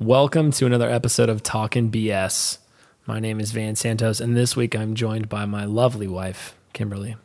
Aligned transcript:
Welcome 0.00 0.50
to 0.52 0.64
another 0.64 0.88
episode 0.88 1.28
of 1.28 1.42
Talking 1.42 1.90
BS. 1.90 2.56
My 3.04 3.20
name 3.20 3.38
is 3.38 3.52
Van 3.52 3.76
Santos, 3.76 4.18
and 4.18 4.34
this 4.34 4.56
week 4.56 4.74
I'm 4.74 4.94
joined 4.94 5.28
by 5.28 5.44
my 5.44 5.66
lovely 5.66 6.08
wife, 6.08 6.56
Kimberly. 6.72 7.16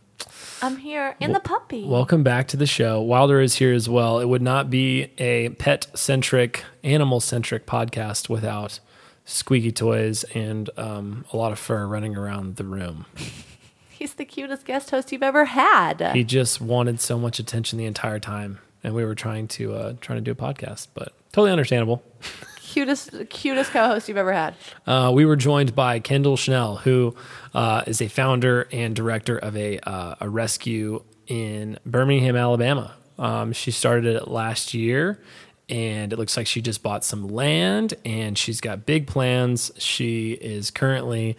I'm 0.62 0.76
here 0.76 1.16
in 1.22 1.32
the 1.32 1.40
puppy. 1.40 1.86
Welcome 1.86 2.22
back 2.22 2.50
to 2.50 2.58
the 2.58 2.66
show. 2.66 3.00
Wilder 3.00 3.40
is 3.40 3.56
here 3.56 3.74
as 3.74 3.88
well. 3.88 4.20
It 4.20 4.26
would 4.26 4.42
not 4.42 4.70
be 4.70 5.10
a 5.18 5.50
pet 5.52 5.88
centric, 5.94 6.66
animal 6.84 7.22
centric 7.22 7.66
podcast 7.66 8.28
without 8.28 8.82
squeaky 9.24 9.72
toys 9.72 10.26
and 10.36 10.70
um, 10.76 11.24
a 11.32 11.38
lot 11.38 11.54
of 11.54 11.60
fur 11.60 11.88
running 11.88 12.18
around 12.18 12.58
the 12.58 12.66
room. 12.66 13.06
He's 13.90 14.16
the 14.16 14.26
cutest 14.26 14.66
guest 14.66 14.90
host 14.92 15.14
you've 15.14 15.24
ever 15.24 15.46
had. 15.46 16.12
He 16.14 16.26
just 16.26 16.60
wanted 16.60 17.00
so 17.00 17.18
much 17.18 17.40
attention 17.40 17.80
the 17.80 17.86
entire 17.86 18.20
time, 18.20 18.60
and 18.84 18.94
we 18.94 19.06
were 19.06 19.16
trying 19.16 19.48
to 19.48 19.76
uh, 19.76 19.94
trying 20.02 20.18
to 20.18 20.22
do 20.22 20.32
a 20.32 20.36
podcast, 20.36 20.88
but 20.94 21.14
totally 21.32 21.54
understandable. 21.54 22.04
cutest 22.76 23.30
cutest 23.30 23.72
co-host 23.72 24.08
you've 24.10 24.18
ever 24.18 24.34
had. 24.34 24.54
Uh, 24.86 25.12
we 25.14 25.26
were 25.26 25.38
joined 25.38 25.74
by 25.76 26.00
Kendall 26.00 26.36
Schnell, 26.36 26.76
who 26.78 27.16
uh, 27.54 27.84
is 27.88 28.02
a 28.02 28.08
founder 28.10 28.68
and 28.72 28.94
director 28.96 29.38
of 29.38 29.56
a 29.56 29.80
uh, 29.80 30.16
a 30.20 30.30
rescue 30.30 31.02
in 31.28 31.80
Birmingham, 31.86 32.36
Alabama. 32.36 32.94
Um, 33.18 33.54
she 33.54 33.72
started 33.72 34.06
it 34.18 34.28
last 34.28 34.74
year, 34.74 35.20
and 35.70 36.12
it 36.12 36.20
looks 36.20 36.36
like 36.36 36.48
she 36.48 36.62
just 36.62 36.84
bought 36.84 37.06
some 37.06 37.30
land, 37.30 37.94
and 38.04 38.38
she's 38.38 38.60
got 38.60 38.86
big 38.86 39.08
plans. 39.08 39.72
She 39.78 40.34
is 40.34 40.70
currently 40.70 41.38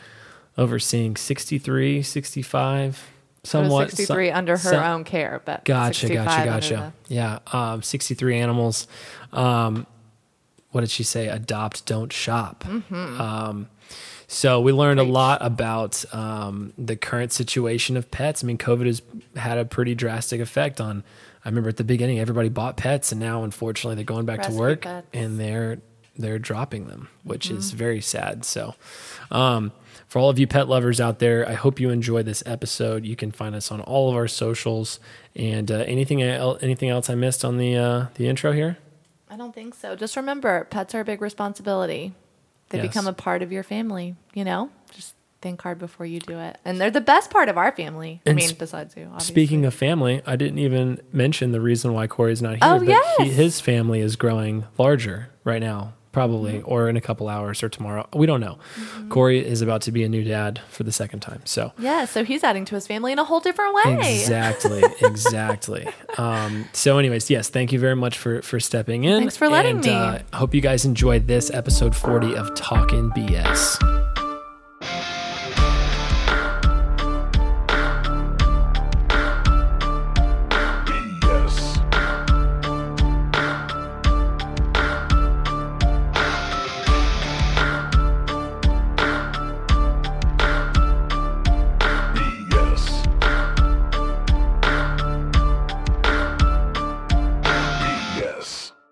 overseeing 0.56 1.16
63, 1.16 2.03
65, 2.03 3.11
somewhat 3.45 3.91
63 3.91 4.28
some- 4.30 4.37
under 4.39 4.53
her 4.53 4.59
some- 4.70 4.83
own 4.83 5.05
care, 5.05 5.42
but 5.45 5.66
Gotcha, 5.66 6.00
65 6.00 6.25
gotcha, 6.25 6.47
gotcha. 6.75 6.92
Yeah, 7.09 7.39
um, 7.53 7.83
63 7.83 8.39
animals. 8.39 8.89
Um, 9.34 9.87
what 10.77 10.83
did 10.83 10.91
she 10.91 11.03
say? 11.03 11.29
Adopt, 11.29 11.87
don't 11.87 12.12
shop. 12.12 12.65
Mm-hmm. 12.65 13.19
Um, 13.19 13.69
so 14.29 14.61
we 14.61 14.73
learned 14.73 15.01
a 15.01 15.05
lot 15.05 15.39
about 15.41 16.05
um, 16.12 16.75
the 16.77 16.97
current 16.97 17.33
situation 17.33 17.97
of 17.97 18.11
pets. 18.11 18.45
I 18.45 18.47
mean, 18.47 18.59
COVID 18.59 18.84
has 18.84 19.00
had 19.37 19.56
a 19.56 19.65
pretty 19.65 19.95
drastic 19.95 20.39
effect 20.42 20.81
on. 20.81 21.03
I 21.45 21.48
remember 21.48 21.70
at 21.70 21.78
the 21.78 21.84
beginning, 21.84 22.19
everybody 22.20 22.50
bought 22.50 22.77
pets, 22.77 23.11
and 23.11 23.20
now 23.20 23.42
unfortunately 23.42 23.95
they're 23.95 24.05
going 24.05 24.27
back 24.27 24.42
to 24.42 24.53
work 24.53 24.83
pets. 24.83 25.06
and 25.15 25.41
they're 25.41 25.78
they're 26.19 26.39
dropping 26.39 26.89
them, 26.89 27.09
which 27.25 27.50
is 27.50 27.69
Mm-hmm. 27.69 27.77
very 27.78 28.00
sad. 28.03 28.45
So, 28.45 28.75
um, 29.31 29.72
for 30.09 30.19
all 30.19 30.28
of 30.28 30.39
you 30.39 30.47
pet 30.47 30.69
lovers 30.69 31.00
out 31.00 31.19
there, 31.19 31.48
I 31.48 31.53
hope 31.55 31.78
you 31.81 31.91
enjoy 31.91 32.22
this 32.22 32.43
episode. 32.47 33.05
You 33.06 33.17
can 33.17 33.31
find 33.33 33.55
us 33.55 33.70
on 33.72 33.81
all 33.81 34.09
of 34.11 34.15
our 34.17 34.28
socials. 34.28 34.98
And 35.34 35.70
uh, 35.70 35.84
anything 35.87 36.22
el- 36.22 36.59
anything 36.61 36.89
else 36.91 37.09
I 37.11 37.15
missed 37.15 37.45
on 37.45 37.59
the 37.59 37.77
uh, 37.77 38.06
the 38.17 38.28
intro 38.28 38.53
here? 38.53 38.77
I 39.37 39.39
don't 39.39 39.55
think 39.55 39.75
so. 39.75 39.95
Just 39.95 40.17
remember, 40.17 40.65
pets 40.70 40.95
are 40.95 41.01
a 41.01 41.05
big 41.05 41.20
responsibility. 41.20 42.15
They 42.70 42.79
Yes. 42.79 42.87
become 42.87 43.06
a 43.06 43.12
part 43.12 43.43
of 43.43 43.53
your 43.53 43.62
family, 43.62 44.17
you 44.33 44.45
know? 44.47 44.70
Just 44.95 45.15
think 45.43 45.61
hard 45.61 45.78
before 45.78 46.06
you 46.06 46.20
do 46.20 46.39
it. 46.39 46.56
And 46.65 46.81
they're 46.81 46.91
the 46.91 47.03
best 47.03 47.31
part 47.31 47.51
of 47.51 47.59
our 47.59 47.70
family. 47.70 48.23
I 48.27 48.33
mean, 48.33 48.53
besides 48.59 48.97
you, 48.97 49.05
obviously. 49.05 49.27
Speaking 49.34 49.67
of 49.67 49.75
family, 49.75 50.23
I 50.25 50.37
didn't 50.37 50.59
even 50.61 51.03
mention 51.12 51.53
the 51.53 51.61
reason 51.61 51.93
why 51.93 52.06
Corey's 52.06 52.41
not 52.41 52.53
here. 52.53 52.61
Oh, 52.62 52.78
but 52.78 52.89
yes. 52.89 53.17
he, 53.19 53.28
his 53.28 53.61
family 53.61 54.01
is 54.01 54.17
growing 54.17 54.65
larger 54.78 55.28
right 55.45 55.61
now, 55.61 55.93
probably, 56.17 56.55
Mm-hmm. 56.61 56.72
or 56.72 56.89
in 56.89 56.97
a 56.97 57.00
couple 57.00 57.28
hours 57.28 57.62
or 57.62 57.69
tomorrow. 57.69 58.09
We 58.14 58.25
don't 58.27 58.41
know. 58.41 58.56
Corey 59.11 59.45
is 59.47 59.61
about 59.61 59.83
to 59.83 59.92
be 59.92 60.03
a 60.03 60.09
new 60.09 60.25
dad 60.25 60.61
for 60.70 60.83
the 60.83 60.92
second 60.92 61.20
time. 61.20 61.42
So 61.45 61.72
Yeah, 61.78 62.06
so 62.06 62.25
he's 62.25 62.42
adding 62.42 62.64
to 62.67 62.75
his 62.75 62.86
family 62.86 63.12
in 63.12 63.19
a 63.19 63.25
whole 63.25 63.41
different 63.41 63.75
way. 63.75 64.14
Exactly, 64.20 64.83
exactly. 65.03 65.87
Um, 66.17 66.69
so, 66.72 66.97
anyways, 66.98 67.28
yes, 67.31 67.50
thank 67.50 67.70
you 67.72 67.78
very 67.78 67.97
much 67.97 68.17
for 68.17 68.41
for 68.42 68.59
stepping 68.61 69.05
in. 69.05 69.19
Thanks 69.20 69.37
for 69.37 69.48
letting 69.48 69.77
and, 69.77 69.84
me. 69.84 69.92
Uh, 69.92 70.19
hope 70.33 70.55
you 70.55 70.62
guys 70.62 70.84
enjoyed 70.87 71.27
this 71.27 71.50
episode 71.50 71.94
forty 71.94 72.34
of 72.34 72.55
Talking 72.55 73.11
BS. 73.11 74.16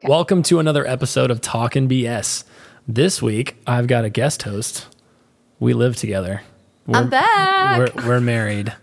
Welcome 0.07 0.43
to 0.45 0.59
another 0.59 0.87
episode 0.87 1.31
of 1.31 1.41
Talking 1.41 1.89
BS. 1.89 2.45
This 2.87 3.23
week, 3.23 3.57
I've 3.67 3.87
got 3.87 4.05
a 4.05 4.11
guest 4.11 4.43
host. 4.43 4.87
We 5.59 5.73
live 5.73 5.97
together. 5.97 6.43
We're, 6.87 6.99
I'm 6.99 7.09
back. 7.09 7.79
We're, 7.79 8.07
we're 8.07 8.21
married. 8.21 8.75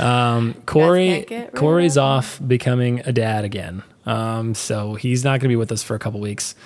Um, 0.00 0.54
Corey, 0.66 1.08
can't 1.10 1.28
get 1.28 1.44
rid 1.52 1.54
Corey's 1.54 1.96
off 1.96 2.40
becoming 2.44 3.02
a 3.04 3.12
dad 3.12 3.44
again. 3.44 3.84
Um, 4.04 4.52
so 4.56 4.94
he's 4.94 5.22
not 5.22 5.38
going 5.38 5.42
to 5.42 5.48
be 5.48 5.54
with 5.54 5.70
us 5.70 5.84
for 5.84 5.94
a 5.94 6.00
couple 6.00 6.18
weeks. 6.18 6.56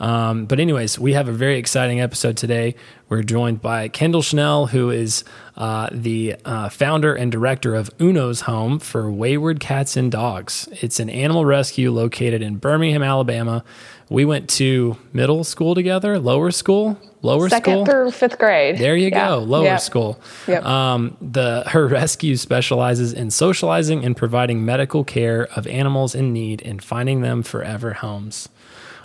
Um, 0.00 0.46
but 0.46 0.60
anyways, 0.60 0.98
we 0.98 1.14
have 1.14 1.28
a 1.28 1.32
very 1.32 1.58
exciting 1.58 2.00
episode 2.00 2.36
today. 2.36 2.76
We're 3.08 3.22
joined 3.22 3.60
by 3.60 3.88
Kendall 3.88 4.22
Schnell, 4.22 4.66
who 4.68 4.90
is 4.90 5.24
uh, 5.56 5.88
the 5.90 6.36
uh, 6.44 6.68
founder 6.68 7.14
and 7.14 7.32
director 7.32 7.74
of 7.74 7.90
Uno's 7.98 8.42
Home 8.42 8.78
for 8.78 9.10
Wayward 9.10 9.58
Cats 9.58 9.96
and 9.96 10.12
Dogs. 10.12 10.68
It's 10.82 11.00
an 11.00 11.10
animal 11.10 11.44
rescue 11.44 11.90
located 11.90 12.42
in 12.42 12.56
Birmingham, 12.58 13.02
Alabama. 13.02 13.64
We 14.08 14.24
went 14.24 14.48
to 14.50 14.96
middle 15.12 15.42
school 15.42 15.74
together, 15.74 16.18
lower 16.18 16.50
school, 16.52 16.96
lower 17.22 17.48
second 17.48 17.72
school. 17.74 17.84
through 17.86 18.10
fifth 18.12 18.38
grade. 18.38 18.78
There 18.78 18.96
you 18.96 19.08
Yeah. 19.08 19.28
go, 19.30 19.38
lower 19.38 19.64
Yep. 19.64 19.80
school. 19.80 20.20
Yep. 20.46 20.64
Um, 20.64 21.16
the 21.20 21.64
her 21.66 21.86
rescue 21.88 22.36
specializes 22.36 23.12
in 23.12 23.30
socializing 23.30 24.04
and 24.04 24.16
providing 24.16 24.64
medical 24.64 25.02
care 25.02 25.48
of 25.56 25.66
animals 25.66 26.14
in 26.14 26.32
need 26.32 26.62
and 26.64 26.80
finding 26.82 27.22
them 27.22 27.42
forever 27.42 27.94
homes. 27.94 28.48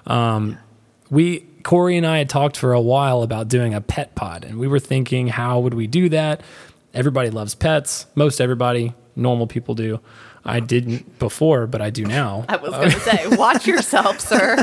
Um, 0.06 0.58
we 1.14 1.42
Corey 1.62 1.96
and 1.96 2.06
I 2.06 2.18
had 2.18 2.28
talked 2.28 2.58
for 2.58 2.74
a 2.74 2.82
while 2.82 3.22
about 3.22 3.48
doing 3.48 3.74
a 3.74 3.80
pet 3.80 4.16
pod, 4.16 4.44
and 4.44 4.58
we 4.58 4.68
were 4.68 4.80
thinking, 4.80 5.28
how 5.28 5.60
would 5.60 5.76
we 5.76 5.88
do 5.88 6.10
that? 6.10 6.42
Everybody 6.94 7.30
loves 7.30 7.56
pets. 7.56 8.08
Most 8.16 8.42
everybody, 8.42 8.94
normal 9.16 9.48
people 9.48 9.76
do. 9.76 10.00
I 10.46 10.60
didn't 10.60 11.20
before, 11.20 11.68
but 11.68 11.82
I 11.82 11.90
do 11.90 12.04
now. 12.06 12.46
I 12.50 12.58
was 12.58 12.72
going 12.72 12.92
to 12.92 13.00
say, 13.00 13.28
watch 13.38 13.66
yourself, 13.66 14.20
sir. 14.30 14.58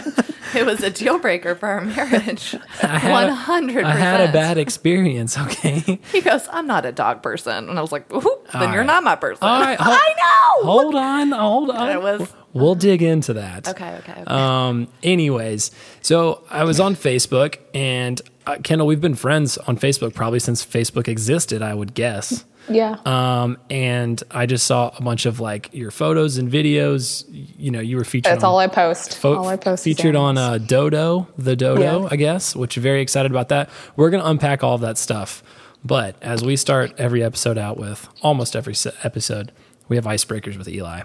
It 0.54 0.66
was 0.66 0.82
a 0.82 0.90
deal 0.90 1.18
breaker 1.18 1.54
for 1.54 1.68
our 1.68 1.80
marriage. 1.80 2.54
100%. 2.80 3.84
I 3.84 3.90
had 3.96 4.20
a 4.28 4.32
bad 4.32 4.58
experience. 4.58 5.38
Okay. 5.38 5.98
He 6.12 6.20
goes, 6.20 6.46
I'm 6.50 6.66
not 6.66 6.84
a 6.84 6.92
dog 6.92 7.22
person. 7.22 7.68
And 7.68 7.78
I 7.78 7.82
was 7.82 7.92
like, 7.92 8.08
then 8.08 8.20
All 8.22 8.72
you're 8.74 8.84
not 8.84 9.02
my 9.04 9.16
person. 9.16 9.42
All 9.46 9.60
right, 9.60 9.78
hold- 9.80 9.96
I 9.98 10.14
know. 10.62 10.64
Hold 10.70 10.94
on, 10.94 11.30
hold 11.32 11.70
on. 11.70 11.90
It 11.90 12.02
was- 12.02 12.32
We'll 12.52 12.74
dig 12.74 13.00
into 13.00 13.34
that. 13.34 13.68
Okay, 13.68 13.94
okay, 13.98 14.12
okay. 14.22 14.24
Um. 14.24 14.88
Anyways, 15.04 15.70
so 16.02 16.42
I 16.50 16.64
was 16.64 16.80
on 16.80 16.96
Facebook, 16.96 17.58
and 17.72 18.20
uh, 18.44 18.56
Kendall, 18.64 18.88
we've 18.88 19.00
been 19.00 19.14
friends 19.14 19.56
on 19.56 19.76
Facebook 19.76 20.14
probably 20.14 20.40
since 20.40 20.66
Facebook 20.66 21.06
existed. 21.06 21.62
I 21.62 21.74
would 21.74 21.94
guess. 21.94 22.44
Yeah. 22.70 22.96
Um. 23.04 23.58
And 23.70 24.22
I 24.30 24.46
just 24.46 24.66
saw 24.66 24.90
a 24.96 25.02
bunch 25.02 25.26
of 25.26 25.40
like 25.40 25.68
your 25.72 25.90
photos 25.90 26.36
and 26.38 26.50
videos. 26.50 27.24
You 27.58 27.70
know, 27.70 27.80
you 27.80 27.96
were 27.96 28.04
featured. 28.04 28.32
That's 28.32 28.44
on, 28.44 28.50
all 28.50 28.58
I 28.58 28.66
post. 28.66 29.16
fo- 29.16 29.36
all 29.36 29.48
I 29.48 29.56
post. 29.56 29.84
featured 29.84 30.16
on 30.16 30.38
uh, 30.38 30.58
Dodo, 30.58 31.28
the 31.36 31.56
Dodo, 31.56 32.02
Yeah. 32.02 32.08
I 32.10 32.16
guess, 32.16 32.54
which 32.56 32.76
very 32.76 33.00
excited 33.02 33.30
about 33.30 33.48
that. 33.50 33.68
We're 33.96 34.10
going 34.10 34.22
to 34.22 34.28
unpack 34.28 34.62
all 34.64 34.74
of 34.76 34.80
that 34.82 34.98
stuff. 34.98 35.42
But 35.84 36.16
as 36.22 36.44
we 36.44 36.56
start 36.56 36.92
every 36.98 37.22
episode 37.22 37.56
out 37.58 37.76
with, 37.78 38.06
almost 38.22 38.54
every 38.54 38.74
episode, 39.02 39.50
we 39.88 39.96
have 39.96 40.04
icebreakers 40.04 40.58
with 40.58 40.68
Eli. 40.68 41.02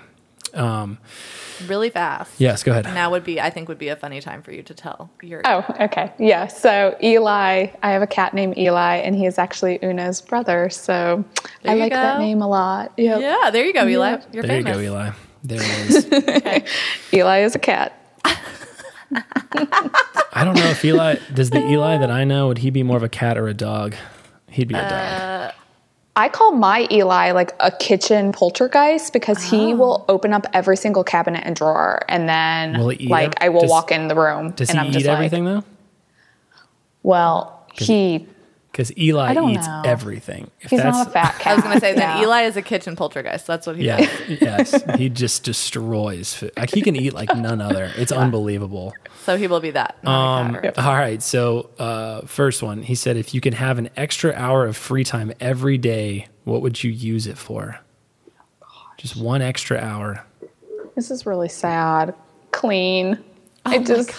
Um, 0.56 0.98
really 1.68 1.90
fast. 1.90 2.40
yes, 2.40 2.64
go 2.64 2.72
ahead. 2.72 2.86
Now 2.86 3.12
would 3.12 3.24
be, 3.24 3.40
I 3.42 3.50
think, 3.50 3.68
would 3.68 3.78
be 3.78 3.90
a 3.90 3.96
funny 3.96 4.22
time 4.22 4.42
for 4.42 4.52
you 4.52 4.64
to 4.64 4.74
tell 4.74 5.10
your. 5.22 5.42
Oh, 5.46 5.66
okay. 5.82 6.12
Yeah. 6.18 6.48
So 6.48 6.96
Eli, 7.04 7.68
I 7.84 7.92
have 7.92 8.02
a 8.02 8.08
cat 8.08 8.34
named 8.34 8.58
Eli, 8.58 8.98
and 8.98 9.16
he 9.16 9.26
is 9.26 9.38
actually 9.38 9.80
Una's 9.84 10.22
brother. 10.22 10.70
So 10.70 11.24
There 11.64 11.72
I 11.72 11.76
you 11.76 11.82
like 11.82 11.92
that 11.92 12.20
name 12.20 12.42
a 12.42 12.48
lot. 12.48 12.94
Yep. 12.98 13.22
Yeah, 13.22 13.50
there 13.52 13.66
you 13.66 13.74
go, 13.74 13.88
Eli. 13.88 14.12
Yep. 14.12 14.28
You're 14.34 14.44
there 14.44 14.64
famous. 14.64 14.78
you 14.78 14.90
go, 14.90 14.94
Eli. 14.94 15.12
There 15.44 15.60
it 15.62 16.64
is. 16.64 16.74
Eli 17.14 17.40
is 17.40 17.56
a 17.56 17.60
cat. 17.60 18.02
I 20.34 20.44
don't 20.44 20.56
know 20.56 20.66
if 20.70 20.84
Eli 20.84 21.16
does 21.34 21.50
the 21.50 21.66
Eli 21.72 21.98
that 21.98 22.12
I 22.12 22.24
know 22.24 22.48
would 22.48 22.58
he 22.60 22.70
be 22.70 22.84
more 22.84 22.98
of 22.98 23.04
a 23.04 23.10
cat 23.10 23.38
or 23.38 23.48
a 23.48 23.54
dog? 23.54 23.96
He'd 24.50 24.68
be 24.68 24.76
a 24.76 24.82
dog. 24.82 25.54
I 26.18 26.30
call 26.30 26.52
my 26.54 26.88
Eli 26.92 27.32
like 27.32 27.52
a 27.60 27.72
kitchen 27.72 28.32
poltergeist 28.32 29.12
because 29.12 29.44
he 29.44 29.74
Oh. 29.74 29.76
will 29.76 30.06
open 30.08 30.32
up 30.34 30.46
every 30.54 30.78
single 30.78 31.04
cabinet 31.04 31.44
and 31.46 31.56
drawer, 31.56 32.04
and 32.08 32.30
then 32.30 32.76
he 32.92 33.08
like 33.08 33.28
ev- 33.28 33.34
I 33.42 33.50
will 33.50 33.62
does- 33.62 33.70
walk 33.70 33.92
in 33.92 34.08
the 34.08 34.16
room 34.16 34.52
Does 34.52 34.70
and 34.70 34.80
he 34.80 34.86
I'm 34.88 34.92
just 34.94 35.06
eat 35.06 35.10
everything 35.10 35.46
like, 35.46 35.64
though? 35.64 35.70
well, 37.04 37.60
he 37.74 38.28
Because 38.76 38.92
Eli 38.98 39.32
eats 39.54 39.68
know. 39.68 39.82
everything. 39.86 40.52
If 40.60 40.70
He's 40.72 40.84
not 40.84 41.08
a 41.08 41.10
fat 41.10 41.40
cat. 41.40 41.54
I 41.54 41.56
was 41.56 41.64
gonna 41.64 41.80
say 41.80 41.94
Yeah. 41.96 42.16
then 42.18 42.24
Eli 42.24 42.42
is 42.42 42.58
a 42.58 42.62
kitchen 42.62 42.98
poltergeist. 42.98 43.48
That's 43.48 43.66
what 43.66 43.78
he 43.78 43.86
Yeah, 43.86 44.00
does. 44.00 44.42
yes, 44.42 44.84
he 44.98 45.08
just 45.08 45.46
destroys. 45.46 46.34
Food. 46.34 46.52
Like 46.58 46.72
he 46.74 46.82
can 46.82 46.94
eat 46.98 47.14
like 47.14 47.34
none 47.38 47.62
other. 47.62 47.90
It's 47.96 48.12
unbelievable. 48.12 48.94
So 49.24 49.38
he 49.38 49.48
will 49.48 49.62
be 49.62 49.72
that. 49.72 49.96
Um, 50.06 50.56
cat 50.56 50.78
or- 50.78 50.82
all 50.82 50.94
right. 50.94 51.24
So, 51.24 51.70
uh, 51.80 52.22
first 52.26 52.62
one, 52.62 52.84
he 52.84 52.96
said, 52.96 53.16
if 53.16 53.34
you 53.34 53.40
can 53.40 53.54
have 53.54 53.78
an 53.78 53.90
extra 53.96 54.34
hour 54.34 54.66
of 54.66 54.76
free 54.76 55.06
time 55.06 55.32
every 55.40 55.78
day, 55.78 56.28
what 56.44 56.62
would 56.62 56.84
you 56.84 56.92
use 56.92 57.28
it 57.28 57.38
for? 57.38 57.80
Just 58.98 59.16
one 59.16 59.42
extra 59.42 59.78
hour. 59.80 60.26
This 60.96 61.12
is 61.12 61.26
really 61.26 61.48
sad. 61.50 62.14
Clean. 62.52 63.24
Oh 63.66 63.72
I 63.72 63.80
just. 63.80 64.10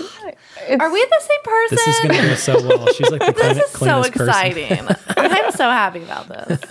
It's, 0.68 0.82
Are 0.82 0.90
we 0.92 1.04
the 1.04 1.20
same 1.20 1.42
person? 1.44 1.76
This 1.76 1.86
is 1.86 2.00
going 2.00 2.20
to 2.20 2.28
go 2.28 2.34
so 2.34 2.66
well. 2.68 2.86
She's 2.94 3.10
like 3.10 3.20
the 3.24 3.32
clean, 3.36 3.54
This 3.54 3.72
is 3.72 3.78
so 3.78 4.00
exciting. 4.00 4.88
I'm 5.16 5.52
so 5.52 5.70
happy 5.70 6.02
about 6.02 6.28
this. 6.28 6.60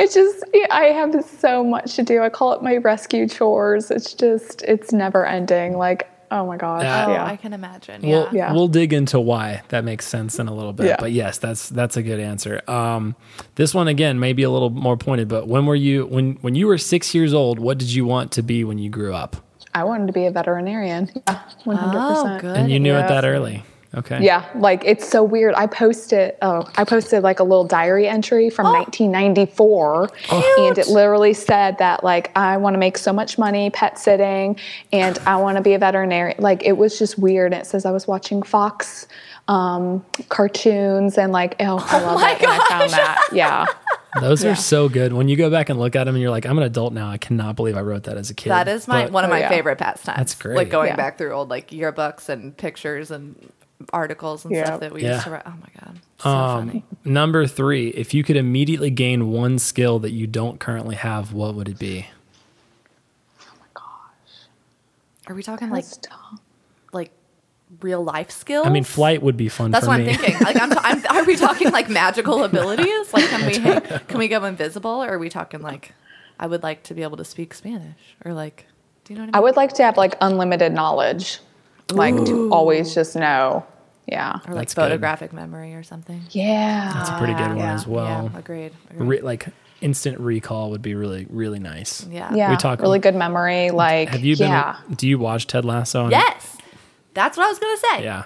It's 0.00 0.14
just. 0.14 0.44
I 0.70 0.84
have 0.84 1.24
so 1.24 1.64
much 1.64 1.96
to 1.96 2.04
do. 2.04 2.22
I 2.22 2.28
call 2.28 2.52
it 2.52 2.62
my 2.62 2.76
rescue 2.76 3.26
chores. 3.28 3.90
It's 3.90 4.14
just. 4.14 4.62
It's 4.62 4.92
never 4.92 5.26
ending. 5.26 5.76
Like. 5.76 6.08
Oh 6.30 6.46
my 6.46 6.56
gosh. 6.56 6.82
Yeah. 6.84 7.06
Oh, 7.06 7.10
yeah. 7.12 7.24
I 7.24 7.36
can 7.36 7.52
imagine. 7.52 8.02
We'll, 8.02 8.24
Yeah. 8.26 8.30
Yeah. 8.32 8.52
we'll 8.52 8.68
dig 8.68 8.92
into 8.92 9.18
why 9.18 9.62
that 9.70 9.82
makes 9.82 10.06
sense 10.06 10.38
in 10.38 10.46
a 10.46 10.54
little 10.54 10.72
bit. 10.74 10.86
Yeah. 10.86 10.96
But 11.00 11.10
yes, 11.10 11.38
that's 11.38 11.68
that's 11.70 11.96
a 11.96 12.02
good 12.04 12.20
answer. 12.20 12.60
Um, 12.70 13.16
this 13.56 13.74
one 13.74 13.88
again 13.88 14.20
may 14.20 14.34
be 14.34 14.44
a 14.44 14.50
little 14.50 14.70
more 14.70 14.96
pointed, 14.96 15.26
but 15.26 15.48
when 15.48 15.66
were 15.66 15.74
you 15.74 16.06
when 16.06 16.34
when 16.42 16.54
you 16.54 16.68
were 16.68 16.78
six 16.78 17.12
years 17.12 17.34
old? 17.34 17.58
What 17.58 17.78
did 17.78 17.92
you 17.92 18.04
want 18.04 18.30
to 18.32 18.42
be 18.42 18.62
when 18.62 18.78
you 18.78 18.90
grew 18.90 19.14
up? 19.14 19.36
I 19.74 19.84
wanted 19.84 20.06
to 20.08 20.12
be 20.12 20.26
a 20.26 20.30
veterinarian. 20.30 21.10
Yeah. 21.28 21.40
One 21.64 21.76
hundred 21.76 21.98
Oh, 22.00 22.22
percent. 22.22 22.40
good. 22.42 22.56
And 22.56 22.70
you 22.70 22.80
knew 22.80 22.94
it 22.94 23.08
that 23.08 23.24
early. 23.24 23.62
Okay. 23.94 24.22
Yeah, 24.22 24.44
like 24.54 24.82
it's 24.84 25.08
so 25.08 25.24
weird. 25.24 25.54
I 25.54 25.66
posted, 25.66 26.34
oh, 26.42 26.70
I 26.76 26.84
posted 26.84 27.22
like 27.22 27.40
a 27.40 27.42
little 27.42 27.64
diary 27.64 28.06
entry 28.06 28.50
from 28.50 28.66
1994, 28.66 30.10
and 30.58 30.76
it 30.78 30.88
literally 30.88 31.32
said 31.32 31.78
that 31.78 32.04
like 32.04 32.30
I 32.36 32.58
want 32.58 32.74
to 32.74 32.78
make 32.78 32.98
so 32.98 33.14
much 33.14 33.38
money 33.38 33.70
pet 33.70 33.98
sitting, 33.98 34.58
and 34.92 35.18
I 35.26 35.36
want 35.36 35.56
to 35.56 35.62
be 35.62 35.72
a 35.72 35.78
veterinarian. 35.78 36.36
Like 36.38 36.64
it 36.64 36.72
was 36.76 36.98
just 36.98 37.18
weird. 37.18 37.52
And 37.54 37.62
it 37.62 37.66
says 37.66 37.86
I 37.86 37.90
was 37.90 38.06
watching 38.06 38.42
Fox 38.42 39.06
um, 39.48 40.04
cartoons, 40.28 41.16
and 41.16 41.32
like 41.32 41.56
oh, 41.60 41.78
I 41.90 42.00
love 42.02 42.20
my 42.20 42.32
it 42.32 42.40
when 42.42 42.50
I 42.50 42.68
found 42.68 42.90
that. 42.90 43.28
Yeah, 43.32 43.64
Those 44.20 44.42
Yeah. 44.44 44.52
are 44.52 44.56
so 44.56 44.88
good. 44.88 45.12
When 45.12 45.28
you 45.28 45.36
go 45.36 45.50
back 45.50 45.68
and 45.68 45.78
look 45.78 45.94
at 45.94 46.04
them, 46.04 46.14
and 46.14 46.22
you're 46.22 46.30
like, 46.30 46.46
I'm 46.46 46.56
an 46.56 46.64
adult 46.64 46.92
now. 46.92 47.08
I 47.10 47.18
cannot 47.18 47.56
believe 47.56 47.76
I 47.76 47.82
wrote 47.82 48.04
that 48.04 48.16
as 48.16 48.30
a 48.30 48.34
kid. 48.34 48.50
That 48.50 48.66
is 48.68 48.88
my 48.88 49.04
But- 49.04 49.12
one 49.12 49.24
of 49.24 49.30
Oh, 49.30 49.34
my 49.34 49.40
yeah. 49.40 49.48
favorite 49.48 49.76
pastimes. 49.78 50.16
That's 50.16 50.34
great. 50.34 50.56
Like 50.56 50.70
going 50.70 50.88
Yeah. 50.88 50.96
back 50.96 51.18
through 51.18 51.32
old 51.32 51.50
like 51.50 51.70
yearbooks 51.70 52.28
and 52.28 52.56
pictures 52.56 53.10
and 53.10 53.52
articles 53.92 54.44
and 54.44 54.54
Yeah. 54.54 54.64
stuff 54.64 54.80
that 54.80 54.92
we 54.92 55.02
Yeah. 55.02 55.12
used 55.12 55.24
to 55.24 55.30
write. 55.30 55.42
Oh 55.46 55.50
my 55.60 55.68
god, 55.84 55.98
so 56.18 56.28
Um, 56.30 56.66
funny. 56.68 56.84
number 57.04 57.46
three, 57.46 57.88
if 57.90 58.12
you 58.14 58.24
could 58.24 58.36
immediately 58.36 58.90
gain 58.90 59.30
one 59.30 59.58
skill 59.58 59.98
that 60.00 60.10
you 60.10 60.26
don't 60.26 60.58
currently 60.58 60.96
have, 60.96 61.32
what 61.32 61.54
would 61.54 61.68
it 61.68 61.78
be? 61.78 62.06
Oh 63.42 63.44
my 63.60 63.66
gosh, 63.74 64.48
are 65.28 65.34
we 65.34 65.42
talking 65.44 65.70
like 65.70 65.84
tough. 66.02 66.40
Like 67.78 67.84
real 67.84 68.02
life 68.04 68.30
skills? 68.30 68.66
I 68.66 68.70
mean, 68.70 68.84
flight 68.84 69.22
would 69.22 69.36
be 69.36 69.48
fun 69.48 69.70
That's 69.70 69.84
for 69.84 69.90
what 69.92 70.00
me. 70.00 70.10
I'm 70.10 70.16
thinking. 70.16 70.40
Like, 70.46 70.60
I'm, 70.60 70.72
I'm, 70.78 71.16
are 71.16 71.24
we 71.24 71.36
talking 71.36 71.70
like 71.70 71.88
magical 71.88 72.44
abilities? 72.44 73.12
Like, 73.12 73.28
can 73.28 73.46
we 73.46 73.98
can 74.08 74.18
we 74.18 74.28
go 74.28 74.44
invisible, 74.44 74.90
or 75.04 75.08
are 75.14 75.18
we 75.18 75.28
talking 75.28 75.60
like 75.62 75.92
I 76.38 76.46
would 76.46 76.62
like 76.62 76.82
to 76.84 76.94
be 76.94 77.02
able 77.02 77.16
to 77.18 77.24
speak 77.24 77.54
Spanish, 77.54 77.96
or 78.24 78.32
like, 78.32 78.66
do 79.04 79.12
you 79.12 79.18
know 79.18 79.22
what 79.22 79.26
I 79.26 79.26
mean? 79.26 79.34
I 79.34 79.40
would 79.40 79.56
like 79.56 79.72
to 79.74 79.82
have 79.84 79.96
like 79.96 80.16
unlimited 80.20 80.72
knowledge, 80.72 81.40
like 81.90 82.14
to 82.26 82.50
always 82.52 82.94
just 82.94 83.16
know. 83.16 83.64
Yeah, 84.10 84.36
or 84.46 84.54
like 84.54 84.62
That's 84.62 84.74
good. 84.74 84.80
photographic 84.82 85.34
memory 85.34 85.74
or 85.74 85.82
something. 85.82 86.22
yeah, 86.30 86.92
That's 86.94 87.10
a 87.10 87.18
pretty 87.18 87.34
good 87.34 87.48
one 87.48 87.58
yeah. 87.58 87.74
as 87.74 87.86
well. 87.86 88.30
yeah, 88.32 88.38
agreed. 88.38 88.72
agreed. 88.90 89.06
Re- 89.06 89.20
like 89.20 89.48
instant 89.82 90.18
recall 90.18 90.70
would 90.70 90.80
be 90.80 90.94
really, 90.94 91.26
really 91.28 91.58
nice. 91.58 92.06
yeah. 92.06 92.34
Yeah, 92.34 92.50
We 92.50 92.56
talk- 92.56 92.80
really 92.80 93.00
good 93.00 93.14
memory. 93.14 93.70
Like, 93.70 94.08
Have 94.08 94.24
you 94.24 94.34
been? 94.34 94.48
Yeah, 94.48 94.76
Do 94.96 95.06
you 95.06 95.18
watch 95.18 95.46
Ted 95.46 95.66
Lasso? 95.66 96.04
on- 96.06 96.10
Yes, 96.10 96.56
that's 97.18 97.36
what 97.36 97.46
I 97.46 97.48
was 97.48 97.58
gonna 97.58 97.76
say. 97.76 98.04
Yeah. 98.04 98.24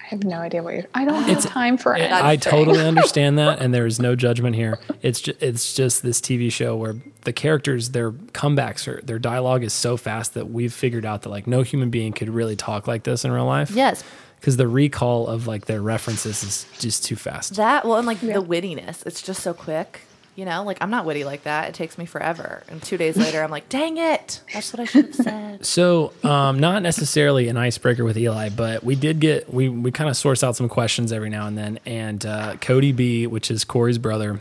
I 0.00 0.04
have 0.06 0.24
no 0.24 0.38
idea 0.38 0.62
what 0.62 0.74
you're. 0.74 0.84
I 0.94 1.04
don't 1.04 1.22
have 1.22 1.42
time 1.42 1.78
for 1.78 1.96
it. 1.96 2.10
I 2.10 2.36
totally 2.36 2.84
understand 2.84 3.38
that, 3.38 3.60
and 3.60 3.72
there 3.72 3.86
is 3.86 3.98
no 4.00 4.14
judgment 4.14 4.56
here. 4.56 4.78
It's 5.00 5.20
just, 5.20 5.42
it's 5.42 5.72
just 5.74 6.02
this 6.02 6.20
TV 6.20 6.52
show 6.52 6.76
where 6.76 6.96
the 7.22 7.32
characters, 7.32 7.90
their 7.90 8.10
comebacks, 8.10 8.86
or 8.88 9.00
their 9.02 9.18
dialogue 9.18 9.62
is 9.62 9.72
so 9.72 9.96
fast 9.96 10.34
that 10.34 10.50
we've 10.50 10.72
figured 10.72 11.06
out 11.06 11.22
that 11.22 11.30
like 11.30 11.46
no 11.46 11.62
human 11.62 11.88
being 11.88 12.12
could 12.12 12.28
really 12.28 12.56
talk 12.56 12.86
like 12.86 13.04
this 13.04 13.24
in 13.24 13.30
real 13.30 13.46
life. 13.46 13.70
Yes, 13.70 14.02
because 14.40 14.56
the 14.56 14.68
recall 14.68 15.28
of 15.28 15.46
like 15.46 15.66
their 15.66 15.80
references 15.80 16.42
is 16.42 16.66
just 16.78 17.04
too 17.04 17.16
fast. 17.16 17.54
that 17.56 17.86
well, 17.86 17.96
and 17.96 18.06
like 18.06 18.20
the 18.20 18.42
wittiness, 18.42 19.06
it's 19.06 19.22
just 19.22 19.40
so 19.42 19.54
quick. 19.54 20.00
You 20.34 20.46
know, 20.46 20.64
like 20.64 20.78
I'm 20.80 20.88
not 20.88 21.04
witty 21.04 21.24
like 21.24 21.42
that. 21.42 21.68
It 21.68 21.74
takes 21.74 21.98
me 21.98 22.06
forever, 22.06 22.62
and 22.68 22.82
two 22.82 22.96
days 22.96 23.18
later, 23.18 23.42
I'm 23.42 23.50
like, 23.50 23.68
dang 23.68 23.98
it, 23.98 24.40
that's 24.54 24.72
what 24.72 24.80
I 24.80 24.84
should 24.84 25.06
have 25.06 25.14
said. 25.14 25.64
So, 25.66 26.12
um, 26.24 26.58
not 26.58 26.82
necessarily 26.82 27.48
an 27.48 27.56
icebreaker 27.56 28.02
with 28.04 28.16
Eli, 28.16 28.48
but 28.48 28.82
we 28.82 28.94
did 28.96 29.20
get 29.20 29.52
we 29.52 29.68
we 29.68 29.90
kind 29.92 30.08
of 30.10 30.16
source 30.16 30.42
out 30.42 30.56
some 30.56 30.68
questions 30.68 31.12
every 31.12 31.28
now 31.30 31.46
and 31.46 31.56
then. 31.58 31.78
And 31.84 32.24
uh, 32.24 32.56
Cody 32.56 32.92
B, 32.92 33.26
which 33.26 33.50
is 33.50 33.62
Corey's 33.64 33.98
brother, 33.98 34.40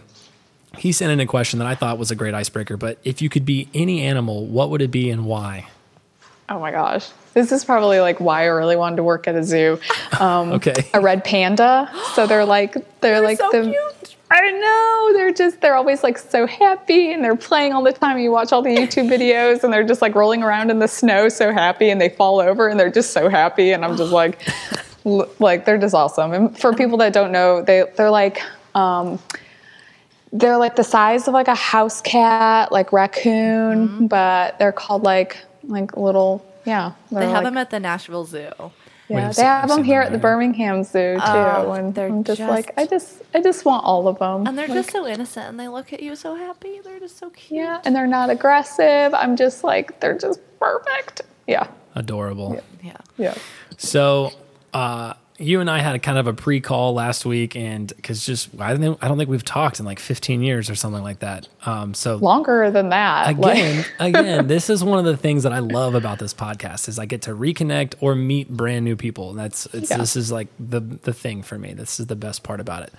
he 0.78 0.92
sent 0.94 1.12
in 1.12 1.20
a 1.20 1.26
question 1.26 1.60
that 1.60 1.68
I 1.68 1.76
thought 1.76 1.98
was 1.98 2.10
a 2.10 2.16
great 2.16 2.34
icebreaker. 2.34 2.78
But 2.78 2.98
if 3.04 3.22
you 3.22 3.30
could 3.30 3.46
be 3.46 3.68
any 3.74 4.02
animal, 4.02 4.46
what 4.46 4.70
would 4.70 4.82
it 4.82 4.92
be 4.92 5.10
and 5.10 5.26
why? 5.26 5.68
Oh 6.50 6.60
my 6.60 6.72
gosh, 6.72 7.10
this 7.34 7.52
is 7.52 7.64
probably 7.66 8.00
like 8.00 8.20
why 8.20 8.44
I 8.44 8.46
really 8.48 8.76
wanted 8.78 8.96
to 8.96 9.04
work 9.04 9.28
at 9.28 9.36
a 9.36 9.44
zoo. 9.44 9.78
Um, 10.20 10.54
Okay. 10.54 10.74
a 10.94 11.00
red 11.02 11.24
panda. 11.24 11.90
So 12.14 12.28
they're 12.28 12.46
like 12.46 12.76
they're, 13.02 13.22
like 13.22 13.38
so 13.38 13.50
the. 13.52 13.64
cute. 13.64 14.16
I 14.34 14.50
know 14.52 15.14
they're 15.18 15.34
just 15.34 15.60
they're 15.60 15.76
always 15.76 16.04
like 16.04 16.18
so 16.18 16.48
happy 16.48 17.12
and 17.12 17.22
they're 17.24 17.36
playing 17.36 17.74
all 17.74 17.84
the 17.84 17.92
time. 17.92 18.18
You 18.18 18.32
watch 18.32 18.54
all 18.54 18.62
the 18.62 18.74
YouTube 18.76 19.10
videos 19.10 19.64
and 19.64 19.74
they're 19.74 19.84
just 19.84 20.02
like 20.02 20.16
rolling 20.16 20.42
around 20.42 20.72
in 20.72 20.80
the 20.80 20.88
snow 20.88 21.28
so 21.28 21.52
happy 21.52 21.90
and 21.90 22.00
they 22.00 22.08
fall 22.10 22.40
over 22.40 22.70
and 22.70 22.80
they're 22.80 22.90
just 22.90 23.12
so 23.12 23.28
happy 23.28 23.72
and 23.72 23.84
I'm 23.84 23.98
just 23.98 24.14
like 24.14 24.40
like 25.40 25.66
they're 25.66 25.78
just 25.78 25.94
awesome. 25.94 26.32
And 26.32 26.58
for 26.58 26.74
people 26.74 26.98
that 27.00 27.12
don't 27.12 27.32
know, 27.34 27.62
they 27.62 27.84
they're 27.98 28.10
like 28.10 28.42
um, 28.74 29.20
they're 30.32 30.58
like 30.58 30.78
the 30.78 30.84
size 30.86 31.28
of 31.28 31.34
like 31.34 31.50
a 31.50 31.56
house 31.56 32.00
cat, 32.02 32.72
like 32.72 32.94
raccoon, 32.94 33.88
Mm-hmm. 33.90 34.06
but 34.08 34.58
they're 34.60 34.72
called 34.72 35.04
like 35.04 35.38
like 35.66 35.98
little 35.98 36.46
yeah. 36.64 36.94
They 37.12 37.26
have 37.26 37.34
like- 37.34 37.44
them 37.44 37.58
at 37.58 37.70
the 37.70 37.80
Nashville 37.82 38.24
Zoo. 38.26 38.50
We've 39.12 39.20
yeah, 39.20 39.32
they 39.32 39.44
I've 39.44 39.68
them 39.70 39.84
here 39.84 40.02
at 40.02 40.12
the. 40.12 40.18
Birmingham 40.18 40.84
Zoo 40.84 41.16
too, 41.16 41.22
Oh, 41.24 41.72
and 41.74 41.94
they're 41.96 42.08
I'm 42.08 42.24
just, 42.24 42.40
like, 42.40 42.74
I 42.78 42.86
just, 42.86 43.22
I 43.34 43.42
just 43.42 43.66
want 43.66 43.84
all 43.86 44.08
of 44.08 44.20
them. 44.20 44.48
And 44.48 44.58
they're 44.58 44.68
Like, 44.68 44.78
just 44.78 44.92
so 44.92 45.06
innocent 45.06 45.48
and 45.50 45.60
they 45.60 45.68
look 45.68 45.92
at 45.94 46.02
you 46.02 46.16
so 46.16 46.36
happy. 46.36 46.80
They're 46.84 47.00
just 47.00 47.18
so 47.18 47.30
cute. 47.32 47.62
yeah, 47.62 47.82
and 47.86 47.96
they're 47.96 48.08
not 48.08 48.30
aggressive. 48.30 49.14
I'm 49.14 49.36
just 49.36 49.64
like, 49.64 50.00
they're 50.00 50.18
just 50.18 50.40
perfect. 50.60 51.22
Yeah, 51.48 51.68
Adorable. 51.96 52.62
Yeah. 52.84 52.98
yeah. 53.18 53.36
So, 53.78 54.32
uh, 54.74 55.14
you 55.40 55.60
and 55.60 55.70
I 55.70 55.80
had 55.80 55.96
a 55.96 56.00
kind 56.00 56.18
of 56.18 56.28
a 56.28 56.34
pre-call 56.34 56.94
last 56.94 57.26
week, 57.26 57.56
and 57.56 57.92
because 57.96 58.26
just 58.26 58.50
I 58.60 58.76
don't, 58.76 58.98
I 59.02 59.08
don't 59.08 59.18
think 59.18 59.30
we've 59.30 59.44
talked 59.46 59.80
in 59.80 59.86
like 59.86 60.00
15 60.00 60.42
years 60.42 60.70
or 60.70 60.76
something 60.76 61.02
like 61.02 61.20
that. 61.20 61.48
Um, 61.66 61.94
so 61.94 62.18
Longer 62.18 62.70
than 62.70 62.90
that. 62.90 63.38
like- 63.40 63.58
again, 63.58 63.86
again, 64.00 64.48
this 64.48 64.70
is 64.70 64.84
one 64.84 65.00
of 65.00 65.06
the 65.06 65.18
things 65.18 65.44
that 65.44 65.54
I 65.54 65.60
love 65.60 65.96
about 65.96 66.20
this 66.20 66.34
podcast 66.34 66.88
is 66.88 67.00
I 67.00 67.06
get 67.06 67.24
to 67.24 67.32
reconnect 67.36 67.96
or 68.02 68.14
meet 68.16 68.50
brand 68.50 68.86
new 68.86 68.96
people. 68.96 69.34
That's 69.34 69.66
it's, 69.74 69.90
Yeah. 69.90 69.98
this 69.98 70.16
is 70.16 70.32
like 70.32 70.48
the 70.60 70.80
the 70.80 71.14
thing 71.14 71.42
for 71.44 71.58
me. 71.58 71.74
This 71.74 72.00
is 72.00 72.08
the 72.08 72.16
best 72.16 72.44
part 72.44 72.60
about 72.60 72.84
it. 72.84 72.94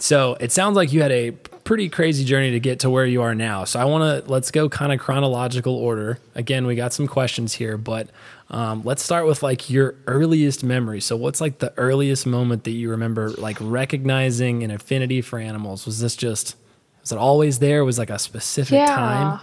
So 0.00 0.36
it 0.40 0.50
sounds 0.50 0.76
like 0.76 0.92
you 0.92 1.02
had 1.02 1.12
a 1.12 1.32
pretty 1.64 1.88
crazy 1.88 2.24
journey 2.24 2.50
to 2.52 2.60
get 2.60 2.80
to 2.80 2.90
where 2.90 3.06
you 3.06 3.22
are 3.22 3.34
now. 3.34 3.64
So 3.64 3.78
I 3.78 3.84
want 3.84 4.24
to 4.24 4.30
let's 4.30 4.50
go 4.50 4.68
kind 4.68 4.92
of 4.92 4.98
chronological 4.98 5.74
order. 5.74 6.18
Again, 6.34 6.66
we 6.66 6.74
got 6.74 6.92
some 6.92 7.06
questions 7.06 7.54
here, 7.54 7.76
but 7.76 8.08
um, 8.50 8.82
let's 8.84 9.02
start 9.02 9.26
with 9.26 9.42
like 9.42 9.70
your 9.70 9.94
earliest 10.06 10.64
memory. 10.64 11.00
So 11.00 11.16
what's 11.16 11.40
like 11.40 11.58
the 11.58 11.72
earliest 11.76 12.26
moment 12.26 12.64
that 12.64 12.72
you 12.72 12.90
remember 12.90 13.30
like 13.30 13.58
recognizing 13.60 14.62
an 14.62 14.70
affinity 14.70 15.20
for 15.20 15.38
animals? 15.38 15.86
Was 15.86 16.00
this 16.00 16.16
just 16.16 16.56
was 17.02 17.12
it 17.12 17.18
always 17.18 17.58
there? 17.58 17.84
Was 17.84 17.98
like 17.98 18.10
a 18.10 18.18
specific 18.18 18.78
yeah. 18.78 18.86
time? 18.86 19.40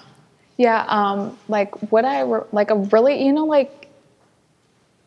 Yeah, 0.58 0.86
um, 0.88 1.38
like 1.48 1.92
what 1.92 2.04
I 2.04 2.22
re- 2.22 2.48
like 2.52 2.72
a 2.72 2.76
really, 2.76 3.24
you 3.24 3.32
know, 3.32 3.46
like 3.46 3.87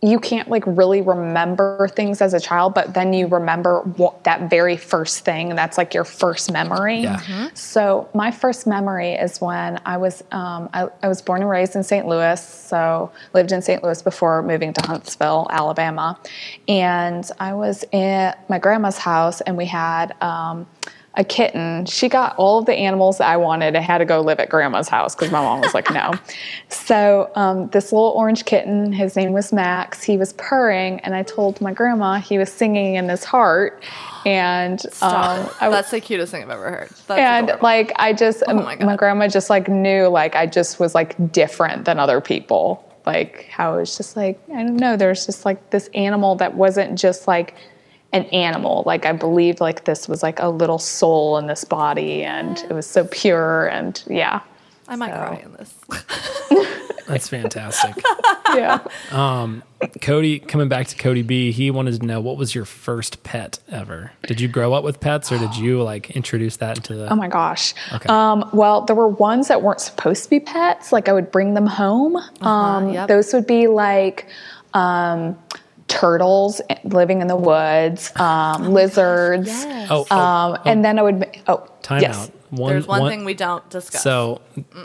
you 0.03 0.19
can't 0.19 0.49
like 0.49 0.65
really 0.67 1.03
remember 1.03 1.87
things 1.89 2.23
as 2.23 2.33
a 2.33 2.41
child, 2.41 2.73
but 2.73 2.95
then 2.95 3.13
you 3.13 3.27
remember 3.27 3.81
what, 3.81 4.25
that 4.25 4.49
very 4.49 4.77
first 4.77 5.27
thing. 5.27 5.55
That's 5.55 5.77
like 5.77 5.93
your 5.93 6.05
first 6.05 6.51
memory. 6.51 7.01
Yeah. 7.01 7.51
So 7.53 8.09
my 8.15 8.31
first 8.31 8.67
memory 8.67 9.13
is 9.13 9.43
when 9.43 9.79
I 9.85 9.99
was 9.99 10.25
um, 10.33 10.71
I, 10.73 10.89
I 11.03 11.09
was 11.09 11.21
born 11.21 11.43
and 11.43 11.51
raised 11.51 11.77
in 11.77 11.83
St. 11.83 12.07
Louis, 12.07 12.43
so 12.43 13.13
lived 13.35 13.53
in 13.53 13.61
St. 13.61 13.83
Louis 13.85 14.01
before 14.01 14.43
moving 14.43 14.73
to 14.73 14.87
Huntsville, 14.87 15.47
Alabama, 15.51 16.19
and 16.67 17.31
I 17.39 17.53
was 17.53 17.85
at 17.93 18.49
my 18.49 18.59
grandma's 18.59 18.99
house, 18.99 19.43
and 19.43 19.57
we 19.57 19.67
had 19.67 20.15
um, 20.23 20.67
a 21.21 21.25
kitten. 21.25 21.85
She 21.85 22.09
got 22.09 22.35
all 22.37 22.59
of 22.59 22.67
the 22.67 22.75
animals 22.75 23.19
that 23.19 23.29
I 23.29 23.37
wanted 23.37 23.77
and 23.77 23.85
had 23.85 23.99
to 23.99 24.07
go 24.07 24.23
live 24.23 24.41
at 24.41 24.49
grandma's 24.49 24.89
house 24.89 25.15
because 25.15 25.31
my 25.31 25.41
mom 25.41 25.61
was 25.61 25.75
like, 25.75 25.91
no. 25.93 26.13
So 26.71 27.31
um, 27.35 27.69
this 27.69 27.93
little 27.93 28.13
orange 28.17 28.45
kitten, 28.47 28.93
his 28.93 29.15
name 29.15 29.33
was 29.33 29.53
Max. 29.53 30.03
He 30.03 30.17
was 30.17 30.33
purring, 30.35 30.99
and 31.01 31.15
I 31.15 31.23
told 31.23 31.61
my 31.61 31.73
grandma 31.73 32.19
he 32.19 32.39
was 32.39 32.51
singing 32.51 32.95
in 32.95 33.09
his 33.09 33.23
heart. 33.23 33.85
And 34.25 34.81
um. 35.03 35.49
I, 35.61 35.69
That's 35.69 35.91
the 35.91 36.01
cutest 36.01 36.33
thing 36.33 36.43
I've 36.43 36.51
ever 36.51 36.71
heard. 36.71 36.91
That's 37.07 37.21
and 37.21 37.45
adorable. 37.45 37.63
like 37.63 37.93
I 37.97 38.13
just 38.13 38.43
Oh 38.47 38.55
my 38.55 38.77
my, 38.77 38.97
grandma 38.97 39.29
just 39.29 39.51
like 39.51 39.69
knew 39.69 40.09
like 40.09 40.35
I 40.35 40.47
just 40.47 40.81
was 40.81 40.95
like 40.95 41.33
different 41.33 41.85
than 41.85 41.99
other 41.99 42.21
people. 42.21 42.85
Like 43.05 43.47
how 43.51 43.75
it 43.75 43.81
was 43.81 43.97
just 43.97 44.17
like 44.17 44.41
I 44.51 44.63
don't 44.63 44.77
know. 44.77 44.97
There's 44.97 45.27
just 45.27 45.45
like 45.45 45.71
this 45.71 45.91
animal 45.95 46.37
that 46.37 46.55
wasn't 46.55 46.99
just 46.99 47.29
like 47.29 47.55
an 48.13 48.25
animal. 48.27 48.83
Like 48.87 49.07
I 49.07 49.13
believed 49.13 49.61
like 49.61 49.85
this 49.85 50.09
was 50.09 50.23
like 50.23 50.39
a 50.41 50.49
little 50.49 50.79
soul 50.79 51.39
in 51.39 51.47
this 51.47 51.65
body, 51.65 52.23
and 52.25 52.59
it 52.59 52.73
was 52.73 52.87
so 52.87 53.05
pure. 53.05 53.69
And 53.69 54.03
yeah, 54.09 54.41
I 54.89 54.97
might 54.97 55.11
so- 55.11 55.17
cry 55.17 55.43
in 55.45 55.53
this. 55.55 55.75
That's 57.11 57.29
fantastic. 57.29 57.97
yeah. 58.55 58.79
Um, 59.11 59.65
Cody, 60.01 60.39
coming 60.39 60.69
back 60.69 60.87
to 60.89 60.97
Cody 60.97 61.23
B, 61.23 61.51
he 61.51 61.69
wanted 61.73 61.99
to 62.01 62.07
know 62.07 62.21
what 62.21 62.37
was 62.37 62.55
your 62.55 62.65
first 62.65 63.25
pet 63.25 63.59
ever? 63.69 64.13
Did 64.29 64.41
you 64.41 64.47
grow 64.47 64.75
up 64.75 64.85
with 64.85 65.01
pets 65.01 65.33
or 65.33 65.39
did 65.39 65.57
you 65.57 65.83
like 65.83 66.13
introduce 66.13 66.59
that 66.59 66.77
into 66.77 66.95
the 66.95 67.13
Oh 67.13 67.17
my 67.17 67.27
gosh. 67.27 67.75
Okay. 67.93 68.09
Um, 68.09 68.49
well, 68.53 68.83
there 68.83 68.95
were 68.95 69.09
ones 69.09 69.49
that 69.49 69.61
weren't 69.61 69.81
supposed 69.81 70.23
to 70.23 70.31
be 70.31 70.39
pets. 70.39 70.93
Like 70.93 71.09
I 71.09 71.13
would 71.13 71.33
bring 71.33 71.55
them 71.55 71.67
home. 71.67 72.17
Um, 72.43 72.91
yep. 72.93 73.09
Those 73.09 73.33
would 73.33 73.47
be 73.47 73.67
like 73.67 74.29
um, 74.73 75.37
turtles 75.91 76.61
living 76.85 77.21
in 77.21 77.27
the 77.27 77.37
woods, 77.37 78.13
um, 78.19 78.73
lizards. 78.73 79.49
Yes. 79.49 79.89
Oh, 79.91 80.07
oh, 80.11 80.17
Um, 80.17 80.59
and 80.65 80.85
then 80.85 80.99
I 80.99 81.03
would. 81.03 81.27
Oh, 81.47 81.67
time 81.83 82.01
yes. 82.03 82.17
out. 82.17 82.31
One, 82.51 82.73
There's 82.73 82.87
one, 82.87 83.09
thing 83.11 83.25
we 83.25 83.35
don't 83.35 83.69
discuss. 83.71 84.03
So 84.03 84.41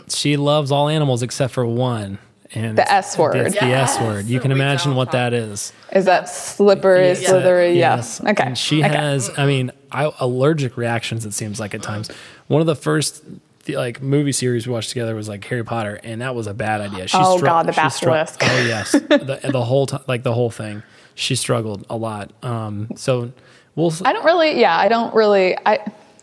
she 0.08 0.36
loves 0.36 0.70
all 0.70 0.88
animals 0.88 1.22
except 1.22 1.52
for 1.54 1.64
one. 1.66 2.18
And 2.54 2.78
The 2.78 2.90
S 2.90 3.18
word. 3.18 3.34
It's 3.36 3.54
the 3.58 3.64
S 3.64 4.00
word. 4.00 4.26
You 4.26 4.38
can 4.38 4.50
We 4.52 4.54
imagine 4.56 4.94
what 4.94 5.06
talk- 5.06 5.12
that 5.12 5.32
is. 5.34 5.72
Is 5.92 6.04
that 6.04 6.28
slippery, 6.28 7.08
Yes. 7.08 7.26
slithery? 7.26 7.76
Yes. 7.76 8.20
Yeah. 8.22 8.30
Okay. 8.30 8.44
And 8.44 8.56
she 8.58 8.84
okay. 8.84 8.94
has, 8.96 9.30
I 9.36 9.46
mean, 9.46 9.72
I, 9.90 10.12
allergic 10.20 10.76
reactions. 10.76 11.26
It 11.26 11.34
seems 11.34 11.58
like 11.58 11.74
at 11.74 11.82
times. 11.82 12.08
One 12.46 12.60
of 12.60 12.68
the 12.68 12.76
first 12.76 13.24
the, 13.64 13.76
like 13.76 14.00
movie 14.00 14.30
series 14.30 14.64
we 14.68 14.72
watched 14.72 14.90
together 14.90 15.16
was 15.16 15.28
like 15.28 15.44
Harry 15.46 15.64
Potter, 15.64 15.98
and 16.04 16.20
that 16.20 16.36
was 16.36 16.46
a 16.46 16.54
bad 16.54 16.80
idea. 16.80 17.08
She 17.08 17.18
Oh, 17.18 17.36
stru- 17.36 17.44
God, 17.46 17.66
the 17.66 17.72
she 17.72 17.80
stru- 17.80 18.36
oh 18.42 18.64
yes, 18.66 18.92
the, 18.92 19.40
the 19.50 19.64
whole 19.64 19.86
time, 19.86 20.02
like 20.06 20.22
the 20.22 20.32
whole 20.32 20.50
thing. 20.50 20.84
She 21.16 21.34
struggled 21.34 21.86
a 21.88 21.96
lot. 21.96 22.30
Um, 22.44 22.90
so 22.94 23.32
we'll. 23.74 23.92
I 24.04 24.12
don't 24.12 24.24
really, 24.24 24.60
yeah, 24.60 24.76
I 24.78 24.88
don't 24.88 25.14
really, 25.14 25.56
I, 25.64 25.78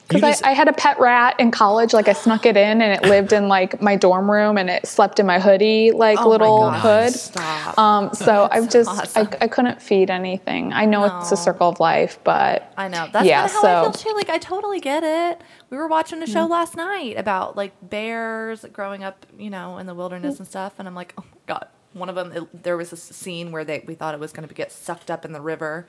because 0.07 0.43
I, 0.43 0.51
I 0.51 0.53
had 0.53 0.67
a 0.67 0.73
pet 0.73 0.99
rat 0.99 1.39
in 1.39 1.49
college. 1.49 1.93
Like 1.93 2.07
I 2.07 2.13
snuck 2.13 2.45
it 2.45 2.55
in, 2.55 2.79
and 2.79 2.93
it 2.93 3.09
lived 3.09 3.33
in 3.33 3.47
like 3.47 3.81
my 3.81 3.95
dorm 3.95 4.29
room, 4.29 4.57
and 4.57 4.69
it 4.69 4.85
slept 4.85 5.19
in 5.19 5.25
my 5.25 5.39
hoodie, 5.39 5.89
like 5.89 6.19
Oh 6.19 6.25
my 6.25 6.29
little 6.29 6.71
hood. 6.71 7.11
Stop. 7.11 7.77
Um, 7.79 8.13
so 8.13 8.47
I've 8.51 8.69
just, 8.69 8.87
awesome. 8.87 9.29
I, 9.33 9.45
I 9.45 9.47
couldn't 9.47 9.81
feed 9.81 10.11
anything. 10.11 10.73
I 10.73 10.85
know 10.85 11.05
it's 11.05 11.31
a 11.31 11.37
circle 11.37 11.69
of 11.69 11.79
life, 11.79 12.19
but 12.23 12.71
I 12.77 12.87
know. 12.87 13.09
That's 13.11 13.25
yeah. 13.25 13.47
kind 13.47 13.49
of 13.49 13.51
how 13.51 13.59
I 13.59 13.83
So 13.83 13.91
feel 13.91 14.11
too. 14.11 14.15
Like 14.15 14.29
I 14.29 14.37
totally 14.37 14.79
get 14.79 15.03
it. 15.03 15.41
We 15.71 15.77
were 15.77 15.87
watching 15.87 16.21
a 16.21 16.27
show 16.27 16.45
last 16.45 16.77
night 16.77 17.17
about 17.17 17.57
like 17.57 17.73
bears 17.81 18.63
growing 18.71 19.03
up, 19.03 19.25
you 19.39 19.49
know, 19.49 19.79
in 19.79 19.87
the 19.87 19.95
wilderness 19.95 20.37
and 20.37 20.47
stuff, 20.47 20.73
and 20.77 20.87
I'm 20.87 20.93
like, 20.93 21.15
oh 21.17 21.23
my 21.31 21.37
god. 21.47 21.67
One 21.93 22.09
of 22.09 22.15
them, 22.15 22.31
it, 22.31 22.63
there 22.63 22.75
was 22.77 22.91
a 22.91 22.97
scene 22.97 23.51
where 23.51 23.63
they 23.63 23.83
we 23.87 23.95
thought 23.95 24.13
it 24.13 24.19
was 24.19 24.31
going 24.33 24.47
to 24.47 24.53
get 24.53 24.71
sucked 24.71 25.09
up 25.11 25.25
in 25.25 25.31
the 25.31 25.41
river, 25.41 25.85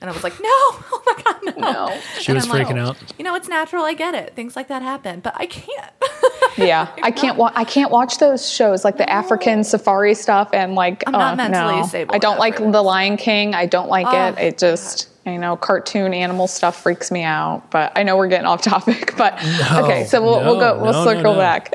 and 0.00 0.08
I 0.08 0.12
was 0.12 0.22
like, 0.22 0.34
no, 0.34 0.48
oh 0.50 1.02
my 1.06 1.22
god, 1.22 1.56
no. 1.58 1.72
No. 1.72 2.00
She 2.20 2.30
And 2.32 2.36
was 2.36 2.44
I'm 2.44 2.50
like, 2.50 2.66
freaking 2.66 2.78
out. 2.78 2.96
You 3.18 3.24
know, 3.24 3.34
it's 3.34 3.48
natural. 3.48 3.84
I 3.84 3.94
get 3.94 4.14
it. 4.14 4.34
Things 4.36 4.54
like 4.56 4.68
that 4.68 4.82
happen, 4.82 5.20
but 5.20 5.34
I 5.36 5.46
can't. 5.46 5.92
yeah, 6.56 6.88
I 7.02 7.10
can't. 7.10 7.36
Wa- 7.36 7.52
I 7.54 7.64
can't 7.64 7.90
watch 7.90 8.18
those 8.18 8.48
shows 8.50 8.84
like 8.84 8.96
the 8.96 9.08
African 9.10 9.64
safari 9.64 10.14
stuff 10.14 10.50
and 10.52 10.74
like. 10.74 11.02
I'm 11.06 11.12
not 11.12 11.34
uh, 11.34 11.36
mentally 11.36 11.80
no. 11.80 11.86
stable 11.86 12.14
I 12.14 12.18
don't 12.18 12.38
like 12.38 12.56
the 12.58 12.82
Lion 12.82 13.16
King. 13.16 13.54
I 13.54 13.66
don't 13.66 13.88
like 13.88 14.06
Oh, 14.08 14.26
it. 14.28 14.38
It 14.38 14.58
just. 14.58 15.08
You 15.26 15.36
know, 15.36 15.56
cartoon 15.58 16.14
animal 16.14 16.46
stuff 16.46 16.82
freaks 16.82 17.10
me 17.10 17.22
out. 17.22 17.70
But 17.70 17.92
I 17.96 18.02
know 18.02 18.16
we're 18.16 18.28
getting 18.28 18.46
off 18.46 18.62
topic. 18.62 19.14
But 19.18 19.34
okay, 19.72 20.06
so 20.06 20.22
we'll, 20.22 20.40
we'll 20.40 20.58
go. 20.58 20.80
We'll 20.82 20.92
no, 20.92 21.04
circle 21.04 21.34
no. 21.34 21.38
back. 21.38 21.70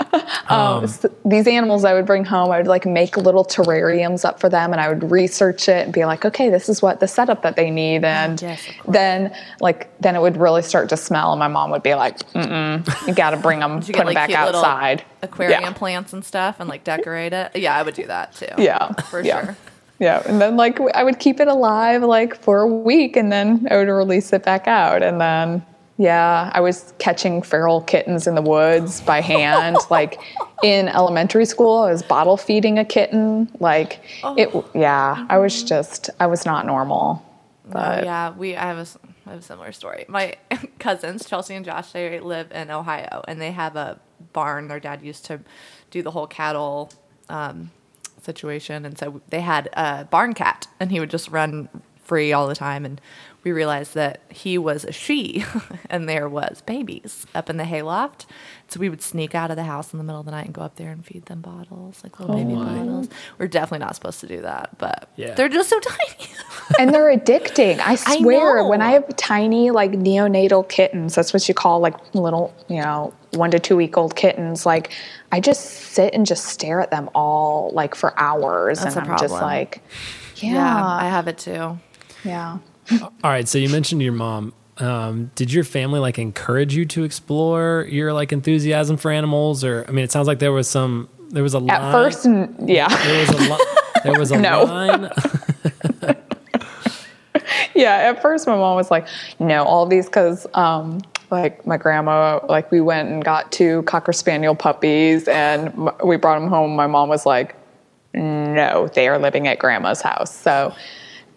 um, 0.48 0.84
s- 0.84 1.04
these 1.24 1.46
animals 1.46 1.84
I 1.84 1.92
would 1.94 2.06
bring 2.06 2.24
home, 2.24 2.50
I 2.50 2.58
would 2.58 2.66
like 2.66 2.86
make 2.86 3.16
little 3.16 3.44
terrariums 3.44 4.24
up 4.24 4.40
for 4.40 4.48
them, 4.48 4.72
and 4.72 4.80
I 4.80 4.88
would 4.88 5.10
research 5.10 5.68
it 5.68 5.84
and 5.86 5.92
be 5.92 6.04
like, 6.04 6.24
okay, 6.24 6.50
this 6.50 6.68
is 6.68 6.80
what 6.80 7.00
the 7.00 7.08
setup 7.08 7.42
that 7.42 7.56
they 7.56 7.70
need, 7.70 8.04
and 8.04 8.40
yes, 8.40 8.62
then 8.86 9.34
like 9.60 9.90
then 10.00 10.14
it 10.16 10.20
would 10.20 10.36
really 10.36 10.62
start 10.62 10.88
to 10.90 10.96
smell, 10.96 11.32
and 11.32 11.38
my 11.38 11.48
mom 11.48 11.70
would 11.70 11.82
be 11.82 11.94
like, 11.94 12.18
mm 12.32 13.06
you 13.06 13.14
got 13.14 13.30
to 13.30 13.36
bring 13.36 13.60
them, 13.60 13.78
put 13.80 13.86
get 13.88 13.96
them 13.98 14.06
like 14.06 14.14
back 14.14 14.30
outside. 14.30 15.02
aquarium 15.22 15.62
Yeah. 15.62 15.72
plants 15.72 16.12
and 16.12 16.24
stuff 16.24 16.56
and 16.60 16.68
like 16.68 16.84
decorate 16.84 17.32
it? 17.32 17.56
Yeah, 17.56 17.76
I 17.76 17.82
would 17.82 17.94
do 17.94 18.06
that 18.06 18.34
too. 18.34 18.46
Yeah, 18.58 18.92
for 19.10 19.22
yeah. 19.22 19.44
sure. 19.46 19.56
Yeah, 20.00 20.22
and 20.26 20.40
then 20.40 20.56
like 20.56 20.78
I 20.94 21.02
would 21.02 21.18
keep 21.18 21.40
it 21.40 21.48
alive 21.48 22.02
like 22.04 22.40
for 22.40 22.60
a 22.60 22.66
week, 22.68 23.16
and 23.16 23.32
then 23.32 23.66
I 23.70 23.76
would 23.76 23.88
release 23.88 24.32
it 24.32 24.44
back 24.44 24.68
out, 24.68 25.02
and 25.02 25.20
then 25.20 25.66
yeah, 25.98 26.52
I 26.54 26.60
was 26.60 26.94
catching 26.98 27.42
feral 27.42 27.82
kittens 27.82 28.28
in 28.28 28.36
the 28.36 28.42
woods 28.42 29.00
by 29.00 29.20
hand. 29.20 29.76
like 29.90 30.20
in 30.62 30.88
elementary 30.88 31.44
school, 31.44 31.80
I 31.80 31.90
was 31.90 32.04
bottle 32.04 32.36
feeding 32.36 32.78
a 32.78 32.84
kitten. 32.84 33.50
Like 33.58 34.00
it, 34.22 34.54
yeah, 34.74 35.26
I 35.28 35.38
was 35.38 35.64
just 35.64 36.08
I 36.20 36.26
was 36.26 36.46
not 36.46 36.66
normal. 36.66 37.24
But 37.68 37.98
Oh, 37.98 38.04
yeah, 38.04 38.30
we 38.30 38.56
I 38.56 38.66
have 38.66 38.78
a, 38.78 39.08
I 39.26 39.30
have 39.30 39.40
a 39.40 39.42
similar 39.42 39.72
story. 39.72 40.04
My 40.08 40.36
cousins 40.78 41.26
Chelsea 41.26 41.56
and 41.56 41.64
Josh 41.64 41.90
they 41.90 42.20
live 42.20 42.52
in 42.52 42.70
Ohio 42.70 43.24
and 43.26 43.40
they 43.40 43.50
have 43.50 43.74
a 43.74 43.98
barn. 44.32 44.68
Their 44.68 44.80
dad 44.80 45.02
used 45.02 45.24
to 45.26 45.40
do 45.90 46.02
the 46.02 46.12
whole 46.12 46.28
cattle 46.28 46.92
um, 47.28 47.72
situation, 48.22 48.84
and 48.84 48.96
so 48.96 49.20
they 49.30 49.40
had 49.40 49.68
a 49.72 50.04
barn 50.04 50.32
cat, 50.32 50.68
and 50.78 50.92
he 50.92 51.00
would 51.00 51.10
just 51.10 51.28
run 51.28 51.68
free 52.04 52.32
all 52.32 52.46
the 52.46 52.54
time. 52.54 52.84
And 52.84 53.00
we 53.48 53.52
realized 53.52 53.94
that 53.94 54.20
he 54.28 54.58
was 54.58 54.84
a 54.84 54.92
she, 54.92 55.42
and 55.90 56.06
there 56.08 56.28
was 56.28 56.60
babies 56.66 57.26
up 57.34 57.48
in 57.48 57.56
the 57.56 57.64
hayloft. 57.64 58.26
So 58.68 58.78
we 58.78 58.90
would 58.90 59.00
sneak 59.00 59.34
out 59.34 59.50
of 59.50 59.56
the 59.56 59.64
house 59.64 59.94
in 59.94 59.98
the 59.98 60.04
middle 60.04 60.20
of 60.20 60.26
the 60.26 60.32
night 60.32 60.44
and 60.44 60.52
go 60.54 60.60
up 60.60 60.76
there 60.76 60.90
and 60.90 61.02
feed 61.04 61.24
them 61.26 61.40
bottles, 61.40 62.00
like 62.04 62.20
little 62.20 62.34
oh 62.34 62.38
baby 62.38 62.54
bottles. 62.54 63.08
We're 63.38 63.46
definitely 63.48 63.78
not 63.86 63.94
supposed 63.94 64.20
to 64.20 64.26
do 64.26 64.42
that, 64.42 64.76
but 64.76 65.08
Yeah. 65.16 65.32
they're 65.34 65.48
just 65.48 65.70
so 65.70 65.80
tiny. 65.80 66.30
and 66.78 66.92
they're 66.92 67.16
addicting. 67.16 67.80
I 67.80 67.92
I 68.06 68.18
swear, 68.20 68.66
when. 68.66 68.82
I 68.82 68.90
have 68.90 69.16
tiny 69.16 69.70
like 69.70 69.92
neonatal 69.92 70.68
kittens, 70.68 71.14
that's 71.14 71.32
what 71.32 71.48
you 71.48 71.54
call 71.54 71.80
like 71.80 71.94
little, 72.14 72.52
you 72.68 72.82
know, 72.82 73.14
one 73.32 73.50
to 73.52 73.58
two 73.58 73.76
week 73.76 73.96
old 73.96 74.14
kittens. 74.16 74.66
Like 74.66 74.92
I 75.32 75.40
just 75.40 75.64
sit 75.64 76.12
and 76.12 76.26
just 76.26 76.44
stare 76.44 76.80
at 76.82 76.90
them 76.90 77.08
all 77.14 77.70
like 77.72 77.94
for 77.94 78.12
hours, 78.20 78.80
That's 78.80 78.96
and 78.96 79.06
a 79.08 79.10
I'm 79.12 79.18
just 79.18 79.32
like, 79.32 79.80
Yeah, 80.36 80.52
yeah, 80.52 80.86
I 80.86 81.08
have 81.08 81.26
it 81.26 81.38
too. 81.38 81.78
yeah. 82.22 82.58
All 83.02 83.10
right. 83.24 83.46
So 83.48 83.58
you 83.58 83.68
mentioned 83.68 84.02
your 84.02 84.12
mom. 84.12 84.52
Um, 84.78 85.30
did 85.34 85.52
your 85.52 85.64
family 85.64 85.98
like 85.98 86.18
encourage 86.18 86.74
you 86.76 86.84
to 86.86 87.02
explore 87.04 87.86
your 87.90 88.12
like 88.12 88.32
enthusiasm 88.32 88.96
for 88.96 89.10
animals, 89.10 89.64
or 89.64 89.84
I 89.88 89.90
mean, 89.90 90.04
it 90.04 90.12
sounds 90.12 90.26
like 90.28 90.38
there 90.38 90.52
was 90.52 90.68
some. 90.68 91.08
There 91.30 91.42
was 91.42 91.52
a 91.54 91.58
line, 91.58 91.70
At 91.70 91.92
first, 91.92 92.26
yeah, 92.64 92.88
There 92.88 93.20
was 93.20 93.28
a 93.30 93.36
li- 93.52 93.66
There 94.04 94.18
was 94.18 94.30
a 94.30 94.38
No. 94.40 94.62
line. 94.64 95.10
yeah. 97.74 97.94
At 97.96 98.22
first, 98.22 98.46
my 98.46 98.56
mom 98.56 98.76
was 98.76 98.90
like, 98.90 99.06
"No, 99.38 99.64
all 99.64 99.86
these 99.86 100.06
because." 100.06 100.46
Um, 100.54 101.00
like 101.30 101.66
my 101.66 101.76
grandma, 101.76 102.40
like 102.48 102.70
we 102.70 102.80
went 102.80 103.10
and 103.10 103.22
got 103.22 103.52
two 103.52 103.82
cocker 103.82 104.14
spaniel 104.14 104.54
puppies, 104.54 105.28
and 105.28 105.68
m- 105.68 105.90
we 106.02 106.16
brought 106.16 106.38
them 106.40 106.48
home. 106.48 106.74
My 106.74 106.86
mom 106.86 107.10
was 107.10 107.26
like, 107.26 107.54
no, 108.14 108.88
they 108.94 109.08
are 109.08 109.18
living 109.18 109.46
at 109.46 109.58
grandma's 109.58 110.00
house. 110.00 110.34
So 110.34 110.74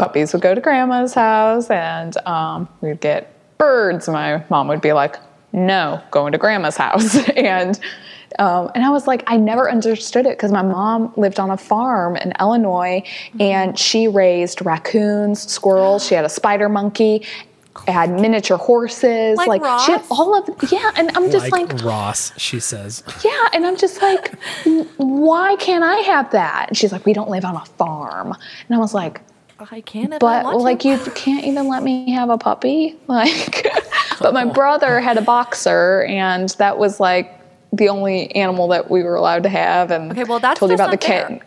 puppies 0.02 0.34
would 0.34 0.42
go 0.42 0.56
to 0.56 0.60
grandma's 0.60 1.14
house 1.14 1.70
and 1.70 2.18
um, 2.26 2.68
we'd 2.82 3.00
get 3.00 3.32
birds. 3.60 4.10
My 4.10 4.44
mom 4.50 4.68
would 4.70 4.82
be 4.82 4.94
like, 4.94 5.18
no, 5.54 6.02
going 6.10 6.32
to 6.32 6.40
grandma's 6.40 6.76
house. 6.76 7.18
and 7.36 7.80
um, 8.40 8.72
and 8.74 8.84
I 8.84 8.90
was 8.90 9.06
like, 9.06 9.24
I 9.28 9.38
never 9.38 9.70
understood 9.70 10.26
it 10.26 10.38
because 10.38 10.52
my 10.52 10.64
mom 10.64 11.14
lived 11.18 11.40
on 11.40 11.52
a 11.52 11.58
farm 11.58 12.16
in 12.16 12.34
Illinois 12.40 13.04
and 13.40 13.78
she 13.78 14.08
raised 14.08 14.66
raccoons, 14.66 15.48
squirrels. 15.52 16.08
She 16.08 16.16
had 16.16 16.26
a 16.26 16.30
spider 16.30 16.68
monkey, 16.68 17.28
had 17.88 18.10
miniature 18.10 18.58
horses. 18.58 19.38
Like 19.38 19.62
she 19.82 19.92
had 19.92 20.04
all 20.10 20.36
of 20.36 20.72
yeah. 20.72 20.92
And 20.96 21.16
I'm 21.16 21.30
just 21.30 21.52
like, 21.52 21.74
like 21.74 21.84
Ross, 21.84 22.32
she 22.40 22.60
says. 22.60 23.04
yeah, 23.24 23.48
and 23.54 23.68
I'm 23.68 23.78
just 23.78 24.02
like, 24.02 24.34
why 24.98 25.58
can't 25.58 25.84
I 25.84 25.98
have 25.98 26.32
that? 26.32 26.70
And 26.70 26.78
she's 26.78 26.92
like, 26.92 27.06
we 27.06 27.14
don't 27.14 27.30
live 27.30 27.46
on 27.46 27.56
a 27.56 27.66
farm. 27.66 28.34
And 28.68 28.76
I 28.76 28.80
was 28.80 28.96
like, 28.96 29.22
I 29.70 29.82
can 29.82 30.18
but 30.20 30.46
like 30.58 30.80
to. 30.80 30.90
you 30.90 30.98
can't 31.14 31.46
even 31.46 31.68
let 31.68 31.84
me 31.84 32.12
have 32.12 32.30
a 32.30 32.38
puppy. 32.38 32.98
Like, 33.08 33.68
but 34.20 34.34
my 34.34 34.46
oh. 34.46 34.54
brother 34.54 35.02
had 35.02 35.18
a 35.18 35.22
boxer, 35.22 36.04
and 36.04 36.50
that 36.52 36.78
was 36.78 37.00
like 37.00 37.40
the 37.74 37.90
only 37.90 38.34
animal 38.36 38.70
that 38.70 38.90
we 38.90 39.04
were 39.04 39.16
allowed 39.16 39.44
to 39.44 39.50
have. 39.50 39.92
And 39.92 40.12
Okay, 40.12 40.24
well, 40.24 40.40
that's 40.40 40.60
told 40.60 40.72
you 40.72 40.76
about 40.76 40.92
the 40.92 40.98
kitten. 40.98 41.42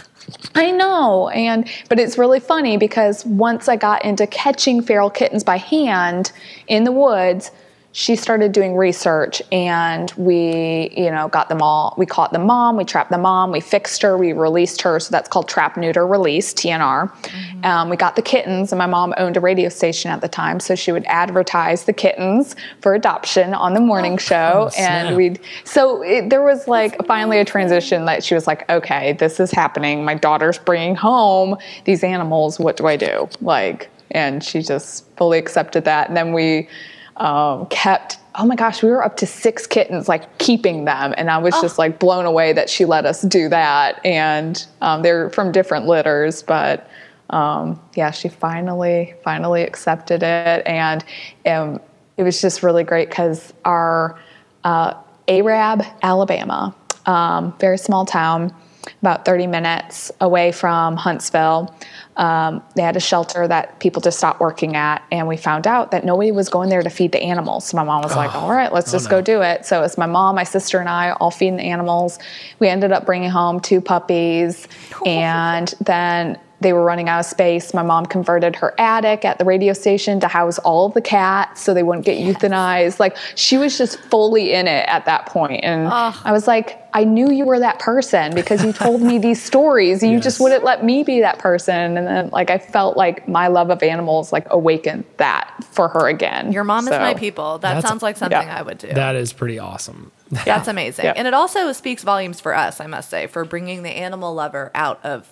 I 0.54 0.70
know, 0.70 1.28
and 1.30 1.68
but 1.88 1.98
it's 1.98 2.18
really 2.18 2.40
funny 2.40 2.76
because 2.76 3.24
once 3.24 3.68
I 3.68 3.76
got 3.76 4.04
into 4.04 4.26
catching 4.26 4.82
feral 4.82 5.08
kittens 5.08 5.42
by 5.42 5.56
hand 5.56 6.32
in 6.68 6.84
the 6.84 6.92
woods, 6.92 7.50
she 7.96 8.14
started 8.14 8.52
doing 8.52 8.76
research 8.76 9.40
and 9.50 10.12
we, 10.18 10.90
you 10.94 11.10
know, 11.10 11.28
got 11.28 11.48
them 11.48 11.62
all. 11.62 11.94
We 11.96 12.04
caught 12.04 12.30
the 12.30 12.38
mom, 12.38 12.76
we 12.76 12.84
trapped 12.84 13.10
the 13.10 13.16
mom, 13.16 13.50
we 13.50 13.62
fixed 13.62 14.02
her, 14.02 14.18
we 14.18 14.34
released 14.34 14.82
her. 14.82 15.00
So 15.00 15.10
that's 15.10 15.30
called 15.30 15.48
trap, 15.48 15.78
neuter, 15.78 16.06
release, 16.06 16.52
TNR. 16.52 17.64
Um, 17.64 17.88
we 17.88 17.96
got 17.96 18.14
the 18.14 18.20
kittens, 18.20 18.70
and 18.70 18.78
my 18.78 18.84
mom 18.84 19.14
owned 19.16 19.38
a 19.38 19.40
radio 19.40 19.70
station 19.70 20.10
at 20.10 20.20
the 20.20 20.28
time. 20.28 20.60
So 20.60 20.74
she 20.74 20.92
would 20.92 21.06
advertise 21.06 21.84
the 21.84 21.94
kittens 21.94 22.54
for 22.82 22.94
adoption 22.94 23.54
on 23.54 23.72
the 23.72 23.80
morning 23.80 24.18
show. 24.18 24.68
snap. 24.72 24.90
and 24.90 25.16
we'd, 25.16 25.40
so 25.64 26.02
it, 26.02 26.28
there 26.28 26.42
was 26.42 26.68
like 26.68 27.02
finally 27.06 27.38
a 27.38 27.46
transition 27.46 28.04
that 28.04 28.22
she 28.22 28.34
was 28.34 28.46
like, 28.46 28.68
okay, 28.68 29.14
this 29.14 29.40
is 29.40 29.50
happening. 29.50 30.04
My 30.04 30.16
daughter's 30.16 30.58
bringing 30.58 30.96
home 30.96 31.56
these 31.86 32.04
animals. 32.04 32.60
What 32.60 32.76
do 32.76 32.88
I 32.88 32.96
do? 32.98 33.26
Like, 33.40 33.88
and 34.10 34.44
she 34.44 34.60
just 34.60 35.06
fully 35.16 35.38
accepted 35.38 35.86
that. 35.86 36.08
And 36.08 36.16
then 36.16 36.34
we, 36.34 36.68
um, 37.16 37.66
kept 37.66 38.18
oh 38.38 38.44
my 38.44 38.54
gosh 38.54 38.82
we 38.82 38.90
were 38.90 39.02
up 39.02 39.16
to 39.16 39.26
six 39.26 39.66
kittens 39.66 40.08
like 40.08 40.38
keeping 40.38 40.84
them. 40.84 41.14
And 41.16 41.30
i 41.30 41.38
was 41.38 41.54
just 41.60 41.78
like 41.78 41.98
blown 41.98 42.26
away 42.26 42.52
that 42.52 42.68
she 42.68 42.84
let 42.84 43.06
us 43.06 43.22
do 43.22 43.48
that. 43.48 44.04
And 44.04 44.64
um, 44.82 45.02
they're 45.02 45.30
from 45.30 45.52
different 45.52 45.86
litters 45.86 46.42
but 46.42 46.88
um, 47.30 47.80
yeah 47.94 48.10
she 48.10 48.28
finally 48.28 49.14
finally 49.24 49.62
accepted 49.62 50.22
it. 50.22 50.66
And 50.66 51.04
um, 51.46 51.80
it 52.16 52.22
was 52.22 52.40
just 52.40 52.62
really 52.62 52.84
great 52.84 53.08
because 53.08 53.52
our 53.64 54.18
uh, 54.64 54.94
arab 55.28 55.82
alabama 56.02 56.74
um, 57.06 57.54
very 57.58 57.78
small 57.78 58.04
town 58.04 58.54
about 59.00 59.24
30 59.24 59.46
minutes 59.46 60.10
away 60.20 60.52
from 60.52 60.96
huntsville. 60.96 61.74
Um, 62.16 62.62
they 62.74 62.82
had 62.82 62.96
a 62.96 63.00
shelter 63.00 63.46
that 63.46 63.78
people 63.78 64.00
just 64.00 64.18
stopped 64.18 64.40
working 64.40 64.74
at 64.74 65.02
and 65.10 65.28
we 65.28 65.36
found 65.36 65.66
out 65.66 65.90
that 65.90 66.04
nobody 66.04 66.32
was 66.32 66.48
going 66.48 66.70
there 66.70 66.82
to 66.82 66.90
feed 66.90 67.12
the 67.12 67.22
animals. 67.22 67.66
So 67.66 67.76
my 67.76 67.84
mom 67.84 68.02
was 68.02 68.16
like 68.16 68.34
all 68.34 68.50
right 68.50 68.72
let's 68.72 68.90
just 68.92 69.10
go 69.10 69.20
do 69.20 69.42
it. 69.42 69.66
So 69.66 69.82
it's 69.82 69.98
my 69.98 70.06
mom 70.06 70.36
my 70.36 70.44
sister 70.44 70.78
and 70.78 70.88
i 70.88 71.12
all 71.12 71.30
feeding 71.30 71.56
the 71.56 71.64
animals. 71.64 72.18
We 72.58 72.68
ended 72.68 72.92
up 72.92 73.04
bringing 73.04 73.30
home 73.30 73.60
two 73.60 73.80
puppies 73.80 74.66
and 75.04 75.74
then 75.80 76.38
they 76.60 76.72
were 76.72 76.82
running 76.82 77.08
out 77.08 77.20
of 77.20 77.26
space. 77.26 77.74
My 77.74 77.82
mom 77.82 78.06
converted 78.06 78.56
her 78.56 78.74
attic 78.78 79.24
at 79.24 79.38
the 79.38 79.44
radio 79.44 79.72
station 79.72 80.20
to 80.20 80.28
house 80.28 80.58
all 80.60 80.86
of 80.86 80.94
the 80.94 81.00
cats 81.02 81.60
so 81.60 81.74
they 81.74 81.82
wouldn't 81.82 82.06
get 82.06 82.18
euthanized. 82.18 82.98
Like 82.98 83.16
she 83.34 83.58
was 83.58 83.76
just 83.76 83.98
fully 83.98 84.52
in 84.52 84.66
it 84.66 84.88
at 84.88 85.04
that 85.04 85.26
point. 85.26 85.64
And 85.64 85.88
I 85.88 86.32
was 86.32 86.46
like, 86.46 86.82
I 86.94 87.04
knew 87.04 87.30
you 87.30 87.44
were 87.44 87.58
that 87.58 87.78
person 87.78 88.34
because 88.34 88.64
you 88.64 88.72
told 88.72 89.02
me 89.02 89.18
these 89.18 89.42
stories 89.52 90.02
and 90.02 90.10
you 90.10 90.18
just 90.18 90.40
wouldn't 90.40 90.64
let 90.64 90.82
me 90.82 91.02
be 91.02 91.20
that 91.20 91.38
person. 91.38 91.98
And 91.98 92.06
then 92.06 92.30
like 92.30 92.48
I 92.48 92.56
felt 92.56 92.96
like 92.96 93.28
my 93.28 93.48
love 93.48 93.68
of 93.68 93.82
animals 93.82 94.32
like 94.32 94.46
awakened 94.50 95.04
that 95.18 95.52
for 95.72 95.88
her 95.88 96.08
again. 96.08 96.52
Your 96.52 96.64
mom 96.64 96.88
is 96.88 96.92
my 96.92 97.12
people. 97.12 97.58
That 97.58 97.74
That's- 97.74 97.86
sounds 97.86 98.02
like 98.02 98.16
something 98.16 98.40
yeah. 98.40 98.58
I 98.58 98.62
would 98.62 98.78
do. 98.78 98.88
That 98.88 99.14
is 99.14 99.34
pretty 99.34 99.58
awesome. 99.58 100.10
That's 100.30 100.68
amazing. 100.68 101.04
Yeah. 101.04 101.12
And 101.14 101.28
it 101.28 101.34
also 101.34 101.70
speaks 101.72 102.02
volumes 102.02 102.40
for 102.40 102.54
us, 102.54 102.80
I 102.80 102.86
must 102.86 103.10
say, 103.10 103.26
for 103.26 103.44
bringing 103.44 103.82
the 103.82 103.90
animal 103.90 104.34
lover 104.34 104.70
out 104.74 105.04
of 105.04 105.30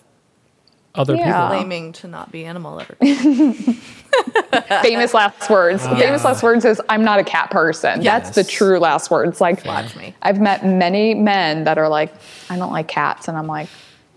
Other 0.97 1.17
Yeah. 1.17 1.25
people. 1.49 1.49
claiming 1.49 1.93
to 1.95 2.09
not 2.09 2.31
be 2.31 2.45
animal 2.45 2.77
lover. 2.77 2.95
Famous 4.83 5.13
last 5.13 5.51
words. 5.51 5.83
Ah. 5.85 5.97
Famous 5.99 6.25
last 6.25 6.43
words 6.43 6.65
is 6.65 6.81
I'm 6.89 7.03
not 7.03 7.19
a 7.19 7.25
cat 7.25 7.51
person. 7.51 8.01
That's 8.03 8.31
the 8.31 8.45
true 8.45 8.79
last 8.79 9.11
words. 9.11 9.41
Like 9.41 9.65
Watch 9.65 9.97
me. 9.97 10.15
I've 10.23 10.41
met 10.41 10.65
many 10.65 11.15
men 11.15 11.65
that 11.65 11.79
are 11.79 11.89
like, 11.89 12.13
I 12.49 12.57
don't 12.57 12.73
like 12.73 12.87
cats, 12.87 13.27
and 13.27 13.37
I'm 13.37 13.49
like, 13.49 13.69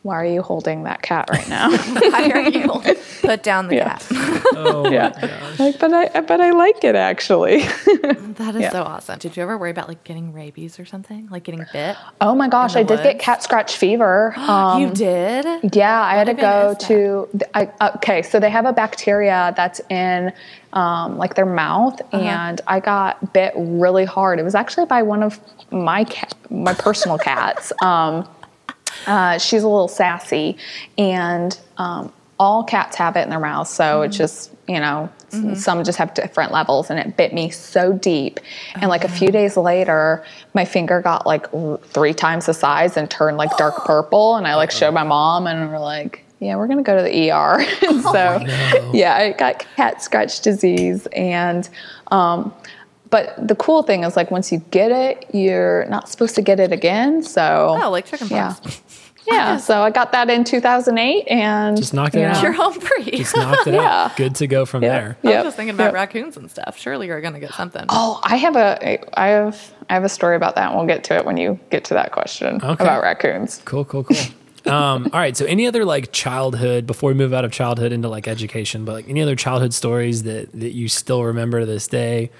why 0.04 0.16
are 0.22 0.25
you 0.25 0.42
holding 0.42 0.84
that 0.84 1.01
cat 1.01 1.27
right 1.30 1.48
now? 1.50 1.70
Why 1.77 2.30
are 2.34 2.50
you 2.50 2.70
put 3.22 3.44
down 3.44 3.68
the 3.68 3.75
Yeah. 3.75 3.89
cat? 3.98 4.08
Oh, 4.60 4.89
yeah, 4.89 5.12
like, 5.60 5.77
but 5.80 5.94
I 5.94 6.22
but 6.22 6.39
I 6.42 6.51
like 6.51 6.84
it 6.84 6.96
actually. 6.96 7.60
That 8.38 8.56
is 8.56 8.62
Yeah. 8.62 8.72
so 8.72 8.84
awesome. 8.84 9.20
Did 9.20 9.36
you 9.38 9.44
ever 9.44 9.58
worry 9.58 9.70
about 9.72 9.88
like 9.88 10.04
getting 10.04 10.32
rabies 10.34 10.80
or 10.80 10.86
something? 10.86 11.27
Like 11.30 11.44
getting 11.44 11.66
bit? 11.74 11.96
oh 12.22 12.34
my 12.34 12.48
gosh, 12.48 12.75
I 12.75 12.84
the 12.84 12.96
did 12.96 13.04
get 13.04 13.20
cat 13.20 13.44
scratch 13.44 13.75
fever. 13.77 14.34
Um, 14.48 14.82
you 14.82 14.89
did? 14.94 15.75
Yeah, 15.75 16.01
I 16.01 16.16
had 16.16 16.27
to 16.27 16.34
go 16.34 16.74
to. 16.80 17.27
I, 17.54 17.70
okay, 17.98 18.22
so 18.22 18.39
they 18.39 18.50
have 18.50 18.66
a 18.66 18.74
bacteria 18.74 19.54
that's 19.58 19.82
in 19.89 20.32
um, 20.74 21.18
like 21.18 21.36
their 21.36 21.46
mouth, 21.46 22.00
Uh-huh. 22.01 22.18
and 22.18 22.62
I 22.68 22.80
got 22.80 23.34
bit 23.34 23.54
really 23.58 24.06
hard. 24.06 24.39
It 24.39 24.44
was 24.44 24.56
actually 24.56 24.86
by 24.86 25.04
one 25.04 25.22
of 25.24 25.39
my 25.72 26.04
cat, 26.06 26.34
my 26.50 26.74
personal 26.74 27.18
cats. 27.18 27.74
Um, 27.82 28.27
uh, 29.06 29.38
she's 29.38 29.63
a 29.63 29.68
little 29.68 29.88
sassy, 29.88 30.58
and 30.98 31.58
um, 31.77 32.12
all 32.39 32.63
cats 32.63 32.96
have 32.98 33.16
it 33.16 33.22
in 33.22 33.30
their 33.30 33.39
mouth. 33.39 33.68
So 33.68 34.01
Mm-hmm. 34.01 34.06
it 34.12 34.16
just 34.16 34.51
you 34.68 34.80
know 34.80 35.10
s- 35.32 35.63
some 35.63 35.84
just 35.84 35.98
have 35.98 36.13
different 36.13 36.51
levels, 36.51 36.89
and 36.89 37.00
it 37.00 37.16
bit 37.18 37.34
me 37.34 37.50
so 37.50 37.94
deep. 37.94 38.39
And 38.75 38.89
like 38.89 39.04
a 39.04 39.10
few 39.10 39.32
days 39.32 39.57
later, 39.57 40.24
my 40.53 40.66
finger 40.66 41.01
got 41.01 41.25
like 41.25 41.48
three 41.86 42.14
times 42.14 42.46
the 42.48 42.53
size 42.53 42.98
and 42.98 43.10
turned 43.10 43.38
like 43.38 43.55
dark 43.57 43.75
purple. 43.86 44.36
And 44.38 44.48
I 44.48 44.55
like 44.55 44.72
showed 44.72 44.94
my 44.94 45.03
mom, 45.03 45.48
and 45.48 45.70
we're 45.70 45.79
like. 45.79 46.24
Yeah, 46.40 46.55
we're 46.57 46.68
gonna 46.68 46.83
go 46.83 46.96
to 46.96 47.01
the 47.01 47.31
ER. 47.31 47.60
and 47.90 48.03
so, 48.03 48.92
yeah, 48.94 49.16
I 49.16 49.31
got 49.31 49.66
cat 49.75 50.03
scratch 50.03 50.42
disease, 50.42 51.07
and 51.16 51.68
um, 52.12 52.53
but 53.09 53.35
the 53.48 53.55
cool 53.55 53.83
thing 53.83 54.03
is 54.03 54.15
like 54.15 54.31
once 54.31 54.51
you 54.51 54.59
get 54.72 54.91
it, 54.91 55.25
you're 55.33 55.85
not 55.85 56.09
supposed 56.09 56.35
to 56.35 56.41
get 56.41 56.59
it 56.59 56.72
again. 56.72 57.24
So 57.24 57.77
Oh, 57.81 57.89
like 57.91 58.05
chicken 58.05 58.27
yeah. 58.29 58.53
pox. 58.53 58.81
Yeah, 59.29 59.57
so 59.67 59.81
I 59.81 59.89
got 59.89 60.11
that 60.13 60.29
in 60.29 60.43
2008 60.46 61.27
and 61.27 61.75
Just 61.77 61.93
knocked 61.93 62.15
it 62.15 62.20
you 62.22 62.25
out. 62.25 62.41
You're 62.41 62.53
home 62.53 62.74
free. 62.79 63.11
Just 63.11 63.35
knocked 63.35 63.67
it 63.67 63.74
Yeah. 63.74 64.05
out. 64.05 64.15
Good 64.17 64.35
to 64.35 64.48
go 64.48 64.65
from 64.65 64.83
Yeah. 64.83 64.89
there. 64.89 65.17
I 65.24 65.35
was 65.37 65.43
just 65.48 65.57
thinking 65.57 65.75
about 65.75 65.85
yep. 65.87 65.93
raccoons 65.93 66.37
and 66.37 66.50
stuff. 66.50 66.77
Surely 66.77 67.07
you're 67.07 67.22
gonna 67.22 67.39
get 67.39 67.53
something. 67.53 67.85
Oh, 67.89 68.20
I 68.24 68.37
have 68.37 68.55
a 68.55 69.00
I 69.20 69.27
have 69.27 69.72
I 69.89 69.93
have 69.93 70.03
a 70.03 70.09
story 70.09 70.35
about 70.35 70.55
that. 70.55 70.70
and 70.70 70.77
We'll 70.77 70.87
get 70.87 71.03
to 71.05 71.15
it 71.15 71.25
when 71.25 71.37
you 71.37 71.59
get 71.70 71.83
to 71.85 71.93
that 71.96 72.11
question 72.11 72.55
Okay. 72.63 72.83
about 72.83 73.01
raccoons. 73.03 73.61
Cool, 73.65 73.85
cool, 73.85 74.03
cool. 74.05 74.17
um, 74.74 75.09
all 75.13 75.20
right. 75.20 75.35
So, 75.37 75.46
any 75.46 75.65
other 75.67 75.85
like 75.85 76.11
childhood 76.11 76.85
before 76.87 77.09
we 77.09 77.13
move 77.13 77.31
out 77.33 77.46
of 77.46 77.51
childhood 77.53 77.91
into 77.93 78.09
like 78.09 78.27
education, 78.27 78.83
but 78.85 78.93
like 78.93 79.07
any 79.09 79.22
other 79.22 79.35
childhood 79.35 79.74
stories 79.74 80.24
that 80.24 80.51
that 80.53 80.74
you 80.74 80.87
still 80.89 81.24
remember 81.24 81.61
to 81.61 81.65
this 81.65 81.87
day 81.87 82.31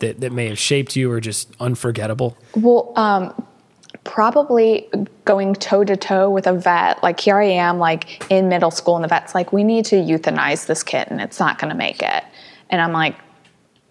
that 0.00 0.20
that 0.20 0.32
may 0.32 0.48
have 0.48 0.58
shaped 0.58 0.96
you 0.96 1.10
or 1.10 1.20
just 1.20 1.52
unforgettable? 1.60 2.36
Well, 2.54 2.92
um, 2.96 3.46
probably 4.04 4.88
going 5.24 5.54
toe 5.54 5.84
to 5.84 5.96
toe 5.96 6.30
with 6.30 6.46
a 6.46 6.52
vet. 6.52 7.02
Like 7.02 7.20
here 7.20 7.36
I 7.36 7.44
am, 7.44 7.78
like 7.78 8.30
in 8.30 8.48
middle 8.48 8.70
school, 8.70 8.96
and 8.96 9.04
the 9.04 9.08
vet's 9.08 9.34
like, 9.34 9.52
"We 9.52 9.64
need 9.64 9.84
to 9.86 9.96
euthanize 9.96 10.66
this 10.66 10.82
kitten. 10.82 11.20
It's 11.20 11.40
not 11.40 11.58
going 11.58 11.70
to 11.70 11.76
make 11.76 12.02
it." 12.02 12.24
And 12.70 12.80
I'm 12.80 12.92
like, 12.92 13.16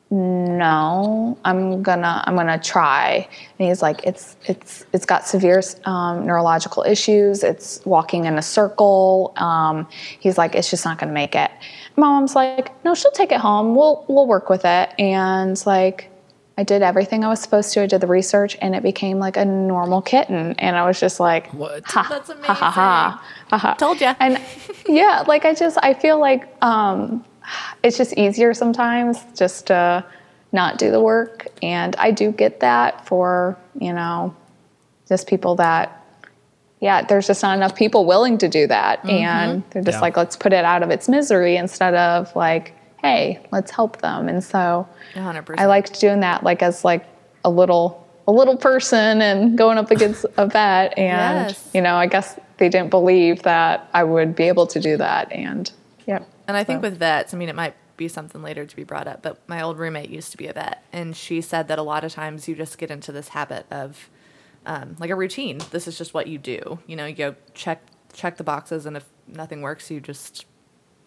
"No, 0.10 1.38
I'm 1.44 1.84
gonna, 1.84 2.24
I'm 2.26 2.36
gonna 2.36 2.60
try." 2.60 3.28
And 3.60 3.68
he's 3.68 3.82
like, 3.82 4.04
"It's, 4.06 4.38
it's, 4.46 4.86
it's 4.94 5.06
got 5.06 5.28
severe 5.28 5.62
um, 5.86 6.26
neurological 6.26 6.84
issues. 6.84 7.44
It's 7.44 7.82
walking 7.86 8.26
in 8.26 8.38
a 8.38 8.42
circle." 8.42 9.34
Um, 9.38 9.88
he's 10.20 10.38
like, 10.38 10.56
"It's 10.56 10.70
just 10.70 10.86
not 10.86 10.98
going 10.98 11.10
to 11.10 11.14
make 11.14 11.36
it." 11.36 11.52
My 11.96 12.08
mom's 12.08 12.36
like, 12.36 12.72
"No, 12.86 12.96
she'll 12.96 13.12
take 13.12 13.32
it 13.32 13.40
home. 13.40 13.76
We'll, 13.76 14.06
we'll 14.08 14.28
work 14.28 14.50
with 14.50 14.66
it." 14.66 14.94
And 15.00 15.66
like. 15.66 16.12
I 16.60 16.64
did 16.64 16.82
everything 16.82 17.24
I 17.24 17.28
was 17.28 17.40
supposed 17.40 17.72
to. 17.74 17.84
I 17.84 17.86
did 17.86 18.02
the 18.02 18.08
research, 18.08 18.58
and 18.60 18.74
it 18.74 18.82
became 18.82 19.20
like 19.20 19.38
a 19.38 19.46
normal 19.46 20.02
kitten. 20.02 20.56
And 20.58 20.76
I 20.76 20.88
was 20.88 21.00
just 21.00 21.20
like, 21.20 21.54
What? 21.54 21.86
Ha, 21.86 22.08
That's 22.10 22.32
ha, 22.32 22.54
ha, 22.56 22.72
ha, 22.72 23.24
ha, 23.50 23.58
ha. 23.60 23.74
Told 23.76 24.02
you 24.02 24.08
And 24.20 24.42
yeah, 24.90 25.24
like 25.28 25.46
I 25.46 25.54
just 25.54 25.78
I 25.84 25.94
feel 25.94 26.20
like 26.20 26.48
um, 26.64 27.24
it's 27.84 27.98
just 27.98 28.14
easier 28.14 28.54
sometimes 28.54 29.20
just 29.36 29.68
to 29.68 30.06
not 30.52 30.78
do 30.78 30.92
the 30.92 31.02
work, 31.02 31.48
and 31.62 31.96
I 31.98 32.12
do 32.12 32.32
get 32.32 32.60
that 32.62 33.06
for 33.06 33.58
you 33.80 33.94
know 33.94 34.36
just 35.08 35.28
people 35.28 35.56
that 35.56 35.94
yeah, 36.80 37.02
there's 37.04 37.26
just 37.28 37.42
not 37.42 37.58
enough 37.58 37.76
people 37.76 38.06
willing 38.06 38.38
to 38.38 38.48
do 38.48 38.68
that, 38.68 39.04
and 39.06 39.64
they're 39.72 39.82
just 39.82 39.96
Yeah. 39.98 40.02
like 40.02 40.16
let's 40.18 40.36
put 40.36 40.54
it 40.54 40.64
out 40.64 40.84
of 40.84 40.90
its 40.92 41.10
misery 41.10 41.56
instead 41.58 41.94
of 41.96 42.36
like 42.36 42.74
hey, 43.02 43.40
let's 43.52 43.70
help 43.72 43.98
them, 44.02 44.28
and 44.28 44.44
so. 44.44 44.88
100%. 45.14 45.56
I 45.60 45.66
liked 45.68 46.00
doing 46.00 46.20
that 46.22 46.44
like 46.44 46.62
as 46.64 46.84
like 46.84 47.06
a 47.46 47.50
little 47.50 48.06
a 48.28 48.32
little 48.32 48.58
person 48.58 49.22
and 49.22 49.58
going 49.58 49.78
up 49.78 49.90
against 49.92 50.26
a 50.36 50.46
vet 50.48 50.98
and 50.98 51.48
Yes. 51.50 51.70
you 51.74 51.82
know 51.82 51.96
I 51.96 52.08
guess 52.08 52.38
they 52.58 52.68
didn't 52.70 52.90
believe 52.90 53.44
that 53.44 53.88
I 53.94 54.04
would 54.04 54.36
be 54.36 54.44
able 54.50 54.68
to 54.68 54.80
do 54.80 54.98
that 54.98 55.32
and 55.32 55.72
yep. 56.06 56.28
And 56.48 56.56
I 56.58 56.64
think 56.64 56.78
So- 56.78 56.90
with 56.90 56.98
vets, 57.00 57.34
I 57.34 57.38
mean, 57.38 57.50
it 57.50 57.56
might 57.56 57.76
be 57.98 58.08
something 58.08 58.42
later 58.44 58.66
to 58.66 58.76
be 58.76 58.84
brought 58.84 59.08
up, 59.08 59.22
but 59.24 59.38
my 59.50 59.62
old 59.62 59.78
roommate 59.80 60.10
used 60.10 60.32
to 60.32 60.38
be 60.38 60.48
a 60.48 60.54
vet, 60.54 60.84
and 60.94 61.16
she 61.16 61.42
said 61.42 61.68
that 61.68 61.80
a 61.80 61.82
lot 61.82 62.04
of 62.04 62.14
times 62.14 62.48
you 62.48 62.56
just 62.56 62.78
get 62.78 62.92
into 62.92 63.12
this 63.12 63.30
habit 63.30 63.66
of 63.72 64.10
um, 64.66 64.96
like 65.00 65.10
a 65.10 65.16
routine. 65.16 65.60
This 65.72 65.88
is 65.88 65.98
just 65.98 66.14
what 66.14 66.28
you 66.28 66.38
do. 66.38 66.80
You 66.88 66.96
know, 66.98 67.06
you 67.06 67.16
go 67.16 67.36
check 67.54 67.82
check 68.14 68.38
the 68.38 68.44
boxes, 68.44 68.86
and 68.86 68.98
if 68.98 69.06
nothing 69.28 69.62
works, 69.62 69.90
you 69.90 70.00
just 70.02 70.46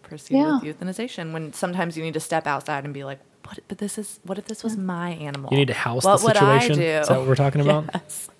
proceed 0.03 0.37
Yeah. 0.39 0.59
with 0.61 0.79
euthanization. 0.79 1.33
When 1.33 1.53
sometimes 1.53 1.97
you 1.97 2.03
need 2.03 2.15
to 2.15 2.21
step 2.21 2.47
outside 2.47 2.85
and 2.85 2.93
be 2.95 3.05
like, 3.05 3.19
"What? 3.47 3.59
But 3.69 3.79
this 3.79 3.99
is 3.99 4.21
what 4.25 4.39
if 4.39 4.45
this 4.47 4.63
was 4.65 4.77
my 4.77 5.11
animal? 5.11 5.51
You 5.53 5.59
need 5.59 5.69
to 5.69 5.75
house 5.75 6.05
what 6.05 6.19
the 6.21 6.25
would 6.27 6.37
I 6.37 6.69
do? 6.69 6.81
Is 6.81 7.09
that 7.09 7.19
what 7.19 7.27
we're 7.29 7.35
talking 7.35 7.61
about? 7.61 7.85
Yes. 7.95 8.31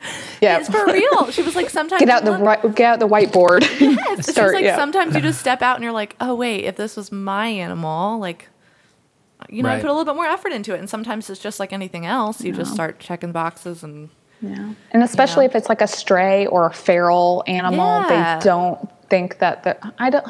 yeah. 0.41 0.59
It's 0.59 0.69
for 0.71 0.87
real. 0.87 1.31
She 1.31 1.43
was 1.43 1.55
like, 1.55 1.69
sometimes 1.69 2.01
Get 2.05 2.09
out 2.09 2.25
you 2.25 2.31
the 2.33 2.39
look- 2.39 2.65
right, 2.65 2.75
get 2.75 2.93
out 2.95 2.99
the 3.01 3.09
whiteboard. 3.09 3.61
It's 4.19 4.31
Start, 4.31 4.47
just 4.47 4.55
like 4.55 4.65
yeah. 4.65 4.77
sometimes 4.77 5.15
you 5.15 5.21
just 5.21 5.39
step 5.41 5.61
out 5.61 5.77
and 5.77 5.85
you're 5.85 5.93
like, 5.93 6.17
oh 6.21 6.35
wait, 6.35 6.65
if 6.65 6.77
this 6.77 6.97
was 6.97 7.13
my 7.13 7.47
animal, 7.49 8.19
like 8.19 8.49
you 9.51 9.63
know, 9.63 9.69
Right. 9.71 9.81
put 9.81 9.89
a 9.89 9.93
little 9.93 10.05
bit 10.07 10.15
more 10.17 10.27
effort 10.27 10.53
into 10.53 10.75
it. 10.75 10.79
And 10.79 10.89
sometimes 10.89 11.29
it's 11.31 11.41
just 11.41 11.61
like 11.61 11.73
anything 11.73 12.07
else. 12.07 12.43
You 12.43 12.53
just 12.53 12.73
start 12.73 12.99
checking 13.01 13.33
boxes 13.33 13.83
and 13.83 14.09
Yeah. 14.41 14.73
And 14.93 15.03
especially 15.03 15.45
know? 15.47 15.51
if 15.51 15.57
it's 15.57 15.69
like 15.69 15.83
a 15.83 15.87
stray 15.87 16.47
or 16.47 16.67
a 16.67 16.73
feral 16.73 17.45
animal, 17.47 18.01
Yeah. 18.09 18.39
they 18.39 18.45
don't 18.45 18.89
think 19.11 19.39
that 19.41 19.65
the 19.65 19.77
I 19.99 20.09
don't 20.11 20.27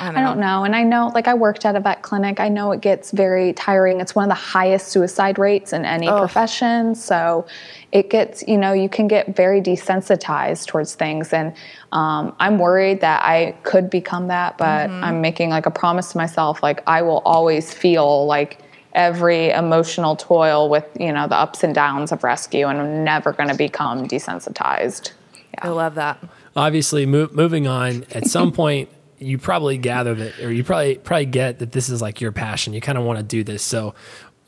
I 0.00 0.08
I, 0.08 0.20
don't 0.20 0.38
know. 0.40 0.64
And 0.64 0.74
I 0.76 0.82
know 0.82 1.10
like 1.14 1.28
I 1.28 1.34
worked 1.34 1.64
at 1.64 1.76
a 1.76 1.80
vet 1.80 2.02
clinic. 2.02 2.40
I 2.40 2.48
know 2.48 2.72
it 2.72 2.80
gets 2.80 3.10
very 3.10 3.52
tiring. 3.52 4.00
It's 4.00 4.14
one 4.14 4.24
of 4.24 4.28
the 4.28 4.34
highest 4.34 4.88
suicide 4.88 5.38
rates 5.38 5.72
in 5.72 5.84
any 5.84 6.08
Ugh. 6.08 6.18
profession. 6.18 6.94
So 6.94 7.46
it 7.92 8.10
gets, 8.10 8.42
you 8.46 8.58
know, 8.58 8.72
you 8.72 8.88
can 8.88 9.08
get 9.08 9.34
very 9.36 9.60
desensitized 9.62 10.66
towards 10.66 10.94
things. 10.94 11.32
And 11.32 11.54
um, 11.92 12.34
I'm 12.38 12.58
worried 12.58 13.00
that 13.00 13.22
I 13.24 13.52
could 13.62 13.88
become 13.90 14.28
that, 14.28 14.58
but 14.58 14.88
Mm-hmm. 14.90 15.04
I'm 15.04 15.20
making 15.20 15.50
like 15.50 15.66
a 15.66 15.70
promise 15.70 16.12
to 16.12 16.18
myself, 16.18 16.62
like 16.62 16.82
I 16.86 17.02
will 17.02 17.22
always 17.24 17.72
feel 17.72 18.26
like 18.26 18.58
every 18.94 19.50
emotional 19.50 20.16
toil 20.16 20.68
with, 20.68 20.84
you 20.98 21.12
know, 21.12 21.26
the 21.28 21.36
ups 21.36 21.62
and 21.64 21.74
downs 21.74 22.10
of 22.12 22.22
rescue 22.24 22.66
and 22.66 22.78
I'm 22.78 23.04
never 23.04 23.32
going 23.32 23.48
to 23.48 23.54
become 23.56 24.06
desensitized. 24.08 25.12
I 25.60 25.68
love 25.68 25.94
that. 25.96 26.18
obviously 26.56 27.06
mo- 27.06 27.28
moving 27.32 27.66
on 27.66 28.04
at 28.12 28.26
some 28.26 28.52
point 28.62 28.88
you 29.18 29.38
probably 29.38 29.78
gather 29.78 30.14
that 30.14 30.38
or 30.40 30.52
you 30.52 30.62
probably 30.62 30.96
probably 30.96 31.26
get 31.26 31.58
that 31.58 31.72
this 31.72 31.88
is 31.88 32.00
like 32.00 32.20
your 32.20 32.32
passion 32.32 32.72
you 32.72 32.80
kind 32.80 32.98
of 32.98 33.04
want 33.04 33.18
to 33.18 33.24
do 33.24 33.42
this 33.42 33.62
so 33.62 33.94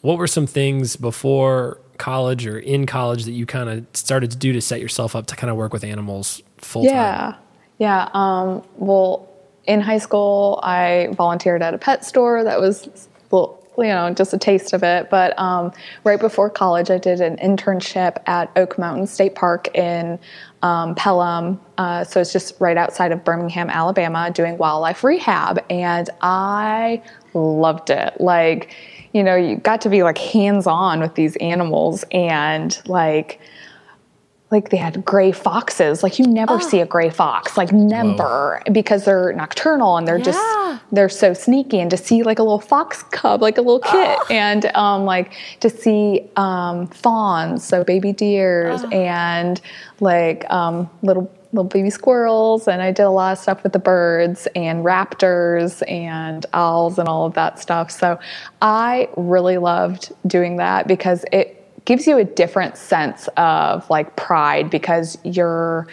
what 0.00 0.16
were 0.16 0.26
some 0.26 0.46
things 0.46 0.96
before 0.96 1.80
college 1.98 2.46
or 2.46 2.58
in 2.58 2.86
college 2.86 3.24
that 3.24 3.32
you 3.32 3.44
kind 3.44 3.68
of 3.68 3.86
started 3.92 4.30
to 4.30 4.36
do 4.36 4.52
to 4.52 4.60
set 4.60 4.80
yourself 4.80 5.14
up 5.14 5.26
to 5.26 5.36
kind 5.36 5.50
of 5.50 5.56
work 5.56 5.72
with 5.72 5.84
animals 5.84 6.42
full 6.58 6.84
time 6.84 6.94
Yeah. 6.94 7.34
Yeah. 7.80 8.10
Um, 8.12 8.62
well, 8.76 9.28
in 9.64 9.80
high 9.80 9.98
school, 9.98 10.60
I 10.62 11.08
volunteered 11.12 11.62
at 11.62 11.72
a 11.74 11.78
pet 11.78 12.04
store. 12.04 12.44
That 12.44 12.60
was, 12.60 13.08
well, 13.30 13.59
you 13.80 13.88
know, 13.88 14.12
just 14.12 14.32
a 14.32 14.38
taste 14.38 14.72
of 14.72 14.82
it. 14.82 15.10
But 15.10 15.38
um, 15.38 15.72
right 16.04 16.20
before 16.20 16.50
college, 16.50 16.90
I 16.90 16.98
did 16.98 17.20
an 17.20 17.36
internship 17.36 18.16
at 18.26 18.50
Oak 18.56 18.78
Mountain 18.78 19.06
State 19.06 19.34
Park 19.34 19.74
in 19.74 20.18
um, 20.62 20.94
Pelham. 20.94 21.60
Uh, 21.78 22.04
so 22.04 22.20
it's 22.20 22.32
just 22.32 22.54
right 22.60 22.76
outside 22.76 23.12
of 23.12 23.24
Birmingham, 23.24 23.70
Alabama, 23.70 24.30
doing 24.30 24.58
wildlife 24.58 25.02
rehab. 25.02 25.64
And 25.70 26.08
I 26.20 27.02
loved 27.34 27.90
it. 27.90 28.20
Like, 28.20 28.74
you 29.12 29.22
know, 29.22 29.34
you 29.34 29.56
got 29.56 29.80
to 29.82 29.88
be 29.88 30.02
like 30.02 30.18
hands 30.18 30.66
on 30.66 31.00
with 31.00 31.14
these 31.14 31.36
animals 31.36 32.04
and 32.12 32.80
like, 32.86 33.40
like 34.50 34.70
they 34.70 34.76
had 34.76 35.04
gray 35.04 35.30
foxes. 35.32 36.02
Like 36.02 36.18
you 36.18 36.26
never 36.26 36.60
see 36.60 36.80
a 36.80 36.86
gray 36.86 37.10
fox 37.10 37.56
like 37.56 37.72
never 37.72 38.60
because 38.72 39.04
they're 39.04 39.32
nocturnal 39.32 39.96
and 39.96 40.08
they're 40.08 40.18
Yeah. 40.18 40.24
just 40.24 40.82
they're 40.92 41.08
so 41.08 41.32
sneaky. 41.34 41.78
And 41.80 41.90
to 41.90 41.96
see 41.96 42.22
like 42.24 42.38
a 42.38 42.42
little 42.42 42.60
fox 42.60 43.02
cub 43.04 43.42
like 43.42 43.58
a 43.58 43.62
little 43.62 43.78
kit 43.80 44.18
and 44.30 44.66
um, 44.74 45.04
like 45.04 45.32
to 45.60 45.70
see 45.70 46.28
um, 46.36 46.88
fawns 46.88 47.64
so 47.64 47.84
baby 47.84 48.12
deers 48.12 48.82
and 48.92 49.60
like 50.00 50.50
um, 50.50 50.90
little 51.02 51.30
little 51.52 51.68
baby 51.68 51.90
squirrels. 51.90 52.66
And 52.68 52.80
i 52.82 52.90
did 52.92 53.02
a 53.02 53.10
lot 53.10 53.32
of 53.32 53.38
stuff 53.38 53.62
with 53.62 53.72
the 53.72 53.78
birds 53.78 54.46
and 54.56 54.84
raptors 54.84 55.82
and 55.88 56.46
owls 56.52 56.98
and 56.98 57.08
all 57.08 57.26
of 57.26 57.34
that 57.34 57.58
stuff. 57.60 57.90
So 57.90 58.18
i 58.62 59.08
really 59.16 59.58
loved 59.58 60.12
doing 60.26 60.56
that 60.56 60.88
because 60.88 61.24
it 61.32 61.56
gives 61.90 62.06
you 62.06 62.18
a 62.18 62.24
different 62.24 62.76
sense 62.76 63.28
of 63.36 63.90
like 63.90 64.14
pride 64.14 64.70
because 64.70 65.18
you're 65.24 65.88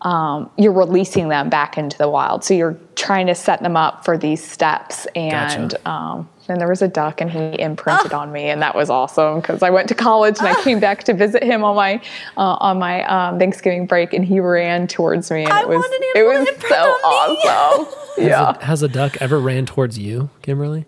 um, 0.00 0.48
you're 0.56 0.72
releasing 0.72 1.28
them 1.28 1.50
back 1.50 1.76
into 1.76 1.98
the 1.98 2.08
wild. 2.08 2.44
So 2.44 2.54
you're 2.54 2.78
trying 2.94 3.26
to 3.26 3.34
set 3.34 3.62
them 3.62 3.76
up 3.76 4.06
for 4.06 4.16
these 4.16 4.42
steps. 4.42 5.06
And 5.14 5.72
Gotcha. 5.72 5.90
um, 5.90 6.28
then 6.46 6.58
there 6.58 6.68
was 6.68 6.80
a 6.80 6.88
duck, 6.88 7.20
and 7.20 7.30
he 7.30 7.60
imprinted 7.60 8.14
on 8.14 8.32
me, 8.32 8.44
and 8.48 8.62
that 8.62 8.74
was 8.74 8.88
awesome 8.88 9.42
because 9.42 9.62
I 9.62 9.68
went 9.68 9.86
to 9.90 9.94
college 9.94 10.38
and 10.38 10.48
I 10.48 10.62
came 10.62 10.80
back 10.80 11.04
to 11.04 11.12
visit 11.12 11.42
him 11.42 11.62
on 11.62 11.76
my 11.76 12.00
uh, 12.38 12.56
on 12.60 12.78
my 12.78 13.04
um, 13.04 13.38
Thanksgiving 13.38 13.84
break, 13.84 14.14
and 14.14 14.24
he 14.24 14.40
ran 14.40 14.86
towards 14.86 15.30
me, 15.30 15.44
and 15.44 15.52
I 15.52 15.60
it 15.60 15.68
was 15.68 15.84
an 15.84 15.92
it 15.92 16.24
was 16.24 16.48
so 16.70 16.84
awesome. 17.04 18.24
yeah. 18.24 18.64
has 18.64 18.82
a 18.82 18.88
duck 18.88 19.18
ever 19.20 19.38
ran 19.38 19.66
towards 19.66 19.98
you 19.98 20.30
kimberly 20.40 20.86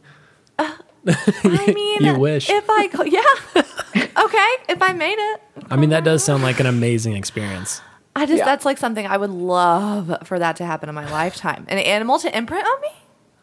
I 1.09 1.73
mean, 1.75 2.03
You 2.05 2.19
wish. 2.19 2.49
If 2.51 2.69
I, 2.69 2.87
go, 2.89 3.03
yeah. 3.05 3.23
okay. 4.25 4.51
If 4.69 4.83
I 4.83 4.93
made 4.93 5.19
it. 5.19 5.41
i 5.71 5.77
mean 5.77 5.91
that 5.91 6.05
does 6.05 6.23
sound 6.25 6.43
like 6.43 6.61
an 6.61 6.67
amazing 6.67 7.15
experience 7.17 7.81
I 8.15 8.25
just, 8.25 8.39
Yeah. 8.39 8.45
that's 8.47 8.65
like 8.65 8.79
something 8.79 9.07
I 9.07 9.17
would 9.19 9.31
love 9.31 10.17
for 10.25 10.39
that 10.39 10.57
to 10.57 10.65
happen 10.65 10.89
in 10.89 10.95
my 10.95 11.11
lifetime. 11.11 11.67
An 11.69 11.77
animal 11.79 12.19
to 12.21 12.35
imprint 12.37 12.67
on 12.67 12.81
me? 12.81 12.89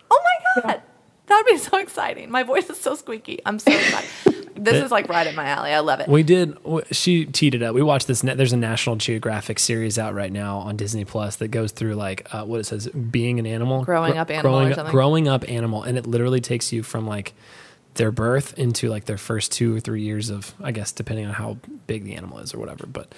Oh 0.09 0.21
my 0.55 0.61
God. 0.63 0.81
That 1.27 1.41
would 1.45 1.51
be 1.51 1.57
so 1.57 1.77
exciting. 1.77 2.29
My 2.29 2.43
voice 2.43 2.69
is 2.69 2.79
so 2.79 2.95
squeaky. 2.95 3.39
I'm 3.45 3.57
so 3.59 3.71
excited. 3.71 4.09
this 4.55 4.83
is 4.83 4.91
like 4.91 5.07
right 5.09 5.25
in 5.25 5.35
my 5.35 5.45
alley. 5.45 5.71
I 5.71 5.79
love 5.79 5.99
it. 5.99 6.07
We 6.07 6.21
did. 6.23 6.57
She 6.91 7.25
teed 7.25 7.55
it 7.55 7.63
up. 7.63 7.73
We 7.73 7.81
watched 7.81 8.07
this. 8.07 8.21
There's 8.21 8.53
a 8.53 8.57
National 8.57 8.97
Geographic 8.97 9.59
series 9.59 9.97
out 9.97 10.13
right 10.13 10.31
now 10.31 10.59
on 10.59 10.75
Disney 10.75 11.05
Plus 11.05 11.37
that 11.37 11.47
goes 11.47 11.71
through 11.71 11.95
like 11.95 12.27
uh, 12.33 12.43
what 12.43 12.59
it 12.59 12.65
says, 12.65 12.87
being 12.87 13.39
an 13.39 13.45
animal, 13.45 13.83
Growing 13.83 14.13
Gr- 14.13 14.19
up 14.19 14.29
animal 14.31 14.69
growing, 14.73 14.91
growing 14.91 15.27
up 15.27 15.49
animal, 15.49 15.83
and 15.83 15.97
it 15.97 16.05
literally 16.05 16.41
takes 16.41 16.73
you 16.73 16.83
from 16.83 17.07
like 17.07 17.33
their 17.95 18.11
birth 18.11 18.57
into 18.57 18.89
like 18.89 19.05
their 19.05 19.17
first 19.17 19.51
two 19.51 19.75
or 19.75 19.79
three 19.79 20.01
years 20.01 20.29
of, 20.29 20.53
I 20.61 20.71
guess, 20.71 20.91
depending 20.91 21.25
on 21.27 21.33
how 21.33 21.57
big 21.87 22.03
the 22.03 22.15
animal 22.15 22.39
is 22.39 22.53
or 22.53 22.57
whatever. 22.59 22.85
But 22.85 23.13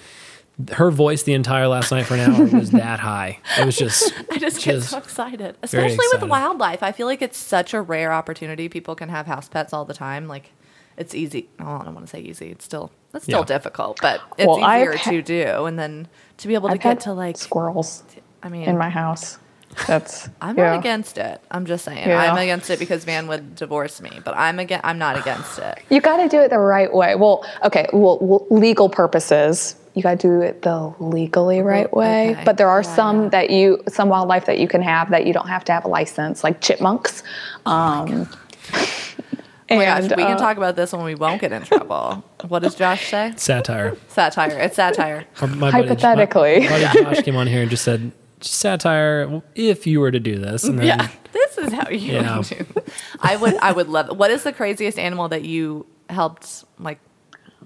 her 0.72 0.90
voice 0.90 1.22
the 1.24 1.34
entire 1.34 1.68
last 1.68 1.90
night 1.90 2.06
for 2.06 2.14
an 2.14 2.20
hour 2.20 2.46
was 2.46 2.70
that 2.70 2.98
high. 3.00 3.38
It 3.58 3.66
was 3.66 3.76
just, 3.76 4.12
I 4.30 4.38
just 4.38 4.56
get 4.64 4.72
just 4.76 4.90
so 4.90 4.98
excited, 4.98 5.56
very 5.66 5.90
especially 5.92 6.06
with 6.20 6.22
wildlife. 6.30 6.82
I 6.82 6.92
feel 6.92 7.06
like 7.06 7.20
it's 7.20 7.36
such 7.36 7.74
a 7.74 7.80
rare 7.82 8.12
opportunity. 8.12 8.68
People 8.68 8.94
can 8.94 9.08
have 9.10 9.26
house 9.26 9.48
pets 9.48 9.72
all 9.74 9.84
the 9.84 9.92
time. 9.94 10.28
Like, 10.28 10.52
it's 10.96 11.14
easy. 11.14 11.48
Oh, 11.60 11.64
I 11.80 11.84
don't 11.84 11.94
want 11.94 12.06
to 12.06 12.10
say 12.10 12.20
easy. 12.20 12.46
It's 12.50 12.64
still 12.64 12.90
it's 13.12 13.24
still 13.24 13.40
Yeah. 13.40 13.44
difficult, 13.44 13.98
but 14.00 14.20
it's 14.38 14.46
Well, 14.46 14.64
I've 14.64 14.82
easier 14.88 14.96
ha- 14.96 15.10
to 15.10 15.22
do. 15.22 15.64
And 15.66 15.78
then 15.78 16.08
to 16.38 16.48
be 16.48 16.54
able 16.54 16.68
to 16.68 16.74
I've 16.74 16.80
get 16.80 17.00
to 17.00 17.12
like, 17.12 17.36
squirrels 17.36 18.02
I 18.42 18.48
mean, 18.48 18.62
in 18.62 18.78
my 18.78 18.88
house. 18.88 19.38
That's 19.86 20.30
I'm 20.40 20.56
yeah. 20.56 20.70
not 20.70 20.78
against 20.78 21.18
it. 21.18 21.38
I'm 21.50 21.66
just 21.66 21.84
saying 21.84 22.08
Yeah. 22.08 22.18
I'm 22.32 22.38
against 22.38 22.70
it 22.70 22.78
because 22.78 23.04
Van 23.04 23.26
would 23.26 23.56
divorce 23.56 24.00
me, 24.00 24.20
but 24.24 24.34
I'm 24.38 24.58
again. 24.58 24.80
I'm 24.84 24.96
not 24.96 25.18
against 25.18 25.58
it. 25.58 25.80
You 25.90 26.00
got 26.00 26.16
to 26.16 26.28
do 26.30 26.40
it 26.40 26.48
the 26.48 26.58
right 26.58 26.90
way. 26.92 27.14
Well, 27.14 27.44
okay, 27.62 27.86
well, 27.92 28.16
well 28.22 28.46
legal 28.48 28.88
purposes, 28.88 29.76
you 29.96 30.02
got 30.02 30.20
to 30.20 30.28
do 30.28 30.40
it 30.42 30.62
the 30.62 30.94
legally 31.00 31.60
right 31.62 31.92
way. 31.92 32.32
okay. 32.32 32.44
But 32.44 32.58
there 32.58 32.68
are 32.68 32.82
Yeah, 32.82 32.94
some 32.94 33.22
yeah. 33.24 33.28
that 33.30 33.50
you, 33.50 33.82
some 33.88 34.08
wildlife 34.08 34.44
that 34.46 34.58
you 34.60 34.68
can 34.68 34.82
have 34.82 35.10
that 35.10 35.26
you 35.26 35.32
don't 35.32 35.48
have 35.48 35.64
to 35.64 35.72
have 35.72 35.84
a 35.84 35.88
license, 35.88 36.44
like 36.44 36.60
chipmunks. 36.60 37.22
Um, 37.64 38.28
Oh 39.68 39.74
my 39.76 39.84
gosh, 39.84 40.02
we 40.04 40.08
can 40.10 40.20
uh, 40.36 40.38
talk 40.38 40.56
about 40.58 40.76
this 40.76 40.92
when 40.92 41.04
we 41.04 41.16
won't 41.16 41.40
get 41.40 41.50
in 41.50 41.64
trouble. 41.64 42.22
what 42.46 42.62
does 42.62 42.76
Josh 42.76 43.10
say? 43.10 43.32
satire. 43.36 43.96
Satire. 44.06 44.56
It's 44.60 44.76
satire. 44.76 45.26
Our- 45.40 45.48
my 45.48 45.72
buddy- 45.72 45.88
Hypothetically. 45.88 46.60
my 46.60 46.68
buddy 46.68 47.02
Josh 47.02 47.22
came 47.24 47.34
on 47.34 47.48
here 47.48 47.62
and 47.62 47.70
just 47.70 47.82
said 47.82 48.12
satire. 48.40 49.42
If 49.56 49.84
you 49.88 49.98
were 49.98 50.12
to 50.12 50.20
do 50.20 50.38
this, 50.38 50.62
and 50.62 50.78
then 50.78 50.86
yeah, 50.86 51.08
this 51.32 51.58
is 51.58 51.72
how 51.72 51.88
you 51.90 52.12
Yeah. 52.12 52.42
do. 52.48 52.64
I 53.20 53.34
would. 53.34 53.56
I 53.56 53.72
would 53.72 53.88
love. 53.88 54.16
What 54.16 54.30
is 54.30 54.44
the 54.44 54.52
craziest 54.52 55.00
animal 55.00 55.28
that 55.30 55.42
you 55.42 55.84
helped 56.10 56.62
like 56.78 57.00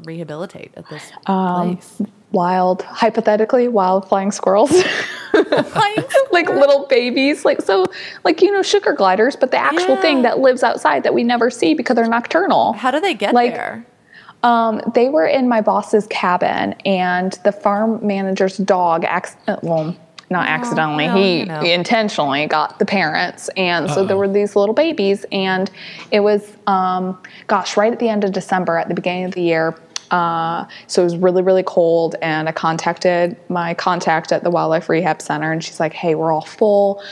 rehabilitate 0.04 0.72
at 0.78 0.88
this 0.88 1.12
Um, 1.26 1.76
place? 1.76 2.00
Wild, 2.32 2.82
hypothetically, 2.82 3.68
wild 3.68 4.08
flying 4.08 4.30
squirrels. 4.32 4.72
Like, 5.32 6.12
like 6.32 6.48
little 6.48 6.86
babies, 6.88 7.44
like 7.44 7.62
so, 7.62 7.86
like 8.24 8.42
you 8.42 8.50
know, 8.50 8.62
sugar 8.62 8.92
gliders, 8.92 9.36
but 9.36 9.52
the 9.52 9.58
actual 9.58 9.94
Yeah. 9.94 10.00
thing 10.00 10.22
that 10.22 10.40
lives 10.40 10.62
outside 10.64 11.04
that 11.04 11.14
we 11.14 11.22
never 11.22 11.50
see 11.50 11.72
because 11.74 11.94
they're 11.96 12.08
nocturnal. 12.08 12.72
how 12.72 12.90
do 12.90 12.98
they 13.00 13.14
get 13.14 13.32
Like- 13.32 13.54
there? 13.54 13.84
Um, 14.42 14.80
they 14.94 15.08
were 15.08 15.26
in 15.26 15.48
my 15.48 15.60
boss's 15.60 16.06
cabin, 16.08 16.74
and 16.84 17.32
the 17.44 17.52
farm 17.52 18.00
manager's 18.02 18.56
dog, 18.56 19.04
acc- 19.04 19.36
uh, 19.46 19.56
well, 19.62 19.94
not 20.30 20.48
accidentally, 20.48 21.06
well, 21.06 21.16
he 21.16 21.40
you 21.40 21.46
know. 21.46 21.60
intentionally 21.60 22.46
got 22.46 22.78
the 22.78 22.86
parents, 22.86 23.50
and 23.56 23.90
so 23.90 24.04
there 24.04 24.16
were 24.16 24.28
these 24.28 24.56
little 24.56 24.74
babies, 24.74 25.24
and 25.30 25.70
it 26.10 26.20
was, 26.20 26.56
um, 26.66 27.18
gosh, 27.48 27.76
right 27.76 27.92
at 27.92 27.98
the 27.98 28.08
end 28.08 28.24
of 28.24 28.32
December, 28.32 28.78
at 28.78 28.88
the 28.88 28.94
beginning 28.94 29.24
of 29.26 29.32
the 29.32 29.42
year. 29.42 29.74
Uh, 30.10 30.66
so 30.86 31.02
it 31.02 31.04
was 31.04 31.16
really, 31.16 31.42
really 31.42 31.62
cold, 31.62 32.16
and 32.22 32.48
I 32.48 32.52
contacted 32.52 33.36
my 33.48 33.74
contact 33.74 34.32
at 34.32 34.42
the 34.42 34.50
wildlife 34.50 34.88
rehab 34.88 35.22
center, 35.22 35.52
and 35.52 35.62
she's 35.62 35.78
like, 35.80 35.92
"Hey, 35.92 36.14
we're 36.14 36.32
all 36.32 36.40
full. 36.44 37.02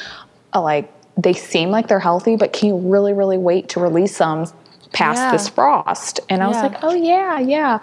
Uh, 0.55 0.63
like 0.63 0.91
they 1.17 1.33
seem 1.33 1.71
like 1.71 1.89
they're 1.89 1.99
healthy, 2.01 2.37
but 2.37 2.53
can 2.53 2.69
you 2.69 2.77
really, 2.77 3.13
really 3.13 3.39
wait 3.39 3.69
to 3.71 3.81
release 3.81 4.19
them 4.19 4.47
past 4.93 5.19
Yeah. 5.19 5.33
this 5.33 5.49
frost?" 5.49 6.21
And 6.29 6.43
I 6.43 6.49
was 6.49 6.57
like, 6.57 6.83
"Oh 6.83 6.95
yeah, 6.95 7.39
yeah." 7.39 7.79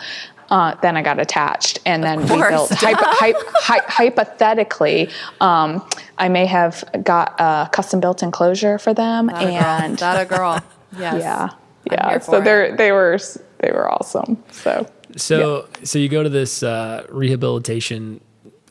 Uh, 0.47 0.75
then 0.83 0.95
I 0.95 1.01
got 1.01 1.17
attached, 1.19 1.79
and 1.87 2.03
then 2.03 2.19
we 2.21 2.27
built. 2.27 2.69
Hypo, 2.69 2.99
hy, 3.03 3.33
hy, 3.55 3.79
hypothetically, 3.87 5.09
um, 5.41 5.83
I 6.19 6.29
may 6.29 6.45
have 6.45 6.83
got 7.03 7.35
a 7.39 7.67
custom 7.71 7.99
built 7.99 8.21
enclosure 8.21 8.77
for 8.77 8.93
them, 8.93 9.27
That 9.27 9.41
a 9.41 9.45
girl. 9.47 9.55
and 9.55 9.97
That 9.99 10.21
a 10.21 10.25
girl. 10.25 10.59
Yes. 10.99 11.19
yeah, 11.21 11.49
yeah. 11.91 12.19
So 12.19 12.39
they're 12.39 12.77
they 12.77 12.91
were 12.93 13.17
they 13.59 13.71
were 13.71 13.91
awesome. 13.91 14.41
So 14.51 14.87
So 15.15 15.67
so 15.83 15.99
you 15.99 16.09
go 16.09 16.23
to 16.23 16.29
this 16.29 16.63
uh, 16.63 17.05
rehabilitation. 17.09 18.21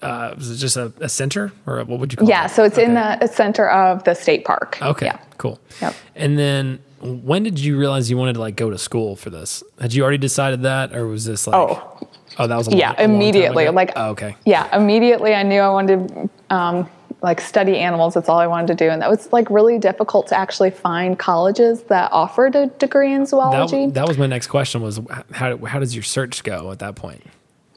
Uh, 0.02 0.34
was 0.36 0.50
it 0.50 0.56
just 0.56 0.76
a, 0.76 0.92
a 1.00 1.08
center 1.08 1.50
or 1.66 1.82
what 1.84 1.98
would 1.98 2.12
you 2.12 2.18
call 2.18 2.28
yeah, 2.28 2.44
it? 2.44 2.50
so 2.50 2.62
it's 2.62 2.76
in 2.76 2.92
the 2.92 3.26
center 3.26 3.70
of 3.70 4.04
the 4.04 4.12
state 4.12 4.44
park. 4.44 4.76
Okay, 4.82 5.06
Yeah. 5.06 5.18
cool. 5.38 5.58
Yep. 5.80 5.94
And 6.14 6.38
then 6.38 6.78
when 7.00 7.42
did 7.42 7.58
you 7.58 7.78
realize 7.78 8.10
you 8.10 8.18
wanted 8.18 8.34
to 8.34 8.40
like 8.40 8.54
go 8.54 8.68
to 8.68 8.76
school 8.76 9.16
for 9.16 9.30
this? 9.30 9.62
Had 9.80 9.94
you 9.94 10.02
already 10.02 10.18
decided 10.18 10.60
that, 10.62 10.94
or 10.94 11.06
was 11.06 11.24
this 11.24 11.46
like? 11.46 11.56
Oh. 11.56 11.98
oh, 12.38 12.46
that 12.46 12.54
was 12.56 12.68
a 12.68 12.76
Yeah, 12.76 12.88
long- 12.88 12.96
a 12.98 13.02
long 13.06 13.14
immediately. 13.14 13.64
ago? 13.64 13.72
Like, 13.74 13.92
oh, 13.96 14.10
okay. 14.10 14.36
Yeah, 14.44 14.76
immediately 14.76 15.32
I 15.34 15.42
knew 15.42 15.60
I 15.60 15.70
wanted 15.70 16.08
to 16.08 16.54
um, 16.54 16.90
like 17.24 17.40
study 17.40 17.78
animals. 17.78 18.14
That's 18.14 18.28
all 18.28 18.38
I 18.38 18.46
wanted 18.46 18.68
to 18.68 18.74
do, 18.84 18.90
and 18.90 19.02
that 19.02 19.10
was 19.10 19.32
like 19.32 19.50
really 19.50 19.78
difficult 19.78 20.28
to 20.28 20.38
actually 20.38 20.70
find 20.70 21.18
colleges 21.18 21.82
that 21.84 22.12
offered 22.12 22.54
a 22.54 22.66
degree 22.66 23.12
in 23.12 23.26
zoology. 23.26 23.86
That, 23.86 23.94
that 23.94 24.08
was 24.08 24.18
my 24.18 24.26
next 24.26 24.46
question. 24.46 24.82
Was 24.82 25.00
how 25.32 25.56
how 25.64 25.78
does 25.80 25.96
your 25.96 26.04
search 26.04 26.44
go 26.44 26.70
at 26.70 26.78
that 26.78 26.94
point? 26.94 27.24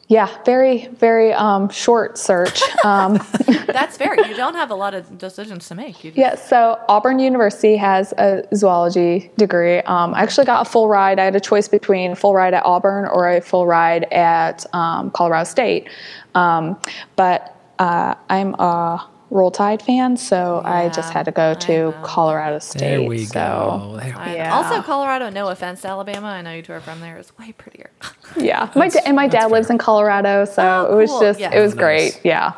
yeah, 0.10 0.41
very 0.45 0.88
very 0.88 1.33
um, 1.33 1.69
short 1.69 2.17
search. 2.17 2.62
Um, 2.86 3.19
That's 3.67 3.97
fair. 3.97 4.15
You 4.27 4.36
don't 4.36 4.55
have 4.55 4.71
a 4.71 4.75
lot 4.75 4.93
of 4.93 5.17
decisions 5.17 5.67
to 5.67 5.75
make. 5.75 6.03
You 6.03 6.13
Yeah, 6.15 6.36
so 6.36 6.79
Auburn 6.88 7.19
University 7.19 7.75
has 7.75 8.13
a 8.13 8.43
zoology 8.55 9.31
degree. 9.38 9.79
Um, 9.79 10.13
I 10.13 10.21
actually 10.21 10.45
got 10.45 10.65
a 10.65 10.69
full 10.69 10.88
ride. 10.88 11.19
I 11.19 11.25
had 11.25 11.36
a 11.36 11.41
choice 11.41 11.67
between 11.67 12.15
full 12.15 12.33
ride 12.33 12.53
at 12.53 12.65
Auburn 12.65 13.05
or 13.05 13.29
a 13.29 13.41
full 13.41 13.67
ride 13.67 14.05
at 14.13 14.65
um, 14.73 15.12
Colorado 15.12 15.43
State. 15.43 15.89
Um, 16.36 16.79
but 17.17 17.55
uh, 17.79 18.15
I'm 18.29 18.53
a 18.55 19.05
Roll 19.30 19.52
Tide 19.52 19.82
fan, 19.82 20.16
so 20.18 20.62
I 20.63 20.88
just 20.90 21.12
had 21.12 21.26
to 21.26 21.32
go 21.32 21.54
to. 21.54 21.94
Colorado 22.04 22.60
State. 22.60 22.80
There 22.80 23.02
we 23.04 23.26
so, 23.26 23.34
go. 23.34 24.00
There- 24.02 24.16
I- 24.18 24.36
Yeah. 24.36 24.56
Also, 24.56 24.82
Colorado. 24.82 25.30
No 25.30 25.50
offense 25.50 25.82
to 25.82 25.90
Alabama. 25.90 26.28
I 26.28 26.42
know 26.42 26.54
you 26.54 26.62
two 26.62 26.74
are 26.74 26.80
from 26.80 27.02
there. 27.02 27.18
It's 27.18 27.38
way 27.38 27.52
prettier. 27.52 27.90
Yeah, 28.38 28.70
my 28.76 28.88
da- 28.90 29.02
and 29.06 29.16
my 29.16 29.28
that's 29.28 29.44
dad 29.46 29.52
lives 29.52 29.70
in 29.70 29.78
Colorado, 29.78 30.46
so 30.46 30.88
Oh, 30.90 30.94
it 30.94 31.02
was 31.02 31.10
cool. 31.10 31.20
just 31.22 31.40
Yeah. 31.40 31.54
it 31.54 31.60
was 31.62 31.74
Nice. 31.76 31.80
great. 31.80 32.22
Yeah, 32.24 32.54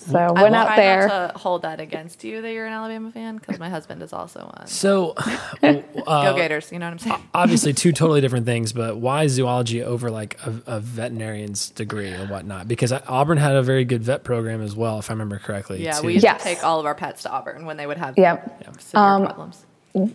so 0.00 0.18
I 0.18 0.30
went 0.30 0.36
will 0.52 0.54
out 0.56 0.66
try 0.66 0.76
there. 0.76 1.06
not 1.08 1.32
to 1.34 1.38
hold 1.38 1.62
that 1.62 1.80
against 1.80 2.24
you 2.24 2.42
that 2.42 2.52
you're 2.52 2.66
an 2.66 2.72
Alabama 2.72 3.10
fan 3.12 3.36
because 3.36 3.58
my 3.58 3.68
husband 3.68 4.02
is 4.02 4.12
also 4.12 4.40
one. 4.56 4.66
So, 4.66 5.14
Go 5.62 5.82
uh, 6.06 6.32
Gators. 6.34 6.72
You 6.72 6.78
know 6.78 6.86
what 6.86 6.92
I'm 6.92 6.98
saying? 6.98 7.22
obviously 7.34 7.72
two 7.72 7.92
totally 7.92 8.20
different 8.20 8.46
things, 8.46 8.72
but 8.72 8.96
why 8.96 9.26
zoology 9.26 9.82
over 9.82 10.10
like 10.10 10.38
a, 10.46 10.62
a 10.66 10.80
veterinarian's 10.80 11.70
degree 11.70 12.12
or 12.12 12.26
whatnot? 12.26 12.68
Because 12.68 12.92
Auburn 12.92 13.38
had 13.38 13.56
a 13.56 13.62
very 13.62 13.84
good 13.84 14.02
vet 14.02 14.24
program 14.24 14.62
as 14.62 14.74
well, 14.74 14.98
if 14.98 15.10
I 15.10 15.12
remember 15.12 15.38
correctly. 15.38 15.82
Yeah, 15.84 15.98
too. 16.00 16.06
we 16.06 16.14
used 16.14 16.24
Yes. 16.24 16.42
to 16.42 16.44
take 16.48 16.64
all 16.64 16.80
of 16.80 16.86
our 16.86 16.94
pets 16.94 17.22
to 17.22 17.30
Auburn 17.30 17.66
when 17.66 17.76
they 17.76 17.86
would 17.86 17.98
have 17.98 18.14
Yep. 18.16 18.80
severe 18.80 19.02
Um, 19.04 19.24
problems. 19.26 19.64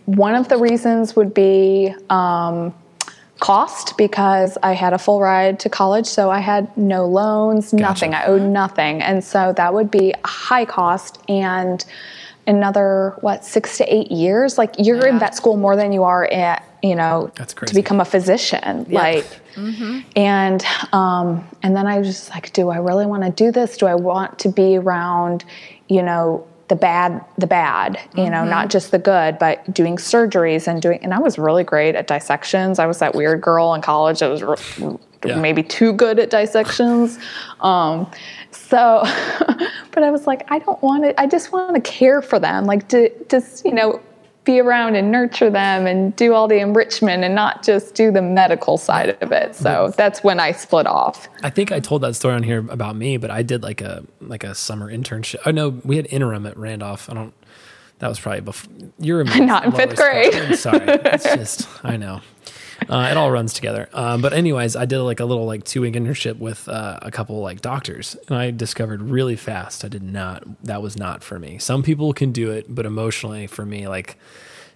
One 0.06 0.34
of 0.34 0.48
the 0.48 0.56
reasons 0.56 1.14
would 1.16 1.34
be 1.34 1.94
um, 2.08 2.74
cost 3.40 3.96
because 3.98 4.56
I 4.62 4.72
had 4.72 4.92
a 4.92 4.98
full 4.98 5.20
ride 5.20 5.60
to 5.60 5.68
college, 5.68 6.06
so 6.06 6.30
I 6.30 6.38
had 6.38 6.74
no 6.76 7.06
loans, 7.06 7.72
nothing. 7.72 8.14
I 8.14 8.24
owed 8.26 8.42
nothing. 8.42 9.02
And 9.02 9.22
so 9.22 9.52
that 9.56 9.74
would 9.74 9.90
be 9.90 10.12
a 10.12 10.26
high 10.26 10.64
cost 10.64 11.20
and 11.28 11.84
another, 12.46 13.16
what, 13.20 13.44
six 13.44 13.76
to 13.78 13.94
eight 13.94 14.10
years? 14.10 14.56
Like 14.56 14.74
you're 14.78 15.06
in 15.06 15.18
vet 15.18 15.34
school 15.34 15.56
more 15.56 15.76
than 15.76 15.92
you 15.92 16.04
are 16.04 16.26
at, 16.26 16.64
you 16.82 16.94
know, 16.94 17.30
That's 17.34 17.54
to 17.54 17.74
become 17.74 18.00
a 18.00 18.04
physician. 18.04 18.86
Like, 18.88 19.26
and 20.14 20.64
um, 20.92 21.46
and 21.62 21.74
then 21.76 21.86
I 21.86 21.98
was 21.98 22.06
just 22.06 22.30
like, 22.30 22.52
do 22.52 22.70
I 22.70 22.76
really 22.78 23.06
want 23.06 23.24
to 23.24 23.30
do 23.30 23.50
this? 23.50 23.76
Do 23.76 23.86
I 23.86 23.94
want 23.96 24.38
to 24.40 24.48
be 24.48 24.76
around, 24.76 25.44
you 25.88 26.02
know, 26.02 26.46
the 26.68 26.76
bad, 26.76 27.24
the 27.38 27.46
bad, 27.46 27.98
you 28.16 28.28
know, 28.28 28.44
not 28.44 28.70
just 28.70 28.90
the 28.90 28.98
good, 28.98 29.38
but 29.38 29.72
doing 29.72 29.96
surgeries 29.96 30.66
and 30.66 30.82
doing. 30.82 30.98
And 31.02 31.14
I 31.14 31.18
was 31.20 31.38
really 31.38 31.62
great 31.64 31.94
at 31.94 32.06
dissections. 32.08 32.78
I 32.78 32.86
was 32.86 32.98
that 32.98 33.14
weird 33.14 33.40
girl 33.40 33.72
in 33.74 33.82
college 33.82 34.18
that 34.18 34.28
was 34.28 34.42
re- 34.42 34.96
Yeah. 35.24 35.36
maybe 35.40 35.62
too 35.62 35.92
good 35.92 36.18
at 36.18 36.30
dissections. 36.30 37.18
Um, 37.60 38.10
so, 38.50 39.02
but 39.92 40.02
I 40.02 40.10
was 40.10 40.26
like, 40.26 40.42
I 40.50 40.58
don't 40.58 40.82
want 40.82 41.04
to. 41.04 41.20
I 41.20 41.26
just 41.26 41.52
want 41.52 41.74
to 41.76 41.80
care 41.80 42.20
for 42.20 42.38
them, 42.40 42.64
like 42.64 42.88
to 42.88 43.10
just 43.28 43.64
you 43.64 43.72
know 43.72 44.00
be 44.46 44.60
around 44.60 44.94
and 44.94 45.10
nurture 45.10 45.50
them 45.50 45.86
and 45.86 46.16
do 46.16 46.32
all 46.32 46.48
the 46.48 46.58
enrichment 46.58 47.24
and 47.24 47.34
not 47.34 47.62
just 47.62 47.94
do 47.94 48.10
the 48.10 48.22
medical 48.22 48.78
side 48.78 49.10
of 49.20 49.32
it. 49.32 49.54
So 49.54 49.92
that's 49.96 50.24
when 50.24 50.40
I 50.40 50.52
split 50.52 50.86
off. 50.86 51.28
I 51.42 51.50
think 51.50 51.72
I 51.72 51.80
told 51.80 52.00
that 52.02 52.14
story 52.14 52.34
on 52.34 52.44
here 52.44 52.64
about 52.70 52.96
me, 52.96 53.18
but 53.18 53.30
I 53.30 53.42
did 53.42 53.62
like 53.62 53.82
a 53.82 54.04
like 54.20 54.44
a 54.44 54.54
summer 54.54 54.90
internship. 54.90 55.36
Oh 55.44 55.50
no, 55.50 55.68
we 55.84 55.96
had 55.96 56.06
interim 56.06 56.46
at 56.46 56.56
Randolph. 56.56 57.10
I 57.10 57.14
don't. 57.14 57.34
That 57.98 58.08
was 58.08 58.20
probably 58.20 58.42
before 58.42 58.72
you're 58.98 59.20
in 59.22 59.26
Not 59.46 59.66
in 59.66 59.72
fifth 59.72 59.96
grade. 59.96 60.34
I'm 60.34 60.54
sorry, 60.54 60.84
it's 60.86 61.24
just 61.34 61.68
I 61.84 61.96
know. 61.96 62.20
Uh, 62.88 63.08
it 63.10 63.16
all 63.16 63.30
runs 63.30 63.52
together. 63.52 63.88
Um, 63.92 64.20
but 64.22 64.32
anyways, 64.32 64.76
I 64.76 64.84
did 64.84 65.00
like 65.00 65.20
a 65.20 65.24
little 65.24 65.46
like 65.46 65.64
two 65.64 65.80
week 65.80 65.94
internship 65.94 66.38
with 66.38 66.68
uh, 66.68 66.98
a 67.02 67.10
couple 67.10 67.40
like 67.40 67.60
doctors, 67.60 68.16
and 68.28 68.36
I 68.36 68.50
discovered 68.50 69.02
really 69.02 69.36
fast 69.36 69.84
I 69.84 69.88
did 69.88 70.02
not. 70.02 70.42
That 70.64 70.82
was 70.82 70.96
not 70.96 71.22
for 71.24 71.38
me. 71.38 71.58
Some 71.58 71.82
people 71.82 72.12
can 72.12 72.32
do 72.32 72.50
it, 72.50 72.66
but 72.74 72.84
emotionally 72.86 73.46
for 73.46 73.64
me, 73.64 73.88
like 73.88 74.18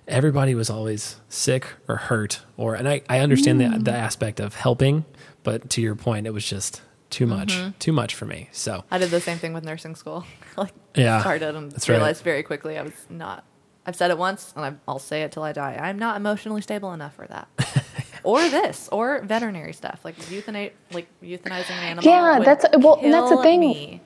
everybody 0.08 0.54
was 0.54 0.70
always 0.70 1.16
sick 1.28 1.66
or 1.88 1.96
hurt, 1.96 2.40
or 2.56 2.74
and 2.74 2.88
I 2.88 3.02
I 3.08 3.20
understand 3.20 3.60
the 3.60 3.78
the 3.78 3.92
aspect 3.92 4.40
of 4.40 4.54
helping, 4.54 5.04
but 5.42 5.68
to 5.70 5.80
your 5.80 5.94
point, 5.94 6.26
it 6.26 6.30
was 6.32 6.46
just 6.46 6.82
too 7.10 7.26
much, 7.26 7.52
Mm-hmm. 7.54 7.70
too 7.80 7.92
much 7.92 8.14
for 8.14 8.24
me. 8.24 8.48
So 8.52 8.84
I 8.90 8.98
did 8.98 9.10
the 9.10 9.20
same 9.20 9.38
thing 9.38 9.52
with 9.52 9.64
nursing 9.64 9.94
school. 9.96 10.24
like, 10.56 10.72
Yeah, 10.94 11.20
started 11.20 11.54
and 11.56 11.70
that's 11.72 11.88
right. 11.88 11.96
realized 11.96 12.22
very 12.22 12.42
quickly 12.44 12.78
I 12.78 12.82
was 12.82 12.92
not. 13.10 13.44
I've 13.84 13.96
said 13.96 14.10
it 14.10 14.18
once, 14.18 14.52
and 14.54 14.64
I- 14.64 14.74
I'll 14.86 14.98
say 15.00 15.22
it 15.22 15.32
till 15.32 15.42
I 15.42 15.52
die. 15.52 15.76
I'm 15.82 15.98
not 15.98 16.16
emotionally 16.16 16.60
stable 16.60 16.92
enough 16.92 17.14
for 17.14 17.26
that, 17.26 17.48
or 18.24 18.40
this, 18.48 18.88
or 18.92 19.20
veterinary 19.22 19.72
stuff 19.72 20.00
like 20.04 20.16
euthana- 20.18 20.70
like 20.92 21.06
euthanizing 21.22 21.70
an 21.70 21.84
animal. 21.84 22.04
Yeah, 22.04 22.38
would 22.38 22.46
that's- 22.46 22.70
well, 22.78 22.98
and 23.02 23.12
that's 23.12 23.30
the 23.30 23.36
kill 23.36 23.42
thing. 23.42 23.60
me. 23.60 24.00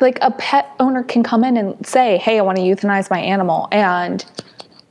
Like 0.00 0.18
a 0.22 0.30
pet 0.30 0.70
owner 0.78 1.02
can 1.02 1.22
come 1.22 1.42
in 1.44 1.56
and 1.56 1.86
say, 1.86 2.18
"Hey, 2.18 2.38
I 2.38 2.42
want 2.42 2.56
to 2.58 2.62
euthanize 2.62 3.10
my 3.10 3.18
animal," 3.20 3.66
and 3.72 4.24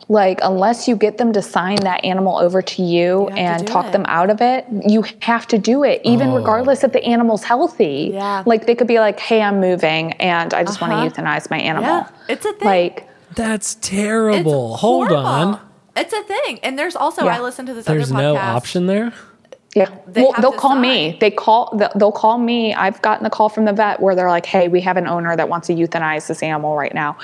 like 0.08 0.40
unless 0.44 0.88
you 0.88 0.96
get 0.96 1.18
them 1.18 1.34
to 1.34 1.42
sign 1.42 1.78
that 1.78 2.04
animal 2.06 2.38
over 2.38 2.62
to 2.62 2.82
you, 2.84 3.22
You 3.22 3.28
have 3.28 3.36
to 3.36 3.40
and 3.40 3.68
talk 3.68 3.86
it. 3.88 3.92
them 3.92 4.06
out 4.08 4.30
of 4.30 4.40
it, 4.42 4.66
you 4.88 5.04
have 5.22 5.48
to 5.48 5.58
do 5.58 5.84
it, 5.84 6.02
even 6.04 6.30
Oh. 6.30 6.36
regardless 6.38 6.84
if 6.84 6.92
the 6.92 7.04
animal's 7.04 7.44
healthy. 7.44 8.12
Yeah. 8.14 8.44
Like 8.46 8.66
they 8.68 8.76
could 8.76 8.88
be 8.88 9.00
like, 9.00 9.20
"Hey, 9.20 9.42
I'm 9.42 9.60
moving, 9.60 10.14
and 10.14 10.54
I 10.54 10.64
just 10.64 10.82
Uh-huh. 10.82 10.92
want 10.94 11.14
to 11.16 11.22
euthanize 11.22 11.50
my 11.50 11.58
animal." 11.60 11.90
Yeah, 11.90 12.08
it's 12.28 12.46
a 12.46 12.54
thing. 12.54 12.68
Like, 12.68 13.08
that's 13.36 13.74
It's 13.76 13.90
terrible. 13.90 14.76
Hold 14.78 15.08
horrible. 15.10 15.26
on, 15.28 15.60
It's 15.96 16.14
a 16.14 16.24
thing, 16.24 16.60
and 16.64 16.78
there's 16.78 16.96
also 16.96 17.26
Yeah. 17.26 17.38
I 17.38 17.42
listen 17.42 17.66
to 17.68 17.74
this 17.74 17.86
there's 17.86 18.12
other 18.12 18.22
podcast. 18.22 18.34
no 18.34 18.36
option 18.38 18.86
there. 18.88 19.14
Yeah. 19.76 19.90
They 20.08 20.22
well, 20.24 20.34
they'll 20.40 20.52
call 20.54 20.72
sign. 20.72 20.82
me. 20.82 21.18
They 21.20 21.32
call. 21.32 21.78
They'll 21.96 22.12
call 22.12 22.38
me. 22.38 22.74
I've 22.74 23.02
gotten 23.02 23.26
a 23.26 23.30
call 23.30 23.50
from 23.50 23.66
the 23.66 23.74
vet 23.74 24.00
where 24.00 24.16
they're 24.16 24.30
like, 24.30 24.46
"Hey, 24.46 24.68
we 24.68 24.82
have 24.82 24.98
an 24.98 25.08
owner 25.08 25.36
that 25.36 25.50
wants 25.50 25.68
to 25.68 25.74
euthanize 25.74 26.28
this 26.28 26.42
animal 26.42 26.76
right 26.78 26.94
now. 26.94 27.18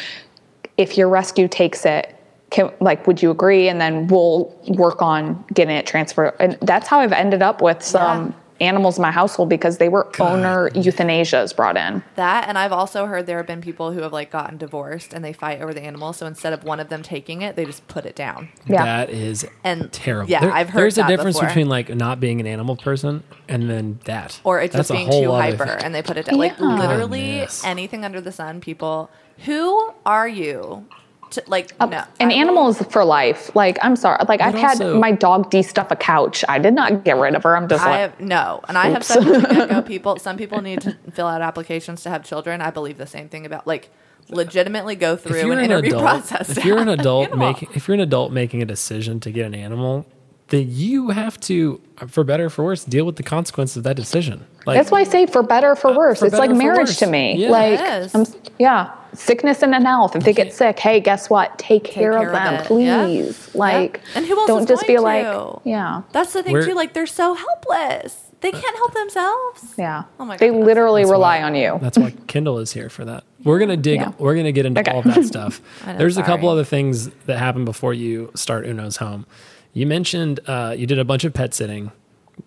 If 0.78 0.98
your 0.98 1.08
rescue 1.10 1.48
takes 1.48 1.86
it, 1.86 2.14
can, 2.50 2.70
like, 2.82 3.08
would 3.08 3.22
you 3.22 3.32
agree? 3.32 3.70
And 3.70 3.80
then 3.80 4.08
we'll 4.08 4.54
work 4.68 5.02
on 5.02 5.44
getting 5.54 5.76
it 5.76 5.86
transferred." 5.86 6.34
And 6.40 6.58
that's 6.62 6.88
how 6.88 7.00
I've 7.00 7.14
ended 7.14 7.42
up 7.42 7.62
with 7.62 7.82
some 7.82 8.34
animals 8.62 8.98
in 8.98 9.02
my 9.02 9.12
household 9.12 9.50
because 9.50 9.78
they 9.80 9.90
were 9.90 10.08
owner 10.22 10.70
euthanasias 10.70 11.56
brought 11.56 11.76
in. 11.76 12.04
That 12.16 12.48
and 12.48 12.58
I've 12.58 12.72
also 12.72 13.06
heard 13.08 13.26
there 13.26 13.38
have 13.38 13.48
been 13.48 13.62
people 13.62 13.92
who 13.92 14.02
have 14.02 14.14
like 14.14 14.32
gotten 14.32 14.58
divorced 14.58 15.14
and 15.14 15.26
they 15.26 15.34
fight 15.34 15.62
over 15.62 15.74
the 15.74 15.82
animal. 15.82 16.14
So 16.14 16.26
instead 16.26 16.54
of 16.54 16.64
one 16.64 16.80
of 16.80 16.90
them 16.90 17.02
taking 17.04 17.42
it, 17.42 17.56
they 17.56 17.66
just 17.66 17.88
put 17.88 18.06
it 18.06 18.16
down. 18.16 18.50
Yeah. 18.68 18.86
That 18.86 19.10
is 19.10 19.46
And 19.64 19.92
terrible. 19.92 20.30
yeah, 20.32 20.42
There- 20.42 20.52
I've 20.54 20.70
heard 20.70 20.82
There's 20.82 20.98
a 20.98 21.08
difference 21.08 21.38
before. 21.38 21.50
between 21.50 21.68
like 21.70 21.90
not 21.94 22.20
being 22.20 22.40
an 22.40 22.48
animal 22.48 22.76
person 22.78 23.24
and 23.50 23.70
then 23.70 24.00
that, 24.06 24.40
Or 24.44 24.62
it's 24.62 24.74
That's 24.76 24.90
just 24.90 24.98
being 24.98 25.10
too 25.24 25.32
hyper 25.32 25.64
and 25.64 25.94
they 25.94 26.02
put 26.04 26.18
it 26.18 26.28
down. 26.28 26.38
Like 26.40 26.60
literally 26.60 27.22
Goodness. 27.32 27.66
anything 27.66 28.06
under 28.06 28.22
the 28.22 28.32
sun, 28.32 28.62
people 28.62 29.10
who 29.46 29.92
are 30.06 30.28
you? 30.28 30.86
To, 31.32 31.44
like 31.48 31.74
uh, 31.80 31.86
no. 31.86 31.98
An 31.98 32.06
I 32.20 32.26
will- 32.26 32.34
animal 32.34 32.68
is 32.70 32.82
for 32.90 33.04
life. 33.06 33.56
Like, 33.56 33.78
I'm 33.82 33.96
sorry. 33.96 34.24
Like, 34.28 34.42
I've 34.42 34.54
had 34.54 34.80
my 34.96 35.12
dog 35.12 35.50
de-stuff 35.50 35.88
a 35.90 35.96
couch. 35.96 36.44
I 36.50 36.60
did 36.60 36.74
not 36.74 37.04
get 37.06 37.16
rid 37.18 37.36
of 37.36 37.44
her. 37.44 37.56
I'm 37.56 37.68
just 37.70 37.84
I 37.84 37.90
like, 37.90 38.00
have 38.00 38.20
no, 38.20 38.60
and 38.68 38.78
I 38.78 38.90
have 38.90 39.04
said 39.04 39.24
from 39.24 39.42
the 39.42 39.48
get-go, 39.48 39.82
people. 39.82 40.18
Some 40.18 40.38
people 40.38 40.62
need 40.62 40.82
to 40.82 40.98
fill 41.14 41.28
out 41.28 41.42
applications 41.42 42.04
to 42.04 42.10
have 42.10 42.24
children. 42.24 42.62
I 42.62 42.70
believe 42.72 42.98
the 42.98 43.08
same 43.08 43.30
thing 43.30 43.46
about 43.46 43.66
like 43.66 43.90
legitimately 44.30 44.96
go 44.96 45.16
through 45.16 45.52
an 45.52 45.58
an 45.60 45.66
interview 45.66 45.92
adult, 45.98 46.04
process. 46.28 46.58
if 46.58 46.64
you're 46.64 46.78
an 46.78 46.90
adult 47.00 47.36
making 47.38 47.70
if 47.74 47.88
you're 47.88 47.96
an 47.96 48.02
adult 48.02 48.32
making 48.32 48.62
a 48.62 48.66
decision 48.66 49.20
to 49.22 49.32
get 49.32 49.46
an 49.46 49.56
animal, 49.56 50.06
then 50.52 50.68
you 50.70 51.10
have 51.10 51.40
to, 51.42 51.82
for 52.08 52.24
better 52.24 52.46
or 52.46 52.50
for 52.50 52.64
worse, 52.64 52.86
deal 52.86 53.06
with 53.06 53.16
the 53.16 53.24
consequences 53.24 53.78
of 53.78 53.84
that 53.84 53.96
decision. 53.96 54.46
Like 54.66 54.78
That's 54.78 54.92
why 54.92 55.00
I 55.00 55.04
say 55.04 55.26
for 55.26 55.42
better 55.44 55.72
or 55.72 55.76
for 55.76 55.90
uh, 55.92 55.96
worse. 55.98 56.20
for 56.20 56.28
it's 56.28 56.36
like 56.36 56.50
better 56.50 56.54
or 56.54 56.56
for 56.56 56.64
marriage 56.64 56.88
worse. 56.90 57.00
to 57.00 57.08
me. 57.08 57.36
Yeah. 57.38 57.50
Like, 57.50 57.80
It 57.80 58.04
is. 58.04 58.16
I'm, 58.16 58.26
yeah, 58.60 58.92
sickness 59.14 59.64
and 59.64 59.74
in 59.74 59.84
health. 59.84 60.16
If 60.16 60.24
they 60.24 60.34
get 60.34 60.54
sick, 60.54 60.78
hey, 60.80 61.00
guess 61.00 61.30
what? 61.30 61.58
Take, 61.58 61.84
care, 61.84 62.12
care 62.14 62.22
of 62.22 62.28
of 62.28 62.34
them, 62.34 62.54
it. 62.80 62.84
Yeah. 62.84 63.06
please. 63.06 63.56
Like, 63.56 64.02
And 64.16 64.26
who 64.26 64.38
else 64.38 64.48
don't 64.48 64.68
just 64.68 64.86
be 64.88 64.96
going 64.96 65.04
like, 65.04 65.24
to? 65.26 65.62
yeah, 65.68 66.04
That's 66.12 66.34
the 66.34 66.44
thing 66.44 66.54
We're- 66.54 66.66
too. 66.66 66.74
Like 66.76 66.94
they're 66.94 67.08
so 67.08 67.34
helpless. 67.34 68.18
They 68.42 68.52
can't 68.52 68.76
help 68.76 68.94
themselves. 68.94 69.74
yeah. 69.78 70.04
Oh 70.20 70.26
my 70.26 70.36
they 70.36 70.48
God, 70.48 70.54
that's- 70.56 70.66
literally 70.68 71.02
That's 71.04 71.12
rely 71.12 71.40
why- 71.40 71.44
on 71.44 71.56
you. 71.56 71.80
That's 71.82 71.98
why 71.98 72.12
Kendall 72.28 72.58
is 72.60 72.72
here 72.74 72.90
for 72.90 73.06
that. 73.06 73.24
We're 73.44 73.60
gonna 73.60 73.78
dig. 73.78 74.00
Yeah. 74.02 74.12
We're 74.20 74.36
gonna 74.36 74.52
get 74.52 74.66
into 74.66 74.82
Okay. 74.82 74.92
all 74.92 75.00
of 75.00 75.06
that 75.06 75.24
stuff. 75.26 75.62
Know, 75.88 75.98
There's 75.98 76.18
a 76.18 76.24
couple 76.24 76.50
other 76.50 76.64
things 76.66 77.10
that 77.28 77.38
happen 77.40 77.66
before 77.66 77.94
you 77.94 78.32
start 78.36 78.66
Uno's 78.66 78.98
home. 78.98 79.26
You 79.74 79.86
mentioned 79.86 80.40
uh, 80.48 80.76
you 80.78 80.86
did 80.86 81.00
a 81.00 81.06
bunch 81.06 81.24
of 81.24 81.34
pet 81.34 81.54
sitting. 81.54 81.92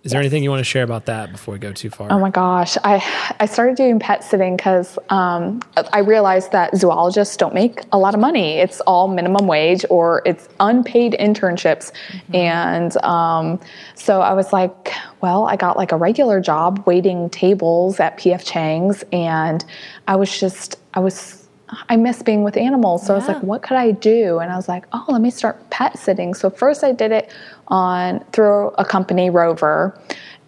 Is 0.03 0.13
there 0.13 0.21
anything 0.21 0.43
you 0.43 0.51
want 0.51 0.61
to 0.61 0.65
share 0.65 0.83
about 0.83 1.07
that 1.07 1.33
before 1.33 1.53
we 1.53 1.59
go 1.59 1.73
too 1.73 1.89
far? 1.89 2.11
Oh 2.11 2.19
my 2.19 2.31
gosh, 2.31 2.77
I 2.85 3.03
I 3.41 3.47
started 3.47 3.77
doing 3.77 3.99
pet 3.99 4.25
sitting 4.25 4.57
because 4.57 4.99
um, 5.09 5.63
I 5.93 6.01
realized 6.01 6.53
that 6.53 6.77
zoologists 6.77 7.37
don't 7.37 7.55
make 7.55 7.81
a 7.93 7.99
lot 7.99 8.13
of 8.13 8.21
money. 8.21 8.59
It's 8.59 8.81
all 8.83 9.09
minimum 9.09 9.47
wage 9.47 9.85
or 9.89 10.23
it's 10.27 10.49
unpaid 10.61 11.17
internships, 11.19 11.93
and 12.35 12.97
um, 12.99 13.61
so 13.95 14.21
I 14.21 14.33
was 14.33 14.53
like, 14.53 14.93
well, 15.21 15.47
I 15.47 15.57
got 15.57 15.77
like 15.77 15.93
a 15.93 15.97
regular 15.97 16.41
job 16.41 16.83
waiting 16.87 17.31
tables 17.31 18.01
at 18.01 18.19
PF 18.19 18.45
Chang's, 18.45 19.05
and 19.13 19.65
I 20.09 20.17
was 20.17 20.39
just 20.39 20.77
I 20.95 21.01
was. 21.01 21.44
I 21.88 21.96
miss 21.96 22.22
being 22.22 22.42
with 22.42 22.57
animals. 22.57 23.07
So 23.07 23.14
I 23.14 23.16
was 23.16 23.27
like, 23.27 23.42
what 23.42 23.62
could 23.62 23.77
I 23.77 23.92
do? 23.92 24.38
And 24.38 24.53
I 24.53 24.57
was 24.57 24.68
like, 24.68 24.85
oh, 24.92 25.05
let 25.09 25.20
me 25.20 25.31
start 25.31 25.70
pet 25.70 25.98
sitting. 25.98 26.35
So 26.35 26.50
first 26.50 26.85
I 26.85 26.92
did 26.92 27.11
it 27.11 27.31
on 27.68 28.22
through 28.33 28.68
a 28.79 28.85
company, 28.85 29.31
Rover. 29.31 29.98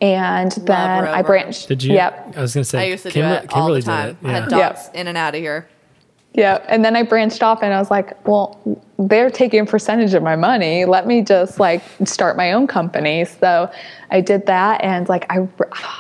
And 0.03 0.53
then 0.53 1.07
I 1.07 1.23
branched. 1.23 1.69
Did 1.69 1.83
you? 1.83 1.95
Yep. 1.95 2.35
I 2.37 2.41
was 2.43 2.53
going 2.55 2.63
to 2.65 2.69
say. 2.69 2.81
I 2.81 2.85
used 2.87 3.03
to 3.05 3.11
Kimber- 3.11 3.29
do 3.41 3.45
it 3.45 3.53
all 3.53 3.61
Kimberly 3.63 3.81
the 3.81 3.87
time. 3.87 4.07
Did 4.09 4.17
it. 4.23 4.29
I 4.29 4.33
had 4.33 4.51
Yeah. 4.51 4.59
dogs 4.69 4.91
in 4.93 5.09
and 5.09 5.17
out 5.17 5.35
of 5.35 5.41
here. 5.41 5.69
Yeah. 6.37 6.63
And 6.69 6.85
then 6.85 6.95
I 6.97 7.03
branched 7.03 7.43
off 7.43 7.63
and 7.63 7.73
I 7.73 7.79
was 7.79 7.91
like, 7.91 8.27
well, 8.29 8.61
they're 8.99 9.31
taking 9.31 9.61
a 9.61 9.65
percentage 9.65 10.13
of 10.13 10.23
my 10.23 10.37
money. 10.37 10.85
Let 10.85 11.07
me 11.07 11.23
just 11.23 11.59
like 11.59 11.83
start 12.05 12.37
my 12.37 12.53
own 12.53 12.67
company. 12.67 13.25
So 13.25 13.71
I 14.11 14.21
did 14.21 14.45
that 14.45 14.85
and 14.85 15.09
like 15.09 15.25
I, 15.31 15.49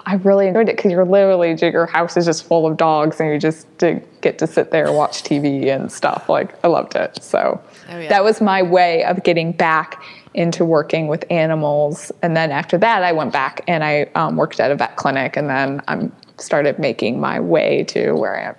I 0.04 0.16
really 0.16 0.46
enjoyed 0.46 0.68
it 0.68 0.76
because 0.76 0.92
you're 0.92 1.06
literally, 1.06 1.56
your 1.62 1.86
house 1.86 2.18
is 2.18 2.26
just 2.26 2.44
full 2.44 2.66
of 2.66 2.76
dogs 2.76 3.18
and 3.18 3.30
you 3.32 3.38
just 3.38 3.66
get 3.78 4.38
to 4.38 4.46
sit 4.46 4.70
there 4.72 4.86
and 4.88 4.94
watch 4.94 5.22
TV 5.22 5.74
and 5.74 5.90
stuff. 5.90 6.28
Like 6.28 6.62
I 6.62 6.68
loved 6.68 6.96
it. 6.96 7.22
So 7.22 7.58
Oh, 7.88 7.98
yeah. 7.98 8.08
that 8.08 8.22
was 8.22 8.40
my 8.42 8.62
way 8.62 9.04
of 9.04 9.22
getting 9.22 9.52
back 9.52 10.02
into 10.34 10.66
working 10.66 11.06
with 11.08 11.24
animals. 11.30 12.12
And 12.20 12.36
then 12.36 12.50
after 12.50 12.76
that, 12.76 13.02
I 13.02 13.12
went 13.12 13.32
back 13.32 13.62
and 13.66 13.82
I 13.82 14.10
um, 14.14 14.36
worked 14.36 14.60
at 14.60 14.70
a 14.70 14.74
vet 14.74 14.96
clinic 14.96 15.36
and 15.38 15.48
then 15.48 15.80
I 15.88 16.10
started 16.36 16.78
making 16.78 17.20
my 17.20 17.40
way 17.40 17.84
to 17.84 18.12
where 18.12 18.36
I 18.38 18.48
am 18.48 18.56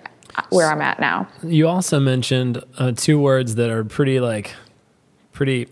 where 0.50 0.70
I'm 0.70 0.80
at 0.80 1.00
now. 1.00 1.28
You 1.42 1.68
also 1.68 2.00
mentioned 2.00 2.62
uh, 2.78 2.92
two 2.92 3.18
words 3.18 3.54
that 3.56 3.70
are 3.70 3.84
pretty 3.84 4.20
like 4.20 4.54
pretty 5.32 5.68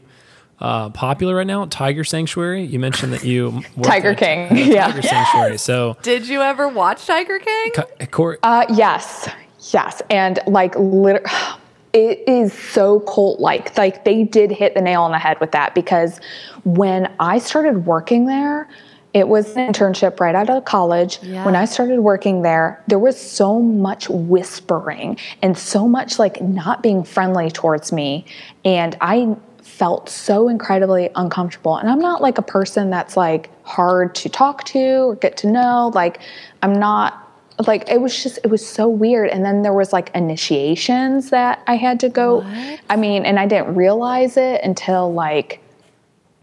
uh, 0.61 0.91
popular 0.91 1.37
right 1.37 1.47
now. 1.47 1.67
Tiger 1.67 2.05
Sanctuary. 2.05 2.65
You 2.65 2.79
mentioned 2.79 3.13
that 3.13 3.25
you 3.25 3.63
Tiger 3.83 4.11
at 4.11 4.19
King, 4.19 4.49
Tiger 4.49 4.61
yeah. 4.73 5.01
Sanctuary. 5.01 5.59
So, 5.59 5.97
Did 6.03 6.27
you 6.29 6.41
ever 6.43 6.69
watch 6.69 7.07
Tiger 7.07 7.39
King? 7.39 7.73
Ca- 7.75 8.07
Cor- 8.11 8.39
Uh, 8.43 8.65
yes, 8.71 9.29
yes, 9.73 10.01
and 10.11 10.39
like 10.47 10.75
lit- 10.79 11.27
it 11.93 12.27
is 12.29 12.53
so 12.53 13.01
cult 13.01 13.41
like. 13.41 13.77
Like 13.77 14.05
they 14.05 14.25
did 14.25 14.51
hit 14.51 14.75
the 14.75 14.81
nail 14.81 15.03
on 15.03 15.11
the 15.13 15.19
head 15.19 15.39
with 15.41 15.53
that 15.53 15.75
because 15.75 16.21
when 16.65 17.13
I 17.21 17.39
started 17.39 17.87
working 17.87 18.27
there. 18.27 18.69
It 19.17 19.29
was 19.29 19.57
an 19.57 19.73
internship 19.73 20.21
right 20.21 20.35
out 20.35 20.51
of 20.51 20.67
college. 20.67 21.21
Yeah. 21.23 21.47
When 21.47 21.57
I 21.57 21.65
started 21.65 22.01
working 22.01 22.43
there, 22.43 22.85
there 22.87 22.99
was 22.99 23.19
so 23.19 23.63
much 23.63 24.11
whispering 24.11 25.17
and 25.41 25.57
so 25.57 25.89
much 25.89 26.19
like 26.19 26.43
not 26.43 26.83
being 26.83 27.03
friendly 27.03 27.51
towards 27.51 27.93
me. 27.93 28.27
And 28.63 28.95
I 29.01 29.35
felt 29.63 30.11
so 30.11 30.51
incredibly 30.51 31.09
uncomfortable. 31.15 31.79
And 31.79 31.89
I'm 31.89 31.99
not 31.99 32.21
like 32.21 32.37
a 32.37 32.43
person 32.43 32.91
that's 32.91 33.17
like 33.17 33.49
hard 33.65 34.15
to 34.17 34.29
talk 34.29 34.65
to 34.65 34.85
or 35.09 35.15
get 35.15 35.39
to 35.39 35.51
know. 35.51 35.93
Like, 35.95 36.21
I'm 36.61 36.75
not 36.75 37.23
like 37.67 37.89
it 37.89 38.03
was 38.03 38.23
just 38.23 38.39
it 38.45 38.49
was 38.49 38.69
so 38.69 38.87
weird 38.87 39.31
and 39.31 39.43
then 39.43 39.63
there 39.63 39.73
was 39.73 39.91
like 39.91 40.11
initiations 40.15 41.31
that 41.31 41.63
i 41.67 41.75
had 41.75 41.99
to 41.99 42.11
go 42.11 42.45
i 42.91 42.97
mean 42.97 43.25
and 43.25 43.39
i 43.39 43.47
didn't 43.47 43.75
realize 43.75 44.37
it 44.37 44.61
until 44.63 45.11
like 45.11 45.63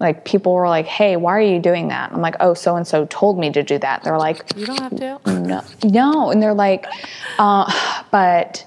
like 0.03 0.23
people 0.25 0.53
were 0.53 0.67
like 0.69 0.85
hey 0.85 1.15
why 1.15 1.31
are 1.35 1.41
you 1.41 1.59
doing 1.59 1.87
that 1.87 2.11
i'm 2.11 2.21
like 2.21 2.35
oh 2.41 2.53
so 2.53 2.75
and 2.75 2.85
so 2.85 3.05
told 3.07 3.39
me 3.39 3.49
to 3.51 3.63
do 3.63 3.79
that 3.79 4.03
they're 4.03 4.17
like 4.19 4.43
You 4.55 4.67
don't 4.67 4.79
have 4.79 4.95
to. 4.97 5.31
no 5.39 5.63
no 5.83 6.29
and 6.29 6.43
they're 6.43 6.53
like 6.53 6.85
uh 7.39 7.65
but 8.11 8.65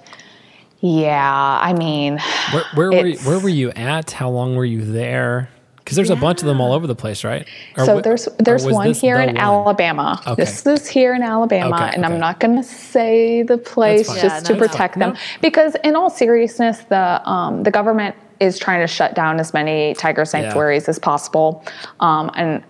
yeah 0.81 1.59
i 1.63 1.73
mean 1.73 2.19
where, 2.53 2.65
where 2.75 2.91
were 2.91 3.07
you, 3.07 3.19
where 3.19 3.39
were 3.39 3.49
you 3.49 3.71
at? 3.71 4.11
How 4.13 4.29
long 4.31 4.55
were 4.57 4.65
you 4.65 4.85
there? 4.85 5.49
Because 5.79 5.97
there's 5.97 6.11
a 6.11 6.17
bunch 6.17 6.41
of 6.41 6.47
them 6.47 6.61
all 6.61 6.73
over 6.73 6.87
the 6.89 6.97
place, 6.97 7.23
right? 7.25 7.47
Or 7.77 7.85
so 7.85 8.01
there's 8.01 8.29
there's 8.39 8.65
one 8.67 8.93
here 8.93 9.17
the 9.19 9.23
in 9.29 9.35
one? 9.37 9.37
Alabama. 9.39 10.21
Okay. 10.27 10.35
This 10.43 10.67
is 10.67 10.87
here 10.89 11.15
in 11.15 11.23
Alabama, 11.23 11.75
Okay, 11.77 11.95
and 11.95 12.05
okay. 12.05 12.13
I'm 12.15 12.19
not 12.21 12.41
going 12.41 12.57
to 12.57 12.63
say 12.65 13.43
the 13.43 13.57
place 13.57 14.09
fine. 14.09 14.21
just 14.21 14.49
Yeah, 14.51 14.55
to 14.55 14.59
protect 14.61 14.95
fine. 14.95 15.01
them 15.01 15.13
No. 15.15 15.19
because, 15.41 15.77
in 15.85 15.95
all 15.95 16.11
seriousness, 16.11 16.79
the 16.89 17.29
um, 17.29 17.63
the 17.63 17.71
government 17.71 18.17
is 18.41 18.59
trying 18.59 18.81
to 18.81 18.87
shut 18.87 19.15
down 19.15 19.41
as 19.41 19.53
many 19.55 19.95
tiger 19.95 20.25
sanctuaries 20.25 20.89
as 20.89 20.99
possible, 20.99 21.65
um, 22.01 22.31
and 22.35 22.63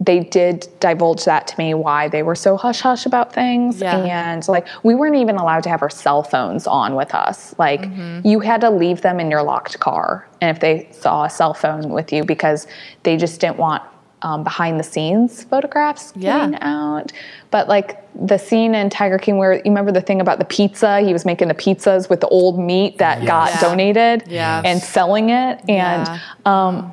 they 0.00 0.20
did 0.20 0.66
divulge 0.80 1.24
that 1.24 1.46
to 1.46 1.56
me 1.56 1.72
why 1.72 2.08
they 2.08 2.22
were 2.22 2.34
so 2.34 2.56
hush 2.56 2.80
hush 2.80 3.06
about 3.06 3.32
things 3.32 3.80
Yeah. 3.80 3.96
and 4.30 4.46
like 4.48 4.66
we 4.82 4.94
weren't 4.94 5.14
even 5.16 5.36
allowed 5.36 5.62
to 5.62 5.70
have 5.70 5.82
our 5.82 5.88
cell 5.88 6.22
phones 6.22 6.66
on 6.66 6.94
with 6.96 7.14
us 7.14 7.54
like 7.58 7.82
Mm-hmm. 7.82 8.26
you 8.26 8.40
had 8.40 8.60
to 8.62 8.70
leave 8.70 9.00
them 9.02 9.20
in 9.20 9.30
your 9.30 9.42
locked 9.42 9.78
car 9.80 10.28
and 10.42 10.54
if 10.54 10.60
they 10.60 10.88
saw 10.90 11.24
a 11.24 11.30
cell 11.30 11.54
phone 11.54 11.88
with 11.90 12.12
you 12.12 12.24
because 12.24 12.66
they 13.04 13.16
just 13.16 13.40
didn't 13.40 13.56
want 13.56 13.82
um, 14.22 14.42
behind 14.42 14.78
the 14.80 14.84
scenes 14.84 15.44
photographs 15.44 16.12
Yeah. 16.16 16.38
getting 16.40 16.60
out 16.60 17.12
but 17.54 17.68
like 17.68 18.00
the 18.26 18.36
scene 18.36 18.74
in 18.74 18.90
tiger 18.90 19.16
king 19.16 19.38
where 19.38 19.52
you 19.54 19.62
remember 19.66 19.92
the 19.92 20.00
thing 20.00 20.20
about 20.20 20.40
the 20.40 20.44
pizza 20.44 21.00
he 21.02 21.12
was 21.12 21.24
making 21.24 21.46
the 21.46 21.54
pizzas 21.54 22.10
with 22.10 22.20
the 22.20 22.26
old 22.28 22.58
meat 22.58 22.98
that 22.98 23.24
got 23.24 23.48
Yeah. 23.50 23.60
donated 23.60 24.24
Yeah. 24.26 24.60
and 24.64 24.82
selling 24.82 25.30
it 25.30 25.60
and 25.68 26.08
Yeah. 26.08 26.18
um, 26.44 26.92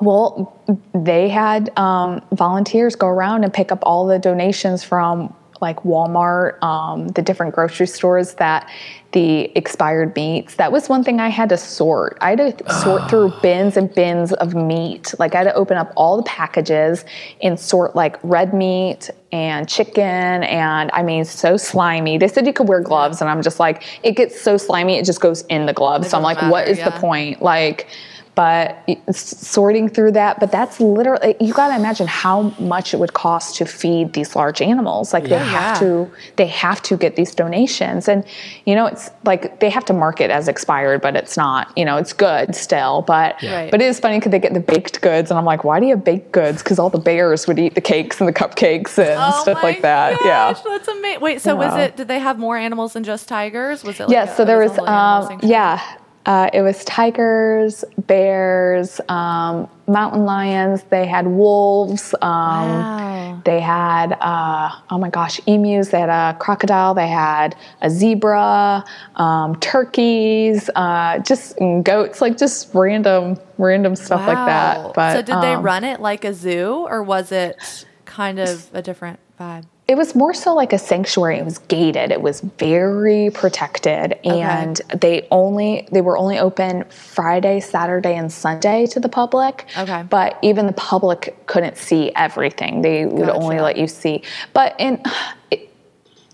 well, 0.00 0.58
they 0.94 1.28
had 1.28 1.70
um, 1.78 2.22
volunteers 2.32 2.96
go 2.96 3.08
around 3.08 3.44
and 3.44 3.52
pick 3.52 3.70
up 3.70 3.80
all 3.82 4.06
the 4.06 4.18
donations 4.18 4.82
from 4.82 5.34
like 5.60 5.80
Walmart, 5.82 6.62
um, 6.62 7.08
the 7.08 7.20
different 7.20 7.54
grocery 7.54 7.86
stores 7.86 8.32
that 8.36 8.66
the 9.12 9.52
expired 9.54 10.16
meats. 10.16 10.54
That 10.54 10.72
was 10.72 10.88
one 10.88 11.04
thing 11.04 11.20
I 11.20 11.28
had 11.28 11.50
to 11.50 11.58
sort. 11.58 12.16
I 12.22 12.30
had 12.30 12.38
to 12.58 12.72
sort 12.80 13.10
through 13.10 13.34
bins 13.42 13.76
and 13.76 13.94
bins 13.94 14.32
of 14.32 14.54
meat. 14.54 15.12
Like 15.18 15.34
I 15.34 15.38
had 15.38 15.44
to 15.44 15.54
open 15.54 15.76
up 15.76 15.92
all 15.96 16.16
the 16.16 16.22
packages 16.22 17.04
and 17.42 17.60
sort 17.60 17.94
like 17.94 18.16
red 18.22 18.54
meat 18.54 19.10
and 19.32 19.68
chicken 19.68 20.04
and 20.04 20.90
I 20.92 21.02
mean 21.02 21.24
so 21.24 21.56
slimy. 21.56 22.18
They 22.18 22.28
said 22.28 22.46
you 22.46 22.52
could 22.52 22.68
wear 22.68 22.80
gloves 22.80 23.20
and 23.20 23.30
I'm 23.30 23.42
just 23.42 23.60
like 23.60 23.84
it 24.02 24.12
gets 24.12 24.40
so 24.40 24.56
slimy 24.56 24.98
it 24.98 25.04
just 25.04 25.20
goes 25.20 25.42
in 25.42 25.66
the 25.66 25.72
gloves. 25.72 26.10
So 26.10 26.16
I'm 26.16 26.22
like 26.22 26.38
doesn't 26.38 26.50
what 26.50 26.66
matter, 26.66 26.70
is 26.70 26.84
the 26.84 26.98
point? 26.98 27.42
Like 27.42 27.86
but 28.34 28.78
sorting 29.12 29.88
through 29.88 30.12
that 30.12 30.38
but 30.40 30.50
that's 30.52 30.80
literally 30.80 31.34
you 31.40 31.52
got 31.52 31.68
to 31.68 31.76
imagine 31.76 32.06
how 32.06 32.42
much 32.58 32.94
it 32.94 32.98
would 32.98 33.12
cost 33.12 33.56
to 33.56 33.64
feed 33.66 34.12
these 34.12 34.36
large 34.36 34.62
animals 34.62 35.12
like 35.12 35.24
they 35.24 35.36
have 35.38 35.78
to 35.78 36.10
they 36.36 36.46
have 36.46 36.80
to 36.80 36.96
get 36.96 37.16
these 37.16 37.34
donations 37.34 38.08
and 38.08 38.24
you 38.66 38.74
know 38.74 38.86
it's 38.86 39.10
like 39.24 39.58
they 39.60 39.68
have 39.68 39.84
to 39.84 39.92
mark 39.92 40.20
it 40.20 40.30
as 40.30 40.48
expired 40.48 41.00
but 41.00 41.16
it's 41.16 41.36
not 41.36 41.76
you 41.76 41.84
know 41.84 41.96
it's 41.96 42.12
good 42.12 42.54
still 42.54 43.02
but 43.02 43.36
Right. 43.42 43.70
but 43.70 43.82
it 43.82 43.86
is 43.86 43.98
funny 44.00 44.18
because 44.18 44.30
they 44.32 44.38
get 44.38 44.54
the 44.54 44.60
baked 44.60 45.00
goods 45.00 45.30
and 45.30 45.38
i'm 45.38 45.44
like 45.44 45.64
why 45.64 45.80
do 45.80 45.86
you 45.86 45.94
have 45.96 46.04
baked 46.04 46.30
goods 46.32 46.62
because 46.62 46.78
all 46.78 46.90
the 46.90 46.98
bears 46.98 47.46
would 47.46 47.58
eat 47.58 47.74
the 47.74 47.80
cakes 47.80 48.20
and 48.20 48.28
the 48.28 48.32
cupcakes 48.32 48.96
and 48.98 49.18
Oh 49.18 49.42
stuff 49.42 49.56
my 49.62 49.70
like 49.70 49.82
that 49.82 50.12
gosh, 50.12 50.24
yeah 50.24 50.70
that's 50.70 50.88
amazing. 50.88 51.20
Wait, 51.20 51.40
so 51.42 51.56
was 51.56 51.76
it? 51.76 51.96
Did 51.96 52.08
they 52.08 52.18
have 52.20 52.38
more 52.38 52.56
animals 52.56 52.92
than 52.94 53.02
just 53.04 53.28
tigers? 53.28 53.82
Was 53.84 53.98
it? 54.00 54.04
Like 54.04 54.12
Yes, 54.12 54.32
a- 54.32 54.36
so 54.36 54.44
there 54.44 54.58
was, 54.58 54.70
a 54.72 54.74
whole 54.76 54.88
animal 54.88 55.32
um, 55.32 55.40
yeah, 55.42 55.96
uh, 56.26 56.50
it 56.52 56.62
was 56.62 56.84
tigers, 56.84 57.84
bears, 58.06 59.00
um, 59.08 59.68
mountain 59.86 60.24
lions. 60.24 60.82
They 60.90 61.06
had 61.06 61.26
wolves. 61.26 62.14
Um, 62.20 62.68
Wow. 62.70 63.42
They 63.44 63.60
had, 63.60 64.16
uh, 64.20 64.70
oh 64.90 64.98
my 64.98 65.08
gosh, 65.08 65.40
emus. 65.46 65.88
They 65.88 66.00
had 66.00 66.10
a 66.10 66.36
crocodile. 66.38 66.94
They 66.94 67.08
had 67.08 67.56
a 67.80 67.88
zebra, 67.88 68.84
um, 69.16 69.56
turkeys, 69.60 70.68
uh, 70.76 71.18
just 71.20 71.56
goats, 71.82 72.20
like 72.20 72.36
just 72.36 72.74
random, 72.74 73.38
random 73.58 73.96
stuff 73.96 74.26
like 74.26 74.36
that. 74.36 74.92
But 74.94 75.12
so 75.14 75.22
did 75.22 75.42
they 75.42 75.54
um, 75.54 75.62
run 75.62 75.84
it 75.84 76.00
like 76.00 76.24
a 76.24 76.34
zoo, 76.34 76.86
or 76.88 77.02
was 77.02 77.32
it 77.32 77.86
kind 78.04 78.38
of 78.38 78.68
a 78.74 78.82
different 78.82 79.18
vibe? 79.38 79.64
It 79.90 79.96
was 79.96 80.14
more 80.14 80.32
so 80.32 80.54
like 80.54 80.72
a 80.72 80.78
sanctuary. 80.78 81.38
It 81.38 81.44
was 81.44 81.58
gated. 81.58 82.12
It 82.12 82.22
was 82.22 82.42
very 82.42 83.28
protected, 83.34 84.24
and 84.24 84.80
they 84.94 85.26
only 85.32 85.88
they 85.90 86.00
were 86.00 86.16
only 86.16 86.38
open 86.38 86.84
Friday, 86.84 87.58
Saturday, 87.58 88.14
and 88.14 88.30
Sunday 88.30 88.86
to 88.86 89.00
the 89.00 89.08
public. 89.08 89.66
Okay. 89.76 90.04
But 90.08 90.38
even 90.42 90.68
the 90.68 90.74
public 90.74 91.44
couldn't 91.46 91.76
see 91.76 92.12
everything. 92.14 92.82
They 92.82 93.04
would 93.04 93.30
only 93.30 93.58
let 93.58 93.76
you 93.76 93.88
see. 93.88 94.22
But 94.52 94.76
in 94.78 95.02
it, 95.50 95.74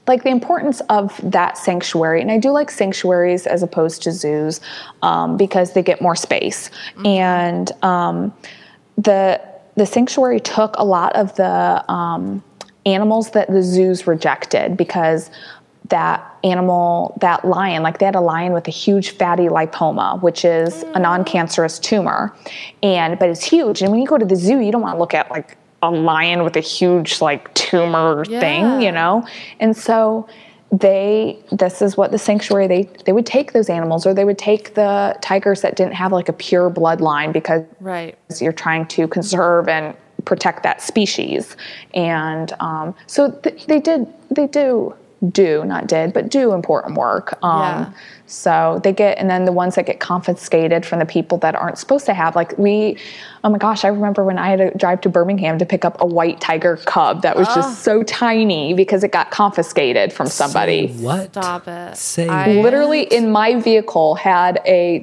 like 0.07 0.23
the 0.23 0.29
importance 0.29 0.83
of 0.91 1.19
that 1.23 1.57
sanctuary, 1.57 2.21
and 2.21 2.31
I 2.31 2.37
do 2.37 2.51
like 2.51 2.71
sanctuaries 2.71 3.47
as 3.47 3.63
opposed 3.63 4.03
to 4.03 4.13
zoos 4.13 4.61
um, 5.01 5.39
because 5.39 5.73
they 5.73 5.83
get 5.83 6.03
more 6.03 6.15
space. 6.15 6.71
And 7.07 7.73
um, 7.83 8.35
the 8.99 9.41
the 9.77 9.87
sanctuary 9.87 10.41
took 10.41 10.77
a 10.77 10.85
lot 10.85 11.17
of 11.17 11.35
the 11.37 11.91
um, 11.91 12.43
animals 12.87 13.33
that 13.33 13.49
the 13.49 13.63
zoos 13.63 14.07
rejected 14.07 14.77
because 14.77 15.31
that 15.89 16.25
animal, 16.43 17.17
that 17.21 17.45
lion, 17.45 17.83
like 17.83 17.99
they 17.99 18.07
had 18.07 18.15
a 18.15 18.21
lion 18.21 18.53
with 18.53 18.67
a 18.67 18.73
huge 18.73 19.11
fatty 19.11 19.49
lipoma, 19.49 20.21
which 20.23 20.45
is 20.45 20.83
a 20.83 20.87
mm. 20.87 21.03
non-cancerous 21.03 21.79
tumor, 21.79 22.35
and 22.83 23.19
but 23.19 23.29
it's 23.29 23.45
huge. 23.45 23.83
And 23.83 23.91
when 23.91 24.01
you 24.01 24.07
go 24.07 24.19
to 24.19 24.25
the 24.25 24.37
zoo, 24.37 24.61
you 24.61 24.73
don't 24.73 24.83
want 24.83 24.95
to 24.95 24.99
look 24.99 25.15
at 25.15 25.31
like 25.31 25.57
a 25.83 25.91
lion 25.91 26.43
with 26.43 26.57
a 26.57 26.61
huge 26.61 27.21
like 27.21 27.53
tumor 27.55 28.25
Yeah. 28.29 28.41
thing, 28.41 28.81
you 28.81 28.93
know? 28.93 29.27
And 29.61 29.77
so 29.77 30.27
they 30.73 31.39
this 31.53 31.81
is 31.81 31.97
what 31.97 32.11
the 32.11 32.19
sanctuary 32.19 32.67
they 32.67 32.83
they 33.05 33.13
would 33.13 33.27
take 33.27 33.53
those 33.53 33.71
animals 33.71 34.05
or 34.05 34.13
they 34.13 34.25
would 34.25 34.39
take 34.39 34.75
the 34.75 35.17
tigers 35.23 35.61
that 35.61 35.77
didn't 35.77 35.95
have 35.95 36.11
like 36.11 36.29
a 36.29 36.33
pure 36.33 36.71
bloodline 36.71 37.33
because 37.33 37.63
Right. 37.81 38.19
you're 38.41 38.53
trying 38.53 38.87
to 38.87 39.07
conserve 39.07 39.69
and 39.69 39.95
protect 40.27 40.63
that 40.63 40.83
species 40.83 41.57
and 41.95 42.53
um, 42.61 42.95
so 43.07 43.31
th- 43.31 43.65
they 43.67 43.81
did 43.81 44.07
they 44.31 44.47
do 44.47 44.95
do 45.33 45.65
not 45.65 45.87
did 45.87 46.13
but 46.13 46.29
do 46.29 46.53
important 46.53 46.95
work 46.99 47.39
um, 47.43 47.61
Yeah. 47.63 47.93
so 48.27 48.81
they 48.85 48.93
get 48.93 49.17
and 49.17 49.31
then 49.31 49.47
the 49.47 49.53
ones 49.53 49.77
that 49.77 49.87
get 49.87 49.99
confiscated 49.99 50.85
from 50.85 50.99
the 50.99 51.07
people 51.07 51.39
that 51.39 51.55
aren't 51.55 51.79
supposed 51.79 52.05
to 52.07 52.13
have 52.13 52.37
like 52.37 52.57
we 52.59 52.99
oh 53.43 53.49
my 53.49 53.57
gosh 53.57 53.83
i 53.85 53.89
remember 53.89 54.25
when 54.25 54.37
i 54.37 54.51
had 54.51 54.59
to 54.59 54.77
drive 54.77 55.01
to 55.03 55.09
birmingham 55.09 55.59
to 55.59 55.65
pick 55.65 55.87
up 55.87 55.99
a 56.03 56.07
white 56.07 56.39
tiger 56.41 56.77
cub 56.85 57.23
that 57.23 57.35
was 57.35 57.47
just 57.55 57.83
so 57.83 58.03
tiny 58.03 58.75
because 58.75 59.03
it 59.03 59.11
got 59.11 59.31
confiscated 59.31 60.13
from 60.13 60.27
somebody 60.27 60.89
Say 60.89 61.03
what? 61.03 61.31
Stop 61.31 61.67
it. 61.67 61.97
Say 61.97 62.29
I- 62.29 62.61
literally 62.61 63.03
in 63.05 63.31
my 63.33 63.59
vehicle 63.59 64.17
had 64.17 64.61
a 64.67 65.03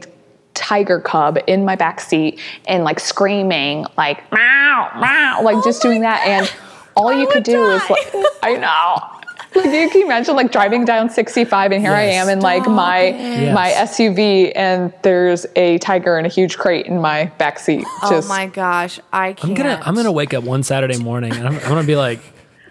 tiger 0.54 1.00
cub 1.00 1.38
in 1.48 1.66
my 1.66 1.76
back 1.76 2.00
seat 2.00 2.40
and 2.68 2.84
like 2.84 3.00
screaming 3.00 3.86
like 3.98 4.32
meow 4.32 4.90
meow 5.00 5.42
like 5.44 5.64
just 5.64 5.82
doing 5.82 6.02
that 6.02 6.22
and 6.28 6.52
all 6.96 7.12
you 7.12 7.28
could 7.28 7.44
do 7.44 7.70
is 7.72 7.82
like 7.90 8.14
I 8.44 8.56
know. 8.58 9.20
Like 9.56 9.66
you 9.72 9.90
can 9.90 10.02
imagine 10.04 10.36
like 10.36 10.52
driving 10.52 10.84
down 10.84 11.10
65 11.12 11.72
and 11.72 11.82
here 11.82 11.92
I 11.92 12.02
am 12.04 12.28
in 12.28 12.40
like 12.40 12.68
my 12.68 13.06
Yes. 13.10 13.54
my 13.54 13.70
SUV 13.72 14.52
and 14.56 14.92
there's 15.04 15.46
a 15.56 15.78
tiger 15.80 16.18
in 16.18 16.26
a 16.26 16.30
huge 16.30 16.58
crate 16.58 16.88
in 16.88 17.00
my 17.00 17.26
back 17.38 17.60
seat. 17.60 17.86
Oh 18.02 18.24
my 18.28 18.48
gosh, 18.48 19.00
I 19.12 19.34
can't. 19.34 19.50
I'm 19.50 19.54
gonna 19.56 19.82
I'm 19.86 19.96
gonna 19.96 20.12
wake 20.12 20.34
up 20.34 20.44
one 20.44 20.64
Saturday 20.64 20.98
morning 20.98 21.34
and 21.34 21.48
I'm, 21.48 21.56
I'm 21.56 21.62
gonna 21.70 21.84
be 21.84 21.96
like, 21.96 22.20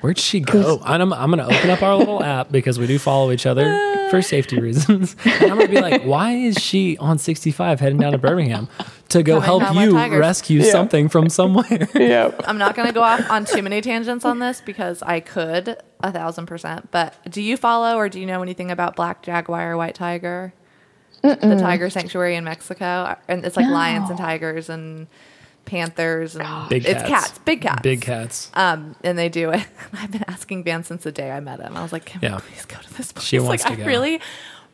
where'd 0.00 0.18
she 0.18 0.40
go? 0.40 0.80
And 0.84 1.02
I'm 1.02 1.12
I'm 1.12 1.30
gonna 1.30 1.46
open 1.46 1.70
up 1.70 1.82
our 1.82 1.94
little 1.96 2.22
app 2.34 2.50
because 2.50 2.78
we 2.80 2.86
do 2.88 2.98
follow 2.98 3.30
each 3.30 3.46
other 3.46 3.64
for 4.12 4.22
safety 4.22 4.60
reasons. 4.60 5.16
And 5.24 5.50
I'm 5.50 5.58
gonna 5.58 5.68
be 5.68 5.80
like, 5.80 6.02
why 6.04 6.32
is 6.32 6.56
she 6.58 6.96
on 6.98 7.18
65 7.18 7.80
heading 7.80 7.98
down 7.98 8.12
to 8.12 8.18
Birmingham 8.18 8.68
to 9.08 9.22
go 9.22 9.34
Coming 9.40 9.44
help 9.44 9.62
home 9.64 9.76
with 9.76 9.86
you 9.86 9.92
tigers. 9.92 10.20
rescue 10.20 10.60
Yeah. 10.60 10.70
something 10.72 11.08
from 11.08 11.28
somewhere? 11.28 11.88
Yep. 11.94 12.42
I'm 12.46 12.58
not 12.58 12.74
going 12.76 12.86
to 12.88 12.94
go 12.94 13.02
off 13.02 13.28
on 13.30 13.44
too 13.44 13.62
many 13.62 13.80
tangents 13.80 14.24
on 14.24 14.38
this 14.38 14.60
because 14.60 15.02
I 15.02 15.20
could 15.20 15.76
a 16.02 16.12
thousand 16.12 16.46
percent. 16.46 16.90
But 16.90 17.14
do 17.30 17.42
you 17.42 17.56
follow 17.56 17.96
or 17.96 18.08
do 18.08 18.18
you 18.20 18.26
know 18.26 18.42
anything 18.42 18.70
about 18.70 18.96
black 18.96 19.22
jaguar, 19.22 19.76
white 19.76 19.94
tiger, 19.94 20.52
the 21.22 21.36
tiger 21.60 21.90
sanctuary 21.90 22.36
in 22.36 22.44
Mexico? 22.44 23.16
And 23.28 23.44
it's 23.44 23.56
like 23.56 23.68
lions 23.68 24.08
and 24.10 24.18
tigers 24.18 24.68
and 24.68 25.06
panthers 25.64 26.36
and 26.36 26.68
Big 26.68 26.84
it's 26.84 27.02
cats. 27.02 27.08
cats, 27.28 27.38
big 27.40 27.62
cats, 27.62 27.82
Big 27.82 28.00
cats. 28.00 28.50
Um, 28.54 28.96
and 29.04 29.18
they 29.18 29.28
do 29.28 29.50
it. 29.50 29.66
I've 29.92 30.10
been 30.10 30.24
asking 30.28 30.64
Van 30.64 30.84
since 30.84 31.04
the 31.04 31.12
day 31.12 31.30
I 31.30 31.40
met 31.40 31.60
him. 31.60 31.76
I 31.76 31.82
was 31.82 31.92
like, 31.92 32.04
"Can 32.06 32.20
Yeah. 32.22 32.36
we 32.36 32.40
please 32.42 32.64
go 32.64 32.78
to 32.78 32.94
this 32.94 33.12
place?" 33.12 33.24
She 33.24 33.38
wants 33.38 33.64
like, 33.64 33.74
to 33.76 33.80
I 33.80 33.84
go. 33.84 33.86
really, 33.88 34.20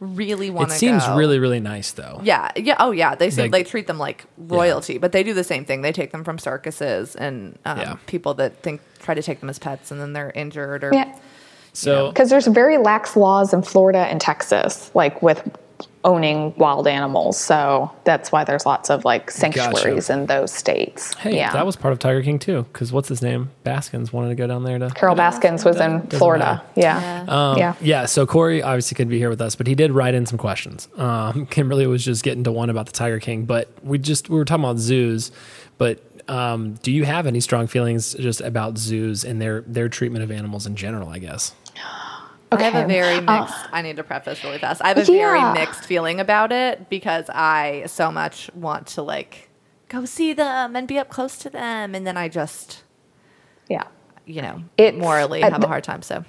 really 0.01 0.51
want 0.51 0.71
to. 0.71 0.75
It 0.75 0.79
seems 0.79 1.05
go. 1.05 1.17
really 1.17 1.39
really 1.39 1.61
nice 1.61 1.93
though. 1.93 2.21
Yeah, 2.23 2.51
yeah, 2.57 2.77
oh 2.79 2.91
yeah. 2.93 3.15
They 3.15 3.31
seem 3.31 3.43
Like- 3.45 3.53
they 3.53 3.65
treat 3.65 3.87
them 3.87 3.99
like 3.99 4.25
royalty, 4.37 4.99
but 4.99 5.13
they 5.13 5.23
do 5.23 5.35
the 5.35 5.45
same 5.45 5.65
thing. 5.65 5.83
They 5.83 5.93
take 5.93 6.13
them 6.13 6.25
from 6.25 6.39
circuses 6.39 7.15
and 7.17 7.59
um, 7.65 7.79
Yeah. 7.79 7.97
people 8.07 8.35
that 8.35 8.63
think 8.63 8.81
try 9.01 9.15
to 9.15 9.23
take 9.23 9.41
them 9.41 9.49
as 9.51 9.59
pets, 9.59 9.91
and 9.91 10.01
then 10.01 10.13
they're 10.13 10.31
injured 10.35 10.85
or 10.85 10.91
Yeah. 10.93 11.15
So 11.73 12.09
Because 12.09 12.31
there's 12.31 12.47
very 12.47 12.79
lax 12.79 13.15
laws 13.17 13.53
in 13.53 13.63
Florida 13.63 13.99
and 14.01 14.21
Texas, 14.21 14.91
like 14.95 15.23
with 15.23 15.49
owning 16.05 16.55
wild 16.57 16.87
animals. 16.87 17.39
So 17.39 17.91
that's 18.05 18.31
why 18.31 18.45
there's 18.45 18.65
lots 18.65 18.91
of 18.91 19.05
like 19.05 19.31
sanctuaries 19.31 20.11
in 20.11 20.27
those 20.27 20.53
states. 20.53 21.15
hey, 21.15 21.37
yeah. 21.37 21.53
that 21.53 21.67
was 21.67 21.77
part 21.77 21.93
of 21.93 21.99
Tiger 21.99 22.23
King 22.23 22.39
too. 22.39 22.63
Because 22.73 22.93
what's 22.93 23.09
his 23.09 23.23
name? 23.23 23.51
Baskins 23.65 24.13
wanted 24.13 24.29
to 24.29 24.35
go 24.35 24.47
down 24.47 24.65
there 24.65 24.79
to. 24.79 24.91
Carole 24.91 25.17
Baskins 25.17 25.65
was 25.65 25.81
in 25.81 26.07
Florida. 26.09 26.63
Yeah. 26.77 27.25
Yeah. 27.27 27.57
yeah. 27.57 27.75
Yeah, 27.81 28.07
so 28.07 28.27
Corey 28.27 28.63
obviously 28.63 28.95
couldn't 28.95 29.11
be 29.11 29.19
here 29.19 29.31
with 29.31 29.41
us, 29.41 29.57
but 29.57 29.67
he 29.67 29.75
did 29.75 29.91
write 29.93 30.15
in 30.15 30.27
some 30.27 30.39
questions. 30.39 30.89
Um, 30.97 31.47
Kimberly 31.51 31.87
was 31.87 32.05
just 32.05 32.23
getting 32.23 32.45
to 32.45 32.53
one 32.53 32.71
about 32.71 32.87
the 32.87 32.93
Tiger 32.93 33.19
King, 33.19 33.45
but 33.45 33.71
we 33.83 33.99
just 33.99 34.29
we 34.29 34.37
were 34.37 34.45
talking 34.45 34.65
about 34.65 34.79
zoos. 34.79 35.33
But 35.79 36.03
um, 36.29 36.75
do 36.83 36.93
you 36.93 37.05
have 37.05 37.27
any 37.27 37.41
strong 37.41 37.67
feelings 37.67 38.15
just 38.15 38.41
about 38.41 38.79
zoos 38.79 39.25
and 39.25 39.41
their 39.41 39.63
their 39.63 39.89
treatment 39.89 40.23
of 40.23 40.31
animals 40.31 40.67
in 40.67 40.77
general? 40.77 41.09
I 41.09 41.19
guess. 41.19 41.55
I 42.51 42.63
have 42.63 42.75
a 42.85 42.87
very 42.87 43.21
mixed. 43.21 43.55
I 43.73 43.83
need 43.83 43.97
to 43.97 44.05
preface 44.05 44.43
really 44.45 44.59
fast. 44.59 44.81
I 44.83 44.89
have 44.89 44.97
a 44.99 45.01
Yeah. 45.01 45.07
very 45.07 45.53
mixed 45.61 45.85
feeling 45.85 46.21
about 46.21 46.53
it 46.53 46.89
because 46.89 47.29
I 47.31 47.85
so 47.87 48.11
much 48.11 48.51
want 48.55 48.87
to 48.89 49.03
like 49.03 49.49
go 49.89 50.05
see 50.05 50.33
them 50.33 50.77
and 50.77 50.87
be 50.89 50.99
up 50.99 51.09
close 51.09 51.37
to 51.39 51.51
them, 51.51 51.95
and 51.95 52.07
then 52.07 52.17
I 52.17 52.29
just 52.29 52.83
Yeah. 53.69 53.85
you 54.27 54.43
know 54.43 54.63
it 54.77 54.97
morally 54.99 55.43
at 55.43 55.53
have 55.53 55.63
a 55.63 55.69
hard 55.69 55.85
time. 55.85 56.03
So 56.03 56.25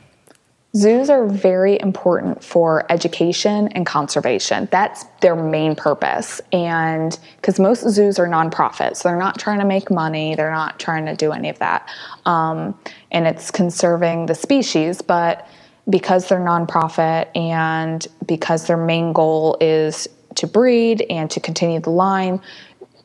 Zoos 0.76 1.10
are 1.10 1.26
very 1.26 1.80
important 1.82 2.44
for 2.44 2.86
education 2.92 3.70
and 3.70 3.88
conservation. 3.88 4.68
That's 4.72 5.04
their 5.22 5.36
main 5.36 5.76
purpose. 5.76 6.40
And 6.54 7.18
because 7.38 7.60
most 7.60 7.90
zoos 7.90 8.20
are 8.20 8.28
nonprofits, 8.28 8.98
so 8.98 9.10
they're 9.10 9.18
not 9.18 9.40
trying 9.40 9.58
to 9.60 9.66
make 9.66 9.90
money, 9.90 10.36
they're 10.36 10.52
not 10.52 10.78
trying 10.80 11.08
to 11.08 11.16
do 11.16 11.32
any 11.32 11.50
of 11.50 11.58
that. 11.58 11.90
Um, 12.28 12.78
and 13.12 13.26
it's 13.26 13.50
conserving 13.50 14.28
the 14.28 14.36
species, 14.36 15.02
but 15.02 15.48
because 15.90 16.28
they're 16.28 16.40
nonprofit 16.40 17.36
and 17.36 18.06
because 18.26 18.68
their 18.68 18.78
main 18.78 19.14
goal 19.14 19.58
is 19.60 20.08
to 20.36 20.48
breed 20.48 21.06
and 21.10 21.30
to 21.32 21.40
continue 21.40 21.80
the 21.80 21.90
line, 21.90 22.42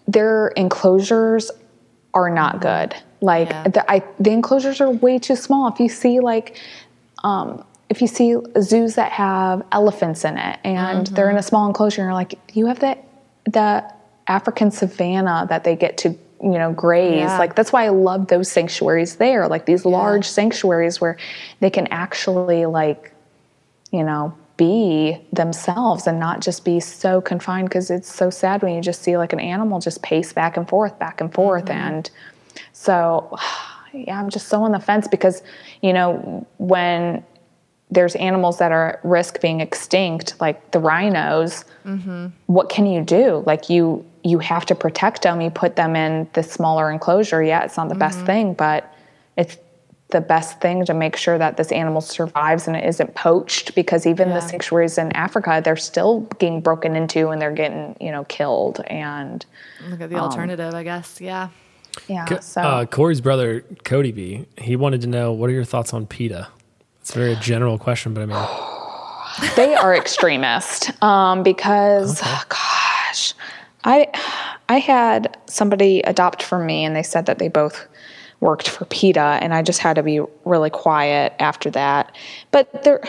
their 0.07 0.49
enclosures 0.49 1.51
are 2.13 2.31
not 2.31 2.61
good. 2.61 2.95
Like 3.21 3.49
Yeah. 3.49 3.69
the, 3.69 3.91
I, 3.91 4.03
the 4.21 4.31
enclosures 4.31 4.81
are 4.81 4.91
way 4.91 5.19
too 5.19 5.37
small. 5.37 5.69
If 5.73 5.81
you 5.81 5.89
see 5.89 6.21
like 6.21 6.61
um, 7.25 7.65
if 7.89 8.01
you 8.01 8.07
see 8.07 8.37
zoos 8.61 8.97
that 8.97 9.13
have 9.13 9.65
elephants 9.73 10.25
in 10.25 10.37
it 10.37 10.59
and 10.65 11.07
they're 11.09 11.31
in 11.31 11.37
a 11.37 11.43
small 11.43 11.67
enclosure 11.67 12.03
and 12.03 12.07
you're 12.09 12.15
like 12.15 12.35
you 12.53 12.67
have 12.67 12.81
the 12.81 12.99
the 13.47 13.85
african 14.27 14.71
savanna 14.71 15.47
that 15.49 15.65
they 15.65 15.77
get 15.77 15.97
to 15.99 16.17
you 16.45 16.59
know 16.59 16.73
graze. 16.73 17.21
Yeah. 17.21 17.39
like 17.39 17.55
that's 17.55 17.73
why 17.73 17.85
i 17.85 17.89
love 17.89 18.29
those 18.29 18.51
sanctuaries 18.51 19.17
there 19.17 19.49
like 19.49 19.67
these 19.67 19.85
large 19.85 20.27
sanctuaries 20.27 21.01
where 21.01 21.17
they 21.61 21.71
can 21.71 21.87
actually 21.89 22.67
like 22.67 23.13
you 23.91 24.05
know 24.05 24.37
be 24.57 25.19
themselves 25.33 26.07
and 26.07 26.21
not 26.21 26.41
just 26.41 26.65
be 26.65 26.79
so 26.79 27.21
confined 27.21 27.69
because 27.69 27.91
it's 27.91 28.13
so 28.13 28.31
sad 28.31 28.63
when 28.63 28.75
you 28.75 28.81
just 28.81 29.03
see 29.03 29.17
like 29.17 29.33
an 29.33 29.41
animal 29.41 29.81
just 29.81 30.03
pace 30.03 30.33
back 30.33 30.57
and 30.57 30.69
forth 30.69 30.97
back 31.01 31.21
and 31.21 31.35
forth. 31.35 31.65
Mm-hmm. 31.65 31.97
And 31.97 32.11
so 32.73 33.37
yeah 33.93 34.19
i'm 34.19 34.29
just 34.29 34.49
so 34.49 34.61
on 34.61 34.73
the 34.73 34.81
fence 34.81 35.07
because 35.07 35.41
you 35.81 35.93
know 35.93 36.45
when 36.59 37.25
there's 37.93 38.17
animals 38.17 38.59
that 38.59 38.73
are 38.73 38.95
at 38.95 39.05
risk 39.05 39.41
being 39.41 39.61
extinct 39.61 40.35
like 40.41 40.73
the 40.73 40.81
rhinos 40.81 41.65
mm-hmm. 41.85 42.27
what 42.47 42.69
can 42.69 42.87
you 42.87 43.03
do? 43.03 43.43
Like 43.47 43.71
you 43.71 44.05
you 44.25 44.39
have 44.39 44.67
to 44.67 44.75
protect 44.75 45.23
them 45.23 45.41
you 45.41 45.51
put 45.51 45.77
them 45.77 45.95
in 45.95 46.29
this 46.33 46.51
smaller 46.51 46.91
enclosure 46.91 47.43
yeah 47.43 47.65
it's 47.65 47.77
not 47.77 47.89
the 47.89 47.95
best 47.95 48.21
thing 48.23 48.55
but 48.55 48.95
it's 49.37 49.59
the 50.11 50.21
best 50.21 50.61
thing 50.61 50.85
to 50.85 50.95
make 50.95 51.17
sure 51.17 51.39
that 51.39 51.57
this 51.57 51.73
animal 51.73 52.01
survives 52.01 52.69
and 52.69 52.77
it 52.77 52.85
isn't 52.85 53.15
poached 53.15 53.75
because 53.75 54.07
even 54.07 54.29
the 54.29 54.41
sanctuaries 54.41 54.97
in 54.97 55.11
africa 55.13 55.61
they're 55.65 55.77
still 55.77 56.21
getting 56.39 56.61
broken 56.61 56.95
into 56.97 57.29
and 57.29 57.41
they're 57.41 57.53
getting 57.53 57.97
you 58.01 58.11
know 58.11 58.25
killed 58.25 58.81
and 58.87 59.45
look 59.89 60.01
at 60.01 60.11
the 60.11 60.17
alternative, 60.17 60.75
I 60.75 60.83
guess. 60.83 61.21
Yeah. 61.21 61.49
yeah 62.09 62.27
Co- 62.27 62.41
so 62.41 62.63
uh, 62.63 62.87
Corey's 62.87 63.21
brother 63.21 63.65
Cody 63.85 64.13
B. 64.13 64.47
He 64.59 64.77
wanted 64.77 65.01
to 65.03 65.07
know 65.07 65.33
what 65.33 65.51
are 65.51 65.53
your 65.53 65.65
thoughts 65.65 65.93
on 65.93 66.07
PETA. 66.07 66.49
It's 67.01 67.15
a 67.15 67.19
very 67.19 67.37
general 67.37 67.79
question, 67.79 68.15
but 68.15 68.23
I 68.23 68.27
mean, 68.27 69.55
they 69.57 69.75
are 69.75 69.95
extremist 69.95 70.91
um, 71.03 71.43
because 71.43 72.21
gosh 72.21 73.35
i 73.85 74.07
i 74.69 74.79
had 74.79 75.37
somebody 75.47 76.01
adopt 76.03 76.43
from 76.43 76.67
me 76.67 76.85
and 76.85 76.97
they 76.97 77.03
said 77.03 77.27
that 77.27 77.39
they 77.39 77.49
both 77.49 77.87
worked 78.41 78.69
for 78.69 78.85
PETA 78.85 79.39
and 79.41 79.55
i 79.55 79.63
just 79.63 79.81
had 79.81 79.95
to 79.97 80.03
be 80.03 80.21
really 80.45 80.71
quiet 80.71 81.33
after 81.39 81.71
that. 81.71 82.15
But 82.51 82.85
they're 82.85 83.03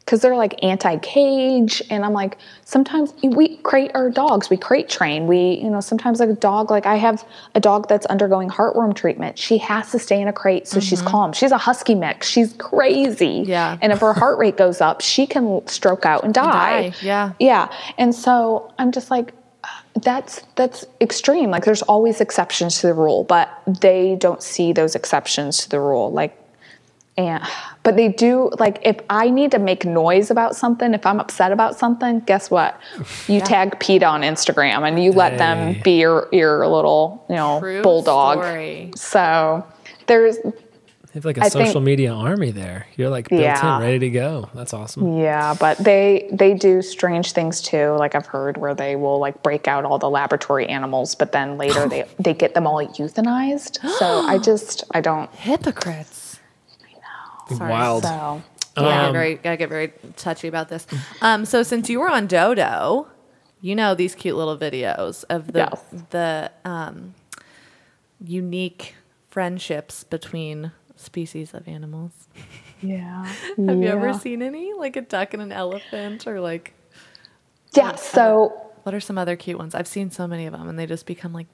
because 0.00 0.20
they're 0.20 0.36
like 0.36 0.62
anti-cage 0.62 1.82
and 1.90 2.04
i'm 2.04 2.12
like 2.12 2.38
sometimes 2.64 3.12
we 3.22 3.56
crate 3.58 3.90
our 3.94 4.08
dogs. 4.08 4.48
We 4.48 4.56
crate 4.56 4.88
train. 4.88 5.26
We 5.26 5.60
you 5.62 5.68
know 5.70 5.80
sometimes 5.80 6.20
like 6.20 6.28
a 6.28 6.34
dog 6.34 6.70
like 6.70 6.86
i 6.86 6.96
have 6.96 7.24
a 7.54 7.60
dog 7.60 7.88
that's 7.88 8.06
undergoing 8.06 8.48
heartworm 8.48 8.94
treatment. 8.94 9.38
She 9.38 9.58
has 9.58 9.90
to 9.92 9.98
stay 9.98 10.20
in 10.20 10.28
a 10.28 10.32
crate 10.32 10.66
so 10.68 10.80
she's 10.80 11.00
mm-hmm. 11.00 11.08
calm. 11.08 11.32
She's 11.32 11.52
a 11.52 11.58
husky 11.58 11.94
mix. 11.94 12.28
She's 12.28 12.52
crazy. 12.54 13.44
Yeah. 13.46 13.78
and 13.82 13.92
if 13.92 14.00
her 14.00 14.12
heart 14.12 14.38
rate 14.38 14.56
goes 14.56 14.80
up 14.80 15.00
she 15.00 15.26
can 15.26 15.66
stroke 15.66 16.06
out 16.06 16.24
and 16.24 16.32
die, 16.42 16.90
die, 16.90 16.96
yeah. 17.02 17.32
yeah. 17.38 17.72
And 17.98 18.14
so 18.14 18.72
i'm 18.78 18.92
just 18.92 19.10
like 19.10 19.34
that's 20.02 20.42
that's 20.56 20.84
extreme 21.00 21.50
like 21.50 21.64
there's 21.64 21.82
always 21.82 22.20
exceptions 22.20 22.80
to 22.80 22.86
the 22.86 22.94
rule 22.94 23.24
but 23.24 23.62
they 23.66 24.16
don't 24.16 24.42
see 24.42 24.72
those 24.72 24.94
exceptions 24.94 25.58
to 25.58 25.70
the 25.70 25.80
rule 25.80 26.12
like 26.12 26.38
and 27.18 27.42
but 27.82 27.96
they 27.96 28.08
do 28.08 28.50
like 28.58 28.78
if 28.82 28.98
I 29.08 29.30
need 29.30 29.50
to 29.52 29.58
make 29.58 29.84
noise 29.84 30.30
about 30.30 30.54
something, 30.54 30.92
if 30.92 31.06
I'm 31.06 31.18
upset 31.18 31.52
about 31.52 31.78
something, 31.78 32.20
guess 32.20 32.50
what? 32.50 32.78
You 33.28 33.40
tag 33.40 33.80
pete 33.80 34.02
on 34.02 34.22
Instagram 34.22 34.86
and 34.86 35.02
you 35.02 35.12
let 35.12 35.38
them 35.38 35.80
be 35.82 35.98
your 35.98 36.28
your 36.30 36.66
little, 36.66 37.24
you 37.28 37.36
know, 37.36 37.60
True 37.60 37.82
bulldog. 37.82 38.38
story. 38.38 38.90
So 38.94 39.64
there's 40.06 40.36
have 41.16 41.24
like 41.24 41.38
a 41.38 41.42
I 41.44 41.48
think- 41.48 41.66
social 41.66 41.80
media 41.80 42.12
army 42.12 42.50
there. 42.52 42.86
You're 42.96 43.08
like 43.10 43.28
built 43.28 43.40
Yeah. 43.42 43.76
in, 43.76 43.82
ready 43.82 43.98
to 43.98 44.10
go. 44.10 44.48
That's 44.54 44.72
awesome. 44.72 45.18
Yeah, 45.18 45.54
but 45.58 45.78
they 45.78 46.28
they 46.32 46.54
do 46.54 46.80
strange 46.82 47.32
things 47.32 47.60
too. 47.60 47.90
Like 47.98 48.14
I've 48.14 48.26
heard 48.26 48.56
where 48.56 48.74
they 48.74 48.96
will 48.96 49.18
like 49.18 49.42
break 49.42 49.66
out 49.68 49.84
all 49.84 49.98
the 49.98 50.08
laboratory 50.10 50.66
animals, 50.68 51.14
but 51.14 51.32
then 51.32 51.58
later 51.58 51.88
they 51.88 52.04
they 52.18 52.32
get 52.34 52.54
them 52.54 52.66
all 52.66 52.84
euthanized. 52.86 53.78
So 53.98 54.20
I 54.26 54.38
just 54.50 54.84
I 54.92 55.00
don't 55.00 55.30
Hypocrites. 55.34 56.38
I 57.50 57.54
Sorry. 57.54 57.70
Wild. 57.70 58.02
so 58.04 58.42
Yeah, 58.76 58.82
I 58.82 58.96
Um, 58.98 59.06
get 59.06 59.12
very, 59.12 59.40
I 59.44 59.56
get 59.56 59.68
very 59.68 59.92
touchy 60.16 60.48
about 60.48 60.68
this. 60.68 60.86
Um, 61.22 61.44
so 61.44 61.62
since 61.62 61.88
you 61.88 62.00
were 62.00 62.10
on 62.10 62.26
Dodo, 62.26 63.06
you 63.60 63.74
know 63.74 63.94
these 63.94 64.14
cute 64.14 64.36
little 64.36 64.58
videos 64.58 65.24
of 65.30 65.52
the 65.52 65.60
Yes. 65.60 65.82
the 66.10 66.50
um, 66.64 67.14
unique 68.22 68.94
friendships 69.30 70.04
between 70.04 70.72
species 71.06 71.54
of 71.54 71.66
animals. 71.66 72.12
yeah. 72.82 73.24
Have 73.56 73.78
you 73.78 73.88
ever 73.88 74.12
seen 74.12 74.42
any, 74.42 74.74
like 74.74 74.96
a 74.96 75.00
duck 75.02 75.32
and 75.32 75.42
an 75.42 75.52
elephant, 75.52 76.26
or 76.26 76.40
like 76.40 76.74
Yeah, 77.74 77.94
so 77.94 78.48
what 78.82 78.94
are 78.94 79.00
some 79.00 79.16
other 79.18 79.36
cute 79.36 79.58
ones? 79.58 79.74
I've 79.74 79.88
seen 79.88 80.10
so 80.10 80.26
many 80.26 80.46
of 80.46 80.52
them, 80.52 80.68
and 80.68 80.78
they 80.78 80.86
just 80.86 81.06
become 81.06 81.32
like 81.32 81.46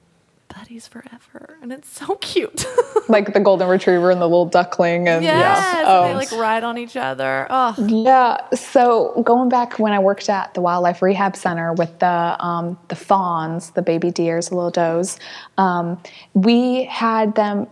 buddies 0.53 0.87
forever, 0.87 1.57
and 1.63 1.71
it's 1.73 1.89
so 1.89 2.15
cute. 2.17 2.65
like 3.09 3.33
the 3.33 3.39
golden 3.39 3.67
retriever 3.67 4.11
and 4.11 4.21
the 4.21 4.27
little 4.27 4.45
duckling 4.45 5.07
and 5.07 5.23
yes, 5.23 5.77
and 5.77 5.87
Oh. 5.87 6.07
they 6.07 6.13
like 6.13 6.31
ride 6.33 6.63
on 6.63 6.77
each 6.77 6.95
other. 6.95 7.47
Oh, 7.49 7.73
Yeah. 7.79 8.37
So 8.53 9.19
going 9.23 9.49
back 9.49 9.79
when 9.79 9.93
I 9.93 9.99
worked 9.99 10.29
at 10.29 10.53
the 10.53 10.61
Wildlife 10.61 11.01
Rehab 11.01 11.35
Center 11.35 11.73
with 11.73 11.97
the 11.99 12.35
um, 12.39 12.77
the 12.89 12.95
fawns, 12.95 13.71
the 13.71 13.81
baby 13.81 14.11
deers, 14.11 14.49
the 14.49 14.55
little 14.55 14.69
does, 14.69 15.17
um, 15.57 15.99
we 16.35 16.83
had 16.85 17.33
them 17.35 17.65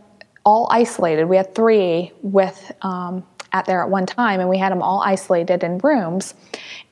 all 0.43 0.67
isolated. 0.71 1.25
We 1.25 1.37
had 1.37 1.53
three 1.55 2.11
with 2.21 2.71
um, 2.81 3.23
at 3.53 3.65
there 3.65 3.81
at 3.83 3.89
one 3.89 4.05
time, 4.05 4.39
and 4.39 4.49
we 4.49 4.57
had 4.57 4.71
them 4.71 4.81
all 4.81 5.01
isolated 5.01 5.63
in 5.63 5.77
rooms 5.79 6.33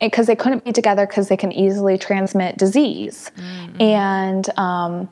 because 0.01 0.27
they 0.27 0.35
couldn't 0.35 0.65
be 0.65 0.71
together 0.71 1.05
because 1.07 1.27
they 1.29 1.37
can 1.37 1.51
easily 1.51 1.97
transmit 1.97 2.57
disease. 2.57 3.31
And 3.79 4.49
um, 4.57 5.09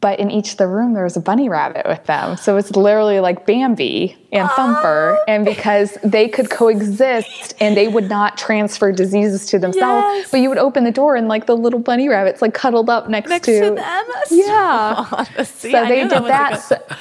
but 0.00 0.18
in 0.18 0.30
each 0.30 0.52
of 0.52 0.56
the 0.56 0.66
room 0.66 0.94
there 0.94 1.04
was 1.04 1.16
a 1.16 1.20
bunny 1.20 1.48
rabbit 1.48 1.86
with 1.86 2.04
them 2.06 2.36
so 2.36 2.56
it's 2.56 2.70
literally 2.72 3.20
like 3.20 3.46
bambi 3.46 4.16
and 4.32 4.48
thumper 4.50 5.18
and 5.28 5.44
because 5.44 5.96
they 6.02 6.28
could 6.28 6.50
coexist 6.50 7.54
and 7.60 7.76
they 7.76 7.88
would 7.88 8.08
not 8.08 8.36
transfer 8.36 8.90
diseases 8.90 9.46
to 9.46 9.58
themselves 9.58 10.02
Yes. 10.16 10.30
but 10.30 10.40
you 10.40 10.48
would 10.48 10.58
open 10.58 10.84
the 10.84 10.90
door 10.90 11.14
and 11.14 11.28
like 11.28 11.46
the 11.46 11.56
little 11.56 11.78
bunny 11.78 12.08
rabbits 12.08 12.42
like 12.42 12.52
cuddled 12.54 12.90
up 12.90 13.08
next, 13.08 13.28
next 13.28 13.46
to, 13.46 13.60
to 13.60 13.74
them. 13.76 14.04
yeah 14.30 15.04
so 15.44 15.68
they 15.70 16.08
did 16.08 16.10
was 16.20 16.28
that, 16.68 16.98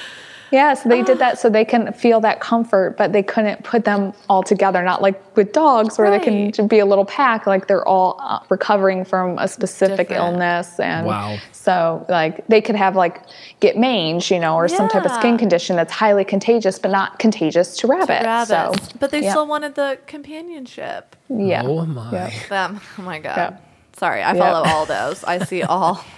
like 0.52 0.54
a- 0.54 0.56
so, 0.56 0.58
yeah 0.58 0.74
so 0.74 0.90
they 0.90 1.02
did 1.04 1.20
that 1.20 1.40
so 1.40 1.50
they 1.50 1.66
can 1.66 1.94
feel 1.94 2.20
that 2.22 2.40
comfort 2.40 2.98
but 2.98 3.12
they 3.14 3.24
couldn't 3.24 3.64
put 3.64 3.86
them 3.86 4.14
all 4.30 4.44
together 4.44 4.82
not 4.84 5.02
like 5.02 5.36
with 5.38 5.54
dogs 5.54 5.98
where 5.98 6.10
they 6.12 6.20
can 6.20 6.68
be 6.68 6.80
a 6.80 6.86
little 6.86 7.06
pack 7.06 7.48
like 7.48 7.68
they're 7.68 7.88
all 7.88 8.18
uh, 8.20 8.40
recovering 8.50 9.06
from 9.06 9.38
a 9.40 9.48
specific 9.48 10.10
Different. 10.10 10.34
illness 10.34 10.80
and 10.80 11.06
Wow. 11.08 11.38
so 11.52 12.06
like 12.10 12.46
they 12.48 12.62
could 12.62 12.76
have 12.76 12.96
like 12.96 13.22
get 13.60 13.78
mange 13.78 14.32
you 14.32 14.40
know 14.40 14.56
or 14.56 14.68
some 14.68 14.88
type 14.90 15.06
of 15.06 15.12
skin 15.12 15.38
condition 15.38 15.76
that's 15.76 15.94
highly 15.94 16.26
contagious 16.26 16.80
but 16.80 16.92
not 16.92 17.20
contagious 17.20 17.78
to 17.78 17.88
rabbits, 17.88 18.24
rabbits, 18.26 18.88
so 18.90 18.98
but 19.00 19.12
they 19.12 19.22
yeah. 19.24 19.32
still 19.32 19.48
wanted 19.48 19.76
the 19.76 19.98
companionship. 20.08 21.16
yeah 21.30 21.62
Oh 21.64 21.86
my. 21.86 22.12
Yeah. 22.12 22.30
Them. 22.50 22.82
Oh 22.98 23.02
my 23.04 23.20
god. 23.20 23.38
Yeah. 23.38 23.58
Sorry, 23.98 24.22
I 24.24 24.34
Yeah. 24.34 24.40
follow 24.40 24.68
all 24.68 24.86
those. 24.86 25.24
I 25.24 25.40
see 25.46 25.64
all. 25.64 26.04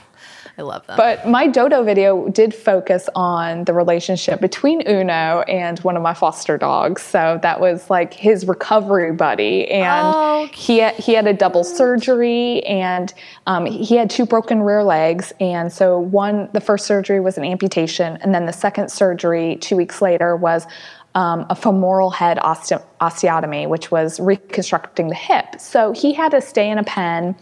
I 0.56 0.62
love 0.62 0.86
them. 0.86 0.98
But 0.98 1.28
my 1.28 1.48
Dodo 1.48 1.84
video 1.84 2.30
did 2.30 2.54
focus 2.54 3.10
on 3.16 3.64
the 3.64 3.74
relationship 3.74 4.40
between 4.40 4.88
Uno 4.88 5.42
and 5.48 5.80
one 5.80 5.98
of 5.98 6.04
my 6.04 6.14
foster 6.14 6.60
dogs. 6.60 7.02
So 7.02 7.40
that 7.42 7.60
was 7.60 7.90
like 7.90 8.14
his 8.14 8.46
recovery 8.48 9.12
buddy, 9.14 9.68
and 9.72 10.16
Oh, 10.16 10.50
he 10.54 10.78
had, 10.78 10.96
he 10.96 11.14
had 11.14 11.26
a 11.26 11.34
double 11.34 11.64
surgery, 11.64 12.64
and 12.66 13.12
um, 13.48 13.66
he 13.66 13.96
had 13.96 14.12
two 14.12 14.28
broken 14.28 14.62
rear 14.62 14.84
legs. 14.84 15.34
And 15.40 15.74
so 15.74 15.98
one, 15.98 16.50
the 16.54 16.62
first 16.62 16.86
surgery 16.86 17.20
was 17.20 17.38
an 17.38 17.46
amputation, 17.46 18.18
and 18.22 18.34
then 18.34 18.46
the 18.46 18.54
second 18.54 18.92
surgery 18.92 19.56
two 19.58 19.76
weeks 19.76 20.02
later 20.02 20.36
was. 20.36 20.68
Um, 21.16 21.46
a 21.52 21.56
femoral 21.56 22.10
head 22.10 22.40
osteo- 22.40 22.82
osteotomy, 23.00 23.70
which 23.70 23.92
was 23.92 24.20
reconstructing 24.20 25.10
the 25.10 25.16
hip. 25.16 25.60
So 25.60 25.92
he 25.92 26.12
had 26.12 26.32
to 26.32 26.42
stay 26.42 26.72
in 26.72 26.80
a 26.80 26.84
pen 26.84 27.36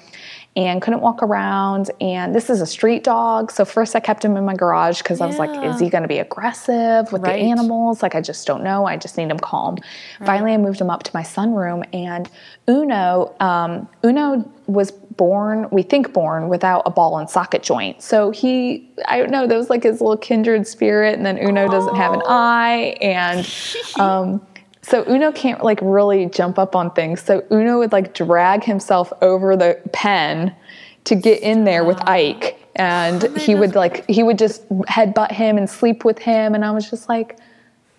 and 0.55 0.81
couldn't 0.81 0.99
walk 1.01 1.23
around. 1.23 1.89
And 2.01 2.35
this 2.35 2.49
is 2.49 2.59
a 2.59 2.65
street 2.65 3.05
dog. 3.05 3.51
So 3.51 3.63
first 3.63 3.95
I 3.95 4.01
kept 4.01 4.23
him 4.25 4.35
in 4.35 4.43
my 4.43 4.53
garage 4.53 4.97
because 4.97 5.21
I 5.21 5.25
was 5.25 5.39
like, 5.39 5.49
is 5.63 5.79
he 5.79 5.89
going 5.89 6.01
to 6.01 6.09
be 6.09 6.17
aggressive 6.19 7.09
with 7.13 7.21
Right. 7.21 7.39
the 7.41 7.49
animals? 7.49 8.03
Like, 8.03 8.15
I 8.15 8.21
just 8.21 8.45
don't 8.47 8.61
know. 8.61 8.85
I 8.85 8.97
just 8.97 9.17
need 9.17 9.31
him 9.31 9.39
calm. 9.39 9.77
Finally, 10.25 10.53
I 10.53 10.57
moved 10.57 10.81
him 10.81 10.89
up 10.89 11.03
to 11.03 11.11
my 11.13 11.23
sunroom 11.23 11.85
and 11.93 12.29
Uno, 12.67 13.33
um, 13.39 13.87
Uno 14.03 14.43
was 14.67 14.91
born, 14.91 15.67
we 15.71 15.83
think 15.83 16.11
born 16.13 16.49
without 16.49 16.83
a 16.85 16.89
ball 16.89 17.17
and 17.17 17.29
socket 17.29 17.63
joint. 17.63 18.01
So 18.01 18.31
he, 18.31 18.89
I 19.07 19.19
don't 19.19 19.31
know, 19.31 19.47
that 19.47 19.57
was 19.57 19.69
like 19.69 19.83
his 19.83 20.01
little 20.01 20.17
kindred 20.17 20.67
spirit. 20.67 21.15
And 21.15 21.25
then 21.25 21.37
Uno 21.37 21.67
doesn't 21.69 21.95
have 21.95 22.13
an 22.13 22.21
eye. 22.25 22.97
And, 23.01 23.49
um, 23.99 24.45
so 24.81 25.03
Uno 25.07 25.31
can't 25.31 25.63
like 25.63 25.79
really 25.81 26.25
jump 26.25 26.57
up 26.57 26.75
on 26.75 26.91
things. 26.91 27.21
So 27.21 27.45
Uno 27.51 27.79
would 27.79 27.91
like 27.91 28.13
drag 28.13 28.63
himself 28.63 29.13
over 29.21 29.55
the 29.55 29.79
pen 29.93 30.55
to 31.03 31.15
get 31.15 31.41
in 31.41 31.63
there 31.63 31.83
with 31.83 31.99
Ike. 32.07 32.57
And 32.75 33.37
he 33.37 33.53
would 33.53 33.75
like 33.75 34.07
he 34.09 34.23
would 34.23 34.39
just 34.39 34.67
headbutt 34.69 35.31
him 35.31 35.57
and 35.57 35.69
sleep 35.69 36.03
with 36.05 36.17
him. 36.17 36.55
And 36.55 36.65
I 36.65 36.71
was 36.71 36.89
just 36.89 37.09
like, 37.09 37.37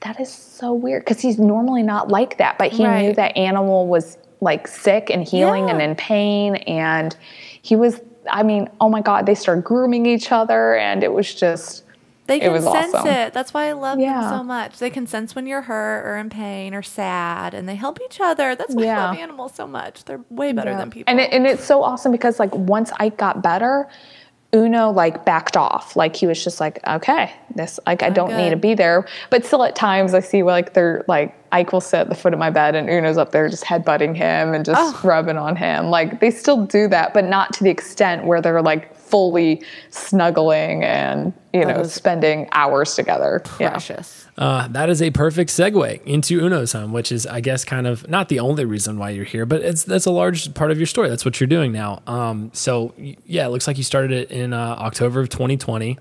that 0.00 0.18
is 0.18 0.32
so 0.32 0.72
weird. 0.72 1.04
Because 1.04 1.20
he's 1.20 1.38
normally 1.38 1.82
not 1.82 2.08
like 2.08 2.38
that. 2.38 2.58
But 2.58 2.72
he 2.72 2.84
knew 2.84 3.12
that 3.12 3.36
animal 3.36 3.86
was 3.86 4.18
like 4.40 4.66
sick 4.66 5.08
and 5.10 5.22
healing 5.22 5.70
and 5.70 5.80
in 5.80 5.94
pain. 5.94 6.56
And 6.56 7.14
he 7.60 7.76
was 7.76 8.00
I 8.30 8.42
mean, 8.42 8.68
oh 8.80 8.88
my 8.88 9.00
God, 9.02 9.26
they 9.26 9.34
started 9.34 9.64
grooming 9.64 10.06
each 10.06 10.32
other 10.32 10.76
and 10.76 11.02
it 11.02 11.12
was 11.12 11.34
just 11.34 11.84
they 12.26 12.38
can 12.40 12.52
was 12.52 12.64
sense 12.64 12.94
awesome. 12.94 13.08
it. 13.10 13.32
That's 13.32 13.52
why 13.52 13.66
I 13.68 13.72
love 13.72 13.98
Yeah. 13.98 14.20
them 14.20 14.30
so 14.30 14.42
much. 14.44 14.78
They 14.78 14.90
can 14.90 15.06
sense 15.06 15.34
when 15.34 15.46
you're 15.46 15.62
hurt 15.62 16.06
or 16.06 16.16
in 16.16 16.30
pain 16.30 16.72
or 16.74 16.82
sad, 16.82 17.52
and 17.54 17.68
they 17.68 17.74
help 17.74 17.98
each 18.04 18.20
other. 18.20 18.54
That's 18.54 18.74
why 18.74 18.86
I 18.86 18.96
love 18.96 19.16
animals 19.18 19.54
so 19.54 19.66
much. 19.66 20.04
They're 20.04 20.20
way 20.30 20.52
better 20.52 20.70
Yeah. 20.70 20.78
than 20.78 20.90
people. 20.90 21.10
And 21.10 21.20
it, 21.20 21.32
and 21.32 21.46
it's 21.46 21.64
so 21.64 21.82
awesome 21.82 22.12
because 22.12 22.38
like 22.38 22.54
once 22.54 22.92
Ike 22.98 23.16
got 23.16 23.42
better, 23.42 23.88
Uno 24.54 24.90
like 24.90 25.24
backed 25.24 25.56
off. 25.56 25.96
Like 25.96 26.14
he 26.14 26.26
was 26.26 26.42
just 26.44 26.60
like, 26.60 26.78
okay, 26.86 27.32
this 27.54 27.80
like 27.86 28.02
I 28.02 28.10
don't 28.10 28.36
need 28.36 28.50
to 28.50 28.56
be 28.56 28.74
there. 28.74 29.06
But 29.30 29.46
still, 29.46 29.64
at 29.64 29.74
times 29.74 30.12
I 30.12 30.20
see 30.20 30.42
like 30.42 30.74
they're 30.74 31.04
like 31.08 31.34
Ike 31.52 31.72
will 31.72 31.80
sit 31.80 32.00
at 32.00 32.08
the 32.10 32.14
foot 32.14 32.34
of 32.34 32.38
my 32.38 32.50
bed 32.50 32.74
and 32.74 32.88
Uno's 32.90 33.16
up 33.16 33.32
there 33.32 33.48
just 33.48 33.64
headbutting 33.64 34.14
him 34.14 34.52
and 34.52 34.62
just 34.64 34.78
Oh. 34.80 35.00
rubbing 35.08 35.38
on 35.38 35.56
him. 35.56 35.86
Like 35.88 36.20
they 36.20 36.30
still 36.30 36.66
do 36.66 36.86
that, 36.88 37.14
but 37.14 37.24
not 37.24 37.54
to 37.54 37.64
the 37.64 37.70
extent 37.70 38.26
where 38.26 38.42
they're 38.42 38.60
like 38.62 38.94
fully 39.12 39.62
snuggling 39.90 40.82
and 40.82 41.34
you 41.52 41.64
know 41.66 41.82
spending 41.84 42.48
hours 42.52 42.94
together. 42.94 43.42
Yeah. 43.60 43.70
Precious. 43.70 44.26
Uh, 44.38 44.66
that 44.68 44.88
is 44.88 45.02
a 45.02 45.10
perfect 45.10 45.50
segue 45.50 46.02
into 46.04 46.40
Uno's 46.40 46.72
home, 46.72 46.94
which 46.94 47.12
is, 47.12 47.26
I 47.26 47.42
guess, 47.42 47.66
kind 47.66 47.86
of 47.86 48.08
not 48.08 48.30
the 48.30 48.40
only 48.40 48.64
reason 48.64 48.98
why 48.98 49.10
you're 49.10 49.26
here, 49.26 49.44
but 49.44 49.60
it's 49.60 49.84
that's 49.84 50.06
a 50.06 50.10
large 50.10 50.54
part 50.54 50.70
of 50.70 50.78
your 50.78 50.86
story. 50.86 51.10
That's 51.10 51.26
what 51.26 51.38
you're 51.38 51.46
doing 51.48 51.70
now. 51.72 52.02
Um, 52.06 52.50
so 52.54 52.94
yeah, 52.96 53.44
it 53.44 53.50
looks 53.50 53.66
like 53.66 53.76
you 53.76 53.84
started 53.84 54.12
it 54.12 54.30
in 54.30 54.54
uh, 54.54 54.76
October 54.78 55.20
of 55.20 55.28
2020, 55.28 55.98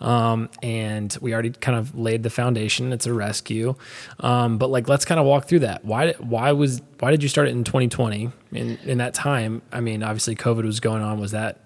um, 0.00 0.48
and 0.62 1.14
we 1.20 1.34
already 1.34 1.50
kind 1.50 1.76
of 1.76 1.94
laid 1.94 2.22
the 2.22 2.30
foundation. 2.30 2.90
It's 2.94 3.04
a 3.06 3.12
rescue, 3.12 3.74
um, 4.20 4.56
but 4.56 4.70
like 4.70 4.88
let's 4.88 5.04
kind 5.04 5.20
of 5.20 5.26
walk 5.26 5.46
through 5.46 5.60
that. 5.60 5.84
Why 5.84 6.06
did- 6.06 6.20
why 6.20 6.52
was 6.52 6.80
why 7.00 7.10
did 7.10 7.22
you 7.22 7.28
start 7.28 7.48
it 7.48 7.50
in 7.50 7.64
2020? 7.64 8.30
In 8.52 8.78
in 8.84 8.96
that 8.98 9.12
time, 9.12 9.60
I 9.70 9.80
mean, 9.80 10.02
obviously 10.02 10.34
COVID 10.34 10.64
was 10.64 10.80
going 10.80 11.02
on. 11.02 11.20
Was 11.20 11.32
that 11.32 11.58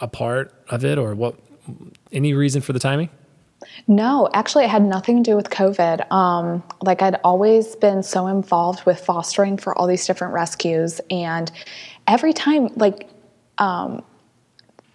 a 0.00 0.08
part 0.08 0.54
of 0.68 0.84
it, 0.84 0.98
or 0.98 1.14
what? 1.14 1.36
Any 2.12 2.34
reason 2.34 2.62
for 2.62 2.72
the 2.72 2.78
timing? 2.78 3.10
No, 3.88 4.28
actually, 4.32 4.64
it 4.64 4.70
had 4.70 4.82
nothing 4.82 5.22
to 5.22 5.30
do 5.30 5.36
with 5.36 5.50
COVID. 5.50 6.10
Um, 6.12 6.62
like, 6.82 7.02
I'd 7.02 7.18
always 7.24 7.74
been 7.76 8.02
so 8.02 8.26
involved 8.26 8.84
with 8.86 9.00
fostering 9.00 9.56
for 9.56 9.76
all 9.76 9.86
these 9.86 10.06
different 10.06 10.34
rescues. 10.34 11.00
And 11.10 11.50
every 12.06 12.32
time, 12.32 12.68
like, 12.76 13.08
um, 13.58 14.04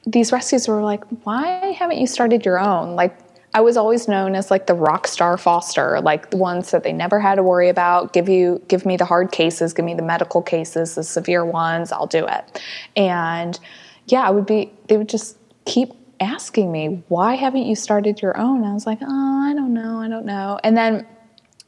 these 0.05 0.31
rescues 0.31 0.67
were 0.67 0.81
like, 0.81 1.03
why 1.25 1.75
haven't 1.77 1.97
you 1.97 2.07
started 2.07 2.45
your 2.45 2.59
own? 2.59 2.95
Like, 2.95 3.17
I 3.53 3.61
was 3.61 3.75
always 3.75 4.07
known 4.07 4.35
as 4.35 4.49
like 4.49 4.67
the 4.67 4.73
rock 4.73 5.07
star 5.07 5.37
foster, 5.37 5.99
like 5.99 6.29
the 6.31 6.37
ones 6.37 6.71
that 6.71 6.83
they 6.83 6.93
never 6.93 7.19
had 7.19 7.35
to 7.35 7.43
worry 7.43 7.67
about. 7.67 8.13
Give 8.13 8.29
you, 8.29 8.61
give 8.69 8.85
me 8.85 8.95
the 8.95 9.03
hard 9.03 9.31
cases, 9.31 9.73
give 9.73 9.83
me 9.83 9.93
the 9.93 10.01
medical 10.01 10.41
cases, 10.41 10.95
the 10.95 11.03
severe 11.03 11.43
ones, 11.43 11.91
I'll 11.91 12.07
do 12.07 12.25
it. 12.25 12.61
And 12.95 13.59
yeah, 14.07 14.21
I 14.21 14.29
would 14.29 14.45
be, 14.45 14.73
they 14.87 14.97
would 14.97 15.09
just 15.09 15.37
keep 15.65 15.93
asking 16.19 16.71
me, 16.71 17.03
why 17.07 17.35
haven't 17.35 17.65
you 17.65 17.75
started 17.75 18.21
your 18.21 18.37
own? 18.37 18.63
I 18.63 18.73
was 18.73 18.85
like, 18.85 18.99
oh, 19.01 19.41
I 19.49 19.53
don't 19.53 19.73
know, 19.73 19.99
I 19.99 20.07
don't 20.07 20.25
know. 20.25 20.59
And 20.63 20.77
then 20.77 21.05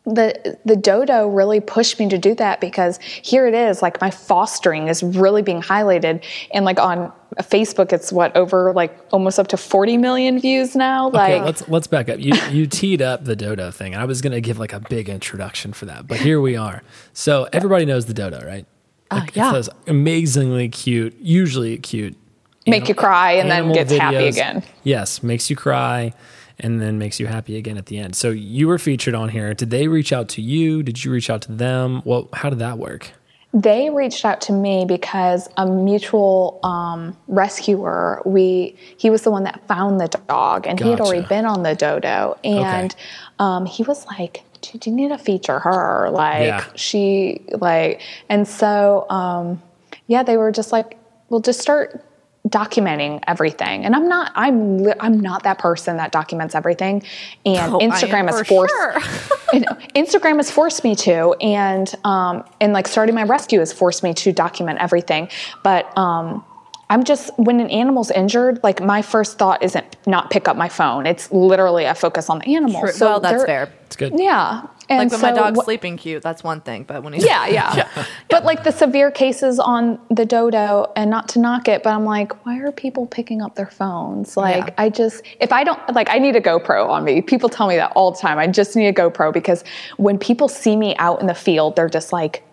the 0.06 0.58
the 0.66 0.76
dodo 0.76 1.30
really 1.30 1.62
pushed 1.62 1.98
me 1.98 2.10
to 2.10 2.18
do 2.18 2.36
that 2.36 2.60
because 2.60 3.00
here 3.02 3.48
it 3.48 3.54
is 3.54 3.82
like 3.82 4.02
my 4.02 4.12
fostering 4.12 4.90
is 4.90 5.02
really 5.02 5.42
being 5.42 5.62
highlighted 5.62 6.24
and 6.54 6.66
like 6.66 6.78
on 6.78 7.12
Facebook 7.38 7.94
it's 7.94 8.12
what 8.12 8.36
over 8.36 8.74
like 8.74 8.98
almost 9.12 9.40
up 9.40 9.48
to 9.48 9.56
40 9.56 9.98
million 9.98 10.40
views 10.40 10.76
now 10.76 11.10
like 11.10 11.32
Okay, 11.36 11.46
let's 11.46 11.68
let's 11.70 11.88
back 11.88 12.10
up. 12.10 12.20
You 12.20 12.34
you 12.52 12.68
teed 12.68 13.02
up 13.02 13.24
the 13.24 13.36
dodo 13.36 13.72
thing. 13.72 13.94
And 13.94 14.02
I 14.02 14.06
was 14.06 14.22
gonna 14.22 14.42
give 14.42 14.60
like 14.60 14.74
a 14.74 14.82
big 14.82 15.08
introduction 15.08 15.72
for 15.72 15.86
that, 15.86 16.06
but 16.06 16.18
here 16.18 16.42
we 16.42 16.58
are. 16.58 16.84
So 17.14 17.48
everybody 17.54 17.86
knows 17.86 18.06
the 18.06 18.14
dodo, 18.14 18.46
right? 18.46 18.66
Uh, 19.10 19.16
like, 19.16 19.30
it's 19.30 19.38
yeah. 19.38 19.52
those 19.54 19.70
amazingly 19.88 20.68
cute, 20.68 21.16
usually 21.20 21.78
cute. 21.78 22.18
Make 22.66 22.88
you 22.88 22.96
cry 22.96 23.34
and 23.34 23.50
then 23.52 23.72
gets 23.74 23.92
happy 23.94 24.28
again. 24.28 24.64
Yes, 24.84 25.22
makes 25.24 25.50
you 25.50 25.56
cry, 25.56 26.14
and 26.60 26.82
then 26.82 26.98
makes 26.98 27.20
you 27.20 27.28
happy 27.28 27.58
again 27.58 27.78
at 27.78 27.88
the 27.88 27.98
end. 27.98 28.16
So 28.16 28.30
you 28.30 28.68
were 28.68 28.78
featured 28.78 29.16
on 29.16 29.30
here. 29.30 29.54
Did 29.54 29.70
they 29.70 29.88
reach 29.88 30.14
out 30.14 30.30
to 30.30 30.42
you? 30.42 30.84
Did 30.84 31.04
you 31.04 31.12
reach 31.12 31.30
out 31.30 31.42
to 31.44 31.52
them? 31.52 32.02
Well, 32.06 32.30
how 32.34 32.50
did 32.50 32.60
that 32.60 32.78
work? 32.78 33.12
They 33.56 33.92
reached 33.92 34.26
out 34.26 34.42
to 34.42 34.52
me 34.54 34.84
because 34.84 35.48
a 35.58 35.68
mutual 35.68 36.60
um, 36.64 37.16
rescuer, 37.28 38.20
we 38.26 38.76
he 38.98 39.12
was 39.12 39.22
the 39.22 39.30
one 39.30 39.44
that 39.44 39.68
found 39.68 40.02
the 40.02 40.08
dog, 40.28 40.66
and 40.66 40.80
he 40.80 40.90
had 40.90 41.00
already 41.00 41.22
been 41.28 41.46
on 41.46 41.62
the 41.62 41.76
dodo, 41.76 42.36
and 42.44 42.96
um, 43.38 43.68
he 43.68 43.84
was 43.84 44.08
like, 44.08 44.42
"Do 44.62 44.80
you 44.84 44.92
need 44.96 45.10
to 45.10 45.20
feature 45.20 45.60
her." 45.60 46.10
Like 46.10 46.48
Yeah. 46.48 46.64
she 46.74 47.42
like, 47.52 48.02
and 48.28 48.48
so 48.48 49.06
um, 49.12 49.62
yeah, 50.08 50.24
they 50.24 50.36
were 50.36 50.52
just 50.52 50.72
like, 50.72 50.98
"Well, 51.30 51.40
just 51.40 51.60
start." 51.62 52.04
Documenting 52.50 53.22
everything 53.26 53.86
and 53.86 53.96
i'm 53.96 54.10
not 54.10 54.30
i'm 54.36 54.78
li- 54.80 54.94
i'm 55.00 55.18
not 55.20 55.44
that 55.44 55.58
person 55.60 55.96
that 55.96 56.12
documents 56.12 56.56
everything 56.56 57.02
and 57.46 57.74
Oh, 57.74 57.80
I 57.80 57.84
am 57.86 57.92
instagram 57.92 58.30
for 58.30 58.38
has 58.38 58.48
forced 58.48 58.74
sure. 58.74 58.94
and 59.54 59.66
Instagram 59.96 60.38
has 60.38 60.50
forced 60.50 60.84
me 60.84 60.96
to, 60.96 61.34
and 61.40 61.94
um, 62.04 62.44
and 62.60 62.74
like 62.74 62.88
starting 62.88 63.14
my 63.14 63.24
rescue 63.24 63.60
has 63.60 63.72
forced 63.72 64.02
me 64.04 64.14
to 64.16 64.32
document 64.32 64.80
everything. 64.82 65.30
But 65.64 65.96
um, 65.98 66.44
I'm 66.90 67.04
just 67.04 67.32
when 67.38 67.60
an 67.60 67.70
animal's 67.70 68.10
injured, 68.12 68.60
like 68.64 68.82
my 68.82 69.02
first 69.04 69.38
thought 69.38 69.62
isn't 69.64 69.96
not 70.08 70.32
pick 70.32 70.48
up 70.48 70.58
my 70.58 70.70
phone. 70.70 71.06
It's 71.06 71.32
literally 71.32 71.88
I 71.88 71.94
focus 71.94 72.30
on 72.30 72.40
the 72.40 72.56
animal. 72.56 72.82
True. 72.82 72.92
So 72.92 73.06
well, 73.06 73.20
that's 73.20 73.44
fair. 73.44 73.72
It's 73.86 73.96
good. 73.96 74.14
Yeah, 74.18 74.66
and 74.90 75.12
Like 75.12 75.22
when 75.22 75.22
my 75.22 75.40
dog's 75.40 75.60
wh- 75.60 75.64
sleeping 75.64 75.98
cute, 75.98 76.22
that's 76.22 76.44
one 76.44 76.62
thing. 76.62 76.84
But 76.84 77.04
when 77.04 77.14
he's 77.14 77.26
Yeah, 77.26 77.48
yeah. 77.48 78.06
But 78.30 78.44
like 78.44 78.64
the 78.64 78.72
severe 78.72 79.12
cases 79.12 79.60
on 79.60 80.00
the 80.10 80.26
dodo, 80.26 80.92
and 80.96 81.10
not 81.10 81.30
to 81.30 81.40
knock 81.40 81.68
it, 81.68 81.84
but 81.84 81.92
I'm 81.92 82.06
like, 82.06 82.46
why 82.46 82.60
are 82.60 82.72
people 82.72 83.06
picking 83.06 83.42
up 83.42 83.56
their 83.56 83.68
phones? 83.70 84.36
Like, 84.36 84.68
Yeah. 84.68 84.74
I 84.78 84.90
just, 84.90 85.24
if 85.40 85.52
I 85.52 85.64
don't, 85.64 85.80
like, 85.94 86.10
I 86.10 86.20
need 86.20 86.36
a 86.36 86.42
GoPro 86.42 86.90
on 86.90 87.04
me. 87.04 87.22
People 87.22 87.50
tell 87.50 87.68
me 87.68 87.76
that 87.76 87.92
all 87.96 88.12
the 88.12 88.20
time. 88.20 88.38
I 88.38 88.48
just 88.48 88.76
need 88.76 88.88
a 88.88 88.94
GoPro 88.94 89.32
because 89.34 89.64
when 89.98 90.18
people 90.18 90.48
see 90.48 90.76
me 90.76 90.96
out 90.98 91.22
in 91.22 91.28
the 91.28 91.36
field, 91.36 91.76
they're 91.76 91.90
just 91.90 92.12
like, 92.12 92.44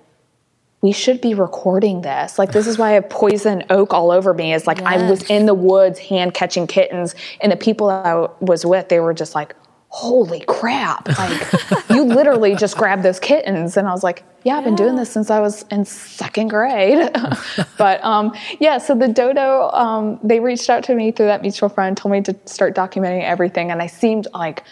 we 0.82 0.92
should 0.92 1.20
be 1.20 1.34
recording 1.34 2.00
this. 2.00 2.38
Like, 2.38 2.52
this 2.52 2.66
is 2.66 2.78
why 2.78 2.90
I 2.90 2.92
have 2.92 3.10
poison 3.10 3.64
oak 3.68 3.92
all 3.92 4.10
over 4.10 4.32
me. 4.32 4.54
Is 4.54 4.66
like, 4.66 4.80
I 4.80 5.10
was 5.10 5.22
in 5.24 5.44
the 5.44 5.52
woods 5.52 5.98
hand 5.98 6.32
catching 6.32 6.66
kittens, 6.66 7.14
and 7.42 7.52
the 7.52 7.56
people 7.56 7.90
I 7.90 8.28
was 8.40 8.64
with, 8.64 8.88
they 8.88 8.98
were 8.98 9.12
just 9.12 9.34
like, 9.34 9.54
holy 9.90 10.40
crap. 10.40 11.08
Like, 11.18 11.52
you 11.90 12.04
literally 12.04 12.54
just 12.54 12.76
grabbed 12.76 13.02
those 13.02 13.18
kittens. 13.20 13.76
And 13.76 13.88
I 13.88 13.92
was 13.92 14.04
like, 14.04 14.22
yeah, 14.44 14.56
I've 14.56 14.64
been 14.64 14.76
doing 14.76 14.96
this 14.96 15.10
since 15.10 15.30
I 15.30 15.40
was 15.40 15.64
in 15.70 15.84
second 15.84 16.48
grade. 16.48 17.10
but 17.78 18.02
um, 18.02 18.32
yeah, 18.60 18.78
so 18.78 18.94
the 18.94 19.08
dodo, 19.08 19.68
um, 19.72 20.18
they 20.22 20.40
reached 20.40 20.70
out 20.70 20.84
to 20.84 20.94
me 20.94 21.10
through 21.10 21.26
that 21.26 21.42
mutual 21.42 21.68
friend, 21.68 21.96
told 21.96 22.12
me 22.12 22.22
to 22.22 22.36
start 22.46 22.74
documenting 22.74 23.24
everything. 23.24 23.70
And 23.70 23.82
I 23.82 23.88
seemed 23.88 24.28
like, 24.32 24.62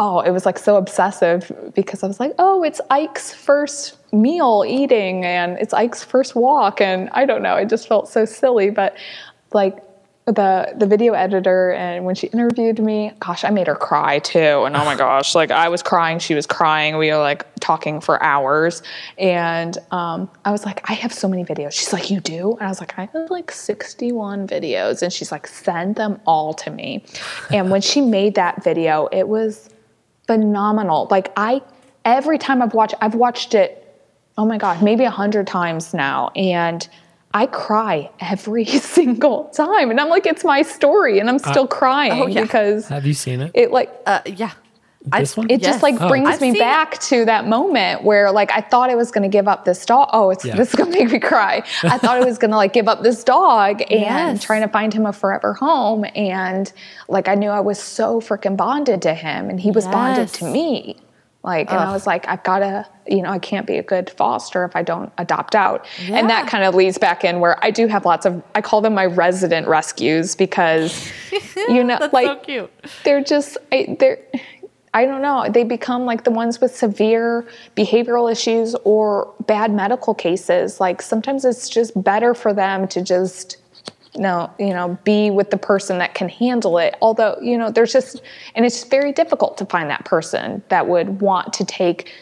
oh, 0.00 0.20
it 0.20 0.32
was 0.32 0.44
like 0.44 0.58
so 0.58 0.76
obsessive 0.76 1.70
because 1.74 2.02
I 2.02 2.08
was 2.08 2.18
like, 2.18 2.32
oh, 2.40 2.64
it's 2.64 2.80
Ike's 2.90 3.32
first 3.32 3.96
meal 4.12 4.64
eating 4.66 5.24
and 5.24 5.56
it's 5.58 5.72
Ike's 5.72 6.02
first 6.02 6.34
walk. 6.34 6.80
And 6.80 7.08
I 7.12 7.26
don't 7.26 7.42
know, 7.42 7.54
it 7.54 7.68
just 7.68 7.86
felt 7.86 8.08
so 8.08 8.24
silly. 8.24 8.70
But 8.70 8.96
like, 9.52 9.83
the 10.26 10.72
the 10.78 10.86
video 10.86 11.12
editor 11.12 11.72
and 11.72 12.06
when 12.06 12.14
she 12.14 12.28
interviewed 12.28 12.78
me 12.78 13.12
gosh 13.20 13.44
i 13.44 13.50
made 13.50 13.66
her 13.66 13.74
cry 13.74 14.18
too. 14.20 14.38
And 14.38 14.74
oh 14.74 14.84
my 14.84 14.96
gosh 15.06 15.34
like 15.34 15.50
i 15.50 15.68
was 15.68 15.82
crying 15.82 16.18
she 16.18 16.34
was 16.34 16.46
crying. 16.46 16.96
We 16.96 17.10
were 17.10 17.18
like 17.18 17.46
talking 17.60 18.00
for 18.00 18.22
hours. 18.22 18.82
And 19.18 19.76
um, 19.90 20.30
i 20.44 20.50
was 20.50 20.64
like 20.64 20.88
i 20.88 20.94
have 20.94 21.12
so 21.12 21.28
many 21.28 21.44
videos. 21.44 21.72
She's 21.72 21.92
like 21.92 22.10
you 22.10 22.20
do? 22.20 22.52
And 22.52 22.62
i 22.62 22.68
was 22.68 22.80
like 22.80 22.98
i 22.98 23.04
have 23.12 23.30
like 23.30 23.50
61 23.50 24.48
videos. 24.48 25.02
And 25.02 25.12
she's 25.12 25.30
like 25.30 25.46
send 25.46 25.96
them 25.96 26.20
all 26.26 26.54
to 26.54 26.70
me. 26.70 27.04
And 27.52 27.70
when 27.70 27.82
she 27.82 28.00
made 28.00 28.34
that 28.36 28.64
video 28.64 29.08
it 29.12 29.28
was 29.28 29.68
phenomenal. 30.26 31.06
Like 31.10 31.32
i 31.36 31.60
every 32.06 32.38
time 32.38 32.62
i've 32.62 32.72
watched 32.72 32.94
i've 33.02 33.14
watched 33.14 33.54
it 33.54 33.80
oh 34.36 34.44
my 34.44 34.58
god 34.58 34.82
maybe 34.82 35.04
a 35.04 35.10
hundred 35.10 35.46
times 35.46 35.92
now. 35.92 36.30
And 36.34 36.88
i 37.34 37.44
cry 37.46 38.08
every 38.20 38.64
single 38.96 39.44
time 39.50 39.90
and 39.90 40.00
i'm 40.00 40.08
like 40.08 40.24
it's 40.24 40.44
my 40.44 40.62
story 40.62 41.18
and 41.18 41.28
i'm 41.28 41.38
still 41.38 41.66
crying 41.66 42.12
Oh, 42.22 42.26
yeah. 42.26 42.42
because 42.42 42.88
Have 42.88 43.04
you 43.06 43.14
seen 43.14 43.40
it? 43.42 43.50
it 43.54 43.70
like 43.70 43.90
uh, 44.06 44.20
yeah. 44.26 44.52
This 45.18 45.36
one? 45.36 45.50
it 45.50 45.60
just 45.60 45.82
like 45.82 46.00
Oh. 46.00 46.08
brings 46.08 46.26
I've 46.26 46.40
me 46.40 46.52
seen 46.52 46.60
back 46.60 46.98
to 47.10 47.26
that 47.26 47.46
moment 47.46 48.04
where 48.04 48.32
like 48.32 48.50
I 48.52 48.62
thought 48.62 48.88
I 48.88 48.94
was 48.94 49.10
going 49.10 49.22
to 49.22 49.28
give 49.28 49.46
up 49.46 49.66
this 49.66 49.84
dog. 49.84 50.08
Oh, 50.14 50.30
it's 50.30 50.46
Yeah. 50.46 50.56
this 50.56 50.70
is 50.70 50.74
going 50.76 50.90
to 50.92 50.98
make 50.98 51.10
me 51.12 51.18
cry. 51.18 51.62
I 51.82 51.98
thought 51.98 52.16
I 52.16 52.24
was 52.24 52.38
going 52.38 52.52
to 52.52 52.56
like 52.56 52.72
give 52.72 52.88
up 52.88 53.02
this 53.02 53.22
dog 53.22 53.82
and 53.90 53.90
Yes. 53.90 54.42
trying 54.42 54.62
to 54.62 54.68
find 54.68 54.94
him 54.94 55.04
a 55.04 55.12
forever 55.12 55.52
home 55.52 56.06
and 56.16 56.72
like 57.08 57.28
I 57.28 57.34
knew 57.34 57.50
I 57.50 57.60
was 57.60 57.78
so 57.78 58.18
freaking 58.22 58.56
bonded 58.56 59.02
to 59.02 59.12
him 59.12 59.50
and 59.50 59.60
he 59.60 59.70
was 59.70 59.84
bonded 59.86 60.28
to 60.28 60.46
me. 60.46 60.96
Like 61.44 61.70
and 61.70 61.78
I 61.78 61.92
was 61.92 62.06
like 62.06 62.26
I've 62.26 62.42
got 62.42 62.60
to, 62.60 62.86
you 63.06 63.20
know, 63.22 63.30
I 63.30 63.38
can't 63.38 63.66
be 63.66 63.76
a 63.76 63.82
good 63.82 64.08
foster 64.08 64.64
if 64.64 64.74
I 64.74 64.82
don't 64.82 65.12
adopt 65.18 65.54
out. 65.54 65.86
And 66.08 66.30
that 66.30 66.48
kind 66.48 66.64
of 66.64 66.74
leads 66.74 66.96
back 66.96 67.22
in 67.22 67.38
where 67.38 67.62
I 67.62 67.70
do 67.70 67.86
have 67.86 68.06
lots 68.06 68.24
of 68.24 68.42
I 68.54 68.62
call 68.62 68.80
them 68.80 68.94
my 68.94 69.04
resident 69.04 69.68
rescues 69.68 70.34
because 70.34 71.12
you 71.56 71.84
know 71.84 72.08
like 72.12 72.46
so 72.46 72.70
they're 73.04 73.22
just 73.22 73.58
I- 73.70 73.94
they're 74.00 74.18
I 74.94 75.06
don't 75.06 75.22
know. 75.22 75.48
They 75.50 75.64
become 75.64 76.06
like 76.06 76.22
the 76.22 76.30
ones 76.30 76.60
with 76.60 76.74
severe 76.74 77.48
behavioral 77.76 78.30
issues 78.30 78.76
or 78.84 79.34
bad 79.44 79.74
medical 79.74 80.14
cases. 80.14 80.78
Like 80.78 81.02
sometimes 81.02 81.44
it's 81.44 81.68
just 81.68 82.00
better 82.00 82.32
for 82.32 82.54
them 82.54 82.86
to 82.88 83.02
just 83.02 83.56
no, 84.16 84.52
you 84.58 84.70
know, 84.70 84.98
be 85.04 85.30
with 85.30 85.50
the 85.50 85.56
person 85.56 85.98
that 85.98 86.14
can 86.14 86.28
handle 86.28 86.78
it. 86.78 86.96
Although, 87.02 87.36
you 87.42 87.58
know, 87.58 87.70
there's 87.70 87.92
just 87.92 88.22
and 88.54 88.64
it's 88.64 88.84
very 88.84 89.12
difficult 89.12 89.58
to 89.58 89.66
find 89.66 89.90
that 89.90 90.04
person 90.04 90.62
that 90.68 90.86
would 90.86 91.20
want 91.20 91.52
to 91.54 91.64
take 91.64 92.12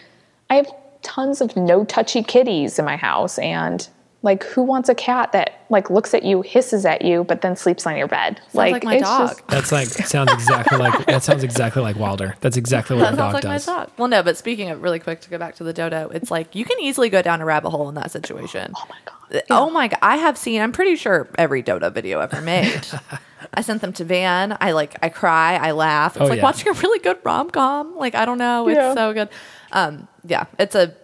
I 0.50 0.56
have 0.56 0.72
tons 1.02 1.40
of 1.40 1.56
no 1.56 1.84
touchy 1.84 2.22
kitties 2.22 2.78
in 2.78 2.84
my 2.84 2.96
house 2.96 3.38
and 3.38 3.88
like 4.22 4.44
who 4.44 4.62
wants 4.62 4.88
a 4.88 4.94
cat 4.94 5.32
that 5.32 5.51
like 5.70 5.90
looks 5.90 6.12
at 6.14 6.22
you, 6.22 6.42
hisses 6.42 6.84
at 6.84 7.02
you, 7.02 7.24
but 7.24 7.40
then 7.40 7.56
sleeps 7.56 7.86
on 7.86 7.96
your 7.96 8.08
bed? 8.08 8.40
Sounds 8.50 8.54
like 8.54 8.84
my 8.84 8.94
it's 8.96 9.02
dog. 9.04 9.28
just- 9.28 9.48
That's 9.48 9.72
like 9.72 9.86
sounds 10.08 10.32
exactly 10.32 10.78
like 10.78 11.06
that 11.06 11.22
sounds 11.22 11.42
exactly 11.44 11.82
like 11.82 11.96
Wilder. 11.96 12.36
That's 12.40 12.56
exactly 12.56 12.96
what 12.96 13.02
That 13.04 13.14
a 13.14 13.16
dog 13.16 13.34
like 13.34 13.42
does. 13.42 13.66
my 13.66 13.72
dog. 13.74 13.90
Well, 13.96 14.08
no, 14.08 14.22
but 14.22 14.36
speaking 14.36 14.70
of 14.70 14.82
really 14.82 14.98
quick 14.98 15.20
to 15.22 15.30
go 15.30 15.38
back 15.38 15.54
to 15.56 15.64
the 15.64 15.72
dodo, 15.72 16.10
it's 16.12 16.30
like 16.30 16.54
you 16.54 16.64
can 16.64 16.78
easily 16.80 17.08
go 17.08 17.22
down 17.22 17.40
a 17.40 17.44
rabbit 17.44 17.70
hole 17.70 17.88
in 17.88 17.94
that 17.96 18.10
situation. 18.10 18.72
Oh 18.76 18.84
my 18.88 18.96
God. 19.04 19.42
Oh 19.48 19.70
my 19.70 19.88
god! 19.88 19.98
I 20.02 20.16
have 20.18 20.36
seen. 20.36 20.60
I'm 20.60 20.72
pretty 20.72 20.94
sure 20.94 21.26
every 21.38 21.62
dodo 21.62 21.88
video 21.88 22.20
ever 22.20 22.42
made. 22.42 22.82
I 23.54 23.62
sent 23.62 23.80
them 23.80 23.92
to 23.94 24.04
Van. 24.04 24.56
I 24.60 24.72
like. 24.72 24.94
I 25.02 25.08
cry. 25.08 25.56
I 25.56 25.70
laugh. 25.72 26.16
It's 26.16 26.22
Oh, 26.22 26.26
like 26.26 26.36
yeah. 26.36 26.42
watching 26.42 26.68
a 26.68 26.72
really 26.72 26.98
good 26.98 27.18
rom 27.24 27.48
com. 27.50 27.96
Like 27.96 28.14
I 28.14 28.26
don't 28.26 28.36
know. 28.38 28.68
It's 28.68 28.76
Yeah. 28.76 28.92
so 28.94 29.12
good. 29.14 29.28
Um. 29.72 30.06
Yeah. 30.24 30.44
It's 30.58 30.74
a. 30.74 30.94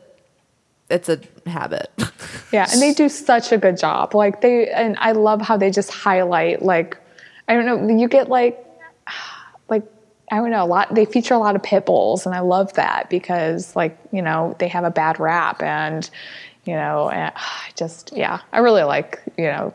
It's 0.90 1.08
a 1.08 1.20
habit. 1.46 1.90
Yeah, 2.50 2.66
and 2.72 2.80
they 2.80 2.94
do 2.94 3.10
such 3.10 3.52
a 3.52 3.58
good 3.58 3.76
job. 3.76 4.14
Like 4.14 4.40
they 4.40 4.68
and 4.70 4.96
I 5.00 5.12
love 5.12 5.42
how 5.42 5.58
they 5.58 5.70
just 5.70 5.90
highlight 5.90 6.62
like 6.62 6.96
I 7.46 7.54
don't 7.54 7.66
know, 7.66 7.94
you 7.94 8.08
get 8.08 8.30
like 8.30 8.64
like 9.68 9.82
I 10.30 10.36
don't 10.36 10.50
know, 10.50 10.64
a 10.64 10.66
lot 10.66 10.94
they 10.94 11.04
feature 11.04 11.34
a 11.34 11.38
lot 11.38 11.56
of 11.56 11.62
pit 11.62 11.84
bulls 11.84 12.24
and 12.24 12.34
I 12.34 12.40
love 12.40 12.72
that 12.74 13.10
because 13.10 13.76
like, 13.76 13.98
you 14.12 14.22
know, 14.22 14.56
they 14.60 14.68
have 14.68 14.84
a 14.84 14.90
bad 14.90 15.20
rap 15.20 15.62
and 15.62 16.08
you 16.64 16.72
know, 16.72 17.10
and 17.10 17.32
I 17.36 17.70
just 17.76 18.16
yeah, 18.16 18.40
I 18.50 18.60
really 18.60 18.84
like, 18.84 19.20
you 19.36 19.44
know, 19.44 19.74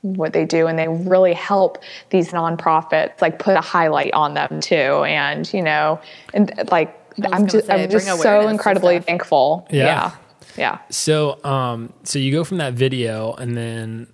what 0.00 0.32
they 0.32 0.46
do 0.46 0.66
and 0.66 0.78
they 0.78 0.88
really 0.88 1.34
help 1.34 1.82
these 2.08 2.30
nonprofits 2.30 3.20
like 3.20 3.38
put 3.38 3.54
a 3.54 3.60
highlight 3.60 4.14
on 4.14 4.32
them 4.32 4.60
too 4.60 5.04
and 5.04 5.52
you 5.52 5.62
know 5.62 6.00
and 6.32 6.52
like 6.70 6.98
I'm 7.22 7.46
just 7.46 7.66
say, 7.66 7.84
I'm 7.84 7.90
just 7.90 8.06
so 8.22 8.48
incredibly 8.48 9.00
thankful. 9.00 9.66
Yeah. 9.70 9.84
yeah. 9.84 10.10
Yeah. 10.56 10.78
So, 10.90 11.42
um, 11.44 11.92
so 12.04 12.18
you 12.18 12.32
go 12.32 12.44
from 12.44 12.58
that 12.58 12.74
video, 12.74 13.34
and 13.34 13.56
then 13.56 14.06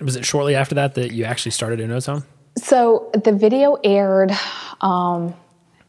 was 0.00 0.16
it 0.16 0.24
shortly 0.24 0.54
after 0.54 0.74
that 0.76 0.94
that 0.94 1.12
you 1.12 1.24
actually 1.24 1.52
started 1.52 1.80
Uno's 1.80 2.06
Home? 2.06 2.24
So 2.56 3.10
the 3.24 3.32
video 3.32 3.74
aired 3.84 4.32
um, 4.80 5.34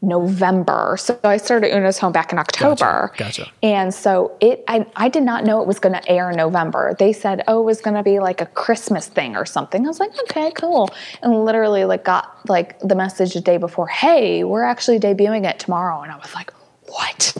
November. 0.00 0.96
So 0.98 1.18
I 1.22 1.36
started 1.36 1.72
Uno's 1.72 1.98
Home 1.98 2.12
back 2.12 2.32
in 2.32 2.38
October. 2.38 3.12
Gotcha. 3.16 3.50
And 3.62 3.94
so 3.94 4.36
it, 4.40 4.64
I, 4.66 4.86
I 4.96 5.08
did 5.08 5.22
not 5.22 5.44
know 5.44 5.60
it 5.60 5.66
was 5.66 5.78
going 5.78 5.94
to 5.94 6.08
air 6.10 6.30
in 6.30 6.36
November. 6.36 6.94
They 6.98 7.12
said, 7.12 7.42
oh, 7.46 7.60
it 7.60 7.64
was 7.64 7.80
going 7.80 7.96
to 7.96 8.02
be 8.02 8.18
like 8.18 8.40
a 8.40 8.46
Christmas 8.46 9.06
thing 9.06 9.36
or 9.36 9.46
something. 9.46 9.84
I 9.84 9.88
was 9.88 10.00
like, 10.00 10.10
okay, 10.22 10.50
cool. 10.52 10.90
And 11.22 11.44
literally 11.44 11.84
like 11.84 12.04
got 12.04 12.48
like 12.48 12.78
the 12.80 12.96
message 12.96 13.34
the 13.34 13.40
day 13.40 13.58
before, 13.58 13.86
hey, 13.86 14.44
we're 14.44 14.64
actually 14.64 14.98
debuting 14.98 15.48
it 15.48 15.58
tomorrow. 15.58 16.02
And 16.02 16.10
I 16.10 16.16
was 16.16 16.34
like, 16.34 16.52
what? 16.92 17.34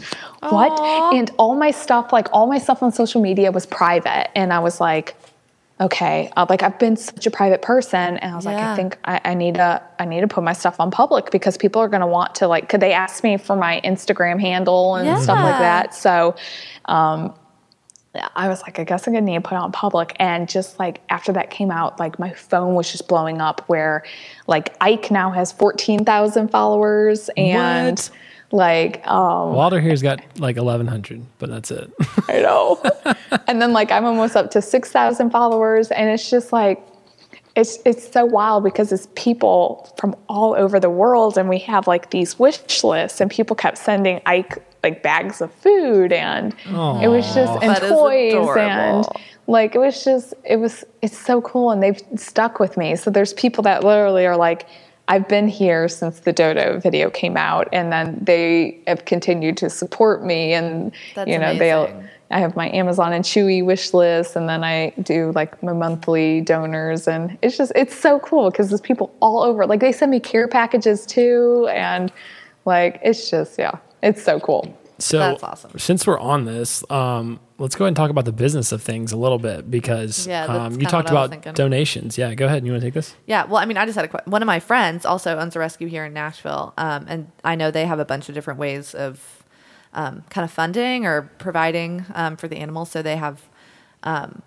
what? 0.51 1.13
And 1.15 1.31
all 1.37 1.55
my 1.55 1.71
stuff, 1.71 2.11
like 2.11 2.27
all 2.33 2.47
my 2.47 2.57
stuff 2.59 2.81
on 2.83 2.91
social 2.91 3.21
media 3.21 3.51
was 3.51 3.65
private. 3.65 4.35
And 4.37 4.51
I 4.51 4.59
was 4.59 4.79
like, 4.81 5.15
okay, 5.79 6.31
uh, 6.37 6.45
like 6.49 6.63
I've 6.63 6.77
been 6.79 6.95
such 6.95 7.25
a 7.27 7.31
private 7.31 7.61
person. 7.61 8.17
And 8.17 8.31
I 8.31 8.35
was 8.35 8.45
like, 8.45 8.57
I 8.57 8.75
think 8.75 8.97
I, 9.05 9.21
I 9.25 9.33
need 9.33 9.55
to, 9.55 9.81
I 9.99 10.05
need 10.05 10.21
to 10.21 10.27
put 10.27 10.43
my 10.43 10.53
stuff 10.53 10.79
on 10.79 10.91
public 10.91 11.31
because 11.31 11.57
people 11.57 11.81
are 11.81 11.87
going 11.87 12.01
to 12.01 12.07
want 12.07 12.35
to 12.35 12.47
like, 12.47 12.69
could 12.69 12.79
they 12.81 12.93
ask 12.93 13.23
me 13.23 13.37
for 13.37 13.55
my 13.55 13.81
Instagram 13.83 14.39
handle 14.39 14.95
and 14.95 15.07
stuff 15.21 15.37
like 15.37 15.59
that? 15.59 15.93
So, 15.95 16.35
um, 16.85 17.33
I 18.35 18.47
was 18.47 18.61
like, 18.61 18.77
I 18.77 18.83
guess 18.83 19.07
I'm 19.07 19.13
gonna 19.13 19.25
need 19.25 19.41
to 19.41 19.41
put 19.41 19.55
it 19.55 19.61
on 19.61 19.71
public. 19.71 20.15
And 20.19 20.47
just 20.47 20.77
like 20.77 21.01
after 21.09 21.31
that 21.33 21.49
came 21.49 21.71
out, 21.71 21.99
like 21.99 22.19
my 22.19 22.31
phone 22.31 22.75
was 22.75 22.91
just 22.91 23.07
blowing 23.07 23.41
up 23.41 23.61
where 23.67 24.03
like 24.45 24.75
Ike 24.79 25.09
now 25.09 25.31
has 25.31 25.51
14,000 25.51 26.49
followers 26.49 27.29
and 27.35 27.97
What? 27.97 28.09
Like, 28.53 29.05
um, 29.07 29.53
Walter 29.53 29.79
here's 29.79 30.03
got 30.03 30.21
like 30.37 30.57
1,100, 30.57 31.25
but 31.39 31.49
that's 31.49 31.71
it. 31.71 31.91
I 32.29 32.39
know. 32.39 32.81
and 33.47 33.59
then 33.59 33.73
like 33.73 33.91
I'm 33.91 34.05
almost 34.05 34.35
up 34.35 34.51
to 34.51 34.61
6,000 34.61 35.31
followers. 35.31 35.89
And 35.89 36.09
it's 36.09 36.29
just 36.29 36.53
like, 36.53 36.79
it's, 37.55 37.79
it's 37.83 38.11
so 38.11 38.25
wild 38.25 38.63
because 38.63 38.91
it's 38.91 39.07
people 39.15 39.91
from 39.97 40.15
all 40.29 40.53
over 40.55 40.79
the 40.79 40.89
world 40.89 41.37
and 41.37 41.49
we 41.49 41.59
have 41.59 41.87
like 41.87 42.11
these 42.11 42.37
wish 42.37 42.83
lists 42.83 43.19
and 43.19 43.29
people 43.29 43.55
kept 43.55 43.77
sending 43.77 44.21
Ike 44.25 44.63
like 44.83 45.01
bags 45.01 45.39
of 45.41 45.51
food 45.53 46.11
and 46.11 46.53
it 47.01 47.07
was 47.07 47.33
just 47.33 47.63
and 47.63 47.77
toys 47.77 48.49
and 48.57 49.05
like 49.47 49.75
it 49.75 49.77
was 49.77 50.03
just 50.03 50.33
it 50.43 50.57
was 50.57 50.83
it's 51.01 51.17
so 51.17 51.41
cool 51.41 51.71
and 51.71 51.81
they've 51.81 52.01
stuck 52.17 52.59
with 52.59 52.75
me 52.75 52.95
so 52.97 53.09
there's 53.09 53.33
people 53.33 53.61
that 53.61 53.83
literally 53.83 54.25
are 54.25 54.35
like 54.35 54.67
i've 55.07 55.27
been 55.27 55.47
here 55.47 55.87
since 55.87 56.21
the 56.21 56.33
dodo 56.33 56.79
video 56.79 57.09
came 57.09 57.37
out 57.37 57.67
and 57.73 57.91
then 57.91 58.17
they 58.21 58.79
have 58.87 59.05
continued 59.05 59.57
to 59.57 59.69
support 59.69 60.23
me 60.23 60.53
and 60.53 60.91
That's 61.15 61.29
you 61.29 61.37
know 61.37 61.51
amazing. 61.51 61.59
they'll 61.59 62.03
i 62.31 62.39
have 62.39 62.55
my 62.55 62.69
amazon 62.71 63.13
and 63.13 63.23
chewy 63.23 63.63
wish 63.63 63.93
list 63.93 64.35
and 64.35 64.47
then 64.47 64.63
i 64.63 64.93
do 65.01 65.31
like 65.33 65.61
my 65.61 65.73
monthly 65.73 66.41
donors 66.41 67.07
and 67.07 67.37
it's 67.41 67.57
just 67.57 67.71
it's 67.75 67.95
so 67.95 68.19
cool 68.19 68.49
because 68.49 68.69
there's 68.69 68.81
people 68.81 69.13
all 69.19 69.41
over 69.43 69.65
like 69.65 69.79
they 69.79 69.91
send 69.91 70.11
me 70.11 70.19
care 70.19 70.47
packages 70.47 71.05
too 71.05 71.67
and 71.71 72.11
like 72.65 72.99
it's 73.03 73.29
just 73.29 73.59
yeah 73.59 73.77
it's 74.01 74.23
so 74.23 74.39
cool 74.39 74.77
So 74.99 75.19
That's 75.19 75.43
awesome. 75.43 75.77
Since 75.77 76.05
we're 76.07 76.19
on 76.19 76.45
this, 76.45 76.83
um, 76.89 77.39
let's 77.57 77.75
go 77.75 77.85
ahead 77.85 77.89
and 77.89 77.95
talk 77.95 78.09
about 78.09 78.25
the 78.25 78.31
business 78.31 78.71
of 78.71 78.81
things 78.81 79.11
a 79.11 79.17
little 79.17 79.39
bit 79.39 79.69
because 79.69 80.27
Yeah, 80.27 80.45
um, 80.45 80.79
you 80.79 80.85
talked 80.87 81.11
what 81.11 81.17
I 81.17 81.21
was 81.27 81.31
about 81.31 81.55
donations. 81.55 82.17
Yeah, 82.17 82.33
go 82.35 82.45
ahead. 82.45 82.65
You 82.65 82.71
want 82.71 82.81
to 82.81 82.87
take 82.87 82.93
this? 82.93 83.15
Yeah, 83.25 83.45
well, 83.45 83.57
I 83.57 83.65
mean, 83.65 83.77
I 83.77 83.85
just 83.85 83.95
had 83.95 84.05
a 84.05 84.07
question. 84.07 84.31
One 84.31 84.41
of 84.41 84.47
my 84.47 84.59
friends 84.59 85.05
also 85.05 85.37
owns 85.37 85.55
a 85.55 85.59
rescue 85.59 85.87
here 85.87 86.05
in 86.05 86.13
Nashville, 86.13 86.73
um, 86.77 87.05
and 87.07 87.31
I 87.43 87.55
know 87.55 87.71
they 87.71 87.85
have 87.85 87.99
a 87.99 88.05
bunch 88.05 88.29
of 88.29 88.35
different 88.35 88.59
ways 88.59 88.93
of 88.93 89.43
um, 89.93 90.23
kind 90.29 90.45
of 90.45 90.51
funding 90.51 91.05
or 91.05 91.23
providing 91.37 92.05
um, 92.13 92.35
for 92.37 92.47
the 92.47 92.57
animals. 92.57 92.91
So 92.91 93.01
they 93.01 93.17
have, 93.17 93.41
um, 94.03 94.41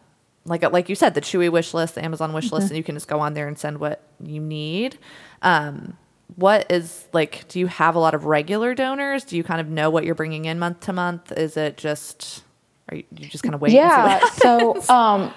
like 0.45 0.63
like 0.73 0.89
you 0.89 0.95
said, 0.95 1.15
the 1.15 1.21
Chewy 1.21 1.51
wish 1.51 1.75
list, 1.75 1.95
the 1.97 2.05
Amazon 2.05 2.33
wish 2.33 2.53
list, 2.53 2.69
and 2.69 2.77
you 2.77 2.85
can 2.85 2.95
just 2.95 3.09
go 3.09 3.21
on 3.21 3.35
there 3.35 3.49
and 3.49 3.59
send 3.59 3.79
what 3.79 4.03
you 4.23 4.41
need. 4.41 4.99
Um, 5.43 5.97
what 6.35 6.71
is 6.71 7.07
like? 7.13 7.47
Do 7.49 7.59
you 7.61 7.67
have 7.69 7.95
a 7.95 7.99
lot 7.99 8.15
of 8.15 8.25
regular 8.25 8.75
donors? 8.75 9.25
Do 9.25 9.37
you 9.37 9.45
kind 9.45 9.61
of 9.61 9.69
know 9.69 9.89
what 9.91 10.05
you're 10.05 10.15
bringing 10.15 10.45
in 10.47 10.59
month 10.59 10.81
to 10.81 10.93
month? 10.93 11.33
Is 11.33 11.57
it 11.57 11.77
just 11.77 12.43
are 12.91 12.97
you, 12.97 13.05
you 13.17 13.29
just 13.29 13.43
kind 13.45 13.55
of 13.55 13.61
wait? 13.61 13.71
and 13.71 13.75
see 13.75 13.79
yeah 13.79 14.19
what 14.21 14.33
so 14.87 14.95
um 14.95 15.33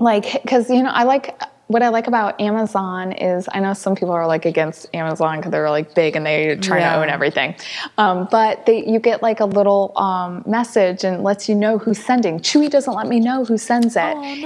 like 0.00 0.42
because 0.42 0.68
you 0.70 0.82
know 0.82 0.90
i 0.90 1.04
like 1.04 1.40
what 1.68 1.80
i 1.82 1.88
like 1.90 2.08
about 2.08 2.40
amazon 2.40 3.12
is 3.12 3.48
i 3.52 3.60
know 3.60 3.72
some 3.72 3.94
people 3.94 4.10
are 4.10 4.26
like 4.26 4.44
against 4.44 4.86
amazon 4.94 5.36
because 5.36 5.52
they're 5.52 5.70
like 5.70 5.94
big 5.94 6.16
and 6.16 6.26
they 6.26 6.56
try 6.56 6.78
Yeah. 6.80 6.94
to 6.96 7.02
own 7.02 7.08
everything 7.08 7.54
um, 7.98 8.26
but 8.30 8.66
they 8.66 8.84
you 8.84 8.98
get 8.98 9.22
like 9.22 9.38
a 9.40 9.44
little 9.44 9.92
um, 9.96 10.42
message 10.46 11.04
and 11.04 11.22
lets 11.22 11.48
you 11.48 11.54
know 11.54 11.78
who's 11.78 12.02
sending 12.02 12.40
chewy 12.40 12.68
doesn't 12.68 12.94
let 12.94 13.06
me 13.06 13.20
know 13.20 13.44
who 13.44 13.56
sends 13.58 13.94
it 13.96 14.00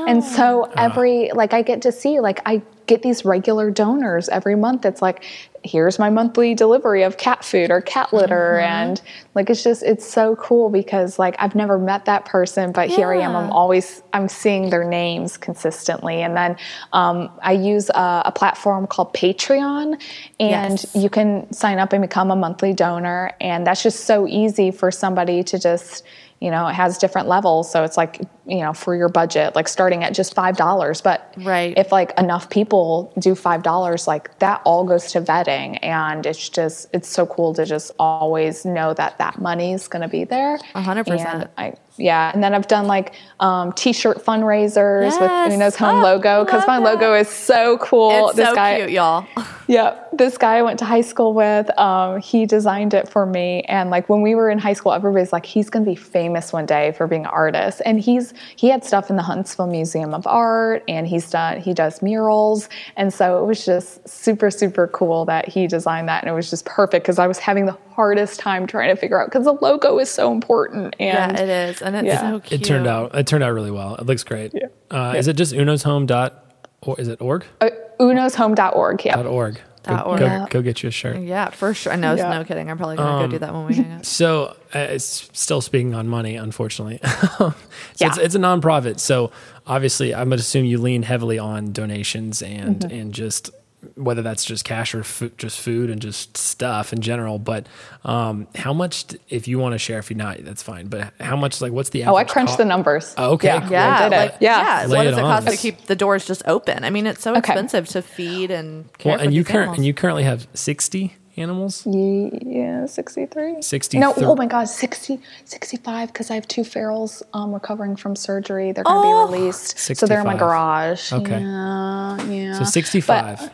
and 0.08 0.22
so 0.22 0.64
every 0.76 1.30
like 1.32 1.54
i 1.54 1.62
get 1.62 1.80
to 1.82 1.90
see 1.92 2.20
like 2.20 2.40
i 2.44 2.60
get 2.86 3.02
these 3.02 3.24
regular 3.24 3.70
donors 3.70 4.28
every 4.28 4.54
month 4.56 4.84
it's 4.84 5.00
like 5.00 5.24
here's 5.66 5.98
my 5.98 6.08
monthly 6.10 6.54
delivery 6.54 7.02
of 7.02 7.18
cat 7.18 7.44
food 7.44 7.70
or 7.70 7.80
cat 7.80 8.12
litter. 8.12 8.58
And 8.58 9.00
like 9.34 9.50
it's 9.50 9.62
just 9.62 9.82
it's 9.82 10.06
so 10.08 10.36
cool 10.36 10.70
because 10.70 11.18
like 11.18 11.36
i've 11.38 11.54
never 11.54 11.78
met 11.78 12.04
that 12.06 12.24
person 12.24 12.72
but 12.72 12.88
here 12.88 13.12
i 13.12 13.16
am. 13.20 13.36
I'm 13.36 13.50
always 13.50 14.02
i'm 14.12 14.28
seeing 14.28 14.70
their 14.70 14.84
names 14.84 15.36
consistently. 15.36 16.22
And 16.22 16.36
then 16.36 16.56
um, 16.92 17.30
i 17.42 17.52
use 17.52 17.90
a, 17.90 18.22
a 18.26 18.32
platform 18.32 18.86
called 18.86 19.12
patreon 19.12 20.00
and 20.40 20.72
Yes. 20.72 20.94
you 20.94 21.10
can 21.10 21.52
sign 21.52 21.78
up 21.78 21.92
and 21.92 22.02
become 22.02 22.30
a 22.30 22.36
monthly 22.36 22.72
donor. 22.72 23.32
And 23.40 23.66
that's 23.66 23.82
just 23.82 24.04
so 24.04 24.26
easy 24.26 24.70
for 24.70 24.90
somebody 24.90 25.42
to 25.44 25.58
just 25.58 26.04
you 26.40 26.50
know 26.50 26.66
it 26.68 26.74
has 26.74 26.98
different 26.98 27.28
levels 27.28 27.70
so 27.70 27.82
it's 27.82 27.96
like 27.96 28.20
you 28.46 28.58
know 28.60 28.72
for 28.72 28.94
your 28.94 29.08
budget 29.08 29.54
like 29.54 29.66
starting 29.68 30.04
at 30.04 30.12
just 30.14 30.34
five 30.34 30.56
dollars 30.56 31.00
but 31.00 31.32
Right. 31.38 31.72
if 31.76 31.90
like 31.92 32.12
enough 32.18 32.50
people 32.50 33.12
do 33.18 33.34
five 33.34 33.62
dollars 33.62 34.06
like 34.06 34.38
that 34.40 34.60
all 34.64 34.84
goes 34.84 35.12
to 35.12 35.20
vetting 35.20 35.78
and 35.82 36.26
it's 36.26 36.48
just 36.48 36.88
it's 36.92 37.08
so 37.08 37.24
cool 37.26 37.54
to 37.54 37.64
just 37.64 37.90
always 37.98 38.64
know 38.64 38.92
that 38.94 39.16
that 39.18 39.40
money 39.40 39.72
is 39.72 39.88
going 39.88 40.02
to 40.02 40.08
be 40.08 40.24
there 40.24 40.58
A 40.74 40.82
hundred 40.82 41.06
percent. 41.06 41.42
And 41.42 41.48
i 41.56 41.74
yeah 41.98 42.30
and 42.34 42.42
then 42.42 42.54
i've 42.54 42.68
done 42.68 42.86
like 42.86 43.14
um, 43.40 43.72
t-shirt 43.72 44.24
fundraisers 44.24 45.02
Yes. 45.10 45.20
with 45.20 45.30
Uno's 45.52 45.76
home 45.76 45.98
Oh, 45.98 46.02
logo 46.02 46.44
because 46.44 46.66
my 46.66 46.78
love 46.78 46.94
logo 47.00 47.14
is 47.14 47.28
so 47.28 47.76
cool 47.78 48.28
It's 48.30 48.38
so 48.38 48.54
cute, 48.76 48.90
y'all. 48.90 49.26
yeah, 49.66 50.00
this 50.12 50.38
guy 50.38 50.56
I 50.56 50.62
went 50.62 50.78
to 50.78 50.84
high 50.86 51.00
school 51.02 51.34
with, 51.34 51.76
um, 51.78 52.20
he 52.20 52.46
designed 52.46 52.94
it 52.94 53.08
for 53.10 53.26
me. 53.26 53.62
And 53.62 53.90
like 53.90 54.08
when 54.08 54.22
we 54.22 54.34
were 54.34 54.48
in 54.48 54.58
high 54.58 54.72
school, 54.72 54.92
everybody's 54.92 55.32
like, 55.32 55.44
he's 55.44 55.68
gonna 55.68 55.84
be 55.84 55.94
famous 55.96 56.52
one 56.52 56.64
day 56.64 56.92
for 56.92 57.06
being 57.06 57.22
an 57.22 57.30
artist. 57.30 57.82
And 57.84 58.00
he's 58.00 58.32
he 58.56 58.68
had 58.68 58.84
stuff 58.84 59.10
in 59.10 59.16
the 59.16 59.22
Huntsville 59.22 59.66
Museum 59.66 60.14
of 60.14 60.26
Art, 60.26 60.82
and 60.88 61.06
he's 61.06 61.28
done 61.30 61.60
he 61.60 61.74
does 61.74 62.00
murals. 62.00 62.68
And 62.96 63.12
so 63.12 63.42
it 63.42 63.46
was 63.46 63.66
just 63.66 64.08
super 64.08 64.50
super 64.50 64.86
cool 64.88 65.26
that 65.26 65.46
he 65.48 65.66
designed 65.66 66.08
that, 66.08 66.22
and 66.22 66.30
it 66.30 66.34
was 66.34 66.48
just 66.48 66.64
perfect 66.64 67.04
because 67.04 67.18
I 67.18 67.26
was 67.26 67.38
having 67.38 67.66
the 67.66 67.76
hardest 67.90 68.40
time 68.40 68.66
trying 68.66 68.94
to 68.94 68.96
figure 69.00 69.20
out 69.20 69.26
because 69.28 69.44
the 69.44 69.52
logo 69.54 69.98
is 69.98 70.08
so 70.10 70.32
important. 70.32 70.94
Yeah, 70.98 71.28
And 71.28 71.38
it 71.38 71.48
is, 71.48 71.82
and 71.86 72.06
it's 72.06 72.06
Yeah. 72.14 72.20
so 72.32 72.40
cute. 72.40 72.60
It 72.60 72.64
turned 72.64 72.86
out. 72.86 73.14
It 73.14 73.26
turned 73.26 73.42
out 73.44 73.52
really 73.52 73.70
well. 73.70 73.94
It 73.96 74.06
looks 74.06 74.24
great. 74.24 74.52
Yeah. 74.54 74.66
Uh, 74.90 75.14
Is 75.16 75.28
it 75.28 75.34
just 75.36 75.52
Uno's 75.54 75.82
home 75.82 76.06
dot 76.06 76.44
or 76.82 76.98
is 77.00 77.08
it 77.08 77.20
org? 77.20 77.44
uh, 77.60 77.70
unoshome.org. 78.00 79.04
Yeah. 79.04 79.16
Dot 79.16 79.26
org. 79.26 79.60
Dot 79.82 80.04
Go, 80.04 80.10
org. 80.10 80.18
go, 80.18 80.24
Yeah. 80.26 80.46
go 80.50 80.62
get 80.62 80.82
you 80.82 80.88
a 80.88 80.92
shirt. 80.92 81.18
Yeah, 81.20 81.50
for 81.50 81.72
sure. 81.72 81.96
No, 81.96 82.14
Yeah. 82.14 82.30
no 82.38 82.44
kidding. 82.44 82.68
I'm 82.70 82.76
probably 82.76 82.96
gonna 82.96 83.16
Um, 83.18 83.22
go 83.26 83.30
do 83.30 83.38
that 83.38 83.54
when 83.54 83.66
we 83.66 83.74
hang 83.76 83.92
out. 83.92 84.04
So 84.06 84.56
uh, 84.74 84.78
it's 84.80 85.30
still 85.32 85.60
speaking 85.60 85.94
on 85.94 86.08
money, 86.08 86.34
unfortunately. 86.36 86.98
so 87.38 87.54
it's, 87.92 88.00
Yeah. 88.00 88.14
it's 88.18 88.34
a 88.34 88.38
nonprofit. 88.40 88.98
So 88.98 89.30
obviously, 89.66 90.12
I'm 90.14 90.28
going 90.28 90.38
to 90.38 90.42
assume 90.42 90.64
you 90.64 90.78
lean 90.78 91.02
heavily 91.04 91.38
on 91.38 91.72
donations 91.72 92.42
and 92.42 92.80
Mm-hmm. 92.80 92.94
and 93.00 93.12
just 93.14 93.50
whether 93.94 94.22
that's 94.22 94.44
just 94.44 94.64
cash 94.64 94.94
or 94.94 95.02
fu- 95.02 95.30
just 95.38 95.60
food 95.60 95.90
and 95.90 96.00
just 96.00 96.36
stuff 96.36 96.92
in 96.92 97.00
general. 97.00 97.38
But 97.38 97.66
um, 98.04 98.46
how 98.54 98.72
much, 98.72 99.06
d- 99.06 99.18
if 99.28 99.46
you 99.48 99.58
want 99.58 99.72
to 99.74 99.78
share, 99.78 99.98
if 99.98 100.10
you're 100.10 100.16
not, 100.18 100.38
that's 100.44 100.62
fine. 100.62 100.88
But 100.88 101.12
how 101.20 101.36
much, 101.36 101.60
like, 101.60 101.72
what's 101.72 101.90
the 101.90 102.04
Oh, 102.04 102.16
I 102.16 102.24
crunched 102.24 102.52
co- 102.52 102.58
the 102.58 102.64
numbers. 102.64 103.14
Oh, 103.16 103.32
okay, 103.32 103.48
Yeah, 103.48 103.60
cool. 103.60 103.70
Yeah, 103.70 103.96
I 103.98 104.08
did 104.08 104.14
it. 104.14 104.18
like, 104.18 104.34
Yeah. 104.40 104.58
yeah. 104.82 104.86
What 104.88 105.00
it 105.06 105.10
does 105.10 105.18
it 105.18 105.24
on 105.24 105.42
cost 105.44 105.48
to 105.56 105.56
keep 105.62 105.86
the 105.86 105.96
doors 105.96 106.26
just 106.26 106.42
open? 106.46 106.84
I 106.84 106.90
mean, 106.90 107.06
it's 107.06 107.22
so 107.22 107.30
Okay. 107.30 107.38
expensive 107.38 107.88
to 107.88 108.02
feed 108.02 108.50
and 108.50 108.92
care 108.98 109.10
Well, 109.10 109.18
for 109.18 109.24
and 109.24 109.34
you 109.34 109.42
these 109.42 109.52
current 109.52 109.62
animals. 109.62 109.78
and 109.78 109.86
you 109.86 109.94
currently 109.94 110.22
have 110.24 110.46
60 110.54 111.14
animals. 111.38 111.82
Yeah, 111.86 112.86
63. 112.86 113.60
63. 113.60 114.00
No, 114.00 114.14
oh 114.16 114.34
my 114.36 114.46
God, 114.46 114.68
60, 114.70 115.20
65, 115.44 116.10
because 116.10 116.30
I 116.30 116.34
have 116.34 116.48
two 116.48 116.62
ferals 116.62 117.22
um, 117.34 117.52
recovering 117.52 117.94
from 117.96 118.16
surgery. 118.16 118.72
They're 118.72 118.84
going 118.84 119.02
to 119.02 119.08
Oh. 119.08 119.26
be 119.28 119.34
released. 119.38 119.78
So 119.78 120.06
they're 120.06 120.20
in 120.20 120.26
my 120.26 120.36
garage. 120.36 121.12
Okay. 121.12 121.38
Yeah, 121.40 122.24
yeah. 122.26 122.58
So 122.58 122.64
65. 122.64 123.50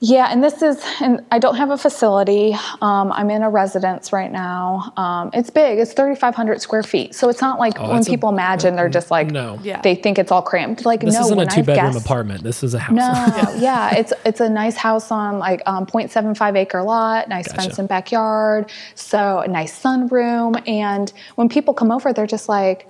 Yeah, 0.00 0.28
and 0.30 0.44
this 0.44 0.62
is, 0.62 0.80
and 1.00 1.24
I 1.32 1.40
don't 1.40 1.56
have 1.56 1.70
a 1.70 1.76
facility. 1.76 2.54
Um, 2.80 3.10
I'm 3.10 3.30
in 3.30 3.42
a 3.42 3.50
residence 3.50 4.12
right 4.12 4.30
now. 4.30 4.92
Um, 4.96 5.30
it's 5.34 5.50
big. 5.50 5.80
It's 5.80 5.92
3,500 5.92 6.60
square 6.62 6.84
feet. 6.84 7.16
So 7.16 7.28
it's 7.28 7.40
not 7.40 7.58
like 7.58 7.76
when 7.80 7.90
Oh, 7.90 7.94
that's 7.94 8.06
a- 8.06 8.10
people 8.10 8.28
imagine 8.28 8.76
they're 8.76 8.88
just 8.88 9.10
like, 9.10 9.32
no. 9.32 9.58
Yeah. 9.60 9.80
they 9.80 9.96
think 9.96 10.20
it's 10.20 10.30
all 10.30 10.40
cramped. 10.42 10.84
Like, 10.86 11.02
no. 11.02 11.06
this 11.06 11.14
no, 11.16 11.20
isn't 11.22 11.32
a 11.34 11.36
when 11.36 11.48
I 11.48 11.50
two 11.50 11.56
have 11.56 11.66
bedroom 11.66 11.92
guests- 11.92 12.04
apartment. 12.04 12.42
This 12.44 12.62
is 12.62 12.74
a 12.74 12.78
house. 12.78 12.94
no, 12.94 13.54
yeah, 13.58 13.96
it's 13.96 14.12
it's 14.24 14.40
a 14.40 14.48
nice 14.48 14.76
house 14.76 15.10
on 15.10 15.40
like 15.40 15.62
um, 15.66 15.84
0.75 15.84 16.56
acre 16.56 16.82
lot, 16.82 17.28
nice 17.28 17.48
Gotcha. 17.48 17.62
fenced 17.62 17.78
in 17.80 17.86
backyard, 17.88 18.70
so 18.94 19.40
a 19.40 19.48
nice 19.48 19.82
sunroom. 19.82 20.62
And 20.68 21.12
when 21.34 21.48
people 21.48 21.74
come 21.74 21.90
over, 21.90 22.12
they're 22.12 22.26
just 22.28 22.48
like, 22.48 22.86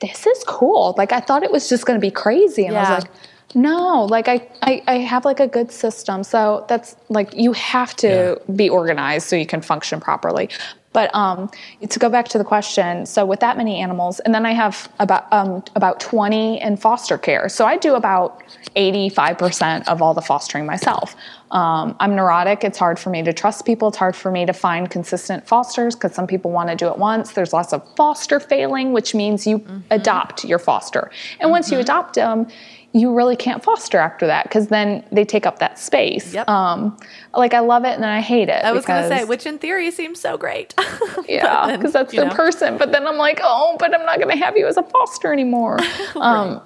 "This 0.00 0.24
is 0.24 0.44
cool." 0.46 0.94
Like 0.96 1.10
I 1.12 1.18
thought 1.18 1.42
it 1.42 1.50
was 1.50 1.68
just 1.68 1.84
going 1.84 1.98
to 1.98 2.00
be 2.00 2.12
crazy, 2.12 2.64
and 2.66 2.76
I 2.78 2.94
was 2.94 3.04
like. 3.04 3.12
No, 3.54 4.04
like 4.04 4.28
I, 4.28 4.46
I, 4.62 4.82
I 4.86 4.94
have 4.98 5.24
like 5.24 5.40
a 5.40 5.48
good 5.48 5.72
system. 5.72 6.22
So 6.22 6.66
that's 6.68 6.96
like 7.08 7.34
you 7.34 7.52
have 7.52 7.96
to 7.96 8.40
be 8.54 8.68
organized 8.68 9.26
so 9.26 9.36
you 9.36 9.46
can 9.46 9.62
function 9.62 10.00
properly. 10.00 10.50
But 10.92 11.14
um, 11.14 11.50
to 11.86 11.98
go 11.98 12.08
back 12.08 12.28
to 12.28 12.38
the 12.38 12.44
question, 12.44 13.04
so 13.04 13.24
with 13.24 13.40
that 13.40 13.56
many 13.56 13.80
animals, 13.80 14.20
and 14.20 14.34
then 14.34 14.46
I 14.46 14.52
have 14.52 14.90
about 14.98 15.30
um, 15.32 15.62
about 15.76 16.00
20 16.00 16.60
in 16.60 16.76
foster 16.76 17.18
care. 17.18 17.48
So 17.48 17.66
I 17.66 17.76
do 17.76 17.94
about 17.94 18.42
85% 18.74 19.86
of 19.86 20.00
all 20.00 20.14
the 20.14 20.22
fostering 20.22 20.64
myself. 20.66 21.14
Um, 21.50 21.94
I'm 22.00 22.16
neurotic. 22.16 22.64
It's 22.64 22.78
hard 22.78 22.98
for 22.98 23.10
me 23.10 23.22
to 23.22 23.32
trust 23.32 23.64
people. 23.64 23.88
It's 23.88 23.96
hard 23.96 24.16
for 24.16 24.30
me 24.30 24.46
to 24.46 24.52
find 24.52 24.90
consistent 24.90 25.46
fosters 25.46 25.94
because 25.94 26.14
some 26.14 26.26
people 26.26 26.50
want 26.50 26.70
to 26.70 26.76
do 26.76 26.88
it 26.88 26.98
once. 26.98 27.32
There's 27.32 27.52
lots 27.52 27.72
of 27.72 27.86
foster 27.94 28.40
failing, 28.40 28.92
which 28.92 29.14
means 29.14 29.46
you 29.46 29.64
adopt 29.90 30.44
your 30.44 30.58
foster. 30.58 31.10
And 31.38 31.50
once 31.50 31.70
you 31.70 31.78
adopt 31.78 32.14
them, 32.14 32.48
you 32.92 33.14
really 33.14 33.36
can't 33.36 33.62
foster 33.62 33.98
after 33.98 34.26
that 34.26 34.44
because 34.44 34.68
then 34.68 35.04
they 35.12 35.24
take 35.24 35.44
up 35.44 35.58
that 35.58 35.78
space. 35.78 36.32
Yep. 36.32 36.48
Um, 36.48 36.96
like 37.34 37.52
I 37.52 37.60
love 37.60 37.84
it 37.84 37.90
and 37.90 38.02
then 38.02 38.10
I 38.10 38.20
hate 38.20 38.48
it. 38.48 38.64
I 38.64 38.72
was 38.72 38.86
going 38.86 39.02
to 39.02 39.08
say, 39.08 39.24
which 39.24 39.44
in 39.44 39.58
theory 39.58 39.90
seems 39.90 40.20
so 40.20 40.38
great. 40.38 40.74
yeah, 41.28 41.76
because 41.76 41.92
that's 41.92 42.14
the 42.14 42.24
know. 42.24 42.34
person. 42.34 42.78
But 42.78 42.92
then 42.92 43.06
I'm 43.06 43.18
like, 43.18 43.40
oh, 43.42 43.76
but 43.78 43.94
I'm 43.94 44.06
not 44.06 44.18
going 44.18 44.36
to 44.36 44.42
have 44.42 44.56
you 44.56 44.66
as 44.66 44.78
a 44.78 44.82
foster 44.82 45.32
anymore. 45.32 45.78
um, 46.16 46.62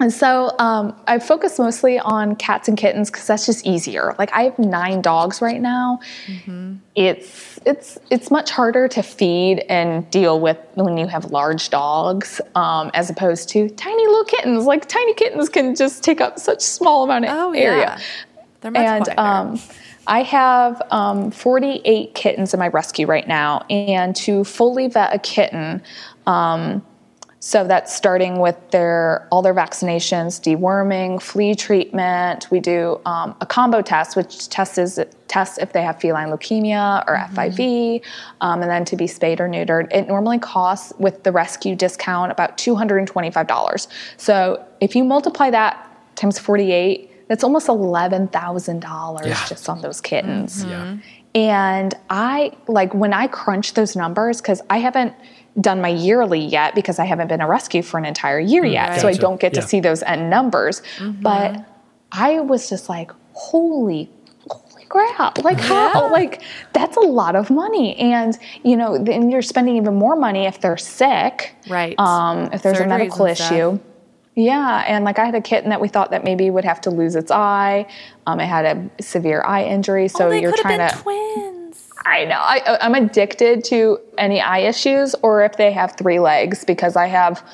and 0.00 0.12
so 0.12 0.54
um, 0.58 0.94
I 1.06 1.18
focus 1.18 1.58
mostly 1.58 1.98
on 1.98 2.34
cats 2.36 2.68
and 2.68 2.76
kittens 2.76 3.10
because 3.10 3.26
that's 3.26 3.46
just 3.46 3.66
easier. 3.66 4.14
Like 4.18 4.32
I 4.32 4.44
have 4.44 4.58
nine 4.58 5.02
dogs 5.02 5.42
right 5.42 5.60
now. 5.60 6.00
Mm-hmm. 6.26 6.76
It's 6.94 7.58
it's 7.66 7.98
it's 8.10 8.30
much 8.30 8.50
harder 8.50 8.88
to 8.88 9.02
feed 9.02 9.58
and 9.68 10.10
deal 10.10 10.40
with 10.40 10.56
when 10.74 10.96
you 10.96 11.06
have 11.06 11.26
large 11.26 11.68
dogs 11.70 12.40
um, 12.54 12.90
as 12.94 13.10
opposed 13.10 13.48
to 13.50 13.68
tiny 13.68 14.06
little 14.06 14.24
kittens. 14.24 14.64
Like 14.64 14.88
tiny 14.88 15.14
kittens 15.14 15.48
can 15.48 15.74
just 15.74 16.02
take 16.02 16.20
up 16.20 16.38
such 16.38 16.62
small 16.62 17.04
amount 17.04 17.26
of 17.26 17.30
Oh, 17.32 17.52
area 17.52 17.80
yeah. 17.80 17.98
They're 18.62 18.70
much 18.70 18.82
and 18.82 19.04
quieter. 19.04 19.20
um, 19.20 19.60
I 20.06 20.22
have 20.22 20.82
um, 20.90 21.30
48 21.30 22.14
kittens 22.14 22.52
in 22.54 22.58
my 22.60 22.68
rescue 22.68 23.06
right 23.06 23.28
now. 23.28 23.60
And 23.70 24.16
to 24.16 24.44
fully 24.44 24.88
vet 24.88 25.14
a 25.14 25.18
kitten, 25.18 25.82
um, 26.26 26.84
so 27.42 27.66
that's 27.66 27.94
starting 27.94 28.38
with 28.38 28.56
their 28.70 29.26
all 29.32 29.40
their 29.40 29.54
vaccinations, 29.54 30.38
deworming, 30.38 31.22
flea 31.22 31.54
treatment. 31.54 32.50
We 32.50 32.60
do 32.60 33.00
um, 33.06 33.34
a 33.40 33.46
combo 33.46 33.80
test, 33.80 34.14
which 34.14 34.50
tests 34.50 34.98
tests 35.26 35.56
if 35.56 35.72
they 35.72 35.82
have 35.82 35.98
feline 35.98 36.28
leukemia 36.28 37.02
or 37.08 37.16
FIV, 37.16 38.02
um, 38.42 38.60
and 38.60 38.70
then 38.70 38.84
to 38.84 38.94
be 38.94 39.06
spayed 39.06 39.40
or 39.40 39.48
neutered. 39.48 39.90
It 39.90 40.06
normally 40.06 40.38
costs 40.38 40.92
with 40.98 41.22
the 41.22 41.32
rescue 41.32 41.74
discount 41.74 42.30
about 42.30 42.58
two 42.58 42.74
hundred 42.74 42.98
and 42.98 43.08
twenty 43.08 43.30
five 43.30 43.46
dollars. 43.46 43.88
So 44.18 44.62
if 44.82 44.94
you 44.94 45.02
multiply 45.02 45.48
that 45.48 45.88
times 46.16 46.38
forty 46.38 46.72
eight, 46.72 47.26
that's 47.28 47.42
almost 47.42 47.70
eleven 47.70 48.28
thousand 48.28 48.80
dollars 48.80 49.34
just 49.48 49.66
on 49.66 49.80
those 49.80 50.02
kittens. 50.02 50.62
Yeah. 50.62 50.98
And 51.34 51.94
I 52.10 52.52
like 52.66 52.92
when 52.92 53.14
I 53.14 53.28
crunch 53.28 53.74
those 53.74 53.96
numbers 53.96 54.42
because 54.42 54.60
I 54.68 54.78
haven't 54.78 55.14
done 55.60 55.80
my 55.80 55.88
yearly 55.88 56.40
yet 56.40 56.74
because 56.74 56.98
I 56.98 57.04
haven't 57.04 57.28
been 57.28 57.40
a 57.40 57.46
rescue 57.48 57.82
for 57.82 57.98
an 57.98 58.04
entire 58.04 58.40
year 58.40 58.64
yet. 58.64 59.00
So 59.00 59.08
I 59.08 59.12
don't 59.14 59.40
get 59.40 59.54
to 59.54 59.60
Yeah. 59.60 59.66
see 59.66 59.80
those 59.80 60.02
end 60.02 60.30
numbers. 60.30 60.82
But 61.00 61.64
I 62.12 62.40
was 62.40 62.68
just 62.68 62.88
like, 62.88 63.12
holy 63.32 64.10
holy 64.48 64.84
crap 64.88 65.44
like 65.44 65.60
how 65.60 66.10
like 66.10 66.42
that's 66.72 66.96
a 66.96 67.00
lot 67.00 67.36
of 67.36 67.48
money 67.50 67.96
and 67.96 68.36
you 68.64 68.76
know 68.76 68.98
then 68.98 69.30
you're 69.30 69.40
spending 69.42 69.76
even 69.76 69.94
more 69.94 70.16
money 70.16 70.46
if 70.46 70.60
they're 70.60 70.76
sick 70.76 71.54
Right. 71.68 71.96
um 72.00 72.50
if 72.52 72.62
there's 72.62 72.80
a 72.80 72.86
medical 72.86 73.26
and 73.26 73.36
stuff. 73.36 73.52
issue 73.52 73.78
yeah, 74.36 74.84
and 74.86 75.04
like 75.04 75.18
I 75.18 75.26
had 75.26 75.34
a 75.34 75.40
kitten 75.40 75.70
that 75.70 75.80
we 75.80 75.88
thought 75.88 76.12
that 76.12 76.24
maybe 76.24 76.48
would 76.50 76.64
have 76.64 76.80
to 76.82 76.90
lose 76.90 77.14
its 77.16 77.30
eye. 77.32 77.86
Um, 78.26 78.38
it 78.40 78.46
had 78.46 78.64
a 78.64 79.02
severe 79.02 79.42
eye 79.42 79.64
injury, 79.64 80.06
so 80.08 80.26
oh, 80.26 80.30
they 80.30 80.40
you're 80.40 80.56
trying 80.56 80.78
have 80.80 80.96
to. 80.96 81.02
twins. 81.02 81.89
I 82.04 82.24
know. 82.24 82.38
I, 82.38 82.78
I'm 82.80 82.94
addicted 82.94 83.64
to 83.64 83.98
any 84.16 84.40
eye 84.40 84.60
issues 84.60 85.14
or 85.22 85.44
if 85.44 85.56
they 85.56 85.72
have 85.72 85.96
three 85.96 86.18
legs 86.18 86.64
because 86.64 86.96
I 86.96 87.06
have 87.06 87.46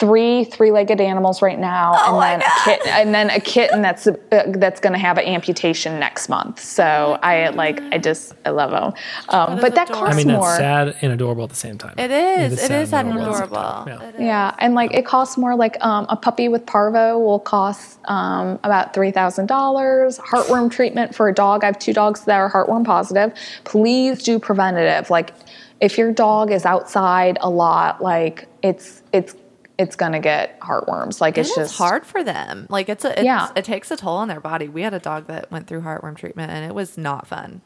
three 0.00 0.44
three-legged 0.44 1.00
animals 1.00 1.40
right 1.42 1.58
now, 1.58 1.92
Oh 1.96 2.20
and 2.20 2.40
then 2.40 2.40
a 2.40 2.64
kitten, 2.64 2.92
and 2.92 3.14
then 3.14 3.30
a 3.30 3.40
kitten 3.40 3.82
that's 3.82 4.06
uh, 4.06 4.16
that's 4.56 4.80
going 4.80 4.92
to 4.92 4.98
have 4.98 5.18
an 5.18 5.24
amputation 5.24 5.98
next 6.00 6.28
month. 6.28 6.60
So 6.60 7.18
I 7.22 7.48
like 7.50 7.80
I 7.92 7.98
just 7.98 8.34
I 8.44 8.50
love 8.50 8.70
them, 8.70 8.92
um, 9.28 9.58
is 9.58 9.62
but 9.62 9.74
that 9.74 9.90
adorable. 9.90 10.06
costs 10.06 10.14
I 10.14 10.16
mean, 10.16 10.28
that's 10.28 10.40
more. 10.40 10.56
sad 10.56 10.96
and 11.00 11.12
adorable 11.12 11.44
at 11.44 11.50
the 11.50 11.56
same 11.56 11.78
time. 11.78 11.94
it 11.98 12.10
is 12.10 12.52
it 12.54 12.70
is 12.70 12.90
sad 12.90 12.90
sad 12.90 13.06
and 13.06 13.18
at 13.18 13.24
the 13.24 13.32
same 13.34 13.44
adorable. 13.44 13.84
Yeah. 13.86 14.08
It 14.08 14.14
is. 14.16 14.20
Yeah, 14.20 14.54
and 14.58 14.74
like 14.74 14.92
it 14.92 15.06
costs 15.06 15.36
more. 15.36 15.54
Like 15.56 15.76
um, 15.84 16.06
a 16.08 16.16
puppy 16.16 16.48
with 16.48 16.66
parvo 16.66 17.18
will 17.18 17.40
cost 17.40 17.98
um, 18.06 18.58
about 18.64 18.94
three 18.94 19.10
thousand 19.10 19.46
dollars. 19.46 20.18
Heartworm 20.18 20.70
treatment 20.70 21.14
for 21.14 21.28
a 21.28 21.34
dog. 21.34 21.62
I 21.62 21.66
have 21.66 21.78
two 21.78 21.92
dogs 21.92 22.24
that 22.24 22.36
are 22.36 22.50
heartworm 22.50 22.84
positive. 22.84 23.32
Please 23.64 24.22
do 24.22 24.38
preventative. 24.38 25.10
Like 25.10 25.34
if 25.80 25.98
your 25.98 26.12
dog 26.12 26.50
is 26.50 26.64
outside 26.64 27.38
a 27.40 27.50
lot, 27.50 28.02
like 28.02 28.48
it's 28.62 29.02
it's 29.12 29.34
it's 29.78 29.96
gonna 29.96 30.20
get 30.20 30.58
heartworms. 30.60 31.20
Like 31.20 31.36
It's 31.38 31.54
just 31.54 31.76
hard 31.76 32.06
for 32.06 32.22
them. 32.22 32.66
Like 32.70 32.88
it's 32.88 33.04
a 33.04 33.12
it's, 33.12 33.22
Yeah. 33.24 33.50
it 33.56 33.64
takes 33.64 33.90
a 33.90 33.96
toll 33.96 34.16
on 34.16 34.28
their 34.28 34.40
body. 34.40 34.68
We 34.68 34.82
had 34.82 34.94
a 34.94 34.98
dog 35.00 35.26
that 35.26 35.50
went 35.50 35.66
through 35.66 35.82
heartworm 35.82 36.16
treatment 36.16 36.52
and 36.52 36.64
it 36.64 36.74
was 36.74 36.96
not 36.96 37.26
fun 37.26 37.60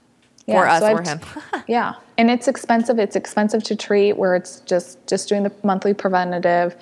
Yeah, 0.46 0.60
for 0.62 0.68
us 0.68 0.80
so 0.80 0.92
or 0.92 1.02
him. 1.02 1.20
yeah, 1.68 1.94
and 2.16 2.30
it's 2.30 2.48
expensive. 2.48 2.98
It's 2.98 3.14
expensive 3.16 3.62
to 3.64 3.76
treat. 3.76 4.14
Where 4.16 4.34
it's 4.34 4.60
just 4.60 5.06
just 5.06 5.28
doing 5.28 5.42
the 5.42 5.52
monthly 5.62 5.92
preventative, 5.92 6.74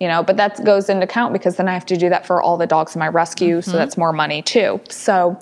you 0.00 0.08
know. 0.08 0.22
But 0.24 0.36
that 0.38 0.64
goes 0.64 0.88
into 0.88 1.04
account 1.04 1.32
because 1.32 1.56
then 1.56 1.68
I 1.68 1.74
have 1.74 1.86
to 1.86 1.96
do 1.96 2.08
that 2.08 2.26
for 2.26 2.42
all 2.42 2.56
the 2.56 2.66
dogs 2.66 2.96
in 2.96 2.98
my 2.98 3.08
rescue, 3.08 3.60
so 3.62 3.72
that's 3.72 3.96
more 3.96 4.12
money 4.12 4.42
too. 4.42 4.80
So, 4.88 5.38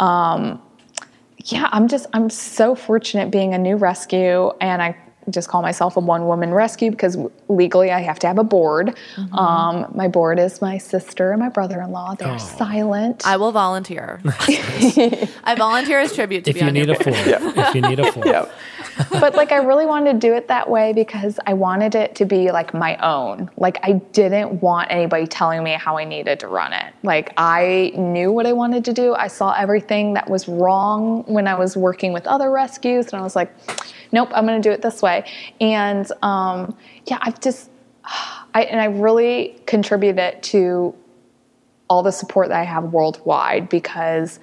um, 0.00 0.60
yeah, 1.44 1.68
I'm 1.70 1.86
just 1.86 2.06
I'm 2.12 2.28
so 2.28 2.74
fortunate 2.74 3.30
being 3.30 3.54
a 3.54 3.58
new 3.58 3.76
rescue, 3.76 4.50
and 4.60 4.82
I 4.82 4.96
just 5.28 5.48
call 5.48 5.60
myself 5.62 5.96
a 5.96 6.00
one 6.00 6.26
woman 6.26 6.52
rescue 6.54 6.90
because 6.90 7.16
legally 7.48 7.90
I 7.90 8.00
have 8.00 8.18
to 8.20 8.26
have 8.26 8.38
a 8.38 8.44
board. 8.44 8.96
Um, 9.32 9.86
my 9.94 10.08
board 10.08 10.38
is 10.38 10.60
my 10.62 10.78
sister 10.78 11.32
and 11.32 11.40
my 11.40 11.50
brother 11.50 11.80
in 11.82 11.90
law. 11.92 12.14
They're 12.14 12.32
Oh. 12.32 12.38
silent. 12.38 13.26
I 13.26 13.36
will 13.36 13.52
volunteer. 13.52 14.20
I 14.24 15.54
volunteer 15.56 16.00
as 16.00 16.14
tribute 16.14 16.44
to 16.44 16.52
be 16.52 16.58
If 16.60 16.60
be 16.60 16.60
you 16.60 16.66
on 16.68 16.72
need 16.74 16.86
your 16.88 16.96
a 16.96 17.04
board. 17.04 17.16
fourth, 17.16 17.58
if 17.58 17.74
you 17.74 17.80
need 17.82 18.00
a 18.00 18.12
fourth, 18.12 18.50
but 19.10 19.34
like 19.34 19.52
I 19.52 19.56
really 19.56 19.86
wanted 19.86 20.14
to 20.14 20.18
do 20.18 20.34
it 20.34 20.48
that 20.48 20.68
way 20.68 20.92
because 20.92 21.38
I 21.46 21.52
wanted 21.54 21.94
it 21.94 22.14
to 22.16 22.24
be 22.24 22.50
like 22.50 22.72
my 22.74 22.96
own. 22.96 23.50
Like 23.56 23.78
I 23.82 23.92
didn't 24.12 24.60
want 24.62 24.90
anybody 24.90 25.26
telling 25.26 25.62
me 25.62 25.72
how 25.72 25.96
I 25.98 26.04
needed 26.04 26.40
to 26.40 26.48
run 26.48 26.72
it. 26.72 26.92
Like 27.02 27.32
I 27.36 27.92
knew 27.96 28.32
what 28.32 28.46
I 28.46 28.52
wanted 28.52 28.84
to 28.86 28.92
do. 28.92 29.14
I 29.14 29.28
saw 29.28 29.52
everything 29.52 30.14
that 30.14 30.28
was 30.28 30.48
wrong 30.48 31.24
when 31.26 31.46
I 31.46 31.54
was 31.54 31.76
working 31.76 32.12
with 32.12 32.26
other 32.26 32.50
rescues 32.50 33.06
and 33.12 33.14
I 33.14 33.22
was 33.22 33.36
like, 33.36 33.52
nope, 34.12 34.30
I'm 34.34 34.46
going 34.46 34.60
to 34.60 34.68
do 34.68 34.72
it 34.72 34.82
this 34.82 35.02
way. 35.02 35.24
And 35.60 36.10
um, 36.22 36.76
yeah, 37.06 37.18
I've 37.20 37.40
just 37.40 37.70
I 38.54 38.62
and 38.62 38.80
I 38.80 38.86
really 38.86 39.56
contributed 39.66 40.42
to 40.44 40.94
all 41.88 42.02
the 42.02 42.12
support 42.12 42.48
that 42.48 42.60
I 42.60 42.64
have 42.64 42.84
worldwide 42.92 43.68
because 43.68 44.38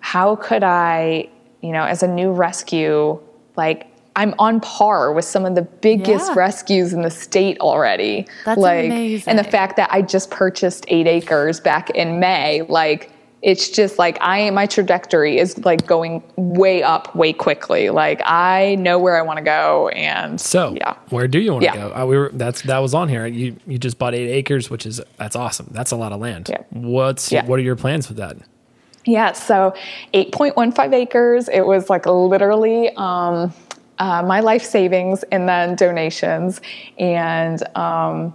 how 0.00 0.36
could 0.36 0.62
I, 0.62 1.28
you 1.60 1.72
know, 1.72 1.84
as 1.84 2.02
a 2.02 2.08
new 2.08 2.32
rescue, 2.32 3.20
like 3.56 3.86
I'm 4.14 4.34
on 4.38 4.60
par 4.60 5.12
with 5.12 5.24
some 5.24 5.46
of 5.46 5.54
the 5.54 5.62
biggest 5.62 6.28
Yeah. 6.30 6.34
rescues 6.34 6.92
in 6.92 7.02
the 7.02 7.10
state 7.10 7.58
already. 7.60 8.26
That's 8.44 8.58
like 8.60 8.86
amazing. 8.86 9.30
and 9.30 9.38
the 9.38 9.44
fact 9.44 9.76
that 9.76 9.88
I 9.92 10.02
just 10.02 10.30
purchased 10.30 10.84
8 10.88 11.06
acres 11.06 11.60
back 11.60 11.90
in 11.90 12.20
May, 12.20 12.62
like 12.62 13.10
it's 13.42 13.68
just 13.68 13.98
like 13.98 14.16
I 14.20 14.48
my 14.50 14.66
trajectory 14.66 15.38
is 15.38 15.58
like 15.64 15.86
going 15.86 16.22
way 16.36 16.82
up 16.82 17.14
way 17.16 17.32
quickly. 17.32 17.90
Like 17.90 18.22
I 18.24 18.76
know 18.76 18.98
where 18.98 19.16
I 19.16 19.22
want 19.22 19.38
to 19.38 19.44
go 19.44 19.88
and 19.88 20.40
So, 20.40 20.74
yeah. 20.76 20.94
where 21.10 21.26
do 21.28 21.40
you 21.40 21.52
want 21.52 21.62
to 21.64 21.66
Yeah. 21.66 21.74
go? 21.88 21.92
Uh, 21.94 22.06
we 22.06 22.16
were 22.16 22.30
that's 22.32 22.62
that 22.62 22.78
was 22.78 22.94
on 22.94 23.08
here. 23.08 23.26
You 23.26 23.56
you 23.66 23.78
just 23.78 23.98
bought 23.98 24.14
eight 24.14 24.30
acres, 24.30 24.70
which 24.70 24.86
is 24.86 25.00
that's 25.18 25.34
awesome. 25.36 25.68
That's 25.72 25.90
a 25.90 25.96
lot 25.96 26.12
of 26.12 26.20
land. 26.20 26.48
Yeah. 26.48 26.62
What's 26.70 27.32
Yeah. 27.32 27.44
what 27.44 27.58
are 27.58 27.62
your 27.62 27.76
plans 27.76 28.08
with 28.08 28.16
that? 28.18 28.36
Yeah, 29.04 29.32
so 29.32 29.74
8.15 30.14 30.94
acres. 30.94 31.48
It 31.48 31.62
was 31.62 31.90
like 31.90 32.06
literally 32.06 32.90
um, 32.96 33.52
uh, 33.98 34.22
my 34.22 34.38
life 34.38 34.62
savings 34.62 35.24
and 35.32 35.48
then 35.48 35.74
donations. 35.74 36.60
And 37.00 37.60
um, 37.76 38.32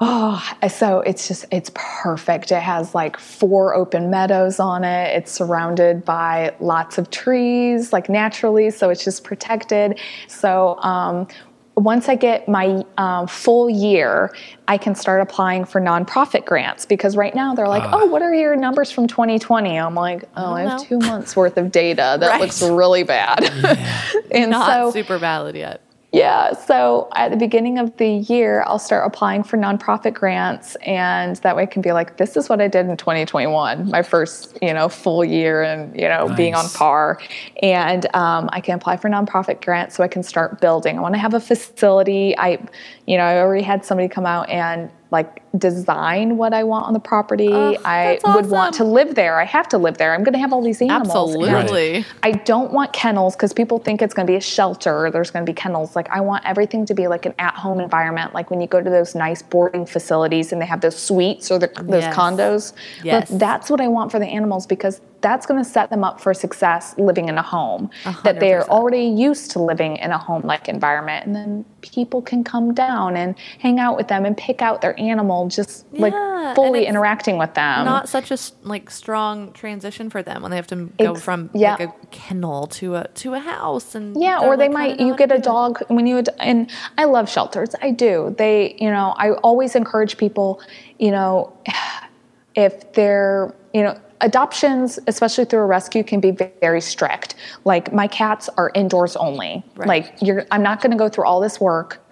oh, 0.00 0.42
so 0.68 1.00
it's 1.00 1.28
just, 1.28 1.44
it's 1.50 1.70
perfect. 1.74 2.50
It 2.52 2.62
has 2.62 2.94
like 2.94 3.18
four 3.18 3.74
open 3.74 4.10
meadows 4.10 4.58
on 4.58 4.82
it. 4.84 5.16
It's 5.16 5.30
surrounded 5.30 6.04
by 6.04 6.54
lots 6.60 6.98
of 6.98 7.10
trees, 7.10 7.92
like 7.92 8.08
naturally. 8.08 8.70
So 8.70 8.90
it's 8.90 9.04
just 9.04 9.24
protected. 9.24 10.00
So, 10.26 10.78
um, 10.80 11.28
once 11.76 12.08
I 12.08 12.14
get 12.14 12.46
my 12.48 12.84
um, 12.98 13.26
full 13.26 13.70
year, 13.70 14.34
I 14.68 14.76
can 14.76 14.94
start 14.94 15.22
applying 15.22 15.64
for 15.64 15.80
nonprofit 15.80 16.44
grants 16.44 16.84
because 16.84 17.16
right 17.16 17.34
now 17.34 17.54
they're 17.54 17.68
like, 17.68 17.84
oh, 17.92 18.06
what 18.06 18.20
are 18.22 18.34
your 18.34 18.54
numbers 18.54 18.90
from 18.90 19.06
2020? 19.06 19.78
I'm 19.78 19.94
like, 19.94 20.24
oh, 20.36 20.52
I, 20.52 20.62
don't 20.62 20.70
have 20.72 20.82
two 20.88 20.98
months 20.98 21.34
worth 21.34 21.56
of 21.56 21.72
data. 21.72 22.18
That 22.20 22.28
Right. 22.28 22.40
looks 22.40 22.60
really 22.62 23.02
bad. 23.02 23.44
and 24.30 24.50
Not 24.50 24.70
so, 24.70 24.90
super 24.90 25.16
valid 25.16 25.56
yet. 25.56 25.80
Yeah, 26.12 26.54
so 26.54 27.08
at 27.14 27.30
the 27.30 27.36
beginning 27.36 27.78
of 27.78 27.96
the 27.98 28.08
year, 28.08 28.64
I'll 28.66 28.80
start 28.80 29.06
applying 29.06 29.44
for 29.44 29.56
nonprofit 29.56 30.12
grants, 30.12 30.74
and 30.84 31.36
that 31.36 31.54
way 31.54 31.62
I 31.62 31.66
can 31.66 31.82
be 31.82 31.92
like, 31.92 32.16
"This 32.16 32.36
is 32.36 32.48
what 32.48 32.60
I 32.60 32.66
did 32.66 32.88
in 32.88 32.96
2021, 32.96 33.88
my 33.88 34.02
first, 34.02 34.58
you 34.60 34.74
know, 34.74 34.88
full 34.88 35.24
year, 35.24 35.62
and 35.62 35.94
you 35.94 36.08
know, 36.08 36.28
being 36.36 36.56
on 36.56 36.68
par." 36.70 37.20
And 37.62 38.12
um, 38.14 38.50
I 38.52 38.60
can 38.60 38.74
apply 38.74 38.96
for 38.96 39.08
nonprofit 39.08 39.64
grants, 39.64 39.94
so 39.94 40.02
I 40.02 40.08
can 40.08 40.24
start 40.24 40.60
building. 40.60 40.98
I 40.98 41.00
want 41.00 41.14
to 41.14 41.20
have 41.20 41.34
a 41.34 41.40
facility. 41.40 42.36
I, 42.36 42.58
you 43.06 43.16
know, 43.16 43.24
I 43.24 43.38
already 43.38 43.62
had 43.62 43.84
somebody 43.84 44.08
come 44.08 44.26
out 44.26 44.48
and 44.50 44.90
like 45.10 45.42
design 45.58 46.36
what 46.36 46.54
I 46.54 46.62
want 46.62 46.86
on 46.86 46.92
the 46.92 47.00
property. 47.00 47.48
Oh, 47.52 47.74
I 47.84 48.20
that's 48.22 48.34
would 48.36 48.46
want 48.50 48.74
to 48.76 48.84
live 48.84 49.16
there. 49.16 49.40
I 49.40 49.44
have 49.44 49.68
to 49.70 49.78
live 49.78 49.98
there. 49.98 50.14
I'm 50.14 50.22
going 50.22 50.34
to 50.34 50.38
have 50.38 50.52
all 50.52 50.62
these 50.62 50.80
animals. 50.80 51.34
and 51.34 51.44
Absolutely. 51.52 52.04
I 52.22 52.30
don't 52.32 52.72
want 52.72 52.92
kennels 52.92 53.34
because 53.34 53.52
people 53.52 53.78
think 53.80 54.02
it's 54.02 54.14
going 54.14 54.26
to 54.26 54.30
be 54.30 54.36
a 54.36 54.40
shelter. 54.40 55.10
There's 55.10 55.30
going 55.32 55.44
to 55.44 55.50
be 55.50 55.54
kennels. 55.54 55.96
Like 55.96 56.08
I 56.10 56.20
want 56.20 56.44
everything 56.46 56.86
to 56.86 56.94
be 56.94 57.08
like 57.08 57.26
an 57.26 57.34
at-home 57.40 57.80
environment. 57.80 58.34
Like 58.34 58.50
when 58.50 58.60
you 58.60 58.68
go 58.68 58.80
to 58.80 58.88
those 58.88 59.16
nice 59.16 59.42
boarding 59.42 59.84
facilities 59.84 60.52
and 60.52 60.62
they 60.62 60.66
have 60.66 60.80
those 60.80 60.96
suites 60.96 61.50
or 61.50 61.58
the, 61.58 61.66
those 61.82 62.02
Yes. 62.04 62.14
condos. 62.16 62.72
Look, 62.72 63.04
Yes. 63.04 63.28
that's 63.30 63.68
what 63.68 63.80
I 63.80 63.88
want 63.88 64.12
for 64.12 64.20
the 64.20 64.26
animals 64.26 64.66
because 64.66 65.00
that's 65.22 65.46
going 65.46 65.62
to 65.62 65.68
set 65.68 65.90
them 65.90 66.02
up 66.04 66.20
for 66.20 66.32
success 66.34 66.94
living 66.98 67.28
in 67.28 67.36
a 67.38 67.42
home. 67.42 67.90
That 68.24 68.40
they're 68.40 68.68
already 68.70 69.04
used 69.04 69.50
to 69.52 69.58
living 69.58 69.96
in 69.96 70.10
a 70.10 70.18
home-like 70.18 70.68
environment, 70.68 71.26
and 71.26 71.34
then 71.36 71.64
people 71.82 72.22
can 72.22 72.44
come 72.44 72.74
down 72.74 73.16
and 73.16 73.34
hang 73.58 73.78
out 73.78 73.96
with 73.96 74.08
them 74.08 74.24
and 74.24 74.36
pick 74.36 74.62
out 74.62 74.80
their 74.80 74.98
animal, 74.98 75.48
just 75.48 75.86
Yeah, 75.92 76.00
like 76.02 76.54
fully 76.56 76.86
interacting 76.86 77.38
with 77.38 77.54
them. 77.54 77.84
Not 77.84 78.08
such 78.08 78.30
a 78.30 78.38
like 78.62 78.90
strong 78.90 79.52
transition 79.52 80.10
for 80.10 80.22
them 80.22 80.42
when 80.42 80.50
they 80.50 80.56
have 80.56 80.66
to 80.68 80.76
go 80.98 81.12
Ex- 81.12 81.22
from 81.22 81.50
yeah. 81.54 81.72
like 81.72 81.80
a 81.88 82.06
kennel 82.10 82.66
to 82.68 82.96
a 82.96 83.08
to 83.14 83.34
a 83.34 83.38
house 83.40 83.94
and 83.94 84.20
Yeah, 84.20 84.40
or 84.40 84.56
they 84.56 84.68
might 84.68 85.00
you 85.00 85.16
get 85.16 85.30
a 85.30 85.36
to 85.36 85.40
do 85.40 85.40
it. 85.40 85.44
dog 85.44 85.82
when 85.88 86.06
you 86.06 86.22
and 86.38 86.70
I 86.98 87.04
love 87.04 87.28
shelters. 87.28 87.70
I 87.82 87.90
do. 87.90 88.34
They, 88.38 88.76
you 88.80 88.90
know, 88.90 89.14
I 89.16 89.32
always 89.42 89.74
encourage 89.74 90.16
people, 90.16 90.60
you 90.98 91.10
know, 91.10 91.52
if 92.54 92.92
they're, 92.94 93.54
you 93.72 93.82
know, 93.82 93.98
adoptions, 94.20 94.98
especially 95.06 95.44
through 95.44 95.60
a 95.60 95.66
rescue, 95.66 96.02
can 96.02 96.20
be 96.20 96.32
very 96.32 96.80
strict. 96.80 97.34
Like 97.64 97.92
my 97.92 98.06
cats 98.06 98.48
are 98.56 98.70
indoors 98.74 99.16
only. 99.16 99.64
Right. 99.76 99.88
Like 99.88 100.14
you're, 100.20 100.44
I'm 100.50 100.62
not 100.62 100.82
going 100.82 100.90
to 100.92 100.96
go 100.96 101.08
through 101.08 101.24
all 101.24 101.40
this 101.40 101.60
work 101.60 102.04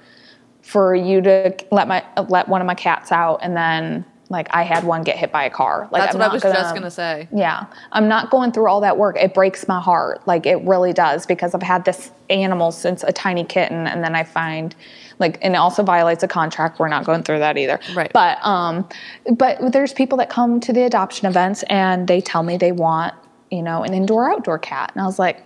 for 0.62 0.94
you 0.94 1.20
to 1.22 1.56
let 1.70 1.88
my 1.88 2.04
let 2.28 2.46
one 2.48 2.60
of 2.60 2.66
my 2.66 2.74
cats 2.74 3.10
out 3.10 3.38
and 3.42 3.56
then 3.56 4.04
like 4.30 4.48
I 4.50 4.62
had 4.62 4.84
one 4.84 5.02
get 5.04 5.16
hit 5.16 5.32
by 5.32 5.44
a 5.44 5.50
car. 5.50 5.88
Like 5.90 6.02
That's 6.02 6.14
I'm 6.14 6.20
what 6.20 6.30
I 6.30 6.34
was 6.34 6.42
just 6.42 6.74
gonna 6.74 6.90
say. 6.90 7.28
yeah, 7.32 7.66
I'm 7.92 8.08
not 8.08 8.30
going 8.30 8.52
through 8.52 8.68
all 8.68 8.80
that 8.82 8.98
work. 8.98 9.16
It 9.16 9.32
breaks 9.32 9.66
my 9.66 9.80
heart. 9.80 10.26
Like 10.26 10.44
it 10.46 10.60
really 10.62 10.92
does 10.92 11.24
because 11.24 11.54
I've 11.54 11.62
had 11.62 11.84
this 11.84 12.10
animal 12.28 12.70
since 12.70 13.02
a 13.02 13.12
tiny 13.12 13.44
kitten 13.44 13.86
and 13.86 14.04
then 14.04 14.14
I 14.14 14.24
find 14.24 14.74
like 15.18 15.38
and 15.40 15.54
it 15.54 15.58
also 15.58 15.82
violates 15.82 16.22
a 16.22 16.28
contract. 16.28 16.78
We're 16.78 16.88
not 16.88 17.04
going 17.04 17.22
through 17.22 17.38
that 17.38 17.56
either. 17.56 17.80
Right. 17.94 18.12
But 18.12 18.44
um 18.44 18.86
but 19.34 19.72
there's 19.72 19.94
people 19.94 20.18
that 20.18 20.28
come 20.28 20.60
to 20.60 20.72
the 20.72 20.82
adoption 20.82 21.26
events 21.26 21.62
and 21.64 22.06
they 22.06 22.20
tell 22.20 22.42
me 22.42 22.58
they 22.58 22.72
want, 22.72 23.14
you 23.50 23.62
know, 23.62 23.82
an 23.82 23.94
indoor 23.94 24.30
outdoor 24.30 24.58
cat. 24.58 24.92
And 24.94 25.02
I 25.02 25.06
was 25.06 25.18
like, 25.18 25.42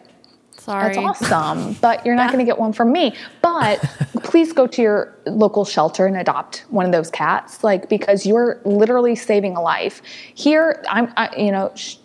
Sorry. 0.62 0.94
that's 0.94 1.22
awesome, 1.22 1.74
but 1.80 2.06
you're 2.06 2.14
not 2.14 2.30
going 2.30 2.38
to 2.44 2.48
get 2.48 2.56
one 2.56 2.72
from 2.72 2.92
me. 2.92 3.16
But 3.40 3.78
please 4.22 4.52
go 4.52 4.68
to 4.68 4.80
your 4.80 5.16
local 5.26 5.64
shelter 5.64 6.06
and 6.06 6.16
adopt 6.16 6.64
one 6.70 6.86
of 6.86 6.92
those 6.92 7.10
cats, 7.10 7.64
like 7.64 7.88
because 7.88 8.24
you're 8.24 8.60
literally 8.64 9.16
saving 9.16 9.56
a 9.56 9.60
life. 9.60 10.02
Here, 10.34 10.84
I'm, 10.88 11.12
I, 11.16 11.34
you 11.36 11.50
know, 11.50 11.72
sh- 11.74 11.96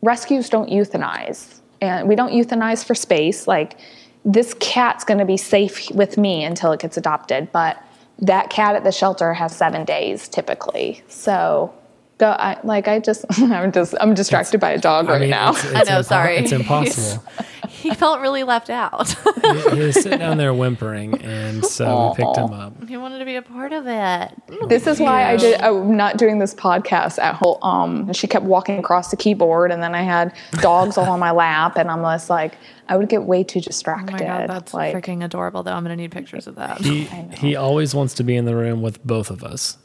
rescues 0.00 0.48
don't 0.48 0.70
euthanize, 0.70 1.60
and 1.82 2.08
we 2.08 2.16
don't 2.16 2.32
euthanize 2.32 2.82
for 2.82 2.94
space. 2.94 3.46
Like 3.46 3.78
this 4.24 4.54
cat's 4.54 5.04
going 5.04 5.18
to 5.18 5.26
be 5.26 5.36
safe 5.36 5.90
with 5.90 6.16
me 6.16 6.44
until 6.44 6.72
it 6.72 6.80
gets 6.80 6.96
adopted, 6.96 7.52
but 7.52 7.82
that 8.20 8.48
cat 8.48 8.74
at 8.74 8.84
the 8.84 8.92
shelter 8.92 9.34
has 9.34 9.54
seven 9.54 9.84
days 9.84 10.28
typically. 10.28 11.02
So. 11.08 11.74
Go, 12.18 12.30
I, 12.30 12.58
like 12.64 12.88
I 12.88 12.98
just, 12.98 13.24
I'm 13.40 13.72
just, 13.72 13.94
I'm 14.00 14.14
distracted 14.14 14.60
by 14.60 14.72
a 14.72 14.78
dog 14.78 15.08
right 15.08 15.28
now. 15.28 15.50
it's, 15.50 15.64
I 15.64 15.82
know, 15.84 16.00
impo- 16.00 16.04
sorry. 16.04 16.36
It's 16.36 16.52
impossible. 16.52 17.24
he 17.68 17.94
felt 17.94 18.20
really 18.20 18.42
left 18.42 18.70
out. 18.70 19.08
he, 19.08 19.60
he 19.70 19.80
was 19.80 19.94
sitting 19.94 20.18
down 20.18 20.36
there 20.36 20.52
whimpering, 20.52 21.20
and 21.22 21.64
so 21.64 22.08
we 22.08 22.24
picked 22.24 22.36
him 22.36 22.52
up. 22.52 22.88
he 22.88 22.96
wanted 22.96 23.20
to 23.20 23.24
be 23.24 23.36
a 23.36 23.42
part 23.42 23.72
of 23.72 23.86
it. 23.86 24.68
This 24.68 24.88
is 24.88 24.98
why 24.98 25.30
I 25.30 25.36
did. 25.36 25.60
I'm 25.60 25.96
not 25.96 26.16
doing 26.16 26.40
this 26.40 26.54
podcast 26.54 27.18
at 27.20 27.36
home. 27.36 27.58
Um, 27.62 28.12
she 28.12 28.26
kept 28.26 28.44
walking 28.44 28.78
across 28.78 29.10
the 29.10 29.16
keyboard, 29.16 29.70
and 29.70 29.80
then 29.80 29.94
I 29.94 30.02
had 30.02 30.34
dogs 30.60 30.98
all 30.98 31.08
on 31.08 31.20
my 31.20 31.30
lap, 31.30 31.76
and 31.76 31.88
I'm 31.88 32.02
just 32.02 32.28
like, 32.28 32.54
I 32.88 32.96
would 32.96 33.08
get 33.08 33.22
way 33.24 33.44
too 33.44 33.60
distracted. 33.60 34.14
Oh 34.14 34.18
distracted. 34.18 34.48
my 34.48 34.54
god, 34.54 34.56
that's 34.56 34.74
like, 34.74 34.94
freaking 34.94 35.24
adorable 35.24 35.62
though. 35.62 35.72
I'm 35.72 35.84
gonna 35.84 35.96
need 35.96 36.10
pictures 36.10 36.46
of 36.48 36.56
that. 36.56 36.80
He 36.80 37.04
he 37.04 37.54
always 37.54 37.94
wants 37.94 38.14
to 38.14 38.24
be 38.24 38.34
in 38.34 38.44
the 38.44 38.56
room 38.56 38.82
with 38.82 39.04
both 39.04 39.30
of 39.30 39.44
us. 39.44 39.78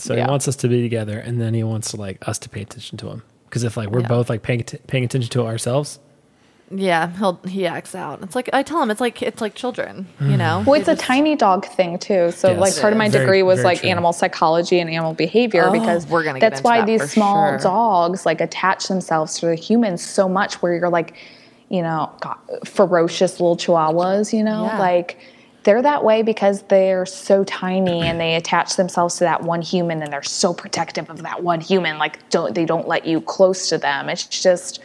So 0.00 0.14
Yeah. 0.14 0.24
he 0.24 0.30
wants 0.30 0.48
us 0.48 0.56
to 0.56 0.68
be 0.68 0.82
together, 0.82 1.18
and 1.18 1.40
then 1.40 1.54
he 1.54 1.62
wants 1.62 1.94
like 1.94 2.26
us 2.28 2.38
to 2.40 2.48
pay 2.48 2.62
attention 2.62 2.98
to 2.98 3.08
him. 3.08 3.22
Because 3.44 3.64
if 3.64 3.76
like 3.76 3.90
we're 3.90 4.00
Yeah. 4.00 4.08
both 4.08 4.30
like 4.30 4.42
paying 4.42 4.60
att- 4.60 4.86
paying 4.86 5.04
attention 5.04 5.30
to 5.30 5.44
ourselves, 5.46 5.98
yeah, 6.72 7.10
he'll 7.18 7.40
he 7.48 7.66
acts 7.66 7.96
out. 7.96 8.20
It's 8.22 8.36
like 8.36 8.48
I 8.52 8.62
tell 8.62 8.80
him 8.80 8.90
it's 8.92 9.00
like 9.00 9.20
it's 9.22 9.40
like 9.40 9.54
children, 9.56 10.06
you 10.20 10.36
know. 10.36 10.60
Mm. 10.62 10.66
well, 10.66 10.74
it's 10.78 10.86
They 10.86 10.92
a 10.92 10.94
just- 10.94 11.04
tiny 11.06 11.34
dog 11.34 11.66
thing 11.66 11.98
too. 11.98 12.30
So, 12.30 12.50
Yes. 12.52 12.60
like, 12.60 12.80
part 12.80 12.92
of 12.92 12.98
my 12.98 13.08
Very- 13.08 13.24
degree 13.24 13.42
was 13.42 13.64
like 13.64 13.80
true. 13.80 13.88
animal 13.90 14.12
psychology 14.12 14.78
and 14.78 14.88
animal 14.88 15.12
behavior 15.14 15.64
Oh, 15.66 15.72
because 15.72 16.06
we're 16.06 16.22
gonna 16.22 16.38
that's 16.38 16.62
why 16.62 16.78
that 16.78 16.86
these 16.86 17.10
small 17.10 17.48
sure. 17.50 17.58
dogs 17.58 18.24
like 18.24 18.40
attach 18.40 18.86
themselves 18.86 19.38
to 19.40 19.46
the 19.46 19.56
humans 19.56 20.00
so 20.04 20.28
much. 20.28 20.62
Where 20.62 20.74
you're 20.74 20.88
like, 20.90 21.14
you 21.68 21.82
know, 21.82 22.08
God, 22.20 22.36
ferocious 22.64 23.40
little 23.40 23.56
chihuahuas. 23.56 24.32
You 24.32 24.44
know, 24.44 24.66
Yeah. 24.66 24.78
like 24.78 25.18
they're 25.64 25.82
that 25.82 26.04
way 26.04 26.22
because 26.22 26.62
they're 26.62 27.04
so 27.06 27.44
tiny 27.44 28.02
and 28.02 28.20
they 28.20 28.34
attach 28.34 28.76
themselves 28.76 29.16
to 29.18 29.24
that 29.24 29.42
one 29.42 29.62
human 29.62 30.02
and 30.02 30.12
they're 30.12 30.22
so 30.22 30.54
protective 30.54 31.10
of 31.10 31.22
that 31.22 31.42
one 31.42 31.60
human. 31.60 31.98
Like, 31.98 32.28
don't 32.30 32.54
they 32.54 32.64
don't 32.64 32.88
let 32.88 33.06
you 33.06 33.20
close 33.20 33.68
to 33.70 33.78
them. 33.78 34.08
It's 34.08 34.26
just. 34.26 34.80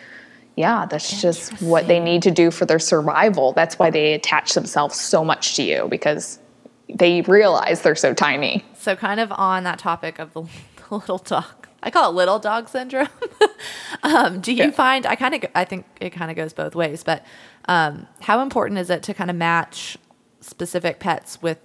Yeah, 0.57 0.85
that's 0.85 1.21
just 1.21 1.61
what 1.61 1.85
they 1.89 1.99
need 1.99 2.21
to 2.21 2.31
do 2.31 2.49
for 2.49 2.65
their 2.65 2.79
survival. 2.79 3.51
That's 3.51 3.77
why 3.77 3.89
they 3.89 4.13
attach 4.13 4.53
themselves 4.53 4.97
so 4.97 5.25
much 5.25 5.57
to 5.57 5.63
you 5.63 5.89
because 5.89 6.39
they 6.87 7.23
realize 7.23 7.81
they're 7.81 7.93
so 7.93 8.13
tiny. 8.13 8.63
So 8.77 8.95
kind 8.95 9.19
of 9.19 9.33
on 9.33 9.65
that 9.65 9.79
topic 9.79 10.17
of 10.17 10.31
the, 10.31 10.43
little 10.91 11.17
dog. 11.17 11.67
I 11.83 11.91
call 11.91 12.09
it 12.09 12.15
little 12.15 12.39
dog 12.39 12.69
syndrome. 12.69 13.09
um, 14.03 14.39
do 14.39 14.53
you 14.53 14.63
Yeah. 14.65 14.71
find 14.71 15.05
I 15.05 15.15
kind 15.17 15.35
of 15.35 15.43
I 15.55 15.65
think 15.65 15.85
it 15.99 16.11
kind 16.11 16.31
of 16.31 16.37
goes 16.37 16.53
both 16.53 16.73
ways, 16.73 17.03
but 17.03 17.25
um, 17.65 18.07
how 18.21 18.41
important 18.41 18.79
is 18.79 18.89
it 18.89 19.03
to 19.03 19.13
kind 19.13 19.29
of 19.29 19.35
match 19.35 19.97
specific 20.45 20.99
pets 20.99 21.41
with 21.41 21.59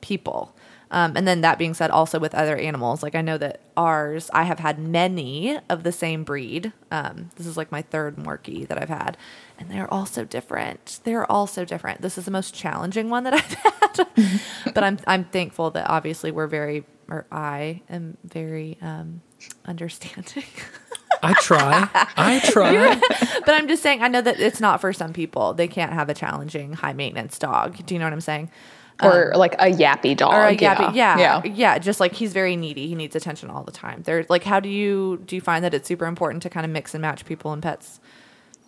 people? 0.00 0.54
Um, 0.92 1.16
and 1.16 1.26
then 1.26 1.40
that 1.40 1.58
being 1.58 1.72
said, 1.72 1.90
also 1.90 2.18
with 2.18 2.34
other 2.34 2.54
animals, 2.54 3.02
like 3.02 3.14
I 3.14 3.22
know 3.22 3.38
that 3.38 3.60
ours, 3.78 4.30
I 4.34 4.42
have 4.42 4.58
had 4.58 4.78
many 4.78 5.58
of 5.70 5.84
the 5.84 5.92
same 5.92 6.22
breed. 6.22 6.70
Um, 6.90 7.30
this 7.36 7.46
is 7.46 7.56
like 7.56 7.72
my 7.72 7.80
third 7.80 8.16
Morkie 8.16 8.68
that 8.68 8.80
I've 8.80 8.90
had, 8.90 9.16
and 9.58 9.70
they're 9.70 9.92
all 9.92 10.04
so 10.04 10.26
different. 10.26 11.00
They're 11.04 11.30
all 11.32 11.46
so 11.46 11.64
different. 11.64 12.02
This 12.02 12.18
is 12.18 12.26
the 12.26 12.30
most 12.30 12.54
challenging 12.54 13.08
one 13.08 13.24
that 13.24 13.32
I've 13.34 13.54
had, 13.54 14.06
but 14.74 14.84
I'm 14.84 14.98
I'm 15.06 15.24
thankful 15.24 15.70
that 15.70 15.88
obviously 15.88 16.30
we're 16.30 16.46
very, 16.46 16.84
or 17.08 17.24
I 17.32 17.80
am 17.88 18.18
very 18.22 18.76
um, 18.82 19.22
understanding. 19.64 20.44
I 21.22 21.34
try. 21.34 21.88
I 22.16 22.40
try. 22.44 23.00
but 23.44 23.54
I'm 23.54 23.68
just 23.68 23.82
saying, 23.82 24.02
I 24.02 24.08
know 24.08 24.20
that 24.20 24.40
it's 24.40 24.60
not 24.60 24.80
for 24.80 24.92
some 24.92 25.12
people. 25.12 25.54
They 25.54 25.68
can't 25.68 25.92
have 25.92 26.08
a 26.08 26.14
challenging, 26.14 26.72
high 26.74 26.92
maintenance 26.92 27.38
dog. 27.38 27.84
Do 27.86 27.94
you 27.94 27.98
know 27.98 28.06
what 28.06 28.12
I'm 28.12 28.20
saying? 28.20 28.50
Um, 29.00 29.10
or 29.10 29.32
like 29.36 29.54
a 29.54 29.66
yappy 29.66 30.16
dog. 30.16 30.32
or 30.32 30.46
a 30.46 30.56
yappy, 30.56 30.94
yeah, 30.94 31.18
yeah, 31.18 31.44
yeah. 31.44 31.78
Just 31.78 31.98
like 31.98 32.12
he's 32.12 32.32
very 32.32 32.56
needy. 32.56 32.86
He 32.86 32.94
needs 32.94 33.16
attention 33.16 33.50
all 33.50 33.64
the 33.64 33.72
time. 33.72 34.02
There's 34.02 34.28
like, 34.30 34.44
how 34.44 34.60
do 34.60 34.68
you 34.68 35.22
do 35.26 35.34
you 35.34 35.40
find 35.40 35.64
that 35.64 35.74
it's 35.74 35.88
super 35.88 36.06
important 36.06 36.42
to 36.44 36.50
kind 36.50 36.64
of 36.64 36.70
mix 36.70 36.94
and 36.94 37.02
match 37.02 37.24
people 37.24 37.52
and 37.52 37.62
pets? 37.62 38.00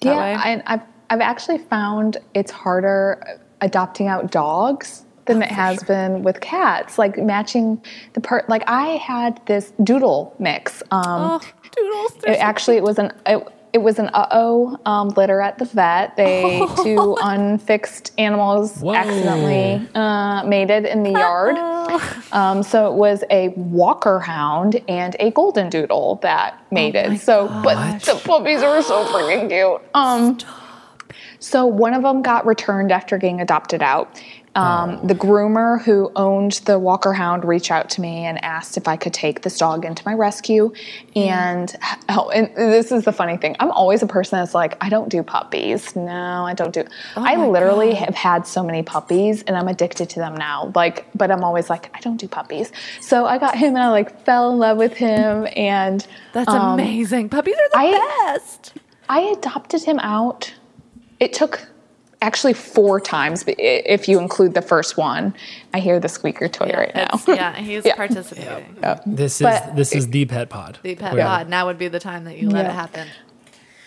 Yeah, 0.01 0.17
way? 0.17 0.35
I, 0.35 0.63
I've 0.67 0.83
I've 1.11 1.21
actually 1.21 1.59
found 1.59 2.17
it's 2.35 2.51
harder 2.51 3.41
adopting 3.61 4.09
out 4.09 4.31
dogs 4.31 5.05
than 5.27 5.39
Oh, 5.39 5.47
it 5.47 5.51
has 5.51 5.83
been 5.83 6.23
with 6.23 6.41
cats. 6.41 6.99
Like 6.99 7.19
matching 7.19 7.83
the 8.13 8.21
part. 8.21 8.49
Like 8.49 8.65
I 8.67 8.97
had 8.97 9.41
this 9.47 9.73
doodle 9.83 10.35
mix. 10.39 10.83
Um, 10.91 11.03
oh, 11.07 11.41
doodles. 11.77 12.25
it, 12.25 12.39
actually, 12.39 12.77
it 12.77 12.83
was 12.83 12.99
an 12.99 13.13
it, 13.27 13.47
it 13.73 13.79
was 13.79 13.99
an 13.99 14.09
uh 14.15 14.29
oh 14.31 14.79
um, 14.87 15.09
litter 15.11 15.41
at 15.41 15.59
the 15.59 15.65
vet. 15.65 16.17
They 16.17 16.65
two 16.83 17.17
unfixed 17.21 18.13
animals 18.19 18.79
Whoa. 18.79 18.95
accidentally 18.95 19.89
uh, 19.95 20.45
mated 20.45 20.85
in 20.85 21.03
the 21.03 21.11
yard. 21.11 21.57
Um, 22.33 22.63
so 22.63 22.93
it 22.93 22.97
was 22.97 23.25
a 23.31 23.49
Walker 23.49 24.21
Hound 24.21 24.81
and 24.89 25.17
a 25.21 25.31
Golden 25.33 25.69
Doodle 25.71 26.17
that 26.23 26.61
mated. 26.71 27.07
Oh 27.07 27.17
so, 27.17 27.49
but 27.63 28.01
the 28.03 28.15
puppies 28.25 28.61
were 28.61 28.83
so 28.83 29.05
freaking 29.07 29.49
cute. 29.49 29.91
Um, 29.95 30.39
so 31.39 31.67
one 31.67 31.93
of 31.93 32.03
them 32.03 32.23
got 32.23 32.47
returned 32.47 32.91
after 32.91 33.19
getting 33.19 33.41
adopted 33.41 33.83
out, 33.83 34.23
Um, 34.57 35.05
The 35.07 35.15
groomer 35.15 35.83
who 35.83 36.13
owned 36.15 36.53
the 36.65 36.79
Walker 36.79 37.13
Hound 37.13 37.45
reached 37.45 37.71
out 37.73 37.91
to 37.91 38.01
me 38.01 38.25
and 38.25 38.43
asked 38.45 38.77
if 38.77 38.87
I 38.87 38.97
could 38.97 39.13
take 39.13 39.43
this 39.43 39.59
dog 39.59 39.85
into 39.85 40.03
my 40.07 40.15
rescue. 40.15 40.73
And, 41.17 41.75
oh, 42.09 42.31
and 42.31 42.55
this 42.55 42.93
is 42.93 43.05
the 43.05 43.13
funny 43.13 43.37
thing. 43.37 43.57
I'm 43.59 43.73
always 43.73 44.03
a 44.03 44.07
person 44.07 44.39
that's 44.39 44.55
like, 44.55 44.77
I 44.81 44.89
don't 44.89 45.09
do 45.09 45.23
puppies. 45.25 45.97
No, 45.97 46.47
I 46.47 46.55
don't 46.55 46.73
do. 46.73 46.85
I 47.17 47.35
literally 47.47 47.91
God. 47.91 47.99
have 48.05 48.15
had 48.15 48.47
so 48.47 48.63
many 48.63 48.83
puppies, 48.85 49.43
and 49.43 49.57
I'm 49.57 49.67
addicted 49.67 50.11
to 50.11 50.21
them 50.21 50.37
now. 50.37 50.71
Like, 50.75 51.07
but 51.17 51.31
I'm 51.33 51.43
always 51.43 51.69
like, 51.69 51.91
I 51.95 52.01
don't 52.01 52.19
do 52.19 52.29
puppies. 52.29 52.71
So 53.01 53.27
I 53.27 53.39
got 53.39 53.57
him, 53.57 53.75
and 53.75 53.83
I 53.83 53.91
like 53.91 54.25
fell 54.25 54.53
in 54.53 54.59
love 54.59 54.79
with 54.79 54.95
him, 54.95 55.49
and 55.57 56.07
That's 56.33 56.49
um, 56.49 56.75
amazing. 56.75 57.29
Puppies 57.29 57.57
are 57.57 57.69
the 57.71 57.79
I- 57.79 58.33
best. 58.35 58.75
I 59.09 59.21
adopted 59.21 59.83
him 59.83 59.99
out. 59.99 60.55
It 61.21 61.33
took 61.33 61.69
actually 62.25 62.55
four 62.55 63.01
times 63.01 63.45
if 63.47 64.09
you 64.09 64.19
include 64.19 64.55
the 64.55 64.63
first 64.63 64.97
one. 64.97 65.35
I 65.75 65.81
hear 65.81 66.01
the 66.01 66.09
squeaker 66.09 66.49
toy 66.49 66.71
right 66.75 66.95
now. 66.95 67.21
Yeah, 67.29 67.55
he's 67.69 67.85
Yeah. 67.85 67.97
participating. 67.97 68.77
This 69.07 69.41
is 69.41 69.43
But- 69.43 69.77
this 69.77 69.95
is 69.95 70.09
the 70.09 70.25
pet 70.25 70.49
pod. 70.49 70.79
The 70.83 70.95
pet 70.95 71.15
Yeah. 71.17 71.27
pod. 71.27 71.49
Now 71.49 71.67
would 71.67 71.79
be 71.79 71.89
the 71.89 72.01
time 72.01 72.25
that 72.25 72.39
you 72.39 72.49
let 72.49 72.65
Yeah. 72.65 72.71
it 72.71 72.75
happen. 72.75 73.09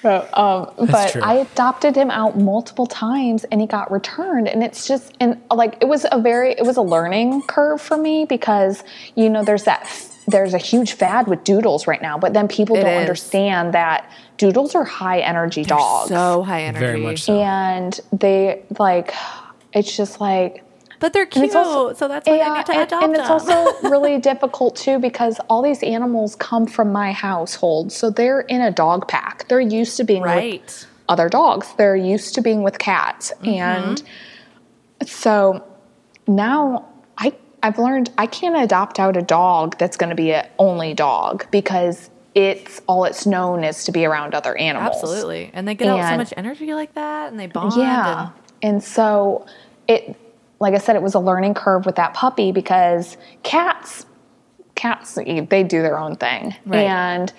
So, 0.03 0.27
um, 0.33 0.87
but 0.87 1.11
true. 1.11 1.21
I 1.23 1.33
adopted 1.35 1.95
him 1.95 2.11
out 2.11 2.37
multiple 2.37 2.85
times 2.85 3.45
and 3.45 3.59
he 3.59 3.65
got 3.65 3.91
returned. 3.91 4.47
And 4.47 4.63
it's 4.63 4.87
just, 4.87 5.13
and 5.19 5.41
like, 5.51 5.77
it 5.81 5.85
was 5.87 6.05
a 6.11 6.19
very, 6.21 6.51
it 6.51 6.63
was 6.63 6.77
a 6.77 6.83
learning 6.83 7.41
curve 7.47 7.81
for 7.81 7.97
me 7.97 8.23
because, 8.25 8.83
you 9.15 9.27
know, 9.27 9.43
there's 9.43 9.63
that, 9.63 9.89
there's 10.27 10.53
a 10.53 10.59
huge 10.59 10.93
fad 10.93 11.27
with 11.27 11.43
doodles 11.43 11.87
right 11.87 12.01
now, 12.01 12.17
but 12.19 12.33
then 12.33 12.47
people 12.47 12.75
It 12.77 12.81
don't 12.83 12.93
is. 12.93 12.99
understand 13.01 13.73
that 13.73 14.07
doodles 14.37 14.75
are 14.75 14.83
high 14.83 15.19
energy 15.19 15.63
dogs. 15.63 16.09
So 16.09 16.43
high 16.43 16.61
energy. 16.63 16.85
Very 16.85 16.99
much 16.99 17.23
so. 17.23 17.39
and 17.39 17.99
they 18.11 18.63
like, 18.79 19.13
it's 19.73 19.95
just 19.95 20.19
like, 20.21 20.63
But 20.99 21.13
they're 21.13 21.25
cute, 21.25 21.55
also- 21.55 21.93
so 21.93 22.07
that's 22.07 22.27
why 22.27 22.37
Yeah, 22.37 22.51
I 22.51 22.57
need 22.57 22.65
to 22.67 22.71
and, 22.73 22.81
adopt 22.83 23.03
and 23.03 23.15
it's 23.15 23.23
them. 23.27 23.31
also 23.31 23.89
really 23.89 24.17
difficult 24.19 24.75
too 24.75 24.99
because 24.99 25.39
all 25.49 25.61
these 25.61 25.83
animals 25.83 26.35
come 26.35 26.65
from 26.67 26.91
my 26.91 27.11
household, 27.11 27.91
so 27.91 28.09
they're 28.09 28.41
in 28.41 28.61
a 28.61 28.71
dog 28.71 29.07
pack. 29.07 29.47
They're 29.47 29.59
used 29.59 29.97
to 29.97 30.03
being 30.03 30.23
with 30.23 30.85
other 31.09 31.29
dogs. 31.29 31.67
They're 31.77 31.95
used 31.95 32.35
to 32.35 32.41
being 32.41 32.63
with 32.63 32.79
cats, 32.79 33.31
mm-hmm. 33.41 33.49
and 33.49 34.03
so 35.05 35.63
now 36.27 36.87
I 37.17 37.33
I've 37.63 37.77
learned 37.79 38.11
I 38.17 38.25
can't 38.27 38.57
adopt 38.57 38.99
out 38.99 39.15
a 39.17 39.21
dog 39.21 39.77
that's 39.77 39.97
going 39.97 40.09
to 40.09 40.15
be 40.15 40.31
an 40.33 40.47
only 40.59 40.93
dog 40.93 41.45
because 41.51 42.09
it's 42.37 42.83
all 42.85 43.03
it's 43.05 43.25
known 43.25 43.63
is 43.63 43.85
to 43.85 43.91
be 43.91 44.05
around 44.05 44.35
other 44.35 44.55
animals. 44.55 44.97
Absolutely. 45.01 45.49
And 45.53 45.67
they 45.67 45.73
get 45.73 45.87
out 45.87 46.07
so 46.07 46.17
much 46.17 46.33
energy 46.37 46.71
like 46.75 46.93
that 46.93 47.31
and 47.31 47.39
they 47.39 47.47
bond. 47.47 47.73
Yeah. 47.75 48.29
And 48.61 48.83
so 48.83 49.47
it 49.87 50.15
like 50.59 50.75
I 50.75 50.77
said 50.77 50.95
it 50.95 51.01
was 51.01 51.15
a 51.15 51.19
learning 51.19 51.55
curve 51.55 51.87
with 51.87 51.95
that 51.95 52.13
puppy 52.13 52.51
because 52.51 53.17
cats 53.41 54.05
cats 54.75 55.15
they 55.15 55.63
do 55.63 55.81
their 55.81 55.97
own 55.97 56.15
thing. 56.15 56.53
Right. 56.67 56.81
And 56.81 57.33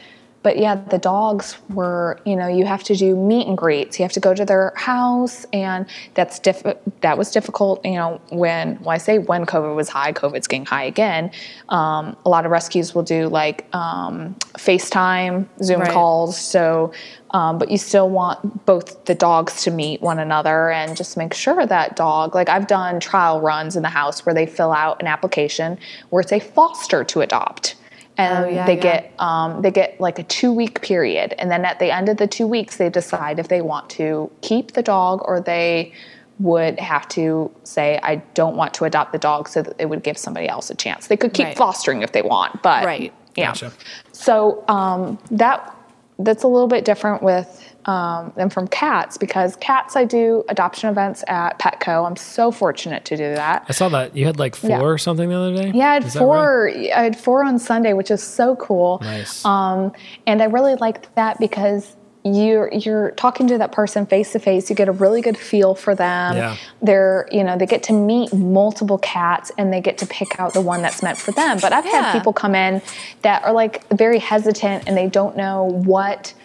but 0.48 0.56
yeah, 0.56 0.76
the 0.76 0.96
dogs 0.96 1.58
were, 1.68 2.18
you 2.24 2.34
know, 2.34 2.48
you 2.48 2.64
have 2.64 2.82
to 2.82 2.96
do 2.96 3.14
meet 3.14 3.46
and 3.46 3.58
greets. 3.58 3.98
You 3.98 4.02
have 4.04 4.12
to 4.12 4.20
go 4.20 4.32
to 4.32 4.46
their 4.46 4.72
house 4.76 5.44
and 5.52 5.84
that's 6.14 6.38
diff- 6.38 6.62
that 7.02 7.18
was 7.18 7.30
difficult, 7.30 7.84
you 7.84 7.96
know, 7.96 8.18
when 8.30 8.78
well 8.80 8.88
I 8.88 8.96
say 8.96 9.18
when 9.18 9.44
COVID 9.44 9.76
was 9.76 9.90
high, 9.90 10.14
COVID's 10.14 10.48
getting 10.48 10.64
high 10.64 10.84
again. 10.84 11.32
Um, 11.68 12.16
a 12.24 12.30
lot 12.30 12.46
of 12.46 12.50
rescues 12.50 12.94
will 12.94 13.02
do 13.02 13.28
like 13.28 13.66
um, 13.74 14.36
FaceTime, 14.54 15.46
Zoom 15.62 15.80
Right. 15.80 15.92
calls. 15.92 16.38
So 16.38 16.94
um, 17.32 17.58
but 17.58 17.70
you 17.70 17.76
still 17.76 18.08
want 18.08 18.64
both 18.64 19.04
the 19.04 19.14
dogs 19.14 19.62
to 19.64 19.70
meet 19.70 20.00
one 20.00 20.18
another 20.18 20.70
and 20.70 20.96
just 20.96 21.16
make 21.18 21.34
sure 21.34 21.66
that 21.66 21.94
dog 21.94 22.34
like 22.34 22.48
i've 22.48 22.66
done 22.66 23.00
trial 23.00 23.40
runs 23.40 23.76
in 23.76 23.82
the 23.82 23.88
house 23.90 24.24
where 24.24 24.34
they 24.34 24.46
fill 24.46 24.72
out 24.72 25.00
an 25.02 25.06
application 25.06 25.78
where 26.08 26.20
it's 26.22 26.32
a 26.32 26.40
foster 26.40 27.04
to 27.04 27.20
adopt 27.20 27.74
and 28.18 28.44
Oh, 28.44 28.48
yeah, 28.48 28.66
they 28.66 28.74
yeah. 28.76 28.82
get 28.82 29.12
um, 29.18 29.62
they 29.62 29.70
get 29.70 29.98
like 30.00 30.18
a 30.18 30.24
two 30.24 30.52
week 30.52 30.82
period 30.82 31.34
and 31.38 31.50
then 31.50 31.64
at 31.64 31.78
the 31.78 31.90
end 31.90 32.08
of 32.08 32.16
the 32.18 32.26
two 32.26 32.46
weeks 32.46 32.76
they 32.76 32.90
decide 32.90 33.38
if 33.38 33.48
they 33.48 33.62
want 33.62 33.88
to 33.90 34.30
keep 34.42 34.72
the 34.72 34.82
dog 34.82 35.22
or 35.24 35.40
they 35.40 35.92
would 36.40 36.78
have 36.78 37.08
to 37.08 37.50
say 37.64 37.98
i 38.02 38.16
don't 38.34 38.56
want 38.56 38.72
to 38.74 38.84
adopt 38.84 39.12
the 39.12 39.18
dog 39.18 39.48
so 39.48 39.62
that 39.62 39.78
they 39.78 39.86
would 39.86 40.02
give 40.02 40.16
somebody 40.18 40.48
else 40.48 40.68
a 40.70 40.74
chance 40.74 41.06
they 41.06 41.16
could 41.16 41.32
keep 41.32 41.46
Right. 41.46 41.56
fostering 41.56 42.02
if 42.02 42.12
they 42.12 42.22
want 42.22 42.62
but 42.62 42.84
Right. 42.84 43.12
yeah 43.36 43.46
Gotcha. 43.46 43.72
so 44.12 44.64
um, 44.68 45.18
that 45.30 45.74
that's 46.20 46.42
a 46.42 46.48
little 46.48 46.68
bit 46.68 46.84
different 46.84 47.22
with 47.22 47.74
um, 47.88 48.32
than 48.36 48.50
from 48.50 48.68
cats 48.68 49.16
because 49.16 49.56
cats 49.56 49.96
I 49.96 50.04
do 50.04 50.44
adoption 50.48 50.90
events 50.90 51.24
at 51.26 51.58
Petco. 51.58 52.06
I'm 52.06 52.16
so 52.16 52.50
fortunate 52.52 53.04
to 53.06 53.16
do 53.16 53.34
that. 53.34 53.64
I 53.68 53.72
saw 53.72 53.88
that 53.88 54.14
you 54.14 54.26
had 54.26 54.38
like 54.38 54.54
four 54.54 54.70
Yeah. 54.70 54.80
or 54.82 54.98
something 54.98 55.28
the 55.30 55.34
other 55.36 55.54
day. 55.56 55.72
Yeah, 55.74 55.90
I 55.90 55.94
had 55.94 56.04
Is 56.04 56.12
that 56.12 56.20
right? 56.20 56.24
four. 56.26 56.68
I 56.70 57.02
had 57.02 57.18
four 57.18 57.44
on 57.44 57.58
Sunday, 57.58 57.94
which 57.94 58.10
is 58.10 58.22
so 58.22 58.56
cool. 58.56 58.98
Nice. 59.02 59.42
Um, 59.44 59.92
and 60.26 60.42
I 60.42 60.44
really 60.46 60.74
liked 60.74 61.08
that 61.16 61.40
because 61.40 61.96
you're 62.24 62.68
you're 62.74 63.12
talking 63.12 63.46
to 63.46 63.56
that 63.58 63.72
person 63.72 64.04
face 64.04 64.32
to 64.32 64.38
face. 64.38 64.68
You 64.68 64.76
get 64.76 64.88
a 64.88 64.92
really 64.92 65.22
good 65.22 65.38
feel 65.38 65.74
for 65.74 65.94
them. 65.94 66.36
Yeah. 66.36 66.56
They're 66.82 67.26
you 67.32 67.42
know 67.42 67.56
they 67.56 67.64
get 67.64 67.84
to 67.84 67.94
meet 67.94 68.34
multiple 68.34 68.98
cats 68.98 69.50
and 69.56 69.72
they 69.72 69.80
get 69.80 69.96
to 69.98 70.06
pick 70.06 70.38
out 70.38 70.52
the 70.52 70.60
one 70.60 70.82
that's 70.82 71.02
meant 71.02 71.16
for 71.16 71.30
them. 71.32 71.56
But 71.62 71.72
I've 71.72 71.86
Yeah. 71.86 72.02
had 72.02 72.12
people 72.12 72.34
come 72.34 72.54
in 72.54 72.82
that 73.22 73.44
are 73.44 73.52
like 73.52 73.88
very 73.88 74.18
hesitant 74.18 74.84
and 74.86 74.94
they 74.96 75.06
don't 75.06 75.36
know 75.38 75.64
what 75.86 76.34
ca- 76.34 76.38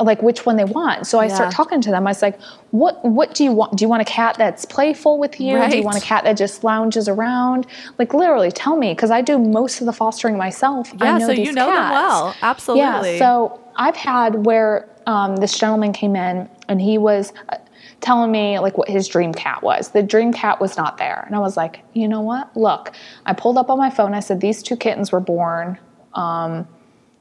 like 0.00 0.22
which 0.22 0.46
one 0.46 0.56
they 0.56 0.64
want. 0.64 1.06
So 1.06 1.18
I 1.18 1.26
Yeah. 1.26 1.34
start 1.34 1.50
talking 1.52 1.80
to 1.80 1.90
them. 1.90 2.06
I 2.06 2.10
was 2.10 2.22
like, 2.22 2.38
"What 2.70 3.04
what 3.04 3.34
do 3.34 3.44
you 3.44 3.52
want? 3.52 3.76
Do 3.76 3.84
you 3.84 3.88
want 3.88 4.02
a 4.02 4.04
cat 4.04 4.36
that's 4.38 4.64
playful 4.64 5.18
with 5.18 5.40
you? 5.40 5.52
Do 5.68 5.76
you 5.76 5.82
want 5.82 5.96
a 5.98 6.00
cat 6.00 6.24
that 6.24 6.36
just 6.36 6.64
lounges 6.64 7.08
around? 7.08 7.66
Like 7.98 8.14
literally, 8.14 8.50
tell 8.52 8.76
me 8.76 8.92
because 8.94 9.10
I 9.10 9.20
do 9.20 9.38
most 9.38 9.80
of 9.80 9.86
the 9.86 9.92
fostering 9.92 10.36
myself. 10.36 10.92
I 11.00 11.06
Yeah, 11.06 11.18
know 11.18 11.26
so 11.26 11.32
you 11.32 11.52
know 11.52 11.66
them 11.66 11.90
well. 11.90 12.34
Absolutely. 12.42 13.12
Yeah. 13.12 13.18
So 13.18 13.60
I've 13.76 13.96
had 13.96 14.46
where 14.46 14.88
um, 15.06 15.36
this 15.36 15.56
gentleman 15.58 15.92
came 15.92 16.14
in 16.16 16.48
and 16.68 16.80
he 16.80 16.98
was. 16.98 17.32
uh, 17.48 17.56
Telling 18.00 18.30
me 18.30 18.60
like 18.60 18.78
what 18.78 18.88
his 18.88 19.08
dream 19.08 19.34
cat 19.34 19.60
was. 19.60 19.88
The 19.90 20.04
dream 20.04 20.32
cat 20.32 20.60
was 20.60 20.76
not 20.76 20.98
there. 20.98 21.24
And 21.26 21.34
I 21.34 21.40
was 21.40 21.56
like, 21.56 21.80
you 21.94 22.06
know 22.06 22.20
what? 22.20 22.56
Look, 22.56 22.92
I 23.26 23.32
pulled 23.32 23.58
up 23.58 23.70
on 23.70 23.76
my 23.78 23.90
phone. 23.90 24.14
I 24.14 24.20
said, 24.20 24.40
these 24.40 24.62
two 24.62 24.76
kittens 24.76 25.10
were 25.10 25.18
born 25.18 25.78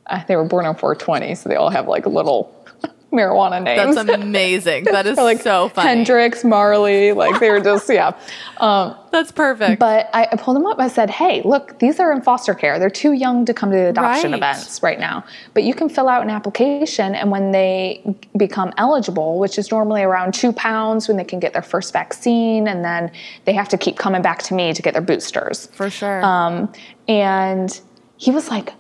uh, 0.10 0.24
they 0.28 0.36
were 0.36 0.46
born 0.46 0.66
on 0.66 0.76
420, 0.76 1.36
so 1.36 1.50
they 1.50 1.56
all 1.56 1.70
have 1.70 1.88
like 1.88 2.06
little 2.06 2.54
marijuana 3.14 3.64
names. 3.64 3.96
That's 3.96 4.10
amazing. 4.22 4.84
That 4.86 5.08
is 5.08 5.18
like 5.18 5.42
so 5.42 5.70
funny. 5.70 5.88
Hendrix, 5.90 6.44
Marley, 6.44 7.14
like 7.14 7.40
they 7.40 7.50
were 7.50 7.62
just 7.62 7.90
yeah. 7.90 8.12
Um, 8.58 8.96
That's 9.12 9.32
perfect. 9.32 9.80
but 9.80 10.10
I, 10.14 10.28
I 10.32 10.36
pulled 10.36 10.58
them 10.58 10.66
up. 10.66 10.78
I 10.80 10.88
said, 10.90 11.10
"Hey, 11.10 11.42
look, 11.44 11.80
these 11.80 12.00
are 12.00 12.12
in 12.12 12.22
foster 12.22 12.54
care. 12.54 12.80
They're 12.80 12.90
too 12.90 13.14
young 13.14 13.46
to 13.46 13.54
come 13.54 13.72
to 13.72 13.78
the 13.78 13.90
adoption 13.90 14.32
Right. 14.32 14.38
events 14.38 14.84
right 14.84 15.00
now. 15.00 15.24
But 15.54 15.64
you 15.64 15.74
can 15.74 15.88
fill 15.90 16.10
out 16.10 16.22
an 16.22 16.30
application, 16.30 17.16
and 17.16 17.32
when 17.32 17.52
they 17.52 18.04
become 18.36 18.74
eligible, 18.78 19.40
which 19.40 19.58
is 19.58 19.72
normally 19.72 20.04
around 20.04 20.34
two 20.34 20.52
pounds, 20.52 21.08
when 21.08 21.18
they 21.18 21.24
can 21.24 21.40
get 21.40 21.54
their 21.54 21.62
first 21.62 21.94
vaccine, 21.94 22.68
and 22.68 22.84
then 22.84 23.12
they 23.46 23.54
have 23.54 23.70
to 23.70 23.78
keep 23.78 23.98
coming 23.98 24.22
back 24.22 24.44
to 24.44 24.54
me 24.54 24.74
to 24.74 24.82
get 24.82 24.94
their 24.94 25.02
boosters. 25.02 25.68
For 25.68 25.90
sure. 25.90 26.24
Um, 26.26 26.72
and 27.08 27.80
he 28.18 28.32
was 28.32 28.50
like, 28.50 28.74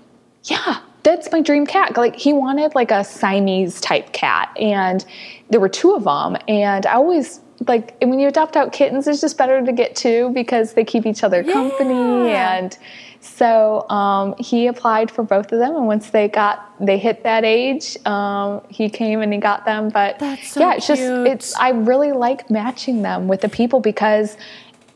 "Yeah, 0.43 0.79
that's 1.07 1.31
my 1.31 1.41
dream 1.41 1.65
cat." 1.65 1.97
Like 1.97 2.15
he 2.15 2.33
wanted 2.33 2.75
like 2.75 2.91
a 2.91 3.03
Siamese 3.03 3.79
type 3.81 4.11
cat, 4.11 4.55
and 4.59 5.05
there 5.49 5.59
were 5.59 5.69
two 5.69 5.93
of 5.93 6.03
them. 6.03 6.37
And 6.47 6.85
I 6.85 6.93
always 6.93 7.41
like 7.67 7.95
and 8.01 8.09
when 8.09 8.19
you 8.19 8.27
adopt 8.27 8.55
out 8.55 8.71
kittens, 8.71 9.07
it's 9.07 9.21
just 9.21 9.37
better 9.37 9.65
to 9.65 9.71
get 9.71 9.95
two 9.95 10.29
because 10.31 10.73
they 10.73 10.83
keep 10.83 11.05
each 11.05 11.23
other 11.23 11.43
company. 11.43 12.29
Yeah. 12.29 12.57
And 12.57 12.77
so 13.19 13.89
um, 13.89 14.35
he 14.37 14.67
applied 14.67 15.09
for 15.09 15.23
both 15.23 15.51
of 15.51 15.59
them, 15.59 15.75
and 15.75 15.87
once 15.87 16.09
they 16.11 16.27
got 16.27 16.73
they 16.79 16.97
hit 16.97 17.23
that 17.23 17.43
age, 17.43 17.97
um, 18.05 18.61
he 18.69 18.89
came 18.89 19.21
and 19.21 19.33
he 19.33 19.39
got 19.39 19.65
them. 19.65 19.89
But 19.89 20.19
That's 20.19 20.51
so 20.51 20.59
yeah, 20.59 20.75
it's 20.75 20.87
just 20.87 21.01
it's 21.01 21.55
I 21.55 21.69
really 21.69 22.11
like 22.11 22.49
matching 22.49 23.01
them 23.01 23.27
with 23.27 23.41
the 23.41 23.49
people 23.49 23.79
because 23.79 24.37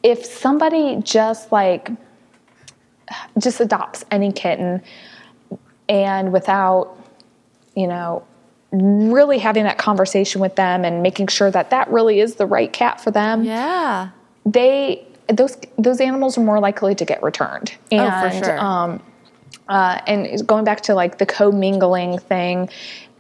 if 0.04 0.26
somebody 0.26 1.02
just 1.04 1.52
like 1.52 1.90
just 3.38 3.60
adopts 3.60 4.06
any 4.12 4.32
kitten 4.32 4.82
and 5.92 6.32
without 6.32 6.98
you 7.76 7.86
know 7.86 8.24
really 8.72 9.38
having 9.38 9.66
that 9.66 9.78
conversation 9.78 10.40
with 10.40 10.56
them 10.56 10.86
and 10.86 11.04
making 11.04 11.28
sure 11.28 11.52
that 11.52 11.70
that 11.72 11.90
really 11.90 12.22
is 12.22 12.36
the 12.36 12.46
right 12.46 12.72
cat 12.72 13.02
for 13.02 13.12
them 13.12 13.44
yeah. 13.44 14.10
they 14.46 15.06
those 15.28 15.58
those 15.78 16.00
animals 16.00 16.38
are 16.38 16.42
more 16.42 16.60
likely 16.62 16.96
to 16.96 17.04
get 17.06 17.22
returned 17.22 17.74
and 17.92 18.02
Oh, 18.02 18.30
for 18.40 18.46
sure. 18.46 18.60
um 18.60 19.04
uh, 19.68 20.02
and 20.06 20.46
going 20.48 20.66
back 20.66 20.82
to 20.82 20.96
like 20.96 21.18
the 21.18 21.26
co-mingling 21.26 22.18
thing 22.20 22.70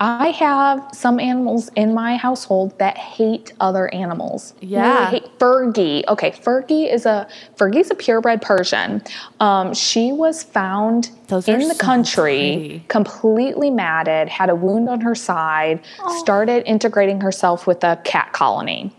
i 0.01 0.29
have 0.29 0.83
some 0.93 1.19
animals 1.19 1.69
in 1.75 1.93
my 1.93 2.17
household 2.17 2.77
that 2.79 2.97
hate 2.97 3.53
other 3.59 3.93
animals 3.93 4.53
Yeah. 4.59 5.05
Really 5.05 5.11
hate 5.19 5.39
fergie 5.39 6.03
okay 6.07 6.31
fergie 6.31 6.91
is 6.91 7.05
a 7.05 7.27
fergie's 7.55 7.91
a 7.91 7.95
purebred 7.95 8.41
persian 8.41 9.03
um, 9.39 9.73
she 9.75 10.11
was 10.11 10.41
found 10.43 11.11
Those 11.27 11.47
in 11.47 11.59
the 11.67 11.75
so 11.75 11.77
country 11.77 12.39
pretty. 12.57 12.85
completely 12.87 13.69
matted 13.69 14.27
had 14.27 14.49
a 14.49 14.55
wound 14.55 14.89
on 14.89 15.01
her 15.01 15.13
side 15.15 15.79
started 16.17 16.63
integrating 16.67 17.21
herself 17.21 17.67
with 17.67 17.83
a 17.83 17.95
cat 18.03 18.33
colony 18.33 18.91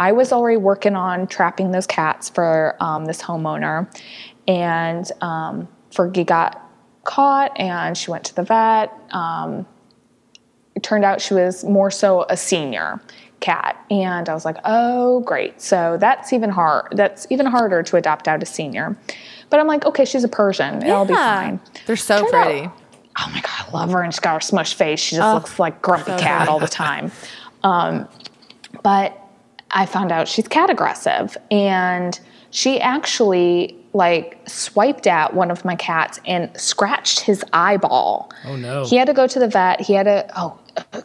I 0.00 0.12
was 0.12 0.32
already 0.32 0.56
working 0.56 0.96
on 0.96 1.26
trapping 1.26 1.72
those 1.72 1.86
cats 1.86 2.30
for 2.30 2.74
um, 2.80 3.04
this 3.04 3.20
homeowner, 3.20 3.86
and 4.48 5.04
um, 5.20 5.68
Fergie 5.90 6.24
got 6.24 6.58
caught, 7.04 7.52
and 7.60 7.94
she 7.98 8.10
went 8.10 8.24
to 8.24 8.34
the 8.34 8.42
vet. 8.42 8.90
It 10.80 10.82
turned 10.82 11.04
out 11.04 11.20
she 11.20 11.34
was 11.34 11.62
more 11.62 11.90
so 11.90 12.24
a 12.30 12.38
senior 12.38 13.02
cat. 13.40 13.76
And 13.90 14.30
i 14.30 14.34
was 14.34 14.46
like 14.46 14.56
oh 14.64 15.20
great. 15.20 15.60
So 15.60 15.98
that's 16.00 16.32
even 16.32 16.48
hard 16.48 16.88
that's 16.92 17.26
even 17.28 17.44
harder 17.44 17.82
to 17.82 17.96
adopt 17.96 18.26
out 18.28 18.42
a 18.42 18.46
senior. 18.46 18.96
But 19.50 19.60
i'm 19.60 19.66
like 19.66 19.84
okay 19.84 20.06
she's 20.06 20.24
a 20.24 20.28
persian. 20.28 20.82
It'll 20.82 21.04
be 21.04 21.12
fine. 21.12 21.60
They're 21.86 21.96
so 21.96 22.22
Turned 22.22 22.34
out- 22.34 22.44
pretty. 22.44 22.66
oh 23.18 23.30
my 23.34 23.40
god 23.42 23.66
i 23.68 23.70
love 23.72 23.90
her 23.92 24.02
and 24.02 24.10
she's 24.14 24.20
got 24.20 24.42
her 24.42 24.46
smushed 24.56 24.74
face. 24.74 25.00
She 25.00 25.16
just 25.16 25.26
Oh, 25.28 25.34
looks 25.34 25.58
like 25.58 25.82
grumpy 25.82 26.12
so 26.12 26.18
cat 26.18 26.46
good. 26.46 26.50
all 26.52 26.60
the 26.60 26.66
time. 26.68 27.12
Um, 27.62 28.08
but 28.82 29.18
i 29.70 29.84
found 29.84 30.12
out 30.12 30.28
she's 30.28 30.48
cat 30.48 30.70
aggressive. 30.70 31.36
And 31.50 32.18
she 32.50 32.80
actually 32.80 33.76
like 33.92 34.38
swiped 34.48 35.06
at 35.06 35.34
one 35.34 35.50
of 35.50 35.64
my 35.64 35.74
cats 35.76 36.20
and 36.26 36.50
scratched 36.60 37.20
his 37.20 37.44
eyeball 37.52 38.30
Oh, 38.46 38.56
no. 38.56 38.84
he 38.84 38.96
had 38.96 39.06
to 39.06 39.12
go 39.14 39.26
to 39.26 39.38
the 39.38 39.48
vet 39.48 39.80
he 39.80 39.94
had 39.94 40.04
to 40.04 40.30
oh 40.36 40.58
uh, 40.92 41.00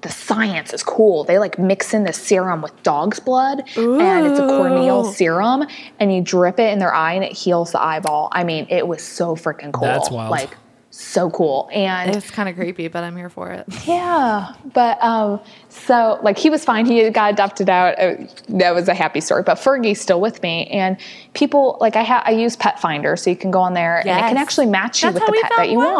the 0.00 0.10
science 0.10 0.72
is 0.72 0.84
cool. 0.84 1.24
They 1.24 1.40
like 1.40 1.58
mix 1.58 1.92
in 1.92 2.04
the 2.04 2.12
serum 2.12 2.62
with 2.62 2.80
dog's 2.84 3.18
blood 3.18 3.64
and 3.76 4.26
it's 4.28 4.38
a 4.38 4.46
corneal 4.46 5.04
serum 5.04 5.64
and 5.98 6.14
you 6.14 6.20
drip 6.22 6.60
it 6.60 6.72
in 6.72 6.78
their 6.78 6.94
eye 6.94 7.14
and 7.14 7.24
it 7.24 7.32
heals 7.32 7.72
the 7.72 7.82
eyeball. 7.82 8.28
I 8.30 8.44
mean, 8.44 8.68
it 8.70 8.86
was 8.86 9.02
so 9.02 9.34
freaking 9.34 9.72
cool. 9.72 9.88
That's 9.88 10.08
wild. 10.08 10.30
Like 10.30 10.56
so 11.00 11.30
cool. 11.30 11.68
And 11.72 12.14
It's 12.16 12.30
kind 12.30 12.48
of 12.48 12.56
creepy, 12.56 12.88
but 12.88 13.04
I'm 13.04 13.16
here 13.16 13.30
for 13.30 13.50
it. 13.52 13.66
yeah, 13.86 14.52
but 14.74 15.00
um, 15.02 15.40
so 15.68 16.18
like 16.22 16.36
he 16.38 16.50
was 16.50 16.64
fine. 16.64 16.86
He 16.86 17.08
got 17.10 17.32
adopted 17.32 17.68
out. 17.70 17.98
Uh, 17.98 18.16
that 18.48 18.74
was 18.74 18.88
a 18.88 18.94
happy 18.94 19.20
story. 19.20 19.42
But 19.44 19.58
Fergie's 19.58 20.00
still 20.00 20.20
with 20.20 20.42
me, 20.42 20.66
and 20.66 20.96
people 21.34 21.78
like 21.80 21.94
I 21.94 22.02
ha- 22.02 22.22
I 22.26 22.32
use 22.32 22.56
Pet 22.56 22.80
Finder, 22.80 23.14
so 23.16 23.30
you 23.30 23.36
can 23.36 23.50
go 23.50 23.60
on 23.60 23.74
there 23.74 23.98
and 24.00 24.08
it 24.08 24.28
can 24.28 24.36
actually 24.36 24.66
match 24.66 25.02
you 25.02 25.10
That's 25.12 25.24
with 25.24 25.34
the 25.34 25.40
pet 25.42 25.52
that 25.56 25.70
you 25.70 25.78
Wilder. 25.78 25.92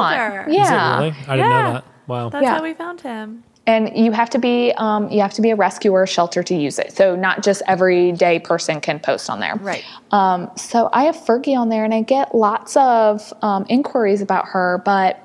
want. 0.43 0.49
Is 0.49 0.55
Yeah, 0.57 0.95
it 0.95 0.99
really? 0.99 1.11
I 1.29 1.37
didn't 1.37 1.51
Yeah. 1.51 1.63
know 1.63 1.73
that. 1.75 1.85
Wow. 2.09 2.29
That's 2.31 2.43
Yeah. 2.43 2.55
how 2.57 2.63
we 2.63 2.75
found 2.75 3.01
him. 3.03 3.45
And 3.69 3.95
you 3.95 4.13
have 4.13 4.31
to 4.31 4.39
be 4.39 4.73
um, 4.79 5.11
you 5.11 5.21
have 5.21 5.35
to 5.35 5.43
be 5.43 5.51
a 5.51 5.57
rescuer 5.57 6.07
shelter 6.07 6.43
to 6.43 6.55
use 6.55 6.79
it. 6.79 6.97
So 6.97 7.15
not 7.15 7.45
just 7.45 7.61
everyday 7.69 8.39
person 8.39 8.81
can 8.81 8.99
post 8.99 9.29
on 9.29 9.41
there. 9.41 9.57
Right. 9.57 9.85
Um, 10.11 10.51
so 10.57 10.89
I 10.93 11.05
have 11.05 11.15
Fergie 11.17 11.57
on 11.57 11.69
there, 11.69 11.85
and 11.85 11.93
I 11.93 12.01
get 12.01 12.35
lots 12.35 12.77
of 12.79 13.31
um, 13.43 13.67
inquiries 13.69 14.23
about 14.23 14.47
her, 14.49 14.83
but 14.87 15.21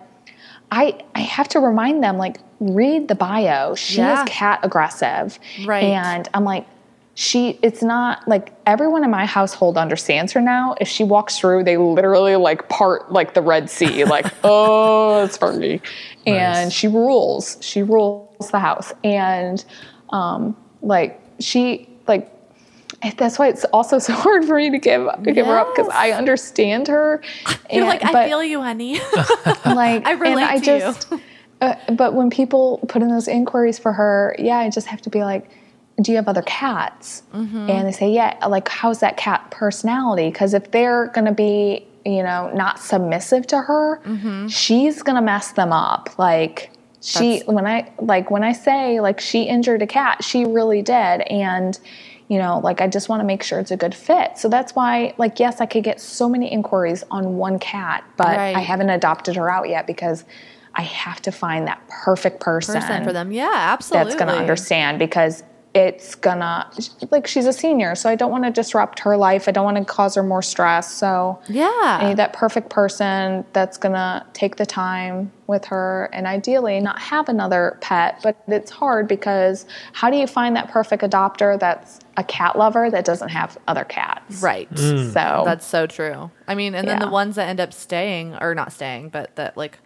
I 0.71 0.99
I 1.15 1.21
have 1.21 1.47
to 1.49 1.59
remind 1.59 2.03
them 2.03 2.17
like 2.17 2.37
read 2.59 3.07
the 3.07 3.15
bio. 3.15 3.75
She 3.75 3.97
Yeah. 3.97 4.21
is 4.23 4.29
cat 4.29 4.59
aggressive, 4.61 5.39
Right. 5.65 5.83
And 5.83 6.27
I'm 6.35 6.43
like. 6.43 6.67
She, 7.15 7.59
it's 7.61 7.83
not 7.83 8.27
like 8.27 8.51
everyone 8.65 9.03
in 9.03 9.11
my 9.11 9.27
household 9.27 9.77
understands 9.77 10.31
her 10.33 10.41
now. 10.41 10.73
If 10.81 10.87
she 10.87 11.03
walks 11.03 11.37
through, 11.37 11.63
they 11.63 11.77
literally 11.77 12.35
like 12.37 12.69
part 12.69 13.11
like 13.11 13.35
the 13.35 13.41
Red 13.43 13.69
Sea, 13.69 14.03
like, 14.05 14.25
oh, 14.43 15.23
it's 15.23 15.37
Fergie. 15.37 15.79
And 16.25 16.69
Nice. 16.69 16.73
she 16.73 16.87
rules. 16.87 17.59
She 17.61 17.83
rules 17.83 18.22
the 18.51 18.59
house. 18.59 18.93
And 19.03 19.63
um, 20.09 20.55
like 20.81 21.19
she 21.39 21.89
like 22.07 22.29
that's 23.17 23.37
why 23.37 23.47
it's 23.49 23.65
also 23.65 23.99
so 24.07 24.13
hard 24.13 24.45
for 24.45 24.55
me 24.57 24.69
to 24.69 24.77
give 24.79 25.07
up 25.07 25.23
to 25.23 25.31
give 25.31 25.45
her 25.45 25.57
up 25.57 25.75
because 25.75 25.89
I 25.93 26.11
understand 26.11 26.87
her. 26.87 27.21
You're 27.71 27.83
and- 27.83 27.87
like, 27.87 28.03
I 28.05 28.27
feel 28.27 28.43
you, 28.43 28.61
honey. 28.61 28.99
like 29.65 30.05
I 30.05 30.11
relate 30.13 30.43
I 30.43 30.57
to 30.59 30.65
just, 30.65 31.11
you. 31.11 31.21
Uh, 31.61 31.75
but 31.93 32.13
when 32.13 32.29
people 32.29 32.79
put 32.89 33.01
in 33.01 33.07
those 33.09 33.27
inquiries 33.27 33.79
for 33.79 33.93
her, 33.93 34.35
yeah, 34.37 34.57
I 34.57 34.69
just 34.69 34.87
have 34.87 35.01
to 35.03 35.09
be 35.09 35.23
like, 35.23 35.49
do 36.01 36.11
you 36.11 36.17
have 36.17 36.27
other 36.27 36.41
cats? 36.41 37.23
Mm-hmm. 37.33 37.69
And 37.69 37.87
they 37.87 37.91
say, 37.93 38.11
yeah. 38.11 38.37
Like, 38.47 38.67
how's 38.67 38.99
that 38.99 39.15
cat 39.15 39.49
personality? 39.51 40.29
Because 40.29 40.53
if 40.53 40.71
they're 40.71 41.07
going 41.07 41.25
to 41.25 41.31
be, 41.31 41.85
you 42.05 42.21
know, 42.23 42.51
not 42.53 42.79
submissive 42.79 43.47
to 43.47 43.59
her, 43.61 44.01
Mm-hmm. 44.03 44.47
she's 44.47 45.03
going 45.03 45.15
to 45.15 45.21
mess 45.21 45.51
them 45.53 45.71
up. 45.71 46.17
Like. 46.17 46.69
She 47.03 47.39
That's- 47.39 47.47
when 47.53 47.67
I 47.67 47.91
like 47.99 48.31
when 48.31 48.43
I 48.43 48.53
say 48.53 48.99
like 49.01 49.19
she 49.19 49.43
injured 49.43 49.81
a 49.81 49.87
cat, 49.87 50.23
she 50.23 50.45
really 50.45 50.81
did, 50.81 51.21
and 51.29 51.77
you 52.29 52.37
know 52.39 52.59
like 52.63 52.79
I 52.79 52.87
just 52.87 53.09
want 53.09 53.19
to 53.19 53.25
make 53.25 53.43
sure 53.43 53.59
it's 53.59 53.71
a 53.71 53.77
good 53.77 53.93
fit. 53.93 54.37
So 54.37 54.47
that's 54.47 54.73
why 54.73 55.13
like 55.17 55.37
yes, 55.39 55.59
I 55.59 55.65
could 55.65 55.83
get 55.83 55.99
so 55.99 56.29
many 56.29 56.49
inquiries 56.49 57.03
on 57.11 57.35
one 57.35 57.59
cat, 57.59 58.05
but 58.15 58.37
Right. 58.37 58.55
I 58.55 58.61
haven't 58.61 58.89
adopted 58.89 59.35
her 59.35 59.49
out 59.51 59.67
yet 59.67 59.85
because 59.85 60.23
I 60.75 60.83
have 60.83 61.21
to 61.23 61.31
find 61.31 61.67
that 61.67 61.81
perfect 61.87 62.39
person, 62.39 62.75
Person 62.81 63.03
for 63.03 63.11
them. 63.13 63.31
Yeah, 63.31 63.51
absolutely. 63.53 64.05
that's 64.11 64.15
going 64.23 64.33
to 64.33 64.39
understand 64.39 64.97
because 64.97 65.43
it's 65.73 66.13
gonna 66.13 66.69
like 67.09 67.25
she's 67.25 67.47
a 67.47 67.53
senior, 67.53 67.95
so 67.95 68.07
I 68.09 68.15
don't 68.15 68.31
want 68.31 68.43
to 68.43 68.51
disrupt 68.51 68.99
her 68.99 69.17
life. 69.17 69.47
I 69.47 69.51
don't 69.51 69.65
want 69.65 69.77
to 69.77 69.85
cause 69.85 70.13
her 70.15 70.21
more 70.21 70.43
stress. 70.43 70.91
So 70.91 71.39
Yeah. 71.47 71.67
I 72.01 72.09
need 72.09 72.17
that 72.17 72.33
perfect 72.33 72.69
person 72.69 73.43
that's 73.53 73.77
gonna 73.77 74.25
take 74.33 74.57
the 74.57 74.67
time 74.67 75.31
with 75.47 75.65
her 75.65 76.09
and 76.13 76.27
ideally 76.27 76.79
not 76.79 76.99
have 76.99 77.27
another 77.27 77.77
pet. 77.81 78.19
But 78.21 78.37
it's 78.47 78.69
hard 78.69 79.07
because 79.07 79.65
how 79.93 80.11
do 80.11 80.17
you 80.17 80.27
find 80.27 80.55
that 80.55 80.69
perfect 80.69 81.01
adopter 81.01 81.59
that's 81.59 81.99
a 82.17 82.23
cat 82.23 82.55
lover 82.55 82.91
that 82.91 83.03
doesn't 83.03 83.29
have 83.29 83.57
other 83.67 83.83
cats? 83.83 84.43
Right. 84.43 84.71
Mm. 84.73 85.11
So 85.11 85.43
That's 85.43 85.65
so 85.65 85.87
true. 85.87 86.29
I 86.47 86.53
mean, 86.53 86.75
and 86.75 86.87
then 86.87 86.99
the 86.99 87.09
ones 87.09 87.35
that 87.35 87.49
end 87.49 87.59
up 87.59 87.73
staying 87.73 88.35
or 88.39 88.53
not 88.53 88.71
staying, 88.71 89.09
but 89.09 89.35
that 89.37 89.57
like 89.57 89.79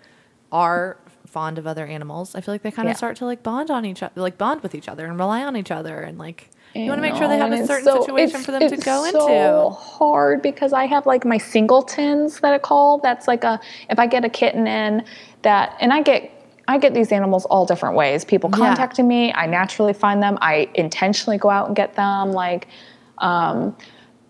are 0.51 0.97
fond 1.27 1.57
of 1.57 1.67
other 1.67 1.85
animals, 1.85 2.35
I 2.35 2.41
feel 2.41 2.53
like 2.53 2.61
they 2.63 2.71
kind 2.71 2.87
of 2.87 2.93
Yeah. 2.93 2.97
start 2.97 3.17
to 3.17 3.25
like 3.25 3.43
bond 3.43 3.69
on 3.69 3.85
each 3.85 4.01
other, 4.03 4.19
like 4.21 4.37
bond 4.37 4.61
with 4.61 4.73
each 4.73 4.87
other 4.89 5.05
and 5.05 5.17
rely 5.19 5.43
on 5.43 5.55
each 5.55 5.71
other, 5.71 5.99
and 6.01 6.17
like 6.17 6.49
you 6.73 6.87
want 6.89 6.97
to 6.99 7.01
make 7.01 7.15
sure 7.15 7.27
they 7.27 7.37
have 7.37 7.51
a 7.51 7.65
certain 7.65 7.85
so- 7.85 8.01
situation 8.01 8.39
for 8.41 8.51
them 8.51 8.59
to 8.61 8.73
it's 8.73 8.83
go 8.83 9.03
so 9.11 9.27
into. 9.27 9.69
hard 9.75 10.41
because 10.41 10.73
I 10.73 10.85
have 10.85 11.05
like 11.05 11.25
my 11.25 11.37
singletons 11.37 12.39
that 12.41 12.53
I 12.53 12.59
call. 12.59 12.99
That's 12.99 13.27
like 13.27 13.43
a 13.43 13.59
if 13.89 13.99
I 13.99 14.07
get 14.07 14.23
a 14.25 14.29
kitten 14.29 14.67
in 14.67 15.03
that, 15.43 15.75
and 15.79 15.91
I 15.93 16.01
get 16.01 16.31
I 16.69 16.77
get 16.77 16.93
these 16.93 17.13
animals 17.13 17.45
all 17.45 17.65
different 17.65 17.95
ways. 17.95 18.25
People 18.25 18.49
Yeah. 18.51 18.57
contacting 18.67 19.07
me, 19.07 19.31
I 19.33 19.45
naturally 19.45 19.93
find 19.93 20.21
them. 20.21 20.37
I 20.41 20.69
intentionally 20.75 21.37
go 21.37 21.49
out 21.49 21.67
and 21.67 21.75
get 21.75 21.95
them. 21.95 22.33
Like, 22.33 22.67
um, 23.19 23.73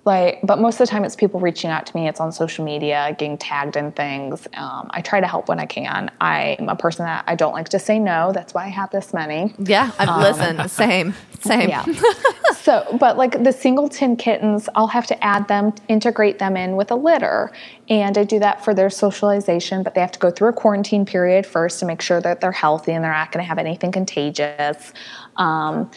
like, 0.08 0.40
but 0.42 0.58
most 0.58 0.76
of 0.76 0.80
the 0.80 0.88
time 0.88 1.04
it's 1.04 1.18
people 1.18 1.42
reaching 1.42 1.70
out 1.70 1.86
to 1.86 1.96
me. 1.96 2.08
It's 2.08 2.22
on 2.22 2.32
social 2.32 2.64
media, 2.64 3.14
getting 3.20 3.38
tagged 3.38 3.76
in 3.76 3.92
things. 3.92 4.48
Um, 4.54 4.88
I 4.92 5.02
try 5.02 5.20
to 5.20 5.28
help 5.28 5.50
when 5.50 5.60
I 5.60 5.66
can. 5.66 6.10
I'm 6.22 6.70
a 6.70 6.78
person 6.78 7.04
that 7.04 7.26
I 7.28 7.36
don't 7.36 7.52
like 7.52 7.68
to 7.70 7.78
say 7.78 8.00
no. 8.00 8.32
That's 8.32 8.54
why 8.54 8.66
I 8.66 8.70
have 8.70 8.90
this 8.90 9.14
many. 9.14 9.54
Yeah, 9.60 9.92
I 10.00 10.22
listen, 10.22 10.70
same, 10.70 11.14
same. 11.42 11.70
Um, 11.72 11.94
Yeah. 11.94 12.12
so, 12.56 12.98
but 12.98 13.18
like 13.18 13.44
the 13.44 13.52
singleton 13.52 14.16
kittens, 14.16 14.70
I'll 14.76 14.88
have 14.88 15.08
to 15.08 15.24
add 15.24 15.50
them, 15.50 15.74
integrate 15.90 16.40
them 16.40 16.56
in 16.56 16.78
with 16.78 16.90
a 16.90 16.96
litter. 16.96 17.52
And 17.90 18.18
I 18.18 18.24
do 18.24 18.40
that 18.40 18.64
for 18.64 18.74
their 18.74 18.90
socialization, 18.90 19.84
but 19.84 19.94
they 19.94 20.00
have 20.00 20.14
to 20.14 20.20
go 20.20 20.32
through 20.32 20.48
a 20.48 20.54
quarantine 20.54 21.06
period 21.06 21.46
first 21.46 21.82
to 21.82 21.86
make 21.86 22.02
sure 22.02 22.22
that 22.22 22.40
they're 22.40 22.54
healthy 22.54 22.94
and 22.94 23.04
they're 23.04 23.12
not 23.12 23.34
going 23.34 23.44
to 23.44 23.48
have 23.48 23.58
anything 23.58 23.92
contagious. 23.92 24.94
Um, 25.36 25.92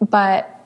but 0.00 0.57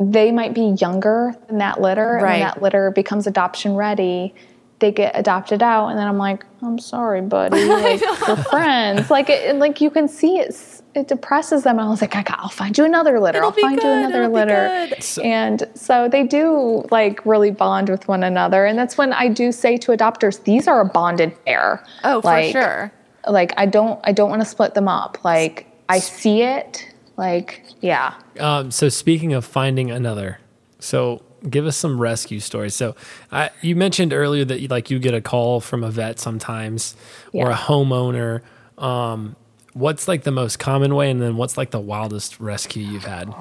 they 0.00 0.32
might 0.32 0.54
be 0.54 0.74
younger 0.80 1.34
than 1.48 1.58
that 1.58 1.80
litter. 1.80 2.14
And 2.14 2.22
Right. 2.22 2.30
when 2.32 2.40
that 2.40 2.62
litter 2.62 2.90
becomes 2.90 3.26
adoption 3.26 3.76
ready, 3.76 4.34
they 4.78 4.90
get 4.92 5.12
adopted 5.14 5.62
out. 5.62 5.88
And 5.88 5.98
then 5.98 6.08
I'm 6.08 6.16
like, 6.16 6.42
I'm 6.62 6.78
sorry, 6.78 7.20
buddy. 7.20 7.62
Like, 7.68 8.00
we're 8.26 8.36
friends. 8.44 9.10
Like, 9.10 9.28
it, 9.28 9.56
like 9.56 9.80
you 9.82 9.90
can 9.90 10.08
see 10.08 10.38
it's, 10.38 10.82
it 10.94 11.06
depresses 11.06 11.64
them. 11.64 11.78
And 11.78 11.86
I 11.86 11.90
was 11.90 12.00
like, 12.00 12.16
I 12.16 12.22
got, 12.22 12.38
I'll 12.40 12.48
find 12.48 12.76
you 12.78 12.84
another 12.86 13.20
litter. 13.20 13.38
It'll 13.38 13.50
I'll 13.50 13.54
be 13.54 13.60
find 13.60 13.80
you 13.82 13.88
another 13.90 14.22
it'll 14.22 14.34
litter. 14.34 14.86
good. 14.88 15.22
and 15.22 15.68
so 15.74 16.08
they 16.08 16.24
do 16.26 16.82
like 16.90 17.24
really 17.26 17.50
bond 17.50 17.90
with 17.90 18.08
one 18.08 18.22
another. 18.24 18.64
And 18.64 18.78
that's 18.78 18.96
when 18.96 19.12
I 19.12 19.28
do 19.28 19.52
say 19.52 19.76
to 19.76 19.92
adopters, 19.92 20.42
these 20.44 20.66
are 20.66 20.80
a 20.80 20.86
bonded 20.86 21.34
pair. 21.44 21.84
Oh, 22.04 22.22
for 22.22 22.42
sure. 22.44 22.92
Like 23.28 23.52
I 23.58 23.66
don't, 23.66 24.00
I 24.04 24.12
don't 24.12 24.30
want 24.30 24.40
to 24.40 24.48
split 24.48 24.72
them 24.72 24.88
up. 24.88 25.22
Like 25.24 25.66
I 25.90 25.98
see 25.98 26.40
it. 26.42 26.86
Like, 27.20 27.64
yeah. 27.82 28.14
Um, 28.38 28.70
so 28.70 28.88
speaking 28.88 29.34
of 29.34 29.44
finding 29.44 29.90
another, 29.90 30.38
so 30.78 31.22
give 31.50 31.66
us 31.66 31.76
some 31.76 32.00
rescue 32.00 32.40
stories. 32.40 32.74
So 32.74 32.96
I, 33.30 33.50
you 33.60 33.76
mentioned 33.76 34.14
earlier 34.14 34.46
that 34.46 34.60
you, 34.60 34.68
like 34.68 34.90
you 34.90 34.98
get 34.98 35.12
a 35.12 35.20
call 35.20 35.60
from 35.60 35.84
a 35.84 35.90
vet 35.90 36.18
sometimes 36.18 36.96
or 37.34 37.50
a 37.50 37.54
homeowner. 37.54 38.40
Um, 38.78 39.36
what's 39.74 40.08
like 40.08 40.22
the 40.22 40.30
most 40.30 40.58
common 40.58 40.94
way, 40.94 41.10
and 41.10 41.20
then 41.20 41.36
what's 41.36 41.58
like 41.58 41.72
the 41.72 41.78
wildest 41.78 42.40
rescue 42.40 42.82
you've 42.82 43.04
had? 43.04 43.34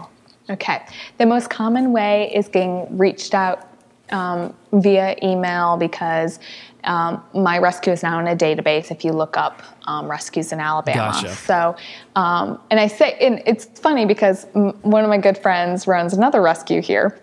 Okay. 0.50 0.86
The 1.18 1.26
most 1.26 1.50
common 1.50 1.94
way 1.94 2.34
is 2.36 2.50
getting 2.50 2.98
reached 2.98 3.34
out 3.34 3.66
um, 4.12 4.54
via 4.74 5.16
email 5.24 5.78
because 5.78 6.40
um, 6.84 7.24
my 7.34 7.58
rescue 7.60 7.92
is 7.94 8.04
now 8.04 8.20
in 8.20 8.28
a 8.28 8.36
database 8.36 8.92
if 8.92 9.04
you 9.06 9.12
look 9.12 9.38
up 9.38 9.62
um, 9.88 10.10
rescues 10.10 10.52
in 10.52 10.60
Alabama. 10.60 11.12
Gotcha. 11.14 11.30
So, 11.36 11.76
um, 12.16 12.60
and 12.72 12.80
I 12.80 12.88
say, 12.88 13.18
and 13.20 13.42
it's 13.46 13.66
funny 13.80 14.06
because 14.06 14.46
m- 14.56 14.72
one 14.82 15.04
of 15.04 15.10
my 15.10 15.18
good 15.18 15.38
friends 15.38 15.88
runs 15.88 16.14
another 16.14 16.42
rescue 16.42 16.82
here, 16.82 17.20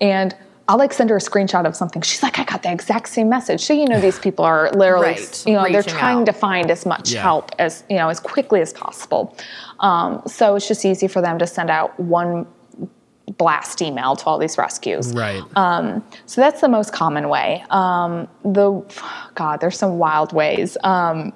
and 0.00 0.34
I'll 0.68 0.78
like 0.78 0.92
send 0.92 1.10
her 1.10 1.16
a 1.16 1.20
screenshot 1.20 1.66
of 1.66 1.74
something. 1.74 2.00
She's 2.02 2.22
like, 2.22 2.38
I 2.38 2.44
got 2.44 2.62
the 2.62 2.70
exact 2.70 3.08
same 3.08 3.28
message. 3.28 3.60
So, 3.62 3.72
you 3.74 3.86
know, 3.86 4.00
these 4.00 4.20
people 4.20 4.44
are 4.44 4.70
literally, 4.70 5.08
Right. 5.14 5.44
you 5.46 5.54
know, 5.54 5.66
they're 5.68 5.82
trying 5.82 6.18
out. 6.20 6.26
to 6.26 6.32
find 6.32 6.70
as 6.70 6.86
much 6.86 7.10
Yeah. 7.10 7.22
help 7.22 7.50
as, 7.58 7.82
you 7.90 7.96
know, 7.96 8.08
as 8.08 8.20
quickly 8.20 8.60
as 8.60 8.72
possible. 8.72 9.36
Um, 9.80 10.22
so 10.28 10.54
it's 10.54 10.68
just 10.68 10.84
easy 10.84 11.08
for 11.08 11.20
them 11.20 11.40
to 11.40 11.46
send 11.46 11.70
out 11.70 11.98
one 11.98 12.46
blast 13.38 13.82
email 13.82 14.16
to 14.16 14.24
all 14.26 14.38
these 14.38 14.58
rescues. 14.58 15.12
Right. 15.12 15.42
Um, 15.56 16.04
so 16.26 16.40
that's 16.40 16.60
the 16.60 16.68
most 16.68 16.92
common 16.92 17.28
way. 17.28 17.64
Um, 17.70 18.28
the 18.44 18.82
God, 19.34 19.60
there's 19.60 19.78
some 19.78 19.98
wild 19.98 20.32
ways. 20.32 20.76
Um, 20.84 21.32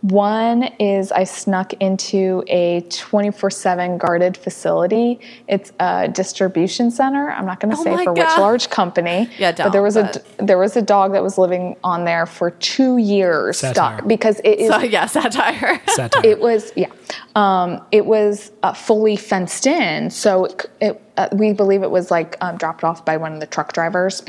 one 0.00 0.62
is 0.78 1.10
I 1.10 1.24
snuck 1.24 1.72
into 1.74 2.44
a 2.46 2.82
24 2.88 3.50
7 3.50 3.98
guarded 3.98 4.36
facility. 4.36 5.18
It's 5.48 5.72
a 5.80 6.08
distribution 6.08 6.90
center. 6.92 7.30
I'm 7.30 7.46
not 7.46 7.58
going 7.58 7.74
to 7.74 7.80
Oh 7.80 7.82
say 7.82 7.96
my 7.96 8.04
for 8.04 8.12
which 8.12 8.22
large 8.38 8.70
company. 8.70 9.28
Yeah, 9.38 9.52
but 9.52 9.70
there 9.70 9.82
was 9.82 9.94
but- 9.96 10.24
a 10.38 10.44
there 10.44 10.58
was 10.58 10.76
a 10.76 10.82
dog 10.82 11.12
that 11.12 11.22
was 11.22 11.36
living 11.36 11.76
on 11.82 12.04
there 12.04 12.26
for 12.26 12.52
two 12.52 12.98
years 12.98 13.58
Satire. 13.58 13.96
stuck 13.98 14.08
because 14.08 14.40
it 14.44 14.60
is 14.60 14.70
So 14.70 14.78
yeah, 14.82 15.06
satire. 15.06 15.80
Satire. 15.88 16.22
it 16.24 16.38
was 16.38 16.72
yeah 16.76 16.92
um, 17.34 17.82
it 17.90 18.06
was 18.06 18.52
uh, 18.62 18.72
fully 18.72 19.16
fenced 19.16 19.66
in 19.66 20.10
so 20.10 20.44
it, 20.44 20.66
it, 20.80 21.02
uh, 21.16 21.28
we 21.32 21.52
believe 21.52 21.82
it 21.82 21.90
was 21.90 22.10
like 22.10 22.36
um, 22.40 22.56
dropped 22.56 22.84
off 22.84 23.04
by 23.04 23.16
one 23.16 23.32
of 23.32 23.40
the 23.40 23.46
truck 23.46 23.72
drivers 23.72 24.22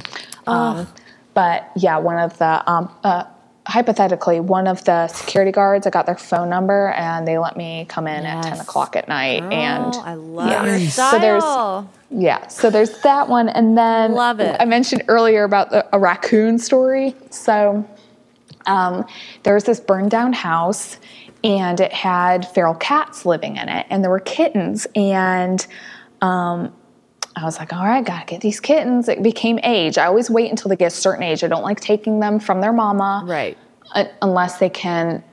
um, 0.48 0.88
but 1.36 1.70
yeah 1.76 1.98
one 1.98 2.18
of 2.18 2.38
the 2.40 2.70
um, 2.72 2.92
uh, 3.04 3.24
hypothetically 3.70 4.40
one 4.40 4.68
of 4.68 4.84
the 4.86 5.08
security 5.08 5.52
guards 5.52 5.86
i 5.88 5.90
got 5.90 6.06
their 6.06 6.18
phone 6.18 6.50
number 6.50 6.90
and 6.90 7.28
they 7.28 7.38
let 7.38 7.56
me 7.56 7.86
come 7.88 8.08
in 8.08 8.26
at 8.26 8.44
10 8.44 8.60
o'clock 8.62 8.96
at 8.96 9.08
night 9.08 9.44
and 9.44 9.94
Oh, 9.96 10.02
I 10.04 10.14
love 10.16 10.50
yeah. 10.50 10.66
your 10.66 10.80
So 10.80 10.90
style. 10.90 11.20
there's- 11.20 11.96
yeah 12.12 12.48
so 12.48 12.70
there's 12.72 13.00
that 13.02 13.30
one 13.30 13.48
and 13.50 13.78
then 13.78 14.14
Love 14.14 14.40
it. 14.40 14.56
i 14.60 14.66
mentioned 14.66 15.04
earlier 15.08 15.44
about 15.44 15.70
the, 15.70 15.88
a 15.96 16.00
raccoon 16.00 16.58
story 16.58 17.16
so 17.30 17.88
um, 18.66 19.06
there 19.44 19.54
was 19.54 19.64
this 19.64 19.80
burned 19.80 20.10
down 20.12 20.34
house 20.34 20.98
and 21.44 21.80
it 21.80 21.94
had 21.94 22.48
feral 22.48 22.74
cats 22.74 23.26
living 23.26 23.58
in 23.58 23.70
it 23.70 23.86
and 23.92 24.04
there 24.04 24.10
were 24.12 24.20
kittens 24.20 24.88
and 24.96 25.66
um, 26.22 26.74
i 27.40 27.46
was 27.46 27.58
like 27.58 27.74
all 27.74 27.84
right 27.84 28.06
gotta 28.06 28.26
get 28.26 28.42
these 28.42 28.60
kittens 28.60 29.08
it 29.08 29.24
became 29.24 29.60
age 29.64 29.98
i 29.98 30.06
always 30.06 30.30
wait 30.30 30.50
until 30.50 30.70
they 30.70 30.76
get 30.76 30.88
a 30.88 30.96
certain 30.96 31.24
age 31.24 31.44
i 31.44 31.48
don't 31.48 31.64
like 31.64 31.80
taking 31.80 32.20
them 32.20 32.40
from 32.40 32.62
their 32.62 32.74
mama 32.74 33.24
right. 33.26 33.58
unless 34.22 34.58
they 34.60 34.70
can 34.70 35.24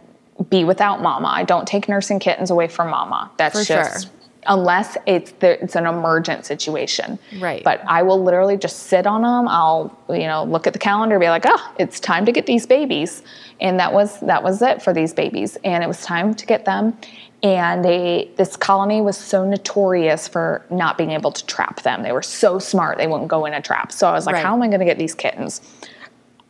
be 0.50 0.64
without 0.64 1.02
mama. 1.02 1.28
I 1.28 1.44
don't 1.44 1.66
take 1.66 1.88
nursing 1.88 2.18
kittens 2.18 2.50
away 2.50 2.68
from 2.68 2.90
mama. 2.90 3.30
That's 3.36 3.58
For 3.58 3.64
just 3.64 4.06
sure. 4.06 4.12
Unless 4.48 4.96
it's 5.06 5.32
the, 5.32 5.62
it's 5.62 5.76
an 5.76 5.86
emergent 5.86 6.44
situation. 6.46 7.18
Right. 7.38 7.62
But 7.64 7.82
I 7.86 8.02
will 8.02 8.22
literally 8.22 8.56
just 8.56 8.84
sit 8.84 9.06
on 9.06 9.22
them. 9.22 9.48
I'll 9.48 9.96
you 10.08 10.26
know 10.26 10.44
look 10.44 10.66
at 10.66 10.72
the 10.72 10.78
calendar, 10.78 11.18
be 11.18 11.28
like, 11.28 11.44
oh, 11.46 11.74
it's 11.78 12.00
time 12.00 12.24
to 12.26 12.32
get 12.32 12.46
these 12.46 12.66
babies, 12.66 13.22
and 13.60 13.78
that 13.80 13.92
was 13.92 14.20
that 14.20 14.42
was 14.42 14.62
it 14.62 14.82
for 14.82 14.92
these 14.92 15.12
babies, 15.12 15.56
and 15.64 15.82
it 15.82 15.86
was 15.86 16.00
time 16.02 16.34
to 16.34 16.46
get 16.46 16.64
them. 16.64 16.96
And 17.42 17.84
they 17.84 18.30
this 18.36 18.56
colony 18.56 19.00
was 19.00 19.16
so 19.16 19.44
notorious 19.44 20.26
for 20.26 20.64
not 20.70 20.96
being 20.96 21.10
able 21.10 21.32
to 21.32 21.44
trap 21.46 21.82
them. 21.82 22.02
They 22.02 22.12
were 22.12 22.22
so 22.22 22.58
smart 22.58 22.98
they 22.98 23.06
wouldn't 23.06 23.28
go 23.28 23.44
in 23.44 23.52
a 23.54 23.60
trap. 23.60 23.92
So 23.92 24.08
I 24.08 24.12
was 24.12 24.26
like, 24.26 24.34
Right. 24.34 24.44
how 24.44 24.54
am 24.54 24.62
I 24.62 24.68
going 24.68 24.80
to 24.80 24.86
get 24.86 24.98
these 24.98 25.14
kittens? 25.14 25.60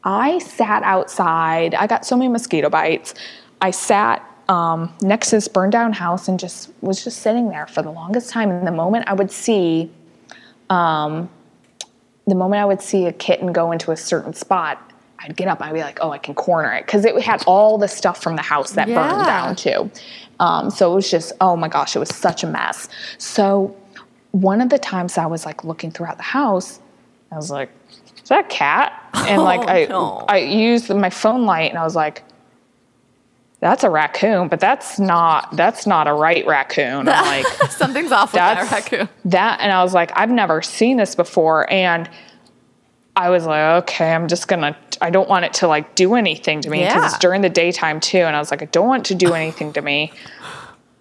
I 0.04 0.38
sat 0.38 0.84
outside. 0.84 1.74
I 1.74 1.88
got 1.88 2.06
so 2.06 2.16
many 2.16 2.28
mosquito 2.28 2.70
bites. 2.70 3.14
I 3.60 3.72
sat 3.72 4.24
um, 4.48 4.92
next 5.00 5.30
to 5.30 5.36
this 5.36 5.48
burned 5.48 5.72
down 5.72 5.92
house 5.92 6.28
and 6.28 6.38
just 6.38 6.70
was 6.80 7.02
just 7.02 7.18
sitting 7.20 7.48
there 7.48 7.66
for 7.66 7.82
the 7.82 7.90
longest 7.90 8.30
time. 8.30 8.50
And 8.50 8.66
the 8.66 8.72
moment 8.72 9.04
I 9.08 9.12
would 9.14 9.30
see, 9.30 9.90
um, 10.70 11.28
the 12.26 12.34
moment 12.34 12.60
I 12.60 12.64
would 12.64 12.80
see 12.80 13.06
a 13.06 13.12
kitten 13.12 13.52
go 13.52 13.72
into 13.72 13.90
a 13.92 13.96
certain 13.96 14.32
spot, 14.34 14.80
I'd 15.18 15.36
get 15.36 15.48
up. 15.48 15.60
I'd 15.62 15.72
be 15.72 15.80
like, 15.80 15.98
"Oh, 16.02 16.10
I 16.10 16.18
can 16.18 16.34
corner 16.34 16.72
it," 16.72 16.86
because 16.86 17.04
it 17.04 17.20
had 17.22 17.42
all 17.46 17.78
the 17.78 17.88
stuff 17.88 18.22
from 18.22 18.36
the 18.36 18.42
house 18.42 18.72
that 18.72 18.88
Yeah. 18.88 18.94
burned 18.94 19.26
down 19.26 19.56
too. 19.56 19.90
Um, 20.38 20.70
so 20.70 20.92
it 20.92 20.94
was 20.94 21.10
just, 21.10 21.32
oh 21.40 21.56
my 21.56 21.68
gosh, 21.68 21.96
it 21.96 21.98
was 21.98 22.14
such 22.14 22.44
a 22.44 22.46
mess. 22.46 22.88
So 23.16 23.74
one 24.32 24.60
of 24.60 24.68
the 24.68 24.78
times 24.78 25.16
I 25.16 25.24
was 25.26 25.46
like 25.46 25.64
looking 25.64 25.90
throughout 25.90 26.18
the 26.18 26.22
house, 26.24 26.78
I 27.32 27.36
was 27.36 27.50
like, 27.50 27.70
"Is 28.22 28.28
that 28.28 28.44
a 28.44 28.48
cat?" 28.48 28.92
And 29.26 29.42
like 29.50 29.60
Oh, 29.60 29.68
I, 29.68 29.86
no. 29.86 30.24
I 30.28 30.38
used 30.38 30.90
my 30.94 31.10
phone 31.10 31.46
light, 31.46 31.70
and 31.70 31.78
I 31.78 31.84
was 31.84 31.96
like, 31.96 32.22
"That's 33.68 33.82
a 33.84 33.90
raccoon, 33.90 34.48
but 34.48 34.60
that's 34.60 34.98
not 35.00 35.56
that's 35.56 35.86
not 35.86 36.06
a 36.06 36.12
right 36.12 36.46
raccoon." 36.46 37.08
I'm 37.08 37.24
like, 37.44 37.46
Something's 37.70 38.12
off 38.12 38.32
with 38.32 38.38
that 38.40 38.70
raccoon. 38.70 39.08
that 39.26 39.60
and 39.60 39.72
i 39.72 39.82
was 39.82 39.92
like 39.94 40.12
i've 40.14 40.30
never 40.30 40.62
seen 40.62 40.96
this 40.96 41.14
before 41.14 41.70
and 41.72 42.08
i 43.16 43.28
was 43.30 43.44
like 43.46 43.82
okay 43.82 44.12
i'm 44.14 44.28
just 44.28 44.46
gonna 44.48 44.76
i 45.00 45.10
don't 45.10 45.28
want 45.28 45.44
it 45.44 45.52
to 45.54 45.66
like 45.68 45.94
do 45.94 46.14
anything 46.14 46.60
to 46.60 46.70
me 46.70 46.80
because 46.80 46.94
Yeah. 46.94 47.06
it's 47.06 47.18
during 47.18 47.42
the 47.42 47.48
daytime 47.50 47.98
too 48.00 48.18
and 48.18 48.36
i 48.36 48.38
was 48.38 48.50
like 48.50 48.62
i 48.62 48.66
don't 48.66 48.86
want 48.86 49.06
it 49.10 49.12
to 49.12 49.26
do 49.26 49.32
anything 49.34 49.72
to 49.72 49.82
me 49.82 50.12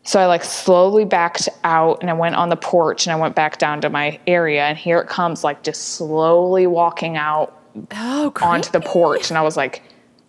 so 0.04 0.20
i 0.20 0.26
like 0.26 0.44
slowly 0.44 1.06
backed 1.06 1.48
out 1.64 2.00
and 2.02 2.10
i 2.10 2.14
went 2.14 2.36
on 2.36 2.50
the 2.50 2.56
porch 2.56 3.06
and 3.06 3.14
i 3.14 3.16
went 3.16 3.36
back 3.36 3.58
down 3.58 3.82
to 3.82 3.90
my 3.90 4.20
area 4.28 4.64
and 4.64 4.78
here 4.78 5.00
it 5.00 5.08
comes 5.08 5.44
like 5.44 5.62
just 5.64 5.82
slowly 5.96 6.66
walking 6.68 7.16
out 7.18 7.52
Oh, 7.92 8.32
onto 8.42 8.72
the 8.72 8.80
porch 8.80 9.30
and 9.30 9.38
I 9.38 9.42
was 9.42 9.58
like, 9.58 9.84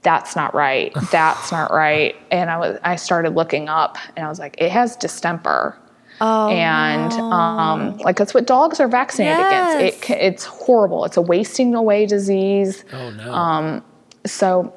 that's 0.07 0.37
not 0.37 0.55
right. 0.55 0.93
That's 1.11 1.51
not 1.51 1.73
right. 1.73 2.15
And 2.31 2.49
I 2.49 2.57
was 2.59 2.79
I 2.85 2.95
started 2.95 3.35
looking 3.35 3.69
up 3.69 3.99
and 4.17 4.25
I 4.25 4.29
was 4.29 4.39
like, 4.39 4.55
it 4.59 4.71
has 4.71 4.95
distemper. 4.97 5.77
Oh, 6.21 6.49
and 6.49 7.13
um, 7.15 7.99
like 7.99 8.17
that's 8.17 8.33
what 8.33 8.47
dogs 8.47 8.79
are 8.81 8.87
vaccinated 8.89 9.45
against. 9.47 10.09
It, 10.09 10.11
it's 10.29 10.45
horrible. 10.45 11.05
It's 11.05 11.17
a 11.17 11.21
wasting 11.23 11.75
away 11.75 12.07
disease. 12.07 12.85
oh 12.93 13.11
no. 13.11 13.35
Um, 13.35 13.85
So 14.25 14.73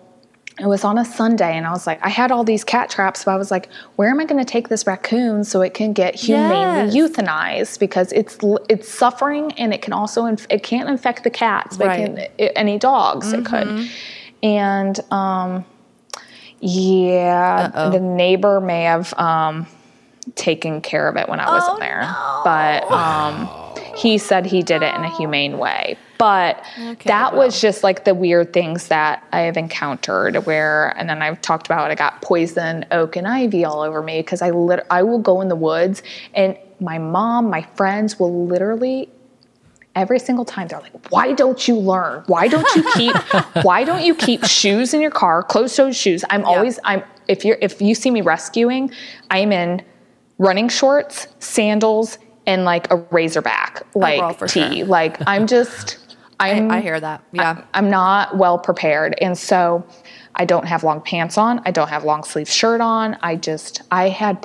it 0.60 0.66
was 0.68 0.84
on 0.84 0.98
a 0.98 1.06
Sunday, 1.06 1.56
and 1.56 1.66
I 1.66 1.72
was 1.72 1.88
like, 1.88 2.04
I 2.06 2.10
had 2.10 2.32
all 2.34 2.44
these 2.44 2.66
cat 2.66 2.90
traps, 2.90 3.24
but 3.24 3.32
I 3.32 3.38
was 3.38 3.50
like, 3.52 3.70
where 3.96 4.10
am 4.10 4.20
I 4.20 4.26
going 4.26 4.44
to 4.44 4.52
take 4.52 4.68
this 4.68 4.86
raccoon 4.86 5.46
so 5.46 5.62
it 5.62 5.74
can 5.74 5.94
get 5.94 6.16
humanely 6.16 6.92
Yes. 6.94 6.96
euthanized 6.96 7.80
because 7.80 8.12
it's 8.12 8.38
it's 8.68 8.90
suffering 8.90 9.54
and 9.54 9.74
it 9.74 9.82
can 9.82 9.94
also 9.94 10.26
inf- 10.26 10.48
it 10.50 10.64
can't 10.64 10.90
infect 10.90 11.24
the 11.24 11.30
cats, 11.30 11.78
but 11.78 11.88
Right. 11.88 12.00
Mm-hmm. 12.10 12.18
it 12.18 12.38
can, 12.38 12.48
it, 12.48 12.52
any 12.58 12.78
dogs 12.80 13.32
it 13.32 13.46
could. 13.46 13.88
And 14.44 15.00
um, 15.12 15.66
yeah, 16.60 17.72
Uh-oh. 17.74 17.92
the 17.92 18.00
neighbor 18.00 18.60
may 18.60 18.84
have 18.84 19.14
um, 19.18 19.68
taken 20.36 20.82
care 20.82 21.08
of 21.08 21.16
it 21.18 21.28
when 21.30 21.40
I 21.40 21.50
wasn't 21.52 21.78
Oh, 21.78 21.80
there, 21.80 22.02
no. 22.02 22.42
but 22.44 22.92
um, 22.92 23.96
he 23.98 24.18
said 24.18 24.46
he 24.46 24.62
did 24.62 24.82
it 24.82 24.94
in 24.96 25.04
a 25.04 25.10
humane 25.18 25.58
way. 25.58 25.98
But 26.18 26.62
Okay, 26.78 27.08
that 27.08 27.32
well. 27.34 27.46
was 27.46 27.62
just 27.62 27.82
like 27.82 28.04
the 28.04 28.14
weird 28.14 28.52
things 28.52 28.90
that 28.90 29.24
I 29.32 29.42
have 29.42 29.56
encountered 29.56 30.36
where, 30.46 30.90
and 30.98 31.10
then 31.10 31.22
I've 31.22 31.42
talked 31.42 31.66
about 31.68 31.92
I 31.92 31.96
got 31.96 32.22
poison 32.22 32.86
oak 32.92 33.16
and 33.16 33.26
ivy 33.26 33.64
all 33.64 33.82
over 33.82 34.02
me 34.02 34.20
because 34.20 34.42
I 34.42 34.50
lit- 34.50 34.86
I 34.90 35.04
will 35.04 35.20
go 35.20 35.40
in 35.40 35.48
the 35.48 35.56
woods 35.56 36.04
and 36.34 36.58
my 36.82 36.98
mom, 36.98 37.50
my 37.50 37.62
friends 37.76 38.20
will 38.20 38.46
literally 38.48 39.10
every 40.00 40.20
single 40.20 40.46
time 40.46 40.68
they're 40.68 40.80
like, 40.80 41.12
"Why 41.12 41.34
don't 41.34 41.68
you 41.68 41.76
learn? 41.76 42.24
Why 42.28 42.48
don't 42.48 42.68
you 42.76 42.84
keep? 42.94 43.16
why 43.64 43.84
don't 43.84 44.04
you 44.04 44.16
keep 44.16 44.44
shoes 44.46 44.94
in 44.94 45.02
your 45.02 45.12
car, 45.12 45.44
closed-toed 45.44 45.96
shoes?" 45.96 46.24
I'm 46.30 46.46
always 46.46 46.80
I'm 46.84 47.04
if 47.28 47.46
you're 47.46 47.58
if 47.62 47.82
you 47.82 47.96
see 47.96 48.12
me 48.12 48.22
rescuing, 48.22 48.92
I'm 49.30 49.52
in 49.52 49.84
running 50.38 50.70
shorts, 50.70 51.28
sandals, 51.40 52.18
and 52.46 52.66
like 52.66 52.90
a 52.92 52.96
razorback 53.12 53.84
like 53.94 54.38
for 54.40 54.48
tee. 54.48 54.78
sure. 54.80 54.86
Like 54.86 55.18
I'm 55.28 55.46
just 55.46 55.98
I'm 56.40 56.72
I, 56.72 56.78
I 56.78 56.82
hear 56.82 57.00
that. 57.00 57.24
Yeah. 57.32 57.64
I'm 57.74 57.90
not 57.90 58.38
well 58.38 58.58
prepared. 58.58 59.16
And 59.22 59.38
so 59.38 59.86
I 60.36 60.46
don't 60.46 60.66
have 60.66 60.84
long 60.84 61.02
pants 61.02 61.38
on. 61.38 61.62
I 61.66 61.72
don't 61.72 61.90
have 61.90 62.04
long 62.04 62.24
sleeve 62.24 62.50
shirt 62.50 62.82
on. 62.82 63.18
I 63.22 63.36
just, 63.36 63.82
I 63.92 64.10
had 64.10 64.42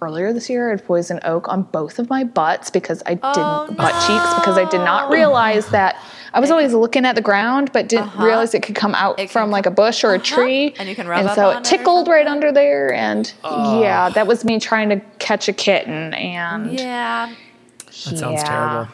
earlier 0.00 0.32
this 0.32 0.50
year, 0.50 0.68
I 0.68 0.70
had 0.72 0.84
poison 0.84 1.20
oak 1.24 1.48
on 1.48 1.62
both 1.62 1.98
of 1.98 2.10
my 2.10 2.24
butts 2.24 2.70
because 2.70 3.02
I 3.06 3.14
didn't, 3.14 3.22
Oh, 3.24 3.66
butt 3.76 3.92
cheeks, 4.06 4.34
because 4.34 4.58
I 4.58 4.64
did 4.70 4.80
not 4.80 5.10
realize 5.10 5.68
that 5.70 5.96
I 6.34 6.40
was 6.40 6.50
always 6.50 6.74
looking 6.74 7.06
at 7.06 7.14
the 7.14 7.22
ground, 7.22 7.70
but 7.72 7.88
didn't 7.88 8.14
realize 8.18 8.52
it 8.54 8.62
could 8.62 8.74
come 8.74 8.94
out 8.94 9.12
Uh-huh. 9.14 9.22
It 9.22 9.26
can 9.28 9.32
from 9.32 9.50
like 9.50 9.64
a 9.66 9.70
bush 9.70 10.04
or 10.04 10.12
a 10.12 10.16
Uh-huh. 10.16 10.24
tree. 10.24 10.74
And 10.78 10.88
you 10.88 10.94
can 10.94 11.06
rub 11.08 11.20
And 11.20 11.30
so 11.30 11.48
on 11.50 11.56
it 11.56 11.58
it 11.60 11.64
tickled 11.64 12.08
right 12.08 12.26
under 12.26 12.52
there. 12.52 12.92
And 12.92 13.32
yeah, 13.42 14.10
that 14.10 14.26
was 14.26 14.44
me 14.44 14.60
trying 14.60 14.90
to 14.90 15.00
catch 15.18 15.48
a 15.48 15.52
kitten. 15.52 16.12
And 16.14 16.72
Yeah. 16.78 17.32
that 17.86 17.94
sounds 17.94 18.22
yeah. 18.42 18.44
terrible. 18.44 18.88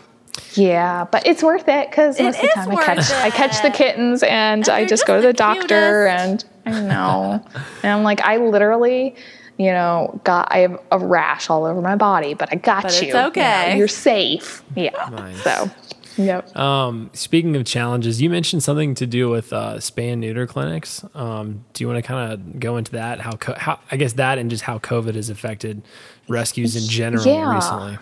Yeah, 0.55 1.05
but 1.11 1.27
it's 1.27 1.43
worth 1.43 1.69
it 1.69 1.91
because 1.91 2.21
most 2.21 2.37
of 2.37 2.43
the 2.43 2.49
time 2.55 2.71
I 2.71 2.75
worth 2.75 2.85
catch 2.87 3.11
I 3.11 3.31
catch 3.31 3.61
the 3.63 3.71
kittens 3.71 4.23
and, 4.23 4.67
I 4.69 4.83
just 4.83 4.91
just 4.91 5.07
go 5.07 5.17
to 5.17 5.21
the 5.23 5.27
the 5.29 5.33
doctor 5.33 6.07
cutest. 6.09 6.47
and 6.67 6.77
I 6.77 6.81
know 6.81 7.45
and 7.83 7.93
I'm 7.93 8.03
like 8.03 8.21
I 8.23 8.37
literally 8.37 9.15
you 9.63 9.73
know 9.73 10.21
got 10.25 10.49
I 10.51 10.59
have 10.59 10.81
a 10.91 10.99
rash 10.99 11.51
all 11.51 11.65
over 11.65 11.81
my 11.81 11.97
body 11.97 12.35
but 12.35 12.49
I 12.53 12.57
got 12.57 12.83
But 12.85 12.93
you. 12.93 12.99
it's 12.99 13.07
you 13.09 13.13
know, 13.15 13.27
okay. 13.29 13.77
you're 13.79 13.89
safe. 13.89 14.63
Yeah. 14.77 14.91
Nice. 15.11 15.43
So 15.43 15.71
yep. 16.17 16.55
Um, 16.57 17.11
speaking 17.15 17.57
of 17.57 17.65
challenges, 17.65 18.21
you 18.21 18.29
mentioned 18.31 18.63
something 18.63 18.95
to 18.97 19.07
do 19.07 19.31
with 19.31 19.53
uh, 19.53 19.77
spay 19.77 20.13
and 20.13 20.21
neuter 20.21 20.47
clinics. 20.47 21.05
Um, 21.15 21.65
do 21.73 21.83
you 21.85 21.89
want 21.89 22.03
to 22.03 22.07
kind 22.07 22.33
of 22.33 22.61
go 22.61 22.77
into 22.77 22.93
that? 22.93 23.21
How, 23.21 23.33
co- 23.33 23.57
how 23.57 23.79
I 23.91 23.97
guess 23.97 24.15
that 24.15 24.39
and 24.39 24.51
just 24.51 24.63
how 24.65 24.79
COVID 24.79 25.15
has 25.15 25.31
affected 25.31 25.83
rescues 26.29 26.77
in 26.77 26.83
general 26.89 27.25
Yeah. 27.27 27.55
recently. 27.55 27.99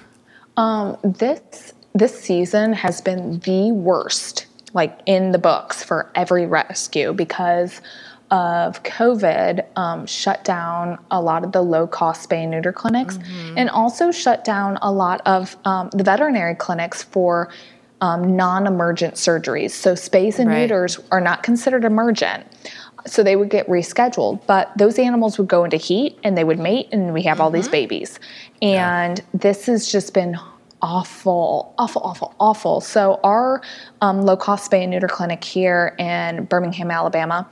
Um, 0.56 0.96
this 1.04 1.72
this 1.94 2.18
season 2.20 2.72
has 2.72 3.00
been 3.00 3.38
the 3.40 3.72
worst 3.72 4.46
like 4.72 5.00
in 5.06 5.32
the 5.32 5.38
books 5.38 5.82
for 5.82 6.08
every 6.14 6.46
rescue 6.46 7.12
because 7.12 7.80
of 8.30 8.82
COVID 8.84 9.64
um, 9.76 10.06
shut 10.06 10.44
down 10.44 10.98
a 11.10 11.20
lot 11.20 11.44
of 11.44 11.52
the 11.52 11.62
low 11.62 11.86
cost 11.86 12.28
spay 12.28 12.42
and 12.42 12.50
neuter 12.50 12.72
clinics 12.72 13.18
and 13.56 13.68
also 13.70 14.10
shut 14.12 14.44
down 14.44 14.78
a 14.82 14.92
lot 14.92 15.20
of 15.26 15.56
um, 15.64 15.90
the 15.90 16.04
veterinary 16.04 16.54
clinics 16.54 17.02
for 17.02 17.50
um, 18.00 18.36
non 18.36 18.66
emergent 18.66 19.14
surgeries. 19.14 19.72
So, 19.72 19.94
spays 19.94 20.38
and 20.38 20.48
Right. 20.48 20.60
neuters 20.62 20.98
are 21.10 21.20
not 21.20 21.42
considered 21.42 21.84
emergent. 21.84 22.46
So, 23.06 23.22
they 23.22 23.36
would 23.36 23.50
get 23.50 23.66
rescheduled, 23.68 24.40
but 24.46 24.70
those 24.76 24.98
animals 24.98 25.38
would 25.38 25.48
go 25.48 25.64
into 25.64 25.76
heat 25.76 26.18
and 26.24 26.36
they 26.36 26.44
would 26.44 26.58
mate, 26.58 26.88
and 26.92 27.12
we 27.12 27.22
have 27.22 27.40
all 27.40 27.50
these 27.50 27.68
babies. 27.68 28.18
And 28.62 29.20
this 29.34 29.66
has 29.66 29.90
just 29.90 30.14
been 30.14 30.38
awful, 30.82 31.74
awful, 31.76 32.02
awful, 32.02 32.34
awful. 32.40 32.80
So, 32.80 33.20
our 33.22 33.60
um, 34.00 34.22
low 34.22 34.36
cost 34.36 34.70
spay 34.70 34.82
and 34.82 34.90
neuter 34.90 35.08
clinic 35.08 35.44
here 35.44 35.94
in 35.98 36.44
Birmingham, 36.44 36.90
Alabama, 36.90 37.46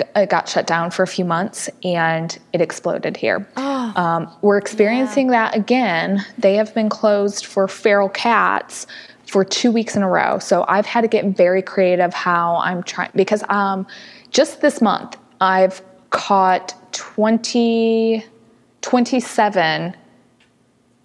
g- 0.00 0.10
uh, 0.14 0.24
got 0.24 0.48
shut 0.48 0.66
down 0.66 0.90
for 0.90 1.02
a 1.02 1.06
few 1.06 1.24
months 1.24 1.68
and 1.84 2.38
it 2.52 2.60
exploded 2.60 3.16
here. 3.16 3.46
Um, 3.56 4.30
we're 4.42 4.58
experiencing 4.58 5.28
that 5.28 5.54
again. 5.54 6.24
They 6.38 6.54
have 6.54 6.74
been 6.74 6.88
closed 6.88 7.46
for 7.46 7.68
feral 7.68 8.08
cats 8.08 8.86
for 9.26 9.44
two 9.44 9.70
weeks 9.70 9.96
in 9.96 10.02
a 10.02 10.08
row. 10.08 10.38
So 10.38 10.64
I've 10.68 10.86
had 10.86 11.02
to 11.02 11.08
get 11.08 11.24
very 11.36 11.62
creative 11.62 12.12
how 12.12 12.56
I'm 12.56 12.82
trying 12.82 13.10
because 13.14 13.44
um, 13.48 13.86
just 14.30 14.60
this 14.60 14.80
month 14.80 15.16
I've 15.40 15.82
caught 16.10 16.74
20, 16.92 18.24
27 18.82 19.96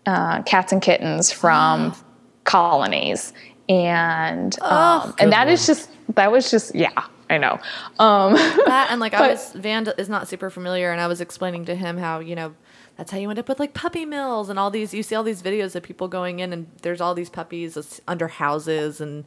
uh, 0.05 0.41
cats 0.43 0.72
and 0.72 0.81
kittens 0.81 1.31
from 1.31 1.95
colonies. 2.43 3.34
And 3.69 4.59
um, 4.61 5.15
and 5.19 5.31
that 5.31 5.47
is 5.47 5.65
just 5.65 5.89
that 6.15 6.31
was 6.31 6.51
just 6.51 6.76
yeah 6.76 6.91
I 7.30 7.38
know 7.38 7.60
um, 7.99 8.34
that 8.65 8.88
and 8.91 8.99
like 8.99 9.14
I 9.14 9.30
was 9.30 9.52
Van 9.53 9.88
is 9.97 10.10
not 10.10 10.27
super 10.27 10.49
familiar, 10.49 10.91
and 10.91 11.02
I 11.02 11.07
was 11.07 11.22
explaining 11.22 11.65
to 11.65 11.76
him 11.76 11.97
how 11.97 12.19
you 12.19 12.35
know 12.35 12.53
that's 12.97 13.11
how 13.11 13.18
you 13.18 13.30
end 13.30 13.39
up 13.39 13.49
with 13.49 13.60
like 13.60 13.73
puppy 13.73 14.06
mills 14.06 14.49
and 14.49 14.57
all 14.60 14.72
these. 14.72 14.93
You 14.93 15.03
see 15.03 15.15
all 15.15 15.23
these 15.23 15.41
videos 15.41 15.76
of 15.76 15.84
people 15.84 16.07
going 16.07 16.39
in 16.39 16.53
and 16.53 16.68
there's 16.81 17.02
all 17.02 17.14
these 17.14 17.30
puppies 17.30 17.73
that's 17.73 17.99
under 18.07 18.27
houses 18.27 19.02
and 19.02 19.26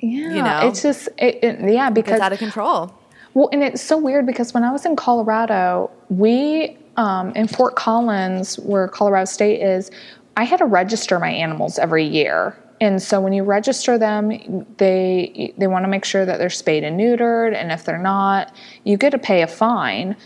yeah 0.00 0.34
you 0.34 0.42
know? 0.42 0.68
it's 0.68 0.82
just 0.82 1.08
it, 1.18 1.42
it- 1.42 1.72
yeah 1.72 1.88
because 1.90 2.14
it's 2.14 2.22
out 2.22 2.32
of 2.32 2.38
control. 2.38 2.94
Well, 3.34 3.50
and 3.52 3.62
it's 3.62 3.82
so 3.82 3.98
weird 3.98 4.24
because 4.24 4.54
when 4.54 4.64
I 4.64 4.72
was 4.72 4.86
in 4.86 4.96
Colorado, 4.96 5.90
we 6.08 6.78
um, 6.96 7.32
in 7.32 7.48
Fort 7.48 7.76
Collins, 7.76 8.58
where 8.60 8.88
Colorado 8.88 9.26
State 9.26 9.60
is, 9.60 9.90
I 10.38 10.44
had 10.44 10.58
to 10.58 10.64
register 10.64 11.18
my 11.18 11.30
animals 11.30 11.78
every 11.78 12.04
year. 12.04 12.56
And 12.80 13.02
so 13.02 13.20
when 13.20 13.32
you 13.32 13.42
register 13.42 13.98
them, 13.98 14.66
they 14.76 15.54
they 15.56 15.66
want 15.66 15.84
to 15.84 15.88
make 15.88 16.04
sure 16.04 16.26
that 16.26 16.38
they're 16.38 16.50
spayed 16.50 16.84
and 16.84 16.98
neutered, 16.98 17.54
and 17.54 17.72
if 17.72 17.84
they're 17.84 17.98
not, 17.98 18.54
you 18.84 18.96
get 18.96 19.10
to 19.10 19.18
pay 19.18 19.42
a 19.42 19.46
fine. 19.46 20.16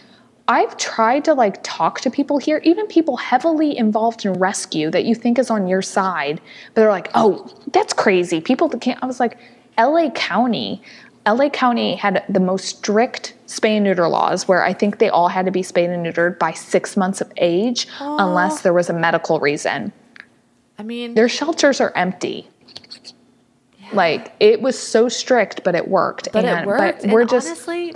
I've 0.49 0.77
tried 0.77 1.25
to 1.27 1.35
like 1.35 1.61
talk 1.63 2.01
to 2.01 2.11
people 2.11 2.39
here, 2.39 2.61
even 2.65 2.89
people 2.89 3.17
heavily 3.17 3.79
involved 3.79 4.25
in 4.25 4.33
rescue 4.33 4.91
that 4.91 5.05
you 5.05 5.15
think 5.15 5.39
is 5.39 5.49
on 5.49 5.69
your 5.69 5.81
side, 5.81 6.41
but 6.75 6.81
they're 6.81 6.91
like, 6.91 7.09
"Oh, 7.15 7.47
that's 7.73 7.93
crazy." 7.93 8.41
People 8.41 8.67
that 8.69 8.81
can't. 8.81 9.01
I 9.01 9.07
was 9.07 9.21
like, 9.21 9.39
"LA 9.79 10.11
County, 10.11 10.83
LA 11.25 11.51
County 11.51 11.95
had 11.95 12.25
the 12.29 12.41
most 12.41 12.65
strict 12.65 13.35
spay 13.47 13.77
and 13.77 13.85
neuter 13.85 14.09
laws, 14.09 14.49
where 14.49 14.65
I 14.65 14.73
think 14.73 14.99
they 14.99 15.09
all 15.09 15.29
had 15.29 15.47
to 15.47 15.53
be 15.53 15.63
spayed 15.63 15.91
and 15.91 16.05
neutered 16.05 16.37
by 16.39 16.51
six 16.51 16.97
months 16.97 17.21
of 17.21 17.31
age, 17.37 17.87
unless 18.01 18.63
there 18.63 18.73
was 18.73 18.91
a 18.91 18.95
medical 18.95 19.39
reason." 19.39 19.93
I 20.81 20.83
mean, 20.83 21.13
Their 21.13 21.29
shelters 21.29 21.79
are 21.83 21.93
empty. 21.95 22.49
Like 23.93 24.33
it 24.41 24.63
was 24.63 24.79
so 24.79 25.11
strict, 25.11 25.63
but 25.63 25.75
it 25.75 25.89
worked. 25.89 26.31
but 26.33 26.47
and, 26.47 26.61
it 26.61 26.67
worked. 26.67 27.03
But 27.03 27.11
we're 27.11 27.21
and 27.23 27.29
just 27.31 27.47
honestly, 27.49 27.95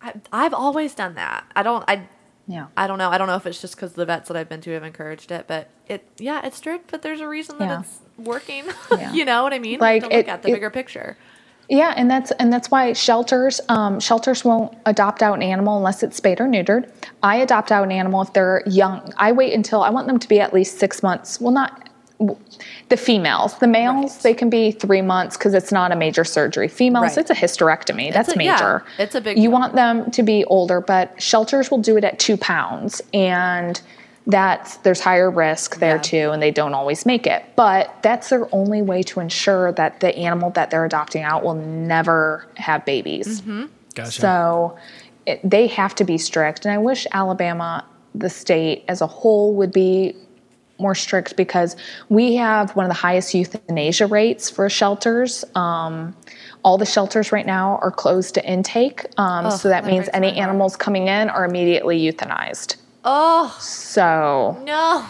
I, 0.00 0.12
I've 0.32 0.54
always 0.54 0.94
done 0.94 1.14
that. 1.16 1.44
I 1.56 1.64
don't. 1.64 1.84
I 1.88 2.06
yeah. 2.46 2.66
I 2.76 2.86
don't 2.86 2.98
know. 2.98 3.10
I 3.10 3.18
don't 3.18 3.26
know 3.26 3.34
if 3.34 3.44
it's 3.46 3.60
just 3.60 3.74
because 3.74 3.94
the 3.94 4.06
vets 4.06 4.28
that 4.28 4.36
I've 4.36 4.48
been 4.48 4.60
to 4.60 4.70
have 4.70 4.84
encouraged 4.84 5.32
it, 5.32 5.46
but 5.48 5.68
it, 5.88 6.06
yeah, 6.18 6.46
it's 6.46 6.56
strict, 6.56 6.92
but 6.92 7.02
there's 7.02 7.20
a 7.20 7.26
reason 7.26 7.58
that 7.58 7.64
Yeah. 7.66 7.80
it's 7.80 7.98
working. 8.18 8.64
Yeah. 8.92 9.12
you 9.12 9.24
know 9.24 9.42
what 9.42 9.52
I 9.52 9.58
mean? 9.58 9.80
Like, 9.80 10.02
to 10.08 10.16
look 10.16 10.28
at 10.28 10.42
the 10.42 10.48
it- 10.50 10.52
bigger 10.52 10.70
picture. 10.70 11.16
Yeah, 11.68 11.92
and 11.96 12.10
that's 12.10 12.30
and 12.32 12.50
that's 12.52 12.70
why 12.70 12.92
shelters 12.94 13.60
um, 13.68 14.00
shelters 14.00 14.44
won't 14.44 14.74
adopt 14.86 15.22
out 15.22 15.34
an 15.34 15.42
animal 15.42 15.76
unless 15.76 16.02
it's 16.02 16.16
spayed 16.16 16.40
or 16.40 16.46
neutered. 16.46 16.90
I 17.22 17.36
adopt 17.36 17.70
out 17.70 17.84
an 17.84 17.92
animal 17.92 18.22
if 18.22 18.32
they're 18.32 18.62
young. 18.66 19.12
I 19.18 19.32
wait 19.32 19.52
until 19.52 19.82
I 19.82 19.90
want 19.90 20.06
them 20.06 20.18
to 20.18 20.28
be 20.28 20.40
at 20.40 20.54
least 20.54 20.78
six 20.78 21.02
months. 21.02 21.40
Well, 21.40 21.52
not 21.52 21.84
the 22.88 22.96
females. 22.96 23.58
The 23.58 23.66
males 23.68 24.14
Right. 24.14 24.22
they 24.22 24.34
can 24.34 24.50
be 24.50 24.72
three 24.72 25.02
months 25.02 25.36
because 25.36 25.54
it's 25.54 25.70
not 25.70 25.92
a 25.92 25.96
major 25.96 26.24
surgery. 26.24 26.66
Females, 26.68 27.02
Right. 27.16 27.18
it's 27.18 27.30
a 27.30 27.34
hysterectomy. 27.34 28.12
That's 28.12 28.30
a- 28.34 28.42
yeah, 28.42 28.52
major. 28.54 28.84
it's 28.98 29.14
a 29.14 29.20
big 29.20 29.38
You 29.38 29.50
want 29.50 29.74
them 29.74 30.10
to 30.12 30.22
be 30.24 30.44
older, 30.46 30.80
but 30.80 31.20
shelters 31.22 31.70
will 31.70 31.78
do 31.78 31.96
it 31.96 32.02
at 32.02 32.18
two 32.18 32.36
pounds, 32.36 33.00
and 33.14 33.80
that's 34.28 34.76
there's 34.78 35.00
higher 35.00 35.30
risk 35.30 35.78
there 35.78 35.96
Yeah. 35.96 36.02
too, 36.02 36.30
and 36.30 36.42
they 36.42 36.50
don't 36.50 36.74
always 36.74 37.04
make 37.06 37.26
it. 37.26 37.44
But 37.56 37.94
that's 38.02 38.28
their 38.28 38.46
only 38.54 38.82
way 38.82 39.02
to 39.04 39.20
ensure 39.20 39.72
that 39.72 40.00
the 40.00 40.16
animal 40.16 40.50
that 40.50 40.70
they're 40.70 40.84
adopting 40.84 41.22
out 41.22 41.42
will 41.42 41.54
never 41.54 42.46
have 42.56 42.84
babies. 42.84 43.42
Gotcha. 43.94 44.12
So 44.20 44.78
it, 45.26 45.40
they 45.42 45.66
have 45.68 45.94
to 45.96 46.04
be 46.04 46.18
strict. 46.18 46.64
And 46.66 46.74
I 46.74 46.78
wish 46.78 47.06
Alabama, 47.12 47.84
the 48.14 48.28
state 48.30 48.84
as 48.86 49.00
a 49.00 49.06
whole, 49.06 49.54
would 49.54 49.72
be 49.72 50.14
more 50.78 50.94
strict 50.94 51.34
because 51.36 51.74
we 52.08 52.34
have 52.36 52.76
one 52.76 52.84
of 52.84 52.90
the 52.90 52.94
highest 52.94 53.34
euthanasia 53.34 54.06
rates 54.06 54.48
for 54.48 54.68
shelters. 54.68 55.44
Um, 55.56 56.14
all 56.62 56.78
the 56.78 56.86
shelters 56.86 57.32
right 57.32 57.46
now 57.46 57.78
are 57.82 57.90
closed 57.90 58.34
to 58.34 58.44
intake. 58.48 59.06
Um, 59.16 59.46
Oh, 59.46 59.50
so 59.50 59.68
that, 59.70 59.84
that 59.84 59.90
means 59.90 60.08
any 60.12 60.36
animals 60.38 60.76
coming 60.76 61.08
in 61.08 61.30
are 61.30 61.44
immediately 61.44 61.98
euthanized. 62.00 62.76
Oh 63.04 63.56
So, 63.60 64.60
no, 64.66 65.06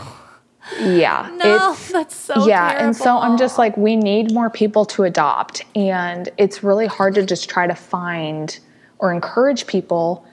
yeah. 0.81 1.31
no, 1.35 1.45
it's- 1.73 1.93
that's 1.93 2.15
so 2.15 2.47
yeah 2.47 2.85
and 2.85 2.95
so 2.95 3.17
i'm 3.17 3.39
just 3.39 3.57
like 3.57 3.75
we 3.79 3.97
need 3.97 4.33
more 4.35 4.51
people 4.51 4.85
to 4.85 5.05
adopt 5.05 5.65
and 5.75 6.29
it's 6.37 6.63
really 6.63 6.87
hard 6.87 7.15
to 7.15 7.25
just 7.25 7.49
try 7.49 7.67
to 7.67 7.75
find 7.75 8.59
or 8.99 9.11
encourage 9.13 9.67
people 9.67 10.27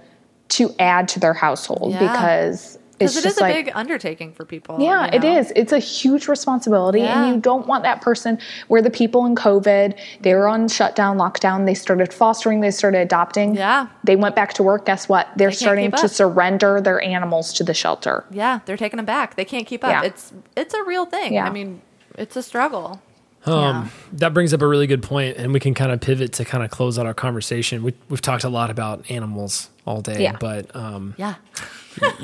to 0.49 0.73
add 0.77 1.07
to 1.07 1.19
their 1.21 1.33
household 1.33 1.93
Yeah. 1.93 1.99
because 2.11 2.77
it's 2.99 3.13
because 3.13 3.17
it 3.17 3.21
just 3.23 3.37
is 3.37 3.37
a 3.37 3.41
like 3.41 3.53
big 3.65 3.71
undertaking 3.75 4.31
for 4.33 4.45
people. 4.45 4.79
yeah, 4.79 5.13
you 5.13 5.19
know? 5.19 5.37
is. 5.39 5.51
It's 5.55 5.71
a 5.71 5.79
huge 5.79 6.27
responsibility, 6.27 6.99
Yeah. 6.99 7.25
and 7.25 7.35
you 7.35 7.41
don't 7.41 7.67
want 7.67 7.83
that 7.83 8.01
person 8.01 8.39
where 8.67 8.81
the 8.81 8.89
people 8.89 9.25
in 9.25 9.35
COVID, 9.35 9.97
they 10.21 10.33
were 10.33 10.47
on 10.47 10.67
shutdown, 10.67 11.17
lockdown, 11.17 11.65
they 11.65 11.73
started 11.73 12.13
fostering, 12.13 12.61
they 12.61 12.71
started 12.71 12.99
adopting. 12.99 13.55
Yeah. 13.55 13.87
They 14.03 14.15
went 14.15 14.35
back 14.35 14.53
to 14.53 14.63
work. 14.63 14.85
Guess 14.85 15.09
what? 15.09 15.27
They're 15.35 15.49
can't 15.49 15.59
starting 15.59 15.91
to 15.91 16.07
surrender 16.07 16.79
their 16.81 17.01
animals 17.01 17.53
to 17.53 17.63
the 17.63 17.73
shelter. 17.73 18.23
Yeah, 18.31 18.59
they're 18.65 18.77
taking 18.77 18.97
them 18.97 19.05
back. 19.05 19.35
They 19.35 19.45
can't 19.45 19.67
keep 19.67 19.83
up. 19.83 19.91
Yeah. 19.91 20.03
It's 20.03 20.31
it's 20.55 20.73
a 20.73 20.83
real 20.83 21.05
thing. 21.05 21.33
Yeah. 21.33 21.45
I 21.45 21.49
mean, 21.51 21.81
it's 22.17 22.35
a 22.35 22.43
struggle. 22.43 23.01
Um, 23.47 23.91
That 24.13 24.33
brings 24.33 24.55
up 24.55 24.61
a 24.63 24.67
really 24.67 24.87
good 24.87 25.03
point, 25.03 25.37
and 25.37 25.53
we 25.53 25.59
can 25.59 25.75
kind 25.75 25.91
of 25.91 26.01
pivot 26.01 26.33
to 26.33 26.45
kind 26.45 26.63
of 26.63 26.71
close 26.71 26.97
out 26.97 27.05
our 27.05 27.13
conversation. 27.13 27.83
We, 27.83 27.93
we've 28.09 28.21
talked 28.21 28.43
a 28.43 28.49
lot 28.49 28.71
about 28.71 29.11
animals 29.11 29.69
all 29.85 30.01
day, 30.01 30.23
Yeah. 30.23 30.35
but 30.39 30.75
um, 30.75 31.13
Yeah. 31.17 31.35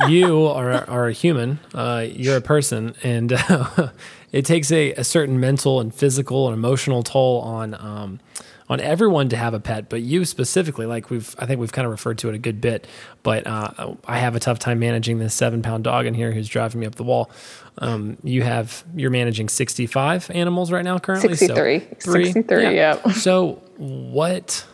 You 0.07 0.45
are, 0.47 0.89
are 0.89 1.07
a 1.07 1.13
human, 1.13 1.59
uh, 1.73 2.05
you're 2.09 2.37
a 2.37 2.41
person, 2.41 2.95
and 3.03 3.33
uh, 3.33 3.89
it 4.31 4.45
takes 4.45 4.71
a, 4.71 4.93
a 4.93 5.03
certain 5.03 5.39
mental 5.39 5.79
and 5.79 5.93
physical 5.93 6.47
and 6.47 6.53
emotional 6.53 7.03
toll 7.03 7.41
on 7.41 7.73
um, 7.75 8.19
on 8.71 8.79
everyone 8.79 9.27
to 9.27 9.35
have 9.35 9.53
a 9.53 9.59
pet, 9.59 9.89
but 9.89 10.01
you 10.01 10.23
specifically, 10.23 10.85
like 10.85 11.09
we've, 11.09 11.35
I 11.37 11.45
think 11.45 11.59
we've 11.59 11.73
kind 11.73 11.85
of 11.85 11.91
referred 11.91 12.17
to 12.19 12.29
it 12.29 12.35
a 12.35 12.37
good 12.37 12.61
bit, 12.61 12.87
but 13.21 13.45
uh, 13.45 13.95
I 14.07 14.19
have 14.19 14.33
a 14.33 14.39
tough 14.39 14.59
time 14.59 14.79
managing 14.79 15.19
this 15.19 15.33
seven 15.33 15.61
pound 15.61 15.83
dog 15.83 16.05
in 16.05 16.13
here 16.13 16.31
who's 16.31 16.47
driving 16.47 16.79
me 16.79 16.87
up 16.87 16.95
the 16.95 17.03
wall. 17.03 17.29
Um, 17.79 18.15
you 18.23 18.43
have, 18.43 18.85
you're 18.95 19.11
managing 19.11 19.49
65 19.49 20.31
animals 20.33 20.71
right 20.71 20.85
now 20.85 20.99
currently? 20.99 21.35
63. 21.35 21.79
three? 21.99 22.25
63, 22.31 22.75
yep. 22.75 23.05
So 23.11 23.61
what, 23.75 24.65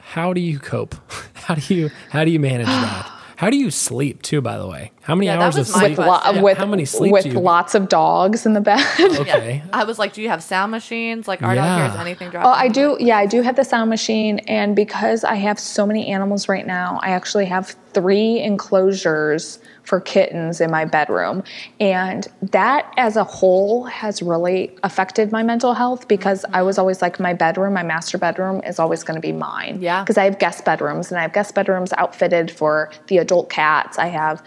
how 0.00 0.32
do 0.32 0.40
you 0.40 0.58
cope? 0.58 0.94
How 1.42 1.56
do 1.56 1.74
you, 1.74 1.90
how 2.10 2.24
do 2.24 2.30
you 2.30 2.38
manage 2.38 2.68
that? 2.68 3.10
How 3.42 3.50
do 3.50 3.56
you 3.56 3.72
sleep 3.72 4.22
too, 4.22 4.40
by 4.40 4.56
the 4.56 4.68
way? 4.68 4.92
How 5.02 5.16
many 5.16 5.26
Yeah, 5.26 5.42
hours 5.42 5.56
of 5.56 5.66
sleep? 5.66 5.98
With, 5.98 6.06
lo- 6.06 6.18
question. 6.20 6.42
with, 6.44 6.58
How 6.58 6.66
many 6.66 6.84
sleep 6.84 7.12
with 7.12 7.24
do 7.24 7.30
you- 7.30 7.40
lots 7.40 7.74
of 7.74 7.88
dogs 7.88 8.46
in 8.46 8.52
the 8.52 8.60
bed. 8.60 8.78
Okay. 9.00 9.64
I 9.72 9.82
was 9.82 9.98
like, 9.98 10.12
do 10.12 10.22
you 10.22 10.28
have 10.28 10.44
sound 10.44 10.70
machines? 10.70 11.26
Like 11.26 11.42
our 11.42 11.56
dog 11.56 11.64
Yeah. 11.64 11.88
hears 11.88 12.00
anything 12.00 12.30
dropping. 12.30 12.48
Oh, 12.48 12.52
I 12.54 12.68
do. 12.68 12.96
Yeah, 13.00 13.18
I 13.18 13.26
do 13.26 13.42
have 13.42 13.56
the 13.56 13.64
sound 13.64 13.90
machine, 13.90 14.38
and 14.46 14.76
because 14.76 15.24
I 15.24 15.34
have 15.34 15.58
so 15.58 15.84
many 15.84 16.06
animals 16.06 16.48
right 16.48 16.64
now, 16.64 17.00
I 17.02 17.10
actually 17.10 17.46
have 17.46 17.74
three 17.92 18.38
enclosures 18.40 19.58
for 19.82 20.00
kittens 20.00 20.60
in 20.60 20.70
my 20.70 20.84
bedroom, 20.84 21.42
and 21.80 22.28
that 22.40 22.92
as 22.96 23.16
a 23.16 23.24
whole 23.24 23.84
has 23.84 24.22
really 24.22 24.70
affected 24.82 25.32
my 25.32 25.42
mental 25.42 25.74
health 25.74 26.06
because 26.08 26.44
I 26.52 26.62
was 26.62 26.78
always 26.78 27.02
like, 27.02 27.18
my 27.18 27.34
bedroom, 27.34 27.74
my 27.74 27.82
master 27.82 28.16
bedroom, 28.18 28.60
is 28.64 28.78
always 28.78 29.02
going 29.02 29.16
to 29.16 29.20
be 29.20 29.32
mine. 29.32 29.78
Yeah. 29.80 30.02
Because 30.02 30.18
I 30.18 30.24
have 30.24 30.38
guest 30.38 30.64
bedrooms, 30.64 31.10
and 31.10 31.18
I 31.18 31.22
have 31.22 31.32
guest 31.32 31.54
bedrooms 31.54 31.92
outfitted 31.94 32.50
for 32.50 32.90
the 33.08 33.18
adult 33.18 33.50
cats. 33.50 33.98
I 33.98 34.06
have 34.06 34.42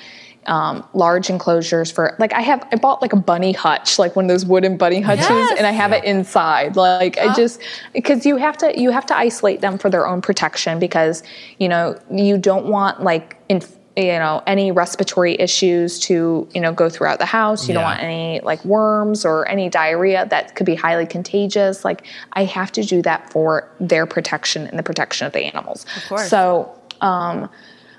um, 0.48 0.88
large 0.94 1.30
enclosures 1.30 1.92
for 1.92 2.16
like 2.20 2.34
I 2.34 2.42
have 2.42 2.68
I 2.72 2.76
bought 2.76 3.02
like 3.02 3.14
a 3.14 3.18
bunny 3.18 3.52
hutch, 3.52 3.98
like 3.98 4.16
one 4.16 4.26
of 4.26 4.30
those 4.30 4.46
wooden 4.46 4.78
bunny 4.78 5.02
hutches, 5.02 5.28
Yes. 5.28 5.58
and 5.58 5.66
I 5.66 5.72
have 5.72 5.92
it 5.92 6.04
inside. 6.04 6.76
Like 6.76 7.18
I 7.18 7.34
just 7.34 7.60
because 7.94 8.26
you 8.26 8.38
have 8.38 8.58
to 8.58 8.80
you 8.80 8.92
have 8.92 9.06
to 9.08 9.18
isolate 9.18 9.62
them 9.62 9.78
for 9.78 9.90
their 9.90 10.08
own 10.08 10.22
protection 10.22 10.80
because 10.80 11.24
you 11.58 11.68
know 11.68 11.98
you 12.12 12.38
don't 12.38 12.68
want 12.68 13.02
like 13.02 13.38
in 13.50 13.62
you 13.98 14.20
know 14.20 14.44
any 14.46 14.72
respiratory 14.72 15.40
issues 15.40 16.00
to 16.02 16.48
you 16.54 16.62
know 16.62 16.74
go 16.74 16.90
throughout 16.90 17.20
the 17.20 17.26
house. 17.26 17.68
You 17.68 17.74
don't 17.74 17.84
want 17.84 18.02
any 18.02 18.42
like 18.42 18.64
worms 18.66 19.26
or 19.26 19.48
any 19.48 19.70
diarrhea 19.70 20.26
that 20.30 20.56
could 20.56 20.66
be 20.66 20.76
highly 20.76 21.06
contagious. 21.06 21.86
Like 21.86 22.06
I 22.34 22.46
have 22.46 22.72
to 22.74 22.84
do 22.84 23.02
that 23.04 23.32
for 23.32 23.70
their 23.80 24.06
protection 24.06 24.68
and 24.68 24.78
the 24.78 24.84
protection 24.84 25.28
of 25.28 25.34
the 25.34 25.42
animals. 25.46 25.86
Of 25.96 26.10
course. 26.10 26.30
So 26.30 26.78
um 27.02 27.50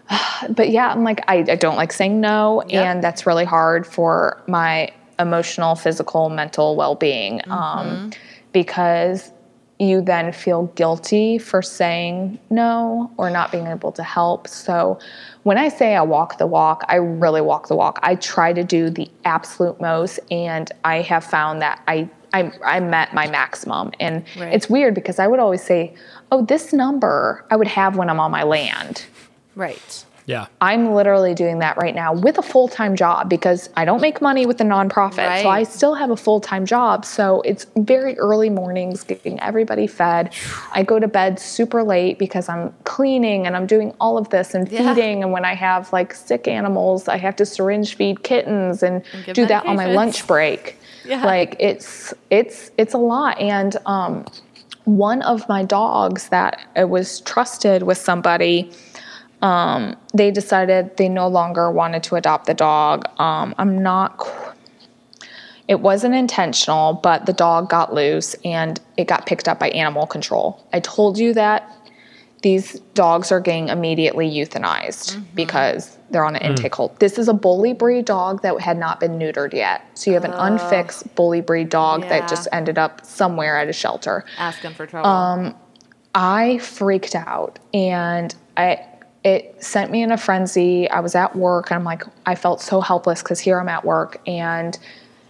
but 0.51 0.71
yeah, 0.71 0.89
I'm 0.91 1.05
like 1.05 1.25
I, 1.29 1.39
I 1.49 1.57
don't 1.57 1.77
like 1.77 1.93
saying 1.93 2.21
no, 2.21 2.63
Yep. 2.69 2.85
and 2.87 3.05
that's 3.05 3.27
really 3.27 3.45
hard 3.45 3.87
for 3.87 4.43
my 4.47 4.91
emotional, 5.19 5.75
physical, 5.75 6.29
mental 6.29 6.77
well 6.77 6.95
being 6.95 7.41
um, 7.49 8.11
because 8.53 9.31
you 9.79 10.01
then 10.01 10.33
feel 10.33 10.65
guilty 10.75 11.37
for 11.39 11.61
saying 11.61 12.39
no 12.49 13.11
or 13.19 13.29
not 13.31 13.53
being 13.53 13.67
able 13.67 13.93
to 13.93 14.03
help. 14.03 14.49
So 14.49 14.99
when 15.43 15.59
I 15.59 15.69
say 15.69 15.95
I 15.95 16.03
walk 16.03 16.39
the 16.39 16.47
walk, 16.47 16.85
I 16.89 16.97
really 16.97 17.41
walk 17.43 17.69
the 17.69 17.77
walk. 17.77 17.99
I 18.03 18.15
try 18.15 18.53
to 18.55 18.65
do 18.65 18.89
the 18.89 19.11
absolute 19.25 19.81
most, 19.81 20.19
and 20.31 20.71
I 20.85 21.03
have 21.03 21.25
found 21.25 21.61
that 21.63 21.83
I. 21.89 22.09
I, 22.35 22.53
I 22.63 22.81
met 22.81 23.15
my 23.15 23.29
maximum. 23.29 23.93
And 23.99 24.25
Right. 24.39 24.53
it's 24.53 24.69
weird 24.69 24.95
because 24.95 25.19
I 25.19 25.27
would 25.27 25.39
always 25.41 25.63
say, 25.63 25.95
Oh, 26.31 26.45
this 26.45 26.73
number 26.75 27.47
I 27.51 27.57
would 27.57 27.69
have 27.69 27.97
when 27.97 28.11
I'm 28.11 28.21
on 28.21 28.31
my 28.31 28.43
land. 28.43 29.07
Right. 29.55 30.05
Yeah. 30.27 30.47
I'm 30.61 30.93
literally 30.93 31.35
doing 31.35 31.61
that 31.61 31.77
right 31.77 31.95
now 31.95 32.13
with 32.13 32.37
a 32.37 32.43
full 32.43 32.67
time 32.67 32.97
job 32.97 33.29
because 33.29 33.71
I 33.77 33.85
don't 33.85 34.01
make 34.03 34.21
money 34.21 34.45
with 34.45 34.59
the 34.59 34.65
nonprofit. 34.65 35.43
So 35.43 35.49
I 35.49 35.63
still 35.63 35.95
have 35.95 36.11
a 36.11 36.17
full 36.17 36.41
time 36.41 36.67
job. 36.67 37.05
So 37.05 37.43
it's 37.43 37.67
very 37.77 38.19
early 38.19 38.51
mornings 38.51 39.05
getting 39.05 39.39
everybody 39.41 39.87
fed. 39.87 40.35
I 40.73 40.83
go 40.83 40.99
to 40.99 41.07
bed 41.07 41.39
super 41.39 41.85
late 41.85 42.19
because 42.19 42.49
I'm 42.49 42.75
cleaning 42.83 43.47
and 43.47 43.57
I'm 43.57 43.67
doing 43.67 43.95
all 44.01 44.19
of 44.19 44.29
this 44.31 44.53
and 44.55 44.69
Yeah. 44.71 44.93
feeding. 44.95 45.23
And 45.23 45.33
when 45.33 45.45
I 45.45 45.55
have 45.55 45.93
like 45.93 46.13
sick 46.13 46.49
animals, 46.49 47.07
I 47.07 47.19
have 47.19 47.37
to 47.37 47.47
syringe 47.47 47.95
feed 47.95 48.25
kittens 48.25 48.83
and, 48.83 49.05
give 49.25 49.35
do 49.37 49.47
that 49.47 49.65
on 49.65 49.77
my 49.77 49.87
lunch 49.87 50.27
break. 50.27 50.77
Yeah. 51.07 51.25
Like 51.25 51.55
it's 51.61 52.13
it's 52.31 52.73
it's 52.79 52.93
a 52.93 52.99
lot. 52.99 53.39
And 53.41 53.77
um 53.87 54.25
one 54.87 55.23
of 55.23 55.49
my 55.49 55.65
dogs 55.65 56.29
that 56.31 56.67
was 56.89 57.21
trusted 57.21 57.85
with 57.85 57.97
somebody 57.99 58.73
um, 59.43 59.97
they 60.15 60.31
decided 60.31 60.97
they 60.97 61.09
no 61.09 61.29
longer 61.29 61.71
wanted 61.71 62.03
to 62.05 62.17
adopt 62.17 62.47
the 62.47 62.55
dog. 62.55 63.05
Um, 63.19 63.55
I'm 63.59 63.83
not. 63.83 64.27
It 65.69 65.81
wasn't 65.81 66.15
intentional, 66.15 66.95
but 66.95 67.27
the 67.27 67.33
dog 67.33 67.69
got 67.69 67.93
loose 67.93 68.35
and 68.45 68.81
it 68.97 69.07
got 69.09 69.27
picked 69.27 69.49
up 69.49 69.59
by 69.59 69.71
animal 69.71 70.07
control. 70.07 70.65
I 70.73 70.81
told 70.81 71.19
you 71.19 71.35
that 71.35 71.71
these 72.43 72.75
dogs 72.95 73.33
are 73.33 73.41
getting 73.41 73.69
immediately 73.69 74.31
euthanized 74.31 75.21
because 75.35 75.99
they're 76.11 76.25
on 76.25 76.37
an 76.37 76.43
intake 76.43 76.75
hold. 76.75 76.97
This 77.01 77.19
is 77.19 77.27
a 77.27 77.35
bully 77.35 77.73
breed 77.73 78.05
dog 78.05 78.43
that 78.43 78.61
had 78.61 78.79
not 78.79 79.01
been 79.01 79.19
neutered 79.19 79.53
yet. 79.53 79.83
So 79.95 80.11
you 80.11 80.15
have 80.15 80.25
an 80.25 80.35
unfixed 80.35 81.13
bully 81.17 81.41
breed 81.41 81.69
dog 81.69 82.03
Yeah. 82.03 82.11
that 82.11 82.29
just 82.29 82.47
ended 82.53 82.79
up 82.79 83.05
somewhere 83.05 83.59
at 83.59 83.69
a 83.69 83.73
shelter. 83.73 84.25
Asking 84.39 84.75
for 84.75 84.87
trouble. 84.87 85.11
Um, 85.11 85.57
I 86.15 86.59
freaked 86.59 87.17
out 87.17 87.59
and 87.75 88.33
I 88.57 88.87
it 89.27 89.57
sent 89.63 89.91
me 89.91 90.05
in 90.05 90.13
a 90.13 90.17
frenzy. 90.17 90.89
I 90.89 91.01
was 91.01 91.17
at 91.17 91.35
work 91.35 91.71
and 91.71 91.79
I'm 91.79 91.85
like 91.85 92.05
I 92.27 92.37
felt 92.37 92.61
so 92.61 92.81
helpless 92.81 93.23
cuz 93.23 93.41
here 93.41 93.59
I'm 93.59 93.69
at 93.69 93.85
work 93.85 94.21
and 94.25 94.79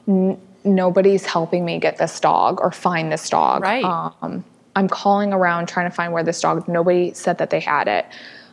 n- 0.07 0.39
nobody's 0.65 1.25
helping 1.25 1.65
me 1.65 1.79
get 1.79 1.97
this 1.97 2.21
dog 2.21 2.61
or 2.61 2.71
find 2.71 3.11
this 3.11 3.31
dog. 3.31 3.63
Right. 3.63 3.85
Um, 3.85 4.45
I'm 4.77 4.87
calling 4.87 5.33
around 5.33 5.69
trying 5.69 5.89
to 5.89 5.97
find 5.97 6.13
where 6.13 6.23
this 6.23 6.43
dog 6.43 6.69
nobody 6.69 7.15
said 7.15 7.39
that 7.39 7.49
they 7.49 7.61
had 7.61 7.89
it. 7.89 8.05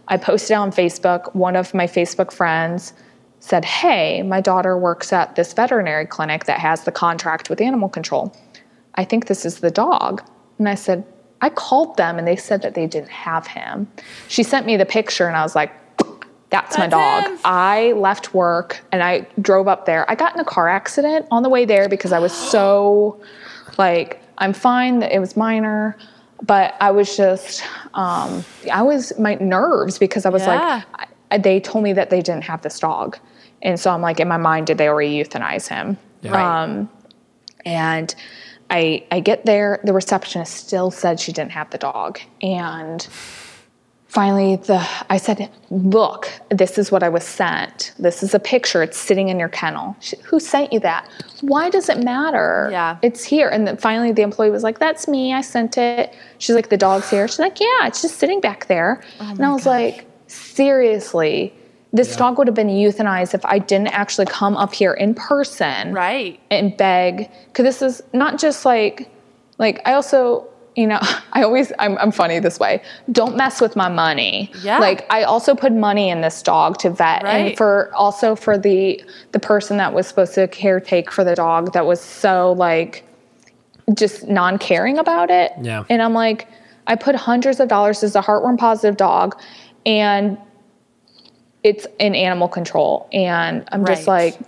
I 0.08 0.16
posted 0.16 0.56
on 0.56 0.72
Facebook. 0.72 1.36
One 1.36 1.58
of 1.58 1.74
my 1.74 1.88
Facebook 1.88 2.32
friends 2.32 2.94
said, 3.42 3.66
"Hey, 3.66 4.22
my 4.22 4.40
daughter 4.40 4.78
works 4.78 5.12
at 5.12 5.36
this 5.36 5.52
veterinary 5.52 6.06
clinic 6.06 6.46
that 6.46 6.60
has 6.60 6.86
the 6.86 6.92
contract 6.94 7.50
with 7.50 7.60
animal 7.60 7.90
control. 7.90 8.34
I 8.96 9.04
think 9.04 9.28
this 9.28 9.46
is 9.46 9.60
the 9.60 9.72
dog." 9.72 10.24
And 10.58 10.70
I 10.70 10.76
said, 10.76 11.04
I 11.44 11.50
called 11.50 11.98
them 11.98 12.18
and 12.18 12.26
they 12.26 12.38
said 12.38 12.62
that 12.62 12.74
they 12.74 12.88
didn't 12.88 13.10
have 13.10 13.46
him. 13.46 13.88
She 14.30 14.44
sent 14.44 14.66
me 14.66 14.78
the 14.78 14.86
picture 14.86 15.28
and 15.28 15.36
I 15.36 15.44
was 15.44 15.56
like, 15.56 15.72
that's, 16.50 16.78
my 16.78 16.88
dog. 16.88 17.28
him. 17.28 17.38
I 17.44 17.92
left 17.98 18.34
work 18.34 18.80
and 18.94 19.04
I 19.04 19.28
drove 19.42 19.68
up 19.68 19.86
there. 19.86 20.10
I 20.10 20.16
got 20.16 20.34
in 20.36 20.40
a 20.40 20.46
car 20.46 20.70
accident 20.70 21.26
on 21.32 21.44
the 21.44 21.50
way 21.50 21.66
there 21.66 21.90
because 21.90 22.14
I 22.14 22.20
was 22.20 22.32
so 22.32 23.20
like, 23.78 24.22
I'm 24.38 24.54
fine. 24.54 25.04
It 25.04 25.20
was 25.20 25.36
minor, 25.36 25.98
but 26.42 26.76
I 26.80 26.92
was 26.92 27.18
just, 27.18 27.62
um, 27.94 28.46
I 28.72 28.82
was 28.84 29.12
my 29.20 29.36
nerves 29.36 30.00
because 30.00 30.26
I 30.26 30.30
was 30.30 30.44
Yeah. 30.44 30.82
like, 30.96 31.08
I, 31.32 31.38
they 31.40 31.60
told 31.60 31.84
me 31.84 31.92
that 31.92 32.10
they 32.10 32.22
didn't 32.22 32.46
have 32.46 32.62
this 32.62 32.80
dog. 32.80 33.18
And 33.62 33.78
so 33.78 33.92
I'm 33.92 34.02
like, 34.02 34.22
in 34.22 34.30
my 34.30 34.38
mind, 34.38 34.68
did 34.68 34.78
they 34.78 34.88
already 34.88 35.22
euthanize 35.22 35.68
him? 35.68 35.98
Yeah. 36.22 36.62
Um, 36.64 36.90
and 37.66 38.16
I 38.74 39.06
I 39.12 39.20
get 39.20 39.46
there, 39.46 39.80
the 39.84 39.94
receptionist 39.94 40.54
still 40.54 40.90
said 40.92 41.20
she 41.20 41.32
didn't 41.32 41.52
have 41.52 41.70
the 41.70 41.78
dog. 41.78 42.20
And 42.42 43.08
finally 44.08 44.56
the 44.56 44.86
I 45.10 45.18
said, 45.18 45.50
"Look, 45.70 46.30
this 46.50 46.78
is 46.78 46.92
what 46.92 47.04
I 47.04 47.10
was 47.10 47.24
sent. 47.24 47.94
This 48.00 48.24
is 48.24 48.34
a 48.34 48.40
picture. 48.40 48.82
It's 48.82 48.98
sitting 48.98 49.30
in 49.30 49.40
your 49.40 49.50
kennel. 49.50 49.96
She, 50.00 50.18
Who 50.24 50.40
sent 50.40 50.74
you 50.74 50.80
that? 50.80 51.08
Why 51.42 51.70
does 51.70 51.88
it 51.88 52.04
matter? 52.04 52.70
Yeah. 52.72 52.98
It's 53.04 53.24
here." 53.24 53.48
And 53.50 53.68
then 53.68 53.78
finally 53.78 54.12
the 54.12 54.24
employee 54.24 54.50
was 54.50 54.64
like, 54.64 54.80
"That's 54.80 55.08
me. 55.08 55.34
I 55.34 55.42
sent 55.42 55.78
it." 55.78 56.14
She's 56.40 56.56
like, 56.56 56.70
"The 56.70 56.78
dog's 56.78 57.10
here." 57.12 57.28
She's 57.28 57.40
like, 57.40 57.60
"Yeah, 57.60 57.88
it's 57.88 58.02
just 58.02 58.18
sitting 58.18 58.42
back 58.42 58.66
there." 58.68 59.04
Oh 59.20 59.30
and 59.30 59.46
I 59.46 59.54
was 59.54 59.68
like, 59.68 60.08
"Seriously?" 60.28 61.54
This 61.96 62.16
dog 62.16 62.40
would 62.40 62.48
have 62.48 62.56
been 62.56 62.70
euthanized 62.70 63.36
if 63.36 63.46
I 63.46 63.60
didn't 63.60 63.88
actually 63.90 64.26
come 64.26 64.58
up 64.58 64.74
here 64.74 64.94
in 64.94 65.14
person 65.14 65.94
right. 65.94 66.40
and 66.50 66.76
beg 66.76 67.30
because 67.48 67.64
this 67.64 67.82
is 67.84 68.02
not 68.14 68.40
just 68.40 68.66
like 68.66 69.10
like 69.60 69.80
i 69.88 69.94
also 69.94 70.48
you 70.76 70.88
know 70.88 71.00
i 71.34 71.44
always 71.44 71.72
I'm, 71.78 71.96
I'm 72.00 72.12
funny 72.12 72.40
this 72.40 72.60
way 72.60 72.82
don't 73.12 73.38
mess 73.38 73.62
with 73.62 73.76
my 73.76 73.88
money 73.90 74.52
Yeah. 74.64 74.80
like 74.80 75.06
i 75.12 75.22
also 75.22 75.54
put 75.54 75.72
money 75.72 76.10
in 76.10 76.22
this 76.22 76.42
dog 76.42 76.80
to 76.80 76.90
vet 76.90 77.22
Right. 77.24 77.36
and 77.50 77.58
for 77.58 77.94
also 77.94 78.36
for 78.36 78.58
the 78.58 79.04
the 79.32 79.40
person 79.40 79.78
that 79.78 79.94
was 79.94 80.08
supposed 80.08 80.34
to 80.34 80.48
caretake 80.48 81.12
for 81.12 81.24
the 81.24 81.36
dog 81.36 81.74
that 81.74 81.86
was 81.86 82.02
so 82.02 82.54
like 82.54 83.04
just 83.96 84.28
non-caring 84.28 84.98
about 84.98 85.30
it 85.30 85.52
Yeah. 85.62 85.84
and 85.90 86.02
i'm 86.02 86.14
like 86.16 86.48
i 86.88 86.96
put 86.96 87.14
hundreds 87.16 87.60
of 87.60 87.68
dollars 87.70 88.02
as 88.02 88.16
a 88.16 88.22
heartworm 88.24 88.58
positive 88.58 88.98
dog 88.98 89.40
and 89.86 90.40
it's 91.64 91.86
in 92.00 92.16
animal 92.16 92.48
control 92.48 93.08
and 93.14 93.68
i'm 93.72 93.86
just 93.86 94.08
Right. 94.08 94.38
like 94.38 94.48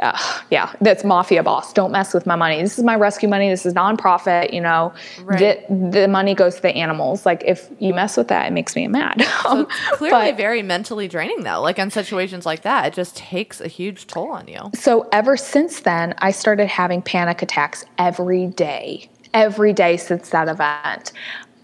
uh, 0.00 0.18
yeah, 0.50 0.72
that's 0.80 1.04
mafia 1.04 1.42
boss. 1.42 1.70
Don't 1.74 1.92
mess 1.92 2.14
with 2.14 2.24
my 2.24 2.34
money. 2.34 2.60
This 2.62 2.78
is 2.78 2.82
my 2.82 2.96
rescue 2.96 3.28
money. 3.28 3.50
This 3.50 3.66
is 3.66 3.74
nonprofit. 3.74 4.50
You 4.52 4.62
know, 4.62 4.94
Right. 5.22 5.68
the, 5.68 5.90
the 6.00 6.08
money 6.08 6.34
goes 6.34 6.56
to 6.56 6.62
the 6.62 6.70
animals. 6.74 7.26
Like 7.26 7.42
if 7.44 7.68
you 7.78 7.92
mess 7.92 8.16
with 8.16 8.28
that, 8.28 8.46
it 8.46 8.52
makes 8.52 8.74
me 8.74 8.88
mad. 8.88 9.22
Um, 9.46 9.66
Clearly 9.92 10.30
but- 10.30 10.36
very 10.38 10.62
mentally 10.62 11.08
draining 11.08 11.42
though. 11.42 11.60
Like 11.60 11.78
in 11.78 11.90
situations 11.90 12.46
like 12.46 12.62
that, 12.62 12.86
it 12.86 12.94
just 12.94 13.16
takes 13.18 13.60
a 13.60 13.68
huge 13.68 14.06
toll 14.06 14.30
on 14.30 14.48
you. 14.48 14.70
so 14.74 15.08
ever 15.12 15.36
since 15.36 15.80
then, 15.80 16.14
I 16.18 16.30
started 16.30 16.68
having 16.68 17.02
panic 17.02 17.42
attacks 17.42 17.84
every 17.98 18.46
day. 18.46 19.10
Every 19.34 19.74
day 19.74 19.98
since 19.98 20.30
that 20.30 20.48
event. 20.48 21.12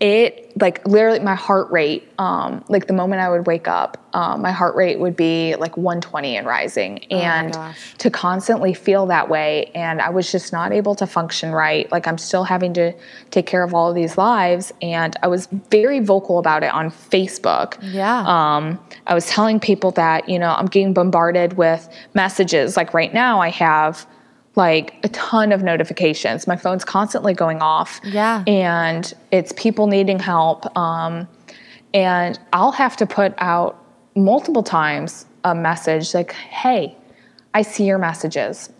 It 0.00 0.48
like 0.60 0.86
literally 0.86 1.20
my 1.20 1.34
heart 1.34 1.70
rate, 1.70 2.08
um, 2.18 2.64
like 2.68 2.86
the 2.86 2.92
moment 2.92 3.20
I 3.20 3.28
would 3.28 3.46
wake 3.46 3.68
up, 3.68 3.96
um, 4.12 4.42
my 4.42 4.52
heart 4.52 4.74
rate 4.74 4.98
would 4.98 5.16
be 5.16 5.54
like 5.56 5.76
120 5.76 6.36
and 6.36 6.46
rising. 6.46 7.04
and 7.12 7.52
gosh. 7.52 7.94
to 7.98 8.10
constantly 8.10 8.74
feel 8.74 9.06
that 9.06 9.28
way, 9.28 9.70
and 9.74 10.00
I 10.00 10.10
was 10.10 10.30
just 10.30 10.52
not 10.52 10.72
able 10.72 10.94
to 10.96 11.06
function 11.06 11.52
right. 11.52 11.90
Like 11.90 12.06
I'm 12.06 12.18
still 12.18 12.44
having 12.44 12.74
to 12.74 12.92
take 13.30 13.46
care 13.46 13.62
of 13.62 13.74
all 13.74 13.88
of 13.88 13.94
these 13.94 14.16
lives, 14.16 14.72
and 14.82 15.16
I 15.22 15.28
was 15.28 15.46
very 15.70 16.00
vocal 16.00 16.38
about 16.38 16.62
it 16.62 16.72
on 16.72 16.90
Facebook. 16.90 17.78
Yeah. 17.82 18.20
Um, 18.26 18.78
I 19.06 19.14
was 19.14 19.26
telling 19.26 19.60
people 19.60 19.90
that, 19.92 20.28
you 20.28 20.38
know, 20.38 20.50
I'm 20.50 20.66
getting 20.66 20.92
bombarded 20.92 21.56
with 21.56 21.88
messages. 22.14 22.76
Like 22.76 22.94
right 22.94 23.12
now, 23.12 23.40
I 23.40 23.50
have 23.50 24.06
like 24.59 24.94
a 25.05 25.09
ton 25.10 25.52
of 25.52 25.62
notifications. 25.62 26.47
My 26.47 26.56
phone's 26.56 26.85
constantly 26.85 27.32
going 27.32 27.62
off. 27.62 28.01
Yeah. 28.05 28.43
And 28.47 29.10
it's 29.30 29.52
people 29.56 29.86
needing 29.86 30.18
help. 30.18 30.76
Um, 30.76 31.26
and 31.94 32.39
I'll 32.52 32.72
have 32.72 32.97
to 32.98 33.06
put 33.06 33.32
out 33.39 33.82
multiple 34.16 34.64
times 34.64 35.24
a 35.44 35.55
message 35.55 36.12
like, 36.12 36.32
hey, 36.32 36.97
I 37.55 37.62
see 37.62 37.85
your 37.85 37.98
messages. 37.98 38.70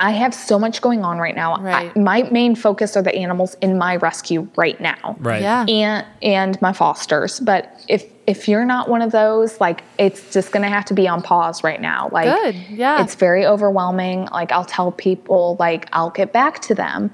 I 0.00 0.12
have 0.12 0.32
so 0.32 0.58
much 0.58 0.80
going 0.80 1.04
on 1.04 1.18
right 1.18 1.34
now. 1.34 1.56
Right. 1.60 1.92
I, 1.94 1.98
my 1.98 2.22
main 2.30 2.54
focus 2.54 2.96
are 2.96 3.02
the 3.02 3.14
animals 3.14 3.56
in 3.60 3.76
my 3.78 3.96
rescue 3.96 4.48
right 4.56 4.80
now 4.80 5.16
Right. 5.18 5.42
Yeah. 5.42 5.66
and 5.68 6.06
and 6.22 6.62
my 6.62 6.72
fosters 6.72 7.40
but 7.40 7.84
if 7.88 8.04
if 8.28 8.46
you're 8.46 8.66
not 8.66 8.90
one 8.90 9.00
of 9.00 9.10
those, 9.10 9.58
like 9.58 9.82
it's 9.98 10.30
just 10.30 10.52
gonna 10.52 10.68
have 10.68 10.84
to 10.84 10.94
be 10.94 11.08
on 11.08 11.22
pause 11.22 11.64
right 11.64 11.80
now. 11.80 12.10
Like 12.12 12.26
Good, 12.26 12.56
yeah. 12.68 13.02
it's 13.02 13.14
very 13.14 13.46
overwhelming. 13.46 14.26
Like 14.26 14.52
I'll 14.52 14.66
tell 14.66 14.92
people, 14.92 15.56
like 15.58 15.88
I'll 15.94 16.10
get 16.10 16.30
back 16.30 16.60
to 16.62 16.74
them. 16.74 17.10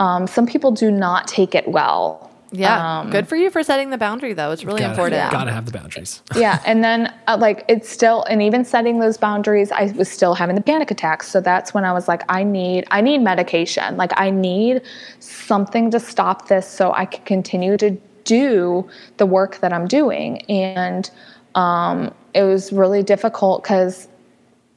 Um, 0.00 0.26
some 0.26 0.44
people 0.44 0.72
do 0.72 0.90
not 0.90 1.28
take 1.28 1.54
it 1.54 1.68
well. 1.68 2.32
Yeah. 2.50 3.00
Um, 3.00 3.10
Good 3.10 3.28
for 3.28 3.36
you 3.36 3.48
for 3.50 3.62
setting 3.62 3.90
the 3.90 3.98
boundary, 3.98 4.32
though. 4.32 4.50
It's 4.50 4.64
really 4.64 4.80
gotta, 4.80 4.92
important. 4.92 5.30
Gotta 5.30 5.52
have 5.52 5.66
the 5.66 5.72
boundaries. 5.72 6.22
yeah 6.36 6.60
and 6.66 6.82
then 6.82 7.14
uh, 7.28 7.36
like 7.40 7.64
it's 7.68 7.88
still 7.88 8.24
and 8.24 8.42
even 8.42 8.64
setting 8.64 8.98
those 8.98 9.16
boundaries 9.16 9.70
i 9.70 9.84
was 9.92 10.10
still 10.10 10.34
having 10.34 10.56
the 10.56 10.62
panic 10.62 10.90
attacks 10.90 11.28
so 11.28 11.40
that's 11.40 11.72
when 11.72 11.84
i 11.84 11.92
was 11.92 12.08
like 12.08 12.22
i 12.28 12.42
need 12.42 12.84
i 12.90 13.00
need 13.00 13.18
medication 13.18 13.96
like 13.96 14.12
i 14.16 14.30
need 14.30 14.82
something 15.20 15.90
to 15.90 16.00
stop 16.00 16.48
this 16.48 16.68
so 16.68 16.92
i 16.92 17.04
can 17.06 17.24
continue 17.24 17.76
to 17.76 17.96
do 18.26 18.86
the 19.16 19.24
work 19.26 19.58
that 19.62 19.72
i'm 19.72 19.86
doing 19.86 20.42
and 20.50 21.10
um, 21.54 22.12
it 22.34 22.42
was 22.42 22.70
really 22.70 23.02
difficult 23.02 23.62
because 23.62 24.08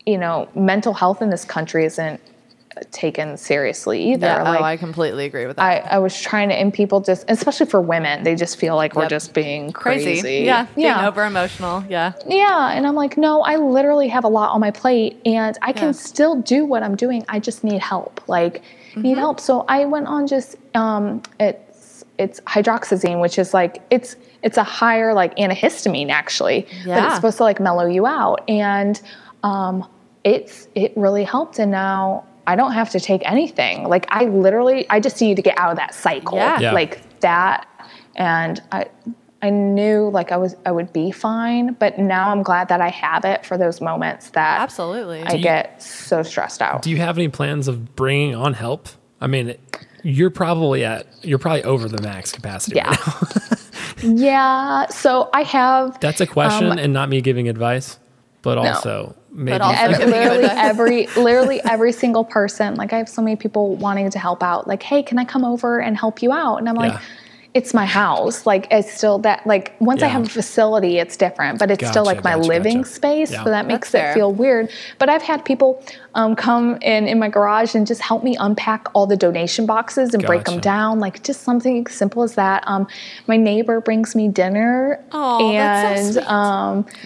you 0.05 0.17
know 0.17 0.47
mental 0.55 0.93
health 0.93 1.21
in 1.21 1.29
this 1.29 1.43
country 1.43 1.83
isn't 1.83 2.21
taken 2.91 3.35
seriously 3.35 4.01
either 4.13 4.27
Yeah, 4.27 4.43
like 4.43 4.61
oh, 4.61 4.63
I 4.63 4.77
completely 4.77 5.25
agree 5.25 5.45
with 5.47 5.57
that. 5.57 5.85
I, 5.91 5.95
I 5.95 5.99
was 5.99 6.17
trying 6.17 6.47
to, 6.47 6.55
and 6.55 6.73
people 6.73 7.01
just, 7.01 7.25
especially 7.27 7.65
for 7.65 7.81
women, 7.81 8.23
they 8.23 8.35
just 8.35 8.57
feel 8.57 8.77
like 8.77 8.95
we're 8.95 9.09
just 9.09 9.33
being 9.33 9.73
crazy. 9.73 10.45
Yeah. 10.45 10.65
Being 10.75 10.87
yeah. 10.87 11.05
over 11.07 11.25
emotional. 11.25 11.83
Yeah. 11.89 12.13
Yeah, 12.25 12.71
and 12.71 12.87
I'm 12.87 12.95
like, 12.95 13.17
no, 13.17 13.41
I 13.41 13.57
literally 13.57 14.07
have 14.07 14.23
a 14.23 14.29
lot 14.29 14.51
on 14.51 14.61
my 14.61 14.71
plate 14.71 15.19
and 15.25 15.57
I 15.61 15.73
can 15.73 15.87
Yeah. 15.89 15.91
still 16.09 16.35
do 16.41 16.63
what 16.63 16.81
I'm 16.83 16.95
doing. 16.95 17.25
I 17.27 17.39
just 17.39 17.65
need 17.65 17.81
help. 17.81 18.21
Like 18.29 18.61
need 18.95 19.11
Mm-hmm. 19.11 19.19
help. 19.19 19.39
So 19.41 19.65
I 19.67 19.83
went 19.83 20.07
on 20.07 20.25
just 20.25 20.55
um 20.73 21.21
it's 21.39 21.68
it's 22.19 22.41
hydroxyzine, 22.41 23.21
which 23.21 23.39
is 23.39 23.53
like 23.53 23.81
it's 23.89 24.15
it's 24.43 24.57
a 24.57 24.63
higher 24.63 25.13
like 25.13 25.35
antihistamine 25.37 26.09
actually, 26.09 26.67
but 26.85 27.03
it's 27.03 27.15
supposed 27.15 27.37
to 27.37 27.43
like 27.43 27.59
mellow 27.59 27.85
you 27.85 28.05
out 28.05 28.43
and 28.47 29.01
um 29.43 29.87
it's 30.23 30.67
it 30.75 30.93
really 30.95 31.23
helped 31.23 31.59
and 31.59 31.71
now 31.71 32.25
I 32.45 32.55
don't 32.55 32.73
have 32.73 32.89
to 32.91 32.99
take 32.99 33.21
anything. 33.25 33.87
Like 33.87 34.05
I 34.09 34.25
literally 34.25 34.87
I 34.89 34.99
just 34.99 35.19
need 35.21 35.35
to 35.37 35.41
get 35.41 35.57
out 35.57 35.71
of 35.71 35.77
that 35.77 35.93
cycle. 35.93 36.37
Yeah. 36.37 36.59
Yeah. 36.59 36.71
Like 36.73 37.19
that 37.21 37.67
and 38.15 38.61
I 38.71 38.87
I 39.41 39.49
knew 39.49 40.09
like 40.09 40.33
I 40.33 40.37
was 40.37 40.55
I 40.65 40.71
would 40.71 40.91
be 40.91 41.11
fine, 41.11 41.73
but 41.75 41.97
now 41.97 42.31
I'm 42.31 42.43
glad 42.43 42.67
that 42.67 42.81
I 42.81 42.89
have 42.89 43.23
it 43.23 43.45
for 43.45 43.57
those 43.57 43.79
moments 43.79 44.31
that 44.31 44.59
Absolutely. 44.59 45.23
I 45.23 45.37
get 45.37 45.81
so 45.81 46.21
stressed 46.23 46.61
out. 46.61 46.81
Do 46.81 46.89
you 46.89 46.97
have 46.97 47.17
any 47.17 47.29
plans 47.29 47.69
of 47.69 47.95
bringing 47.95 48.35
on 48.35 48.53
help? 48.53 48.89
I 49.21 49.27
mean, 49.27 49.55
you're 50.09 50.29
probably 50.29 50.83
at 50.83 51.05
you're 51.23 51.39
probably 51.39 51.63
over 51.63 51.87
the 51.87 52.01
max 52.01 52.31
capacity. 52.31 52.75
Yeah. 52.77 52.89
Right 52.89 52.99
now. 53.51 53.57
yeah, 54.03 54.85
so 54.87 55.29
I 55.33 55.43
have 55.43 55.99
That's 55.99 56.21
a 56.21 56.27
question, 56.27 56.71
Um, 56.71 56.77
and 56.77 56.93
not 56.93 57.09
me 57.09 57.21
giving 57.21 57.49
advice, 57.49 57.99
but 58.41 58.57
also 58.57 59.15
maybe. 59.31 59.59
also- 59.59 59.77
ev- 59.81 59.93
Okay, 59.95 60.05
we 60.05 60.11
literally 60.11 60.41
give 60.41 60.51
it 60.51 60.55
a- 60.55 60.59
every 60.59 61.07
literally 61.17 61.61
every 61.63 61.91
single 61.91 62.23
person. 62.23 62.75
Like 62.75 62.93
I 62.93 62.97
have 62.97 63.09
so 63.09 63.21
many 63.21 63.35
people 63.35 63.75
wanting 63.75 64.09
to 64.09 64.19
help 64.19 64.41
out. 64.43 64.67
Like, 64.67 64.83
hey, 64.83 65.03
can 65.03 65.17
I 65.19 65.25
come 65.25 65.43
over 65.43 65.79
and 65.79 65.97
help 65.97 66.21
you 66.21 66.31
out? 66.31 66.57
And 66.57 66.69
I'm 66.69 66.75
like, 66.75 66.93
Yeah. 66.93 66.99
It's 67.55 67.73
my 67.73 67.85
house. 67.85 68.45
Like 68.45 68.67
it's 68.69 68.93
still 68.93 69.17
that. 69.19 69.45
Like 69.47 69.75
once 69.79 70.03
I 70.03 70.07
have 70.07 70.25
a 70.27 70.29
facility, 70.29 70.99
it's 70.99 71.17
different. 71.17 71.57
But 71.57 71.71
it's 71.71 71.87
still 71.87 72.05
like 72.05 72.23
my 72.23 72.35
gotcha, 72.35 72.47
living 72.47 72.77
gotcha. 72.83 72.89
space, 72.93 73.31
Yeah. 73.31 73.43
so 73.43 73.49
that 73.49 73.65
makes 73.65 73.91
That's 73.91 74.03
it 74.03 74.07
fair. 74.07 74.13
feel 74.13 74.31
weird. 74.31 74.69
But 74.99 75.09
I've 75.09 75.23
had 75.23 75.43
people 75.43 75.83
um, 76.13 76.35
come 76.35 76.77
in 76.81 77.07
in 77.07 77.17
my 77.17 77.27
garage 77.29 77.73
and 77.73 77.87
just 77.87 78.01
help 78.01 78.23
me 78.23 78.35
unpack 78.39 78.87
all 78.93 79.07
the 79.07 79.17
donation 79.17 79.65
boxes 79.65 80.13
and 80.13 80.23
break 80.23 80.43
them 80.45 80.59
down. 80.59 80.99
Like 80.99 81.23
just 81.23 81.41
something 81.41 81.87
simple 81.87 82.21
as 82.21 82.35
that. 82.35 82.63
Um, 82.67 82.87
my 83.25 83.35
neighbor 83.37 83.81
brings 83.81 84.15
me 84.15 84.27
dinner, 84.27 85.03
Aw, 85.11 85.51
that's 85.51 85.87
so 85.87 86.03
and 86.05 86.13
sweet. 86.13 86.27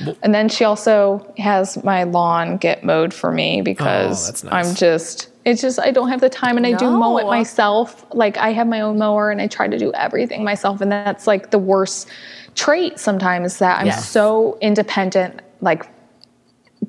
um, 0.07 0.15
and 0.21 0.35
then 0.35 0.49
she 0.49 0.65
also 0.65 1.25
has 1.37 1.81
my 1.85 2.03
lawn 2.03 2.57
get 2.57 2.83
mowed 2.83 3.13
for 3.13 3.31
me 3.31 3.61
because 3.61 4.43
Oh, 4.43 4.49
nice. 4.49 4.67
I'm 4.69 4.75
just 4.75 5.29
it's 5.45 5.61
just 5.61 5.79
I 5.79 5.91
don't 5.91 6.09
have 6.09 6.21
the 6.21 6.29
time 6.29 6.57
and 6.57 6.65
I 6.65 6.73
do 6.73 6.89
mow 6.89 7.17
it 7.17 7.25
myself. 7.25 8.05
Like 8.13 8.37
I 8.37 8.51
have 8.53 8.67
my 8.67 8.81
own 8.81 8.97
mower 8.97 9.29
and 9.31 9.41
I 9.41 9.47
try 9.47 9.67
to 9.67 9.77
do 9.77 9.91
everything 9.93 10.43
myself 10.43 10.79
and 10.81 10.91
that's 10.91 11.27
like 11.27 11.51
the 11.51 11.59
worst 11.59 12.07
trait 12.55 12.99
sometimes 12.99 13.57
that 13.59 13.79
I'm 13.79 13.87
Yes. 13.87 14.09
so 14.09 14.57
independent 14.61 15.41
like 15.61 15.85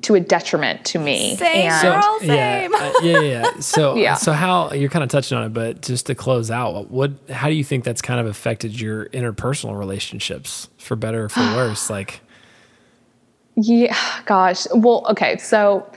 to 0.01 0.13
a 0.15 0.19
detriment 0.19 0.85
to 0.85 0.99
me. 0.99 1.35
Same, 1.37 1.71
and 1.71 1.81
girl. 2.01 2.17
yeah, 2.21 2.59
same. 2.61 2.75
uh, 2.75 2.93
yeah, 3.01 3.19
yeah, 3.19 3.19
yeah. 3.21 3.51
So, 3.61 3.95
Yeah. 3.95 4.13
so 4.15 4.33
how 4.33 4.71
you're 4.73 4.89
kind 4.89 5.03
of 5.03 5.09
touching 5.09 5.37
on 5.37 5.45
it, 5.45 5.53
but 5.53 5.81
just 5.81 6.05
to 6.07 6.15
close 6.15 6.51
out, 6.51 6.91
what, 6.91 7.11
how 7.29 7.47
do 7.47 7.55
you 7.55 7.63
think 7.63 7.83
that's 7.85 8.01
kind 8.01 8.19
of 8.19 8.25
affected 8.27 8.79
your 8.79 9.07
interpersonal 9.09 9.77
relationships 9.79 10.69
for 10.77 10.95
better 10.97 11.25
or 11.25 11.29
for 11.29 11.39
worse? 11.55 11.89
Like, 11.89 12.19
Yeah, 13.55 13.95
gosh. 14.25 14.67
Well, 14.73 15.05
okay. 15.11 15.37
So, 15.37 15.89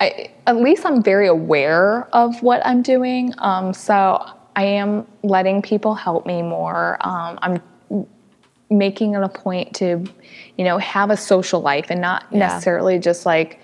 I, 0.00 0.30
at 0.46 0.56
least 0.56 0.86
I'm 0.86 1.02
very 1.02 1.26
aware 1.28 2.08
of 2.14 2.42
what 2.42 2.64
I'm 2.64 2.82
doing. 2.82 3.34
Um, 3.38 3.72
so 3.74 4.24
I 4.54 4.64
am 4.64 5.06
letting 5.22 5.60
people 5.62 5.94
help 5.94 6.24
me 6.26 6.42
more. 6.42 6.96
Um, 7.00 7.38
I'm 7.42 8.06
making 8.70 9.14
it 9.14 9.22
a 9.22 9.28
point 9.28 9.74
to, 9.76 10.04
you 10.56 10.64
know, 10.64 10.78
have 10.78 11.10
a 11.10 11.16
social 11.16 11.60
life 11.60 11.86
and 11.90 12.00
not 12.00 12.24
Yeah. 12.30 12.38
necessarily 12.38 12.98
just 12.98 13.26
like, 13.26 13.60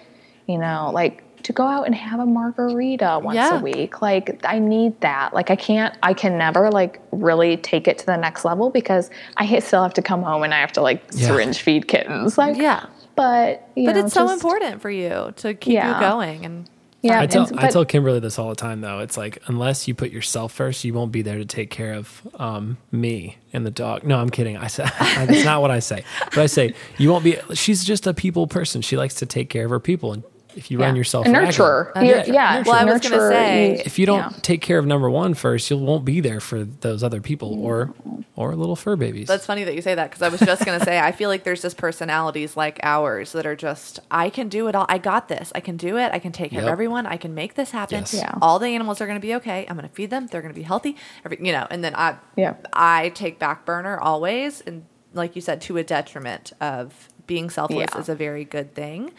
you 0.47 0.59
know, 0.59 0.91
like 0.93 1.23
to 1.43 1.53
go 1.53 1.65
out 1.67 1.87
and 1.87 1.95
have 1.95 2.21
a 2.21 2.27
margarita 2.27 3.19
once 3.23 3.35
Yeah. 3.35 3.59
a 3.59 3.63
week. 3.63 4.01
Like 4.01 4.45
I 4.45 4.61
need 4.61 5.01
that. 5.01 5.35
Like 5.35 5.51
I 5.51 5.57
can't, 5.57 5.93
I 6.03 6.15
can 6.15 6.39
never 6.39 6.71
like 6.71 7.01
really 7.11 7.57
take 7.57 7.89
it 7.89 7.99
to 7.99 8.07
the 8.07 8.17
next 8.17 8.45
level 8.45 8.71
because 8.71 9.11
I 9.37 9.59
still 9.59 9.83
have 9.83 9.95
to 9.95 10.03
come 10.03 10.23
home 10.23 10.45
and 10.45 10.55
I 10.55 10.61
have 10.61 10.73
to 10.73 10.83
like 10.83 11.03
Yeah. 11.13 11.27
syringe 11.29 11.61
feed 11.63 11.89
kittens. 11.89 12.39
Like, 12.39 12.57
Yeah. 12.57 12.85
But 13.17 13.69
you 13.77 13.87
But 13.87 13.97
know, 13.97 14.05
it's 14.05 14.15
so 14.15 14.25
just- 14.27 14.35
important 14.43 14.81
for 14.83 14.91
you 14.91 15.33
to 15.37 15.55
keep 15.55 15.75
Yeah. 15.75 15.95
you 15.95 16.01
going 16.01 16.45
and 16.45 16.69
Yeah, 17.03 17.21
I 17.21 17.27
tell 17.27 17.47
and- 17.47 17.59
I 17.59 17.69
tell 17.69 17.85
Kimberly 17.85 18.21
this 18.21 18.39
all 18.39 18.49
the 18.49 18.55
time 18.55 18.81
though. 18.81 19.01
It's 19.01 19.17
like 19.17 19.43
unless 19.47 19.89
you 19.89 19.95
put 19.95 20.11
yourself 20.13 20.53
first, 20.53 20.85
you 20.85 20.95
won't 20.95 21.11
be 21.11 21.21
there 21.23 21.39
to 21.39 21.45
take 21.45 21.69
care 21.71 21.95
of 21.95 22.23
um, 22.39 22.77
me 22.93 23.39
and 23.53 23.67
the 23.67 23.73
dog. 23.73 24.05
No, 24.05 24.19
I'm 24.19 24.31
kidding. 24.31 24.57
I 24.57 24.69
say 24.69 24.85
that's 25.01 25.45
not 25.45 25.61
what 25.63 25.71
I 25.73 25.81
say. 25.81 26.05
But 26.27 26.39
I 26.39 26.47
say 26.47 26.75
you 26.99 27.11
won't 27.11 27.25
be. 27.25 27.37
She's 27.55 27.83
just 27.85 28.07
a 28.07 28.15
people 28.15 28.47
person. 28.47 28.83
She 28.83 28.97
likes 28.97 29.15
to 29.17 29.27
take 29.27 29.51
care 29.51 29.65
of 29.65 29.71
her 29.71 29.81
people, 29.81 30.13
and 30.13 30.23
if 30.57 30.71
you 30.71 30.79
run 30.79 30.97
yourself 30.97 31.27
a 31.27 31.31
ragged- 31.33 31.55
nurturer. 31.55 31.93
Yeah, 31.97 32.03
You're- 32.03 32.25
yeah, 32.35 32.55
nurture. 32.59 32.71
Well, 32.71 32.79
I 32.81 32.85
was 32.93 33.01
gonna 33.01 33.29
say, 33.31 33.83
if 33.85 33.99
you 33.99 34.07
don't 34.07 34.19
yeah. 34.33 34.39
take 34.43 34.61
care 34.61 34.79
of 34.79 34.87
number 34.87 35.09
one 35.11 35.35
first, 35.35 35.71
you 35.71 35.77
won't 35.77 36.05
be 36.05 36.21
there 36.21 36.41
for 36.41 36.65
those 36.65 37.03
other 37.03 37.21
people 37.21 37.65
or 37.65 37.93
or 38.35 38.55
little 38.57 38.77
fur 38.77 38.97
babies. 38.97 39.29
That's 39.29 39.45
funny 39.45 39.63
that 39.65 39.75
you 39.75 39.83
say 39.83 39.95
that 39.95 40.11
because 40.11 40.23
I 40.23 40.29
was 40.29 40.41
just 40.41 40.65
going 40.65 40.79
to 40.79 40.85
say, 40.85 40.99
I 40.99 41.13
feel 41.13 41.29
like 41.29 41.45
there's 41.45 41.61
just 41.61 41.77
personalities 41.77 42.57
like 42.57 42.81
ours 42.83 43.33
that 43.33 43.45
are 43.45 43.55
just, 43.55 44.01
I 44.11 44.31
can 44.31 44.49
do 44.49 44.69
it 44.69 44.75
all. 44.75 44.87
I 44.89 44.97
got 44.97 45.29
this. 45.29 45.53
I 45.55 45.61
can 45.61 45.77
do 45.77 45.99
it. 45.99 46.11
I 46.15 46.19
can 46.19 46.33
take 46.33 46.51
care 46.51 46.61
Yep. 46.61 46.69
of 46.69 46.73
everyone. 46.73 47.05
I 47.07 47.19
can 47.19 47.35
make 47.35 47.55
this 47.57 47.73
happen. 47.73 47.99
Yes. 48.01 48.15
Yeah. 48.15 48.33
All 48.41 48.59
the 48.59 48.69
animals 48.69 49.03
are 49.03 49.07
going 49.07 49.19
to 49.21 49.25
be 49.27 49.35
okay. 49.35 49.67
I'm 49.69 49.77
going 49.77 49.87
to 49.87 49.95
feed 49.95 50.09
them. 50.09 50.29
They're 50.29 50.41
going 50.41 50.53
to 50.55 50.59
be 50.59 50.65
healthy. 50.65 50.97
Every, 51.27 51.39
you 51.43 51.53
know, 51.53 51.67
and 51.71 51.85
then 51.85 51.95
I, 51.95 52.17
Yeah. 52.35 52.55
I 52.73 53.11
take 53.11 53.39
back 53.39 53.67
burner 53.67 53.99
always. 54.01 54.63
And 54.63 54.87
like 55.13 55.37
you 55.37 55.43
said, 55.43 55.61
to 55.63 55.77
a 55.77 55.85
detriment 55.85 56.55
of 56.59 57.11
being 57.27 57.51
selfless 57.51 57.91
Yeah. 57.93 58.01
is 58.01 58.09
a 58.09 58.15
very 58.15 58.47
good 58.47 58.75
thing 58.75 59.13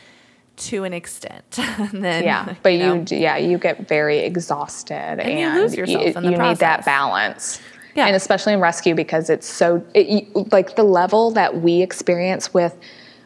to 0.56 0.84
an 0.84 0.94
extent. 0.94 1.58
and 1.58 2.04
then, 2.04 2.24
yeah, 2.24 2.56
but 2.62 2.74
you, 2.74 2.80
know, 2.80 3.04
d 3.04 3.18
yeah, 3.18 3.38
you 3.38 3.58
get 3.58 3.88
very 3.88 4.20
exhausted 4.20 5.20
and, 5.20 5.40
you 5.40 5.62
lose 5.62 5.76
yourself 5.76 6.02
you, 6.02 6.08
in 6.08 6.14
the 6.14 6.32
you 6.32 6.38
need 6.38 6.58
that 6.58 6.84
process. 6.84 6.86
balance. 6.86 7.62
Yeah. 7.96 8.08
And 8.08 8.16
especially 8.16 8.54
in 8.54 8.60
rescue 8.60 8.96
because 8.96 9.30
it's 9.30 9.48
so 9.48 9.86
it, 9.94 10.52
like 10.52 10.76
the 10.76 10.84
level 10.84 11.32
that 11.32 11.62
we 11.62 11.82
experience 11.82 12.54
with 12.54 12.76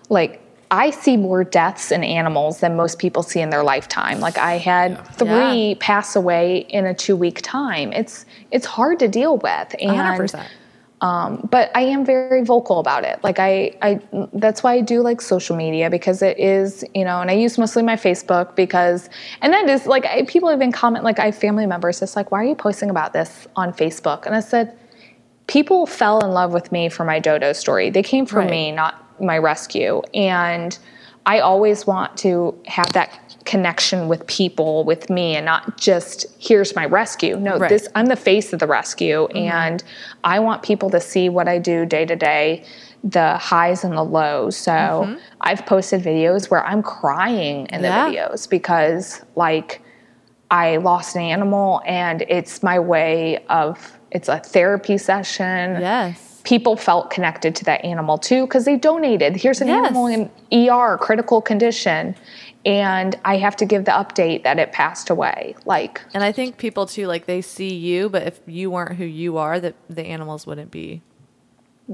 like 0.09 0.41
I 0.69 0.89
see 0.89 1.15
more 1.15 1.45
deaths 1.45 1.91
in 1.91 2.03
animals 2.03 2.59
than 2.59 2.75
most 2.75 2.99
people 2.99 3.23
see 3.23 3.39
in 3.39 3.49
their 3.49 3.63
lifetime. 3.63 4.19
Like 4.19 4.37
I 4.37 4.57
had 4.57 5.05
three 5.15 5.69
Yeah. 5.69 5.75
pass 5.79 6.17
away 6.17 6.57
in 6.69 6.85
a 6.85 6.93
2 6.93 7.15
week 7.15 7.39
time. 7.41 7.93
It's 7.93 8.25
it's 8.51 8.65
hard 8.65 8.99
to 8.99 9.07
deal 9.07 9.37
with 9.37 9.75
and 9.79 9.91
100%. 9.91 10.45
Um, 11.01 11.47
but 11.51 11.69
I 11.75 11.81
am 11.81 12.03
very 12.03 12.43
vocal 12.43 12.79
about 12.79 13.03
it. 13.03 13.23
Like 13.23 13.37
I, 13.37 13.77
I, 13.83 14.01
that's 14.33 14.63
why 14.63 14.73
I 14.73 14.81
do 14.81 15.01
like 15.01 15.21
social 15.21 15.55
media 15.55 15.91
because 15.91 16.23
it 16.23 16.39
is, 16.39 16.83
you 16.95 17.05
know, 17.05 17.21
and 17.21 17.29
I 17.29 17.35
use 17.35 17.57
mostly 17.59 17.83
my 17.83 17.95
Facebook 17.95 18.55
because, 18.55 19.09
and 19.41 19.53
that 19.53 19.69
is 19.69 19.85
like 19.85 20.05
I, 20.05 20.23
people 20.23 20.51
even 20.51 20.71
comment 20.71 21.03
like 21.03 21.19
I 21.19 21.25
have 21.25 21.37
family 21.37 21.67
members 21.67 21.99
just 21.99 22.15
like, 22.15 22.31
why 22.31 22.41
are 22.41 22.45
you 22.45 22.55
posting 22.55 22.89
about 22.89 23.13
this 23.13 23.47
on 23.55 23.73
Facebook? 23.73 24.25
And 24.25 24.33
I 24.33 24.39
said, 24.39 24.75
people 25.45 25.85
fell 25.85 26.19
in 26.25 26.31
love 26.31 26.51
with 26.51 26.71
me 26.71 26.89
for 26.89 27.05
my 27.05 27.19
dodo 27.19 27.53
story. 27.53 27.89
They 27.91 28.03
came 28.03 28.25
for 28.25 28.39
Right. 28.39 28.49
me, 28.49 28.71
not 28.71 29.21
my 29.21 29.37
rescue, 29.37 30.01
and 30.13 30.77
I 31.27 31.39
always 31.39 31.85
want 31.85 32.17
to 32.19 32.57
have 32.65 32.91
that 32.93 33.09
connection 33.45 34.07
with 34.07 34.25
people 34.27 34.83
with 34.83 35.09
me 35.09 35.35
and 35.35 35.45
not 35.45 35.77
just 35.77 36.25
here's 36.37 36.75
my 36.75 36.85
rescue 36.85 37.37
no 37.39 37.51
Right. 37.51 37.61
Mm-hmm. 37.61 37.69
this 37.69 37.87
i'm 37.95 38.07
the 38.07 38.17
face 38.17 38.51
of 38.51 38.59
the 38.59 38.67
rescue 38.67 39.25
and 39.27 39.81
i 40.25 40.37
want 40.37 40.63
people 40.63 40.89
to 40.89 40.99
see 40.99 41.29
what 41.29 41.47
i 41.47 41.57
do 41.57 41.85
day 41.85 42.03
to 42.05 42.15
day 42.17 42.65
the 43.05 43.37
highs 43.37 43.85
and 43.85 43.93
the 43.95 44.03
lows 44.03 44.57
so 44.57 44.71
Mm-hmm. 44.71 45.15
i've 45.39 45.65
posted 45.65 46.01
videos 46.01 46.49
where 46.49 46.65
i'm 46.65 46.83
crying 46.83 47.67
in 47.67 47.81
the 47.83 47.87
Yeah. 47.87 48.09
videos 48.09 48.49
because 48.49 49.21
like 49.37 49.81
i 50.51 50.75
lost 50.75 51.15
an 51.15 51.21
animal 51.21 51.81
and 51.85 52.23
it's 52.27 52.61
my 52.61 52.79
way 52.79 53.45
of 53.47 53.97
it's 54.11 54.27
a 54.27 54.39
therapy 54.39 54.97
session 54.97 55.79
Yes. 55.79 56.36
People 56.47 56.77
felt 56.77 57.09
connected 57.09 57.53
to 57.53 57.65
that 57.65 57.83
animal 57.83 58.17
too 58.17 58.45
because 58.47 58.63
they 58.63 58.77
donated. 58.77 59.35
Here's 59.35 59.59
an 59.59 59.67
Yes. 59.67 59.85
animal 59.85 60.07
in 60.07 60.29
ER, 60.69 60.97
critical 60.97 61.41
condition, 61.41 62.15
and 62.65 63.17
I 63.25 63.35
have 63.35 63.57
to 63.57 63.65
give 63.65 63.83
the 63.83 63.91
update 63.91 64.43
that 64.43 64.57
it 64.57 64.71
passed 64.71 65.09
away. 65.09 65.57
Like, 65.65 66.01
And 66.13 66.23
I 66.23 66.31
think 66.31 66.57
people 66.57 66.85
too, 66.85 67.05
like 67.05 67.25
they 67.25 67.41
see 67.41 67.73
you, 67.75 68.07
but 68.07 68.23
if 68.23 68.39
you 68.47 68.71
weren't 68.71 68.95
who 68.95 69.03
you 69.03 69.35
are, 69.37 69.59
that 69.59 69.75
the 69.89 70.03
animals 70.05 70.47
wouldn't 70.47 70.71
be, 70.71 71.01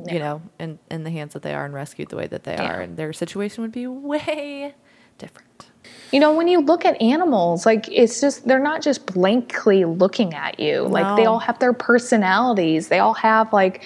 you 0.07 0.19
know, 0.19 0.43
in, 0.59 0.77
in 0.91 1.03
the 1.03 1.09
hands 1.09 1.33
that 1.33 1.41
they 1.41 1.55
are 1.55 1.65
and 1.65 1.73
rescued 1.73 2.09
the 2.09 2.15
way 2.15 2.27
that 2.27 2.43
they 2.43 2.55
are, 2.57 2.79
and 2.79 2.95
their 2.95 3.11
situation 3.11 3.63
would 3.63 3.71
be 3.71 3.87
way 3.87 4.75
different. 5.17 5.71
you 6.11 6.19
know, 6.19 6.31
when 6.31 6.47
you 6.47 6.59
look 6.59 6.85
at 6.85 7.01
animals, 7.01 7.65
like 7.65 7.87
it's 7.89 8.21
just 8.21 8.47
they're 8.47 8.59
not 8.59 8.83
just 8.83 9.07
blankly 9.07 9.83
looking 9.83 10.35
at 10.35 10.59
you. 10.59 10.83
Like 10.83 11.15
they 11.15 11.25
all 11.25 11.39
have 11.39 11.57
their 11.57 11.73
personalities. 11.73 12.89
They 12.89 12.99
all 12.99 13.15
have 13.15 13.51
like 13.51 13.81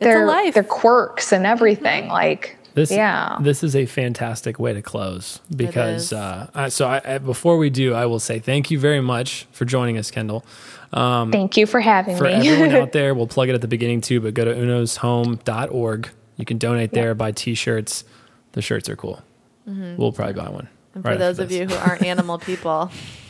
their 0.00 0.26
life. 0.26 0.46
Mm-hmm. 0.48 0.54
their 0.54 0.64
quirks 0.64 1.32
and 1.32 1.46
everything. 1.46 2.08
Like 2.08 2.56
This, 2.74 2.90
yeah. 2.90 3.38
this 3.40 3.62
is 3.62 3.74
a 3.76 3.86
fantastic 3.86 4.58
way 4.58 4.72
to 4.72 4.82
close 4.82 5.40
because 5.54 6.12
uh, 6.12 6.48
I- 6.54 6.68
so 6.68 6.86
I, 6.86 7.00
I, 7.04 7.18
before 7.18 7.56
we 7.58 7.70
do, 7.70 7.94
I 7.94 8.06
will 8.06 8.20
say 8.20 8.38
thank 8.38 8.70
you 8.70 8.78
very 8.78 9.00
much 9.00 9.46
for 9.52 9.64
joining 9.64 9.96
us, 9.98 10.10
Kendall. 10.10 10.44
Thank 10.92 11.56
you 11.56 11.66
for 11.66 11.80
having 11.80 12.16
For 12.16 12.24
me. 12.24 12.30
For 12.30 12.36
everyone 12.36 12.70
out 12.76 12.92
there, 12.98 13.14
we'll 13.14 13.26
plug 13.26 13.48
it 13.48 13.54
at 13.54 13.60
the 13.60 13.68
beginning 13.68 14.00
too, 14.00 14.20
but 14.20 14.34
go 14.34 14.44
to 14.44 14.54
unoshome.org. 14.54 16.08
You 16.36 16.44
can 16.44 16.58
donate 16.58 16.90
there, 16.92 17.14
buy 17.14 17.32
t-shirts. 17.32 18.04
The 18.52 18.62
shirts 18.62 18.88
are 18.88 18.96
cool. 18.96 19.22
We'll 19.66 20.12
probably 20.12 20.34
buy 20.34 20.48
one. 20.50 20.68
And 20.94 21.02
for 21.02 21.10
right 21.10 21.18
those 21.18 21.38
of 21.40 21.50
you 21.50 21.66
who 21.66 21.74
aren't 21.74 22.02
animal 22.04 22.38
people, 22.38 22.90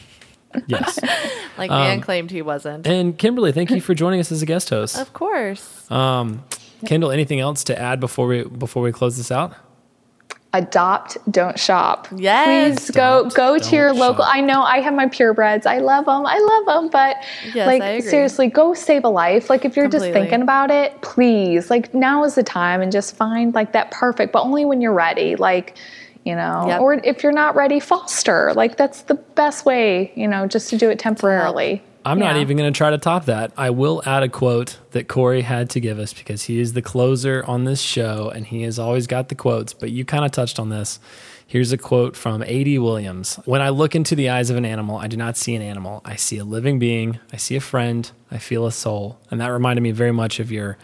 yes. 0.66 0.98
like 1.58 1.70
Um, 1.70 1.82
Dan 1.82 2.00
claimed 2.00 2.30
he 2.30 2.42
wasn't. 2.42 2.86
And 2.86 3.16
Kimberly, 3.18 3.52
thank 3.52 3.70
you 3.70 3.80
for 3.80 3.94
joining 3.94 4.20
us 4.20 4.30
as 4.32 4.42
a 4.42 4.46
guest 4.46 4.70
host. 4.70 4.98
Of 4.98 5.12
course. 5.12 5.86
Kendall, 5.88 7.10
anything 7.10 7.40
else 7.40 7.64
to 7.64 7.78
add 7.78 7.98
before 8.00 8.26
we 8.26 8.44
before 8.44 8.82
we 8.82 8.92
close 8.92 9.16
this 9.16 9.30
out? 9.30 9.54
Adopt, 10.52 11.18
don't 11.32 11.58
shop. 11.58 12.06
Yes. 12.14 12.78
Please 12.78 12.90
go 12.92 13.20
Adopt, 13.22 13.34
go 13.34 13.58
to 13.58 13.74
your 13.74 13.92
local. 13.92 14.22
shop. 14.24 14.32
I 14.32 14.40
know 14.40 14.62
I 14.62 14.80
have 14.80 14.94
my 14.94 15.06
purebreds. 15.06 15.66
I 15.66 15.78
love 15.78 16.04
them. 16.04 16.24
I 16.24 16.38
love 16.38 16.66
them, 16.66 16.90
but 16.90 17.16
Yes, 17.52 17.66
like 17.66 18.04
seriously, 18.04 18.46
go 18.48 18.72
save 18.72 19.04
a 19.04 19.08
life. 19.08 19.50
Like 19.50 19.64
if 19.64 19.76
you're 19.76 19.88
just 19.88 20.04
thinking 20.04 20.42
about 20.42 20.70
it, 20.70 21.00
please. 21.02 21.70
Like 21.70 21.92
now 21.92 22.22
is 22.22 22.36
the 22.36 22.44
time, 22.44 22.80
and 22.82 22.92
just 22.92 23.16
find 23.16 23.52
like 23.52 23.72
that 23.72 23.90
perfect, 23.90 24.32
but 24.32 24.42
only 24.42 24.64
when 24.64 24.80
you're 24.80 24.92
ready. 24.94 25.34
Like 25.34 25.76
you 26.24 26.34
know, 26.34 26.64
Yep. 26.68 26.80
or 26.80 26.94
if 26.94 27.22
you're 27.22 27.32
not 27.32 27.54
ready, 27.54 27.80
foster. 27.80 28.52
Like 28.54 28.76
that's 28.76 29.02
the 29.02 29.14
best 29.14 29.64
way. 29.64 30.12
You 30.14 30.28
know, 30.28 30.46
just 30.46 30.70
to 30.70 30.76
do 30.76 30.90
it 30.90 30.98
temporarily. 30.98 31.82
I'm 32.06 32.18
not 32.18 32.36
even 32.36 32.58
going 32.58 32.70
to 32.70 32.76
try 32.76 32.90
to 32.90 32.98
top 32.98 33.24
that. 33.26 33.52
I 33.56 33.70
will 33.70 34.02
add 34.04 34.22
a 34.22 34.28
quote 34.28 34.78
that 34.90 35.08
Corey 35.08 35.40
had 35.40 35.70
to 35.70 35.80
give 35.80 35.98
us 35.98 36.12
because 36.12 36.42
he 36.42 36.60
is 36.60 36.74
the 36.74 36.82
closer 36.82 37.42
on 37.46 37.64
this 37.64 37.80
show 37.80 38.28
and 38.28 38.46
he 38.46 38.60
has 38.64 38.78
always 38.78 39.06
got 39.06 39.30
the 39.30 39.34
quotes, 39.34 39.72
but 39.72 39.90
you 39.90 40.04
kind 40.04 40.22
of 40.22 40.30
touched 40.30 40.58
on 40.58 40.68
this. 40.68 41.00
Here's 41.46 41.72
a 41.72 41.78
quote 41.78 42.14
from 42.14 42.42
A.D. 42.42 42.78
Williams 42.78 43.36
When 43.46 43.62
I 43.62 43.70
look 43.70 43.94
into 43.94 44.14
the 44.14 44.28
eyes 44.28 44.50
of 44.50 44.56
an 44.58 44.66
animal, 44.66 44.98
I 44.98 45.06
do 45.06 45.16
not 45.16 45.36
see 45.38 45.54
an 45.54 45.62
animal. 45.62 46.02
I 46.04 46.16
see 46.16 46.36
a 46.36 46.44
living 46.44 46.78
being. 46.78 47.20
I 47.32 47.36
see 47.38 47.56
a 47.56 47.60
friend. 47.60 48.10
I 48.30 48.36
feel 48.38 48.66
a 48.66 48.72
soul. 48.72 49.18
And 49.30 49.40
that 49.40 49.48
reminded 49.48 49.80
me 49.80 49.90
very 49.92 50.12
much 50.12 50.40
of 50.40 50.52
your. 50.52 50.76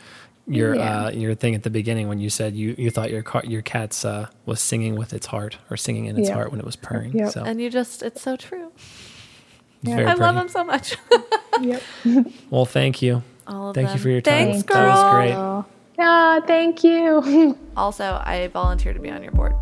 Your 0.50 0.74
Yeah. 0.74 1.04
uh, 1.06 1.10
your 1.10 1.34
thing 1.34 1.54
at 1.54 1.62
the 1.62 1.70
beginning 1.70 2.08
when 2.08 2.18
you 2.20 2.28
said 2.28 2.54
you, 2.56 2.74
you 2.76 2.90
thought 2.90 3.10
your 3.10 3.22
car, 3.22 3.42
your 3.46 3.62
cat's 3.62 4.04
uh, 4.04 4.26
was 4.46 4.60
singing 4.60 4.96
with 4.96 5.12
its 5.12 5.26
heart 5.26 5.58
or 5.70 5.76
singing 5.76 6.06
in 6.06 6.18
its 6.18 6.28
Yeah. 6.28 6.34
heart 6.34 6.50
when 6.50 6.58
it 6.60 6.66
was 6.66 6.76
purring. 6.76 7.12
Yep. 7.16 7.30
So 7.32 7.44
And 7.44 7.60
you 7.60 7.70
just, 7.70 8.02
it's 8.02 8.20
so 8.20 8.36
true. 8.36 8.70
it's 8.76 9.92
very 9.94 10.04
I 10.06 10.14
love 10.14 10.34
pretty. 10.34 10.38
him 10.40 10.48
so 10.48 10.64
much. 10.64 10.96
Yep. 11.60 11.82
Well, 12.50 12.64
thank 12.64 13.02
you. 13.02 13.22
All 13.46 13.68
of 13.70 13.74
Thank 13.74 13.88
them. 13.88 13.96
you 13.96 14.02
for 14.02 14.08
your 14.08 14.20
time. 14.22 14.52
Thanks, 14.52 14.66
That 14.72 14.86
was 14.88 15.02
girl. 15.02 15.12
great. 15.12 16.04
Yeah. 16.04 16.40
Thank 16.46 16.82
you. 16.84 17.56
Also, 17.76 18.04
I 18.24 18.48
volunteer 18.52 18.92
to 18.92 18.98
be 19.00 19.10
on 19.10 19.22
your 19.22 19.32
board. 19.32 19.54